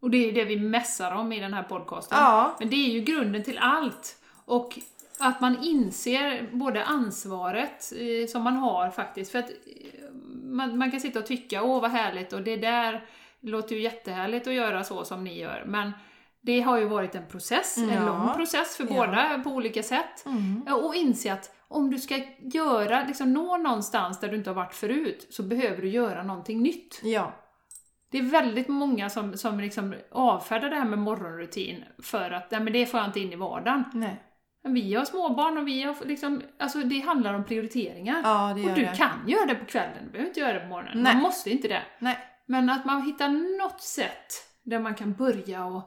Och 0.00 0.10
det 0.10 0.28
är 0.28 0.32
det 0.32 0.44
vi 0.44 0.56
mässar 0.60 1.12
om 1.12 1.32
i 1.32 1.40
den 1.40 1.54
här 1.54 1.62
podcasten. 1.62 2.18
Ja. 2.20 2.56
Men 2.58 2.70
det 2.70 2.76
är 2.76 2.90
ju 2.90 3.00
grunden 3.00 3.42
till 3.44 3.58
allt. 3.58 4.16
Och 4.44 4.78
att 5.18 5.40
man 5.40 5.64
inser 5.64 6.48
både 6.52 6.84
ansvaret 6.84 7.92
som 8.28 8.42
man 8.42 8.56
har 8.56 8.90
faktiskt. 8.90 9.32
För 9.32 9.38
att 9.38 9.50
man, 10.42 10.78
man 10.78 10.90
kan 10.90 11.00
sitta 11.00 11.18
och 11.18 11.26
tycka, 11.26 11.62
åh 11.62 11.80
vad 11.80 11.90
härligt, 11.90 12.32
och 12.32 12.42
det 12.42 12.56
där 12.56 13.06
låter 13.50 13.74
ju 13.76 13.82
jättehärligt 13.82 14.46
att 14.46 14.54
göra 14.54 14.84
så 14.84 15.04
som 15.04 15.24
ni 15.24 15.38
gör. 15.38 15.64
Men 15.66 15.92
det 16.40 16.60
har 16.60 16.78
ju 16.78 16.84
varit 16.84 17.14
en 17.14 17.26
process, 17.26 17.78
en 17.78 17.88
Ja. 17.88 18.06
lång 18.06 18.34
process 18.34 18.76
för 18.76 18.84
Ja. 18.84 18.90
båda 18.94 19.38
på 19.44 19.50
olika 19.50 19.82
sätt. 19.82 20.26
Mm. 20.26 20.62
Och 20.74 20.94
inse 20.94 21.32
att 21.32 21.52
om 21.68 21.90
du 21.90 21.98
ska 21.98 22.20
göra, 22.38 23.04
liksom 23.06 23.32
nå 23.32 23.56
någonstans 23.56 24.20
där 24.20 24.28
du 24.28 24.36
inte 24.36 24.50
har 24.50 24.54
varit 24.54 24.74
förut, 24.74 25.26
så 25.30 25.42
behöver 25.42 25.82
du 25.82 25.88
göra 25.88 26.22
någonting 26.22 26.62
nytt. 26.62 27.00
Ja. 27.04 27.32
Det 28.10 28.18
är 28.18 28.22
väldigt 28.22 28.68
många 28.68 29.10
som, 29.10 29.36
som 29.36 29.60
liksom 29.60 29.94
avfärdar 30.10 30.70
det 30.70 30.76
här 30.76 30.84
med 30.84 30.98
morgonrutin 30.98 31.84
för 32.02 32.30
att 32.30 32.50
nej, 32.50 32.60
men 32.60 32.72
det 32.72 32.86
får 32.86 33.00
jag 33.00 33.08
inte 33.08 33.20
in 33.20 33.32
i 33.32 33.36
vardagen. 33.36 33.84
Nej. 33.94 34.22
Vi 34.68 34.94
har 34.94 35.04
småbarn 35.04 35.58
och 35.58 35.68
vi 35.68 35.82
har 35.82 35.96
liksom, 36.04 36.42
alltså 36.58 36.78
det 36.78 37.00
handlar 37.00 37.34
om 37.34 37.44
prioriteringar. 37.44 38.20
Ja, 38.24 38.50
och 38.50 38.56
du 38.56 38.62
det. 38.74 38.96
kan 38.96 39.10
göra 39.28 39.46
det 39.46 39.54
på 39.54 39.64
kvällen, 39.64 40.04
du 40.04 40.10
behöver 40.10 40.28
inte 40.28 40.40
göra 40.40 40.52
det 40.52 40.60
på 40.60 40.66
morgonen. 40.66 41.02
Nej. 41.02 41.14
Man 41.14 41.22
måste 41.22 41.50
inte 41.50 41.68
det. 41.68 41.82
Nej. 41.98 42.18
Men 42.46 42.70
att 42.70 42.84
man 42.84 43.02
hittar 43.02 43.28
något 43.62 43.80
sätt 43.80 44.32
där 44.62 44.78
man 44.78 44.94
kan 44.94 45.12
börja 45.12 45.64
och 45.64 45.82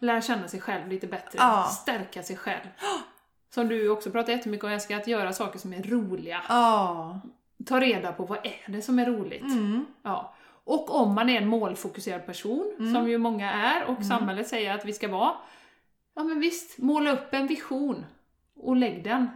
lära 0.00 0.22
känna 0.22 0.48
sig 0.48 0.60
själv 0.60 0.88
lite 0.88 1.06
bättre. 1.06 1.38
Ja. 1.38 1.64
Stärka 1.64 2.22
sig 2.22 2.36
själv. 2.36 2.66
Som 3.54 3.68
du 3.68 3.88
också 3.88 4.10
pratar 4.10 4.32
jättemycket 4.32 4.64
om 4.64 4.70
Jessica, 4.72 4.96
att 4.96 5.06
göra 5.06 5.32
saker 5.32 5.58
som 5.58 5.72
är 5.72 5.82
roliga. 5.82 6.42
Ja. 6.48 7.20
Ta 7.66 7.80
reda 7.80 8.12
på 8.12 8.24
vad 8.24 8.38
är 8.46 8.64
det 8.72 8.82
som 8.82 8.98
är 8.98 9.06
roligt. 9.06 9.42
Mm. 9.42 9.86
Ja. 10.02 10.34
Och 10.64 11.00
om 11.00 11.14
man 11.14 11.28
är 11.28 11.40
en 11.40 11.48
målfokuserad 11.48 12.26
person, 12.26 12.92
som 12.94 13.08
ju 13.08 13.18
många 13.18 13.52
är 13.52 13.84
och 13.84 14.04
samhället 14.04 14.48
säger 14.48 14.74
att 14.74 14.84
vi 14.84 14.92
ska 14.92 15.08
vara. 15.08 15.32
Ja 16.14 16.24
men 16.24 16.40
visst, 16.40 16.78
måla 16.78 17.12
upp 17.12 17.34
en 17.34 17.46
vision 17.46 18.04
och 18.56 18.76
lägg 18.76 19.04
den. 19.04 19.30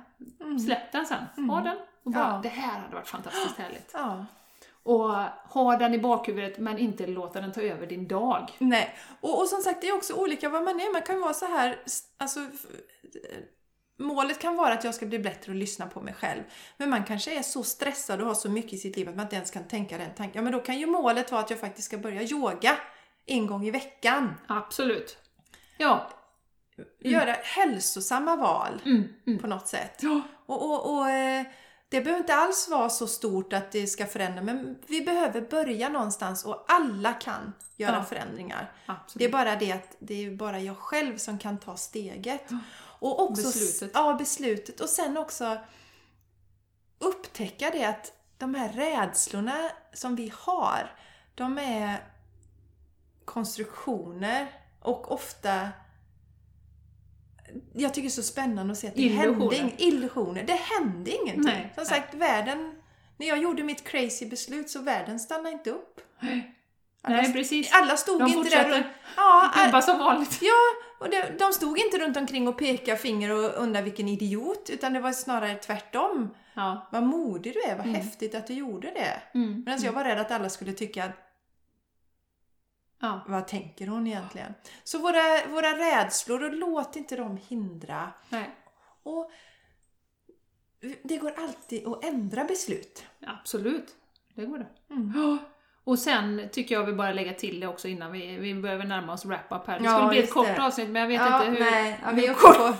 Släpp 0.66 0.92
den 0.92 1.06
sen. 1.06 1.48
Ha 1.50 1.60
den. 1.60 1.76
Och 2.02 2.10
bara, 2.12 2.24
Ja. 2.28 2.40
det 2.42 2.48
här 2.48 2.80
hade 2.80 2.94
varit 2.94 3.08
fantastiskt 3.08 3.58
härligt. 3.58 3.90
Ja. 3.94 4.26
Och 4.86 5.10
ha 5.52 5.76
den 5.76 5.94
i 5.94 5.98
bakhuvudet 5.98 6.58
men 6.58 6.78
inte 6.78 7.06
låta 7.06 7.40
den 7.40 7.52
ta 7.52 7.60
över 7.60 7.86
din 7.86 8.08
dag. 8.08 8.50
Nej. 8.58 8.96
Och, 9.20 9.40
och 9.40 9.48
som 9.48 9.62
sagt, 9.62 9.80
det 9.80 9.88
är 9.88 9.96
också 9.96 10.14
olika 10.14 10.48
vad 10.48 10.64
man 10.64 10.80
är. 10.80 10.92
Man 10.92 11.02
kan 11.02 11.20
vara 11.20 11.34
så 11.34 11.46
här, 11.46 11.78
alltså 12.18 12.40
Målet 13.98 14.38
kan 14.38 14.56
vara 14.56 14.72
att 14.72 14.84
jag 14.84 14.94
ska 14.94 15.06
bli 15.06 15.18
bättre 15.18 15.52
och 15.52 15.58
lyssna 15.58 15.86
på 15.86 16.00
mig 16.00 16.14
själv. 16.14 16.42
Men 16.76 16.90
man 16.90 17.04
kanske 17.04 17.38
är 17.38 17.42
så 17.42 17.62
stressad 17.62 18.20
och 18.20 18.26
har 18.26 18.34
så 18.34 18.50
mycket 18.50 18.72
i 18.72 18.78
sitt 18.78 18.96
liv 18.96 19.08
att 19.08 19.16
man 19.16 19.24
inte 19.24 19.36
ens 19.36 19.50
kan 19.50 19.68
tänka 19.68 19.98
den 19.98 20.14
tanken. 20.14 20.34
Ja, 20.34 20.42
men 20.42 20.52
då 20.52 20.60
kan 20.60 20.78
ju 20.78 20.86
målet 20.86 21.32
vara 21.32 21.42
att 21.42 21.50
jag 21.50 21.60
faktiskt 21.60 21.88
ska 21.88 21.98
börja 21.98 22.22
yoga 22.22 22.76
en 23.26 23.46
gång 23.46 23.66
i 23.66 23.70
veckan. 23.70 24.34
Absolut. 24.46 25.18
Ja. 25.78 26.10
Göra 27.00 27.32
hälsosamma 27.32 28.36
val 28.36 28.82
Mm, 28.84 29.08
mm. 29.26 29.38
på 29.38 29.46
något 29.46 29.68
sätt. 29.68 30.00
Ja. 30.02 30.20
Och, 30.46 30.70
och, 30.70 30.96
och 30.96 31.10
eh, 31.10 31.46
det 31.88 32.00
behöver 32.00 32.20
inte 32.20 32.34
alls 32.34 32.68
vara 32.68 32.88
så 32.90 33.06
stort 33.06 33.52
att 33.52 33.72
det 33.72 33.86
ska 33.86 34.06
förändra, 34.06 34.42
men 34.42 34.78
vi 34.86 35.00
behöver 35.00 35.40
börja 35.40 35.88
någonstans 35.88 36.44
och 36.44 36.64
alla 36.68 37.12
kan 37.12 37.52
göra 37.76 37.96
Ja. 37.96 38.04
förändringar. 38.04 38.72
Absolut. 38.86 39.18
Det 39.18 39.24
är 39.24 39.32
bara 39.32 39.56
det 39.56 39.72
att 39.72 39.96
det 39.98 40.26
är 40.26 40.30
bara 40.30 40.60
jag 40.60 40.76
själv 40.76 41.16
som 41.18 41.38
kan 41.38 41.58
ta 41.58 41.76
steget. 41.76 42.50
Och 42.98 43.22
också, 43.22 43.42
Beslutet. 43.42 43.90
Ja, 43.94 44.14
beslutet. 44.14 44.80
Och 44.80 44.88
sen 44.88 45.16
också 45.16 45.58
upptäcka 46.98 47.70
det 47.70 47.84
att 47.84 48.12
de 48.38 48.54
här 48.54 48.68
rädslorna 48.72 49.70
som 49.92 50.16
vi 50.16 50.32
har, 50.36 50.94
de 51.34 51.58
är 51.58 52.04
konstruktioner 53.24 54.52
och 54.80 55.12
ofta 55.12 55.68
jag 57.74 57.94
tycker 57.94 58.08
det 58.08 58.08
är 58.08 58.10
så 58.10 58.22
spännande 58.22 58.72
att 58.72 58.78
se 58.78 58.88
att 58.88 58.94
det 58.94 59.02
Illusioner. 59.02 59.56
hände 59.56 59.72
illusioner. 59.82 60.42
Det 60.42 60.52
hände 60.52 61.10
ingenting. 61.10 61.42
Nej, 61.44 61.72
Som 61.74 61.84
nej. 61.84 61.86
sagt, 61.86 62.14
världen... 62.14 62.72
När 63.18 63.26
jag 63.26 63.38
gjorde 63.38 63.62
mitt 63.62 63.84
crazy 63.84 64.26
beslut 64.26 64.70
så 64.70 64.82
världen 64.82 65.20
stannade 65.20 65.50
inte 65.50 65.70
upp. 65.70 66.00
Alla, 67.02 67.16
Nej, 67.16 67.32
precis. 67.32 67.70
alla 67.72 67.96
stod 67.96 68.20
De 68.20 68.32
inte 68.32 68.50
där 68.50 68.68
runt... 68.68 68.86
Ja, 69.16 69.50
Jobba 69.66 69.82
som 69.82 69.98
vanligt. 69.98 70.38
Ja, 70.42 70.54
och 71.00 71.10
det, 71.10 71.38
de 71.38 71.52
stod 71.52 71.78
inte 71.78 71.98
runt 71.98 72.16
omkring 72.16 72.48
och 72.48 72.58
pekade 72.58 72.96
finger 72.98 73.30
och 73.30 73.62
undrade 73.62 73.84
vilken 73.84 74.08
idiot, 74.08 74.70
utan 74.72 74.92
det 74.92 75.00
var 75.00 75.12
snarare 75.12 75.54
tvärtom. 75.54 76.34
Ja. 76.54 76.88
Vad 76.92 77.02
modig 77.02 77.54
du 77.54 77.70
är, 77.70 77.76
vad 77.76 77.86
häftigt 77.86 78.34
att 78.34 78.46
du 78.46 78.54
gjorde 78.54 78.86
det. 78.90 79.38
Mm. 79.38 79.62
Medan 79.66 79.82
jag 79.82 79.92
var 79.92 80.04
rädd 80.04 80.18
att 80.18 80.30
alla 80.30 80.48
skulle 80.48 80.72
tycka, 80.72 81.08
ja. 83.00 83.20
vad 83.28 83.48
tänker 83.48 83.86
hon 83.86 84.06
egentligen? 84.06 84.54
Så 84.84 84.98
våra, 84.98 85.46
våra 85.50 85.72
rädslor, 85.78 86.44
och 86.44 86.52
låt 86.54 86.96
inte 86.96 87.16
dem 87.16 87.38
hindra. 87.48 88.08
Nej. 88.28 88.50
Och 89.02 89.30
det 91.02 91.16
går 91.16 91.32
alltid 91.38 91.86
att 91.86 92.04
ändra 92.04 92.44
beslut. 92.44 93.04
Absolut. 93.26 93.88
Det 94.34 94.46
går 94.46 94.58
det. 94.58 94.94
Mm. 94.94 95.12
Ja. 95.16 95.38
Och 95.84 95.98
sen 95.98 96.48
tycker 96.52 96.74
jag 96.74 96.84
vi 96.84 96.92
bara 96.92 97.12
lägga 97.12 97.32
till 97.34 97.60
det 97.60 97.66
också 97.66 97.88
innan 97.88 98.12
vi, 98.12 98.36
vi 98.36 98.54
behöver 98.54 98.84
närma 98.84 99.12
oss 99.12 99.24
wrap-up 99.24 99.66
här. 99.66 99.78
Det 99.78 99.84
Ja, 99.84 99.94
skulle 99.96 100.08
bli 100.08 100.18
ett 100.18 100.32
kort 100.32 100.46
det. 100.46 100.62
avsnitt 100.62 100.88
men 100.88 101.02
jag 101.02 101.08
vet 101.08 101.20
Ja, 101.20 101.44
inte 101.44 101.64
hur, 101.64 101.70
nej, 101.70 102.00
ja, 102.04 102.10
vi 102.12 102.26
är 102.26 102.34
kort 102.34 102.56
på-. 102.56 102.74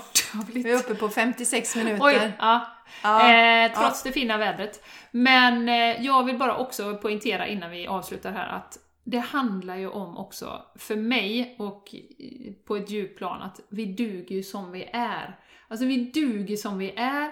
Vi 0.53 0.71
är 0.71 0.75
uppe 0.75 0.95
på 0.95 1.09
56 1.09 1.75
minuter. 1.75 2.05
Oj, 2.05 2.31
ja. 2.39 2.65
Ja, 3.03 3.33
eh, 3.33 3.71
trots 3.79 4.03
det 4.03 4.11
fina 4.11 4.37
vädret. 4.37 4.83
Men 5.11 5.69
eh, 5.69 6.05
jag 6.05 6.23
vill 6.23 6.37
bara 6.37 6.57
också 6.57 6.97
poängtera 6.97 7.47
innan 7.47 7.71
vi 7.71 7.87
avslutar 7.87 8.31
här 8.31 8.47
att 8.49 8.77
det 9.09 9.19
handlar 9.19 9.77
ju 9.77 9.87
om 9.87 10.17
också, 10.17 10.61
för 10.75 10.95
mig 10.95 11.55
och 11.59 11.95
eh, 12.19 12.53
på 12.65 12.75
ett 12.75 12.89
djupplan, 12.89 13.41
att 13.41 13.59
vi 13.69 13.85
duger 13.85 14.35
ju 14.35 14.43
som 14.43 14.71
vi 14.71 14.89
är. 14.93 15.39
Alltså 15.67 15.85
vi 15.85 16.11
duger 16.11 16.55
som 16.55 16.77
vi 16.77 16.91
är, 16.91 17.31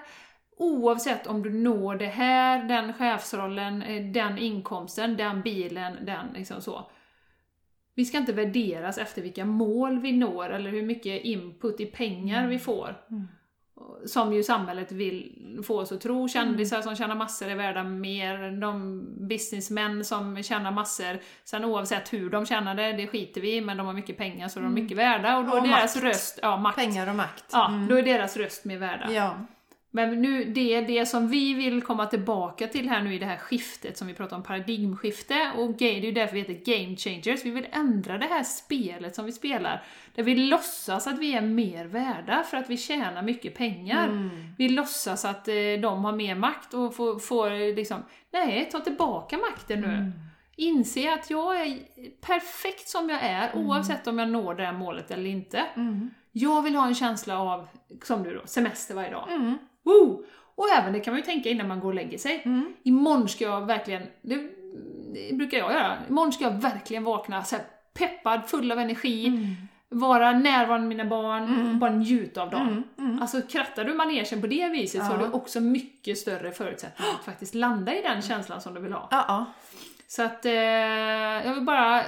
oavsett 0.57 1.27
om 1.27 1.43
du 1.43 1.49
når 1.49 1.95
det 1.95 2.05
här, 2.05 2.63
den 2.63 2.93
chefsrollen, 2.93 3.81
eh, 3.81 4.11
den 4.11 4.37
inkomsten, 4.37 5.17
den 5.17 5.41
bilen, 5.41 6.05
den 6.05 6.27
liksom 6.33 6.61
så. 6.61 6.91
Vi 7.95 8.05
ska 8.05 8.17
inte 8.17 8.33
värderas 8.33 8.97
efter 8.97 9.21
vilka 9.21 9.45
mål 9.45 9.99
vi 9.99 10.11
når 10.11 10.49
eller 10.49 10.71
hur 10.71 10.83
mycket 10.83 11.23
input 11.23 11.79
i 11.79 11.85
pengar 11.85 12.47
vi 12.47 12.59
får. 12.59 13.05
Mm. 13.09 13.27
Som 14.05 14.33
ju 14.33 14.43
samhället 14.43 14.91
vill 14.91 15.31
få 15.67 15.79
oss 15.79 15.91
att 15.91 16.01
tro. 16.01 16.27
Kändisar 16.27 16.81
som 16.81 16.95
tjänar 16.95 17.15
massor 17.15 17.47
är 17.49 17.55
värda 17.55 17.83
mer. 17.83 18.61
De 18.61 19.01
businessmän 19.27 20.05
som 20.05 20.43
tjänar 20.43 20.71
massor. 20.71 21.19
Sen 21.43 21.65
oavsett 21.65 22.13
hur 22.13 22.29
de 22.29 22.45
tjänar 22.45 22.75
det, 22.75 22.93
det 22.93 23.07
skiter 23.07 23.41
vi 23.41 23.55
i, 23.55 23.61
men 23.61 23.77
de 23.77 23.85
har 23.87 23.93
mycket 23.93 24.17
pengar 24.17 24.47
så 24.47 24.59
de 24.59 24.65
är 24.65 24.81
mycket 24.81 24.97
värda. 24.97 25.37
Och 25.37 25.45
då 25.45 25.51
Och 25.51 25.57
är 25.57 25.61
deras 25.61 25.95
makt. 25.95 26.05
röst, 26.05 26.39
ja 26.41 26.57
makt. 26.57 26.75
Pengar 26.77 27.09
och 27.09 27.15
makt. 27.15 27.45
Ja, 27.51 27.67
Mm. 27.67 27.87
då 27.87 27.97
är 27.97 28.03
deras 28.03 28.37
röst 28.37 28.65
mer 28.65 28.77
värda. 28.77 29.11
Ja. 29.11 29.35
Men 29.95 30.21
nu, 30.21 30.43
det, 30.43 30.81
det 30.81 31.05
som 31.05 31.27
vi 31.27 31.53
vill 31.53 31.81
komma 31.81 32.05
tillbaka 32.05 32.67
till 32.67 32.89
här 32.89 33.01
nu 33.01 33.15
i 33.15 33.19
det 33.19 33.25
här 33.25 33.37
skiftet 33.37 33.97
som 33.97 34.07
vi 34.07 34.13
pratar 34.13 34.37
om, 34.37 34.43
paradigmskifte, 34.43 35.51
och 35.57 35.71
det 35.71 35.97
är 35.97 36.01
ju 36.01 36.11
därför 36.11 36.33
vi 36.33 36.39
heter 36.39 36.83
Game 36.83 36.95
Changers. 36.95 37.45
Vi 37.45 37.51
vill 37.51 37.67
ändra 37.71 38.17
det 38.17 38.25
här 38.25 38.43
spelet 38.43 39.15
som 39.15 39.25
vi 39.25 39.31
spelar, 39.31 39.83
där 40.15 40.23
vi 40.23 40.35
låtsas 40.35 41.07
att 41.07 41.19
vi 41.19 41.33
är 41.33 41.41
mer 41.41 41.85
värda 41.85 42.43
för 42.43 42.57
att 42.57 42.69
vi 42.69 42.77
tjänar 42.77 43.21
mycket 43.21 43.55
pengar. 43.55 44.07
Vi 44.57 44.69
låtsas 44.69 45.25
att 45.25 45.47
eh, 45.47 45.53
de 45.81 46.05
har 46.05 46.11
mer 46.11 46.35
makt 46.35 46.73
och 46.73 46.95
får, 46.95 47.19
får 47.19 47.51
eh, 47.51 47.75
liksom, 47.75 48.03
nej, 48.31 48.69
ta 48.71 48.79
tillbaka 48.79 49.37
makten 49.37 49.81
nu. 49.81 50.11
Inse 50.55 51.13
att 51.13 51.29
jag 51.29 51.61
är 51.61 51.77
perfekt 52.21 52.87
som 52.89 53.09
jag 53.09 53.19
är, 53.23 53.55
oavsett 53.55 54.07
om 54.07 54.19
jag 54.19 54.29
når 54.29 54.55
det 54.55 54.65
här 54.65 54.73
målet 54.73 55.11
eller 55.11 55.29
inte. 55.29 55.63
Jag 56.31 56.61
vill 56.61 56.75
ha 56.75 56.87
en 56.87 56.95
känsla 56.95 57.39
av, 57.39 57.67
som 58.03 58.23
du 58.23 58.33
då, 58.35 58.41
semester 58.45 58.95
varje 58.95 59.11
dag. 59.11 59.27
Woo! 59.85 60.25
Och 60.55 60.69
även 60.69 60.93
det 60.93 60.99
kan 60.99 61.13
man 61.13 61.19
ju 61.19 61.25
tänka 61.25 61.49
innan 61.49 61.67
man 61.67 61.79
går 61.79 61.87
och 61.89 61.95
lägger 61.95 62.17
sig. 62.17 62.43
Imorgon 62.83 63.29
ska 63.29 63.43
jag 63.43 63.65
verkligen, 63.65 64.03
det, 64.21 64.49
det 65.13 65.35
brukar 65.35 65.57
jag 65.57 65.71
göra, 65.71 65.97
imorgon 66.09 66.33
ska 66.33 66.43
jag 66.43 66.61
verkligen 66.61 67.03
vakna 67.03 67.43
så 67.43 67.55
peppad, 67.93 68.41
full 68.47 68.71
av 68.71 68.79
energi, 68.79 69.31
vara 69.89 70.31
närvarande 70.31 70.87
med 70.87 70.97
mina 70.97 71.09
barn, 71.09 71.69
och 71.69 71.75
bara 71.75 71.91
njuta 71.91 72.41
av 72.41 72.49
dagen. 72.49 72.83
Alltså 73.21 73.41
krattar 73.41 73.85
du 73.85 73.93
manegen 73.93 74.41
på 74.41 74.47
det 74.47 74.69
viset 74.69 75.05
så 75.05 75.11
har 75.11 75.17
du 75.17 75.31
också 75.31 75.59
mycket 75.59 76.17
större 76.17 76.51
förutsättningar 76.51 77.13
att 77.19 77.25
faktiskt 77.25 77.55
landa 77.55 77.95
i 77.95 78.01
den 78.01 78.21
känslan 78.21 78.61
som 78.61 78.73
du 78.73 78.81
vill 78.81 78.93
ha. 78.93 79.07
Ja, 79.11 79.25
ja. 79.27 79.45
Så 80.07 80.23
att 80.23 80.45
eh, 80.45 80.53
jag 81.45 81.53
vill 81.53 81.63
bara 81.63 82.03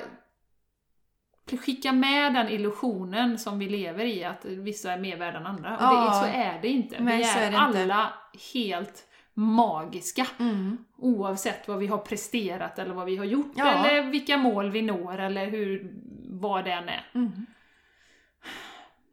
skicka 1.56 1.92
med 1.92 2.34
den 2.34 2.50
illusionen 2.50 3.40
som 3.40 3.60
vi 3.60 3.70
lever 3.70 4.06
i, 4.06 4.24
att 4.24 4.46
vissa 4.46 4.92
är 4.94 4.98
mer 5.00 5.18
värda 5.18 5.38
än 5.38 5.46
andra. 5.46 5.78
Och 5.78 5.84
Ja. 5.84 6.06
det, 6.10 6.14
så 6.32 6.38
är 6.38 6.60
det 6.62 6.68
inte. 6.68 6.96
Vi 7.00 7.12
är, 7.24 7.38
är 7.38 7.42
det 7.42 7.46
inte. 7.48 7.58
alla 7.60 8.14
helt 8.54 9.04
magiska. 9.34 10.28
Mm. 10.40 10.78
Oavsett 10.98 11.68
vad 11.68 11.78
vi 11.80 11.88
har 11.88 11.98
presterat 11.98 12.80
eller 12.80 12.94
vad 12.94 13.06
vi 13.06 13.18
har 13.18 13.26
gjort, 13.26 13.52
Ja. 13.56 13.68
eller 13.68 14.02
vilka 14.04 14.38
mål 14.38 14.72
vi 14.72 14.82
når, 14.82 15.20
eller 15.20 15.46
hur, 15.46 15.92
vad 16.30 16.66
det 16.66 16.72
än 16.72 16.90
är. 16.90 17.06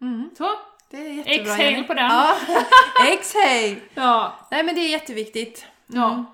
Mm. 0.01 0.30
Så, 0.39 0.51
Det 0.91 0.97
är 0.97 1.12
jättebra 1.12 1.35
exhale 1.55 1.82
på 1.82 1.95
den. 1.95 2.05
Ja. 2.11 2.37
exhale! 3.12 3.76
Ja. 3.95 4.32
Nej 4.51 4.62
men 4.64 4.74
det 4.74 4.80
är 4.80 4.91
jätteviktigt. 4.91 5.66
Ja. 5.87 6.24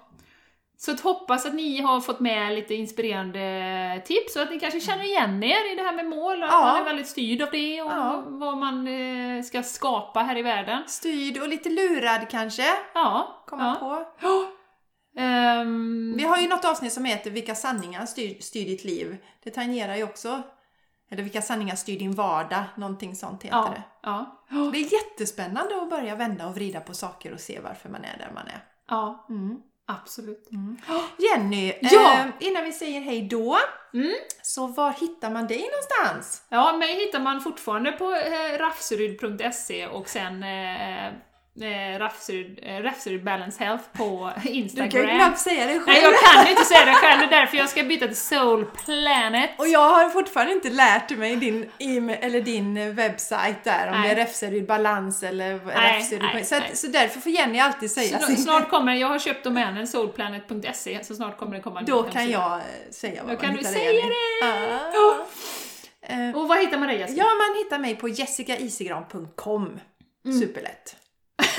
Så 0.83 0.91
att 0.93 1.01
hoppas 1.01 1.47
att 1.47 1.55
ni 1.55 1.81
har 1.81 2.01
fått 2.01 2.20
med 2.20 2.55
lite 2.55 2.74
inspirerande 2.74 4.03
tips 4.07 4.37
och 4.37 4.43
att 4.43 4.51
ni 4.51 4.61
kanske 4.61 4.81
känner 4.81 5.05
igen 5.05 5.43
er 5.43 5.72
i 5.72 5.74
det 5.76 5.83
här 5.83 5.93
med 5.93 6.07
mål 6.07 6.39
och 6.43 6.49
att 6.49 6.53
Ja. 6.55 6.61
man 6.61 6.81
är 6.81 6.85
väldigt 6.85 7.09
styrd 7.09 7.43
av 7.43 7.49
det 7.53 7.83
och 7.83 7.91
Ja. 7.91 8.22
vad 8.26 8.57
man 8.59 8.89
eh, 8.89 9.43
ska 9.43 9.62
skapa 9.62 10.20
här 10.20 10.37
i 10.39 10.43
världen. 10.43 10.83
Styrd 10.87 11.39
och 11.43 11.49
lite 11.49 11.68
lurad 11.68 12.28
kanske, 12.31 12.66
Ja. 12.95 13.45
komma 13.47 13.76
ja. 13.81 14.14
på. 14.20 14.47
Ehm, 15.20 16.14
Vi 16.16 16.24
har 16.24 16.39
ju 16.39 16.49
något 16.49 16.64
avsnitt 16.64 16.93
som 16.93 17.05
heter 17.05 17.31
Vilka 17.31 17.55
sanningar 17.55 18.07
styr, 18.07 18.41
styr 18.41 18.64
ditt 18.64 18.85
liv? 18.85 19.16
Det 19.45 19.51
tangerar 19.51 19.97
ju 19.97 20.05
också, 20.05 20.43
eller 21.11 21.22
Vilka 21.22 21.43
sanningar 21.43 21.76
styr 21.76 21.99
din 21.99 22.12
vardag? 22.14 22.64
Någonting 22.76 23.16
sånt 23.16 23.43
heter 23.43 23.57
ja. 23.57 23.68
det. 23.74 23.83
Ja. 24.03 24.47
Det 24.72 24.78
är 24.78 24.93
jättespännande 24.93 25.83
att 25.83 25.91
börja 25.91 26.14
vända 26.16 26.47
och 26.47 26.55
vrida 26.55 26.81
på 26.81 26.95
saker 26.95 27.33
och 27.33 27.41
se 27.41 27.61
varför 27.61 27.89
man 27.89 28.05
är 28.05 28.18
där 28.18 28.31
man 28.35 28.47
är. 28.47 28.64
ja. 28.89 29.26
Mm. 29.28 29.57
Absolut. 30.03 30.49
Jenny, 31.18 31.72
Ja. 31.82 32.12
eh, 32.14 32.26
innan 32.41 32.64
vi 32.64 32.72
säger 32.72 33.01
hej 33.01 33.22
då, 33.30 33.59
Mm. 33.95 34.12
så 34.43 34.66
var 34.66 34.93
hittar 34.93 35.30
man 35.30 35.47
dig 35.47 35.70
någonstans? 35.72 36.43
Ja, 36.49 36.76
mig 36.76 36.95
hittar 36.95 37.20
man 37.20 37.41
fortfarande 37.41 37.93
på 37.93 38.05
eh, 38.12 38.59
rafseryd.se 38.59 39.86
och 39.86 40.09
sen 40.09 40.43
eh, 40.43 41.12
eh, 41.62 41.98
Rafseryd, 41.98 42.58
eh, 43.16 43.22
Balance 43.24 43.64
Health 43.64 43.84
på 43.92 44.30
Du 44.42 44.48
Instagram. 44.48 44.90
kan 44.90 45.00
ju 45.00 45.06
knappt 45.06 45.38
säga 45.38 45.66
det 45.66 45.72
själv. 45.72 45.86
Nej, 45.86 46.02
jag 46.02 46.14
kan 46.42 46.48
inte 46.50 46.64
säga 46.64 46.84
det 46.84 46.92
själv, 46.94 47.18
det 47.20 47.36
är 47.36 47.40
därför 47.40 47.56
jag 47.56 47.68
ska 47.68 47.82
byta 47.82 48.06
till 48.06 48.16
Soul 48.16 48.64
Planet. 48.84 49.50
Och 49.58 49.68
jag 49.68 49.88
har 49.90 50.08
fortfarande 50.08 50.52
inte 50.52 50.70
lärt 50.70 51.11
mig 51.11 51.36
din, 51.36 51.70
eller 52.11 52.40
din 52.40 52.94
webbsajt 52.94 53.64
där, 53.64 53.86
om 53.88 54.00
Nej. 54.00 54.02
det 54.14 54.20
är 54.20 54.24
Räfseryd 54.26 54.66
Balans 54.66 55.22
eller 55.22 55.61
nej, 55.64 56.44
Så, 56.44 56.56
att, 56.56 56.76
så 56.78 56.86
därför 56.86 57.20
får 57.20 57.32
Jenny 57.32 57.58
alltid 57.58 57.90
säga 57.90 58.18
Snart, 58.18 58.38
snart 58.38 58.68
kommer, 58.70 58.94
jag 58.94 59.08
har 59.08 59.18
köpt 59.18 59.44
domänen 59.44 59.86
soulplanet.se, 59.86 61.04
så 61.04 61.14
snart 61.14 61.38
kommer 61.38 61.56
det 61.56 61.62
komma 61.62 61.80
en 61.80 61.86
Då 61.86 62.02
kan 62.02 62.12
hemsida. 62.12 62.38
jag 62.40 62.52
eh, 62.58 62.90
säga 62.90 63.22
vad 63.22 63.30
Då 63.30 63.34
man 63.34 63.36
kan 63.44 63.52
du 63.52 63.58
hittar 63.58 63.70
säga 63.70 63.92
Jenny. 63.92 64.08
det! 64.42 64.46
Ah. 64.46 65.26
Eh, 66.02 66.36
Och 66.36 66.48
vad 66.48 66.58
hittar 66.58 66.78
man 66.78 66.88
dig 66.88 66.98
Jessica? 66.98 67.18
Ja, 67.18 67.24
man 67.26 67.58
hittar 67.64 67.78
mig 67.78 67.96
på 67.96 68.08
jessicaisigran.com. 68.08 69.80
Mm. 70.24 70.38
Superlätt. 70.40 70.96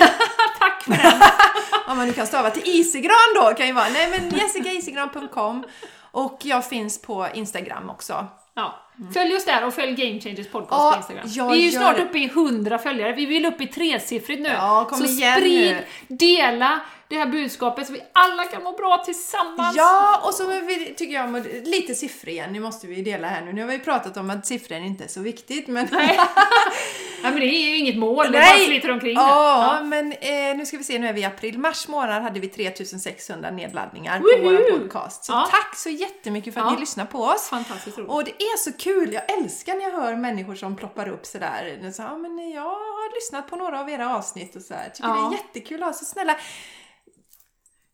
Tack 0.58 0.82
för 0.82 0.90
den! 0.92 1.22
Om 1.86 1.96
man 1.96 2.06
nu 2.06 2.12
kan 2.12 2.26
stava 2.26 2.50
till 2.50 2.62
Isigran 2.66 3.34
då 3.34 3.54
kan 3.54 3.66
ju 3.66 3.72
vara. 3.72 3.88
Nej 3.92 4.10
men 4.10 4.38
jessicaisigran.com 4.38 5.64
och 6.10 6.38
jag 6.42 6.68
finns 6.68 7.02
på 7.02 7.26
Instagram 7.34 7.90
också. 7.90 8.26
Ja. 8.54 8.78
Följ 9.14 9.36
oss 9.36 9.44
där 9.44 9.66
och 9.66 9.74
följ 9.74 9.92
Game 9.94 10.20
Changers 10.20 10.48
podcast 10.48 10.72
Ja, 10.82 10.90
på 10.92 10.96
Instagram. 11.12 11.52
vi 11.52 11.58
är 11.60 11.64
ju 11.64 11.70
snart 11.70 11.96
det. 11.96 12.02
uppe 12.02 12.18
i 12.18 12.24
100 12.24 12.78
följare, 12.78 13.12
vi 13.12 13.26
vill 13.26 13.46
upp 13.46 13.60
i 13.60 13.66
tresiffrigt 13.66 14.42
nu. 14.42 14.48
Ja, 14.48 14.88
så 14.90 14.96
sprid, 15.06 15.76
nu. 16.08 16.16
dela 16.16 16.80
det 17.12 17.18
här 17.18 17.26
budskapet 17.26 17.86
så 17.86 17.92
vi 17.92 18.02
alla 18.12 18.44
kan 18.44 18.62
må 18.62 18.72
bra 18.72 19.02
tillsammans. 19.04 19.76
Ja, 19.76 20.20
och 20.24 20.34
så 20.34 20.46
vill, 20.46 20.94
tycker 20.96 21.14
jag 21.14 21.24
om 21.24 21.44
lite 21.64 21.94
siffror 21.94 22.28
igen. 22.28 22.52
Nu 22.52 22.60
måste 22.60 22.86
vi 22.86 23.02
dela 23.02 23.28
här 23.28 23.42
nu. 23.44 23.52
Nu 23.52 23.60
har 23.60 23.68
vi 23.68 23.78
pratat 23.78 24.16
om 24.16 24.30
att 24.30 24.46
siffror 24.46 24.78
inte 24.78 25.04
är 25.04 25.08
så 25.08 25.20
viktigt 25.20 25.68
men... 25.68 25.88
Nej. 25.92 26.16
ja, 27.22 27.30
men 27.30 27.34
det 27.40 27.46
är 27.46 27.68
ju 27.70 27.76
inget 27.76 27.96
mål, 27.98 28.26
det 28.26 28.38
bara 28.38 28.44
flyter 28.66 28.90
omkring. 28.90 29.14
där. 29.14 29.22
Ja, 29.22 29.76
Ja. 29.78 29.82
men 29.84 30.12
eh, 30.12 30.56
nu 30.56 30.66
ska 30.66 30.76
vi 30.78 30.84
se, 30.84 30.98
nu 30.98 31.08
är 31.08 31.12
vi 31.12 31.20
i 31.20 31.24
april. 31.24 31.58
Mars 31.58 31.88
månad 31.88 32.22
hade 32.22 32.40
vi 32.40 32.48
3600 32.48 33.50
nedladdningar 33.50 34.18
på 34.20 34.42
Woho! 34.42 34.52
vår 34.52 34.78
podcast. 34.78 35.24
Så 35.24 35.32
Ja. 35.32 35.48
tack 35.50 35.76
så 35.76 35.88
jättemycket 35.88 36.54
för 36.54 36.60
att 36.60 36.66
Ja. 36.66 36.74
ni 36.74 36.80
lyssnar 36.80 37.06
på 37.06 37.18
oss. 37.18 37.48
Fantastiskt 37.48 37.98
roligt. 37.98 38.10
Och 38.10 38.24
det 38.24 38.30
är 38.30 38.56
så 38.56 38.72
kul, 38.72 39.12
jag 39.12 39.38
älskar 39.38 39.74
när 39.74 39.82
jag 39.82 39.90
hör 39.90 40.16
människor 40.16 40.54
som 40.54 40.76
ploppar 40.76 41.08
upp 41.08 41.26
sådär. 41.26 41.90
Sa, 41.94 42.02
ja 42.02 42.16
men 42.16 42.50
jag 42.50 42.62
har 42.62 43.14
lyssnat 43.14 43.50
på 43.50 43.56
några 43.56 43.80
av 43.80 43.90
era 43.90 44.16
avsnitt 44.16 44.56
och 44.56 44.62
sådär. 44.62 44.90
Tycker 44.94 45.08
Ja. 45.08 45.14
det 45.30 45.36
är 45.36 45.38
jättekul 45.38 45.82
att 45.82 45.88
ha 45.88 45.92
så 45.92 46.04
snälla. 46.04 46.36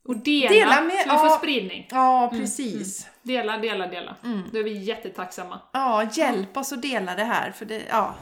Och 0.09 0.17
dela, 0.17 0.49
Dela 0.49 0.81
med- 0.81 0.91
så 0.91 1.03
vi 1.03 1.09
ja. 1.09 1.17
får 1.17 1.37
spridning. 1.37 1.87
Ja, 1.91 2.29
precis. 2.33 3.07
Dela, 3.23 3.57
dela, 3.57 3.87
dela. 3.87 4.15
Mm. 4.23 4.43
Då 4.53 4.59
är 4.59 4.63
vi 4.63 4.77
jättetacksamma. 4.77 5.59
Ja, 5.73 6.03
hjälp 6.13 6.57
oss 6.57 6.73
att 6.73 6.81
dela 6.81 7.15
det 7.15 7.23
här 7.23 7.51
för 7.51 7.65
det, 7.65 7.81
ja, 7.89 8.15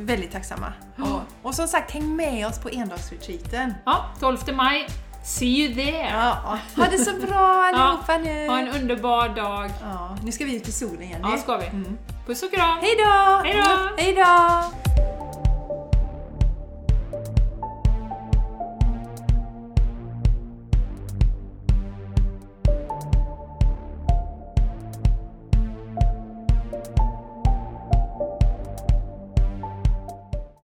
väldigt 0.00 0.32
tacksamma. 0.32 0.72
Och, 0.98 1.20
och 1.48 1.54
som 1.54 1.68
sagt, 1.68 1.90
häng 1.90 2.16
med 2.16 2.46
oss 2.46 2.58
på 2.62 2.68
endagsretreaten. 2.70 3.74
Ja, 3.86 4.04
12 4.20 4.38
maj. 4.54 4.86
See 5.24 5.46
you 5.46 5.74
there! 5.74 6.10
Ja, 6.10 6.58
ha 6.76 6.90
det 6.90 6.98
så 6.98 7.12
bra 7.26 7.64
allihopa 7.74 8.18
nu! 8.18 8.48
Ha 8.48 8.58
en 8.58 8.68
underbar 8.68 9.28
dag. 9.28 9.70
Ja, 9.82 10.16
nu 10.22 10.32
ska 10.32 10.44
vi 10.44 10.56
ut 10.56 10.68
i 10.68 10.72
solen 10.72 11.02
igen. 11.02 11.20
Ja, 11.22 11.36
ska 11.36 11.56
vi. 11.56 11.66
Puss 12.26 12.42
och 12.42 12.52
kram! 12.52 12.78
Hej 12.80 12.94
då! 12.98 13.42
Hej 13.44 13.56
då! 13.56 14.02
Hej 14.02 14.14
då! 14.14 15.05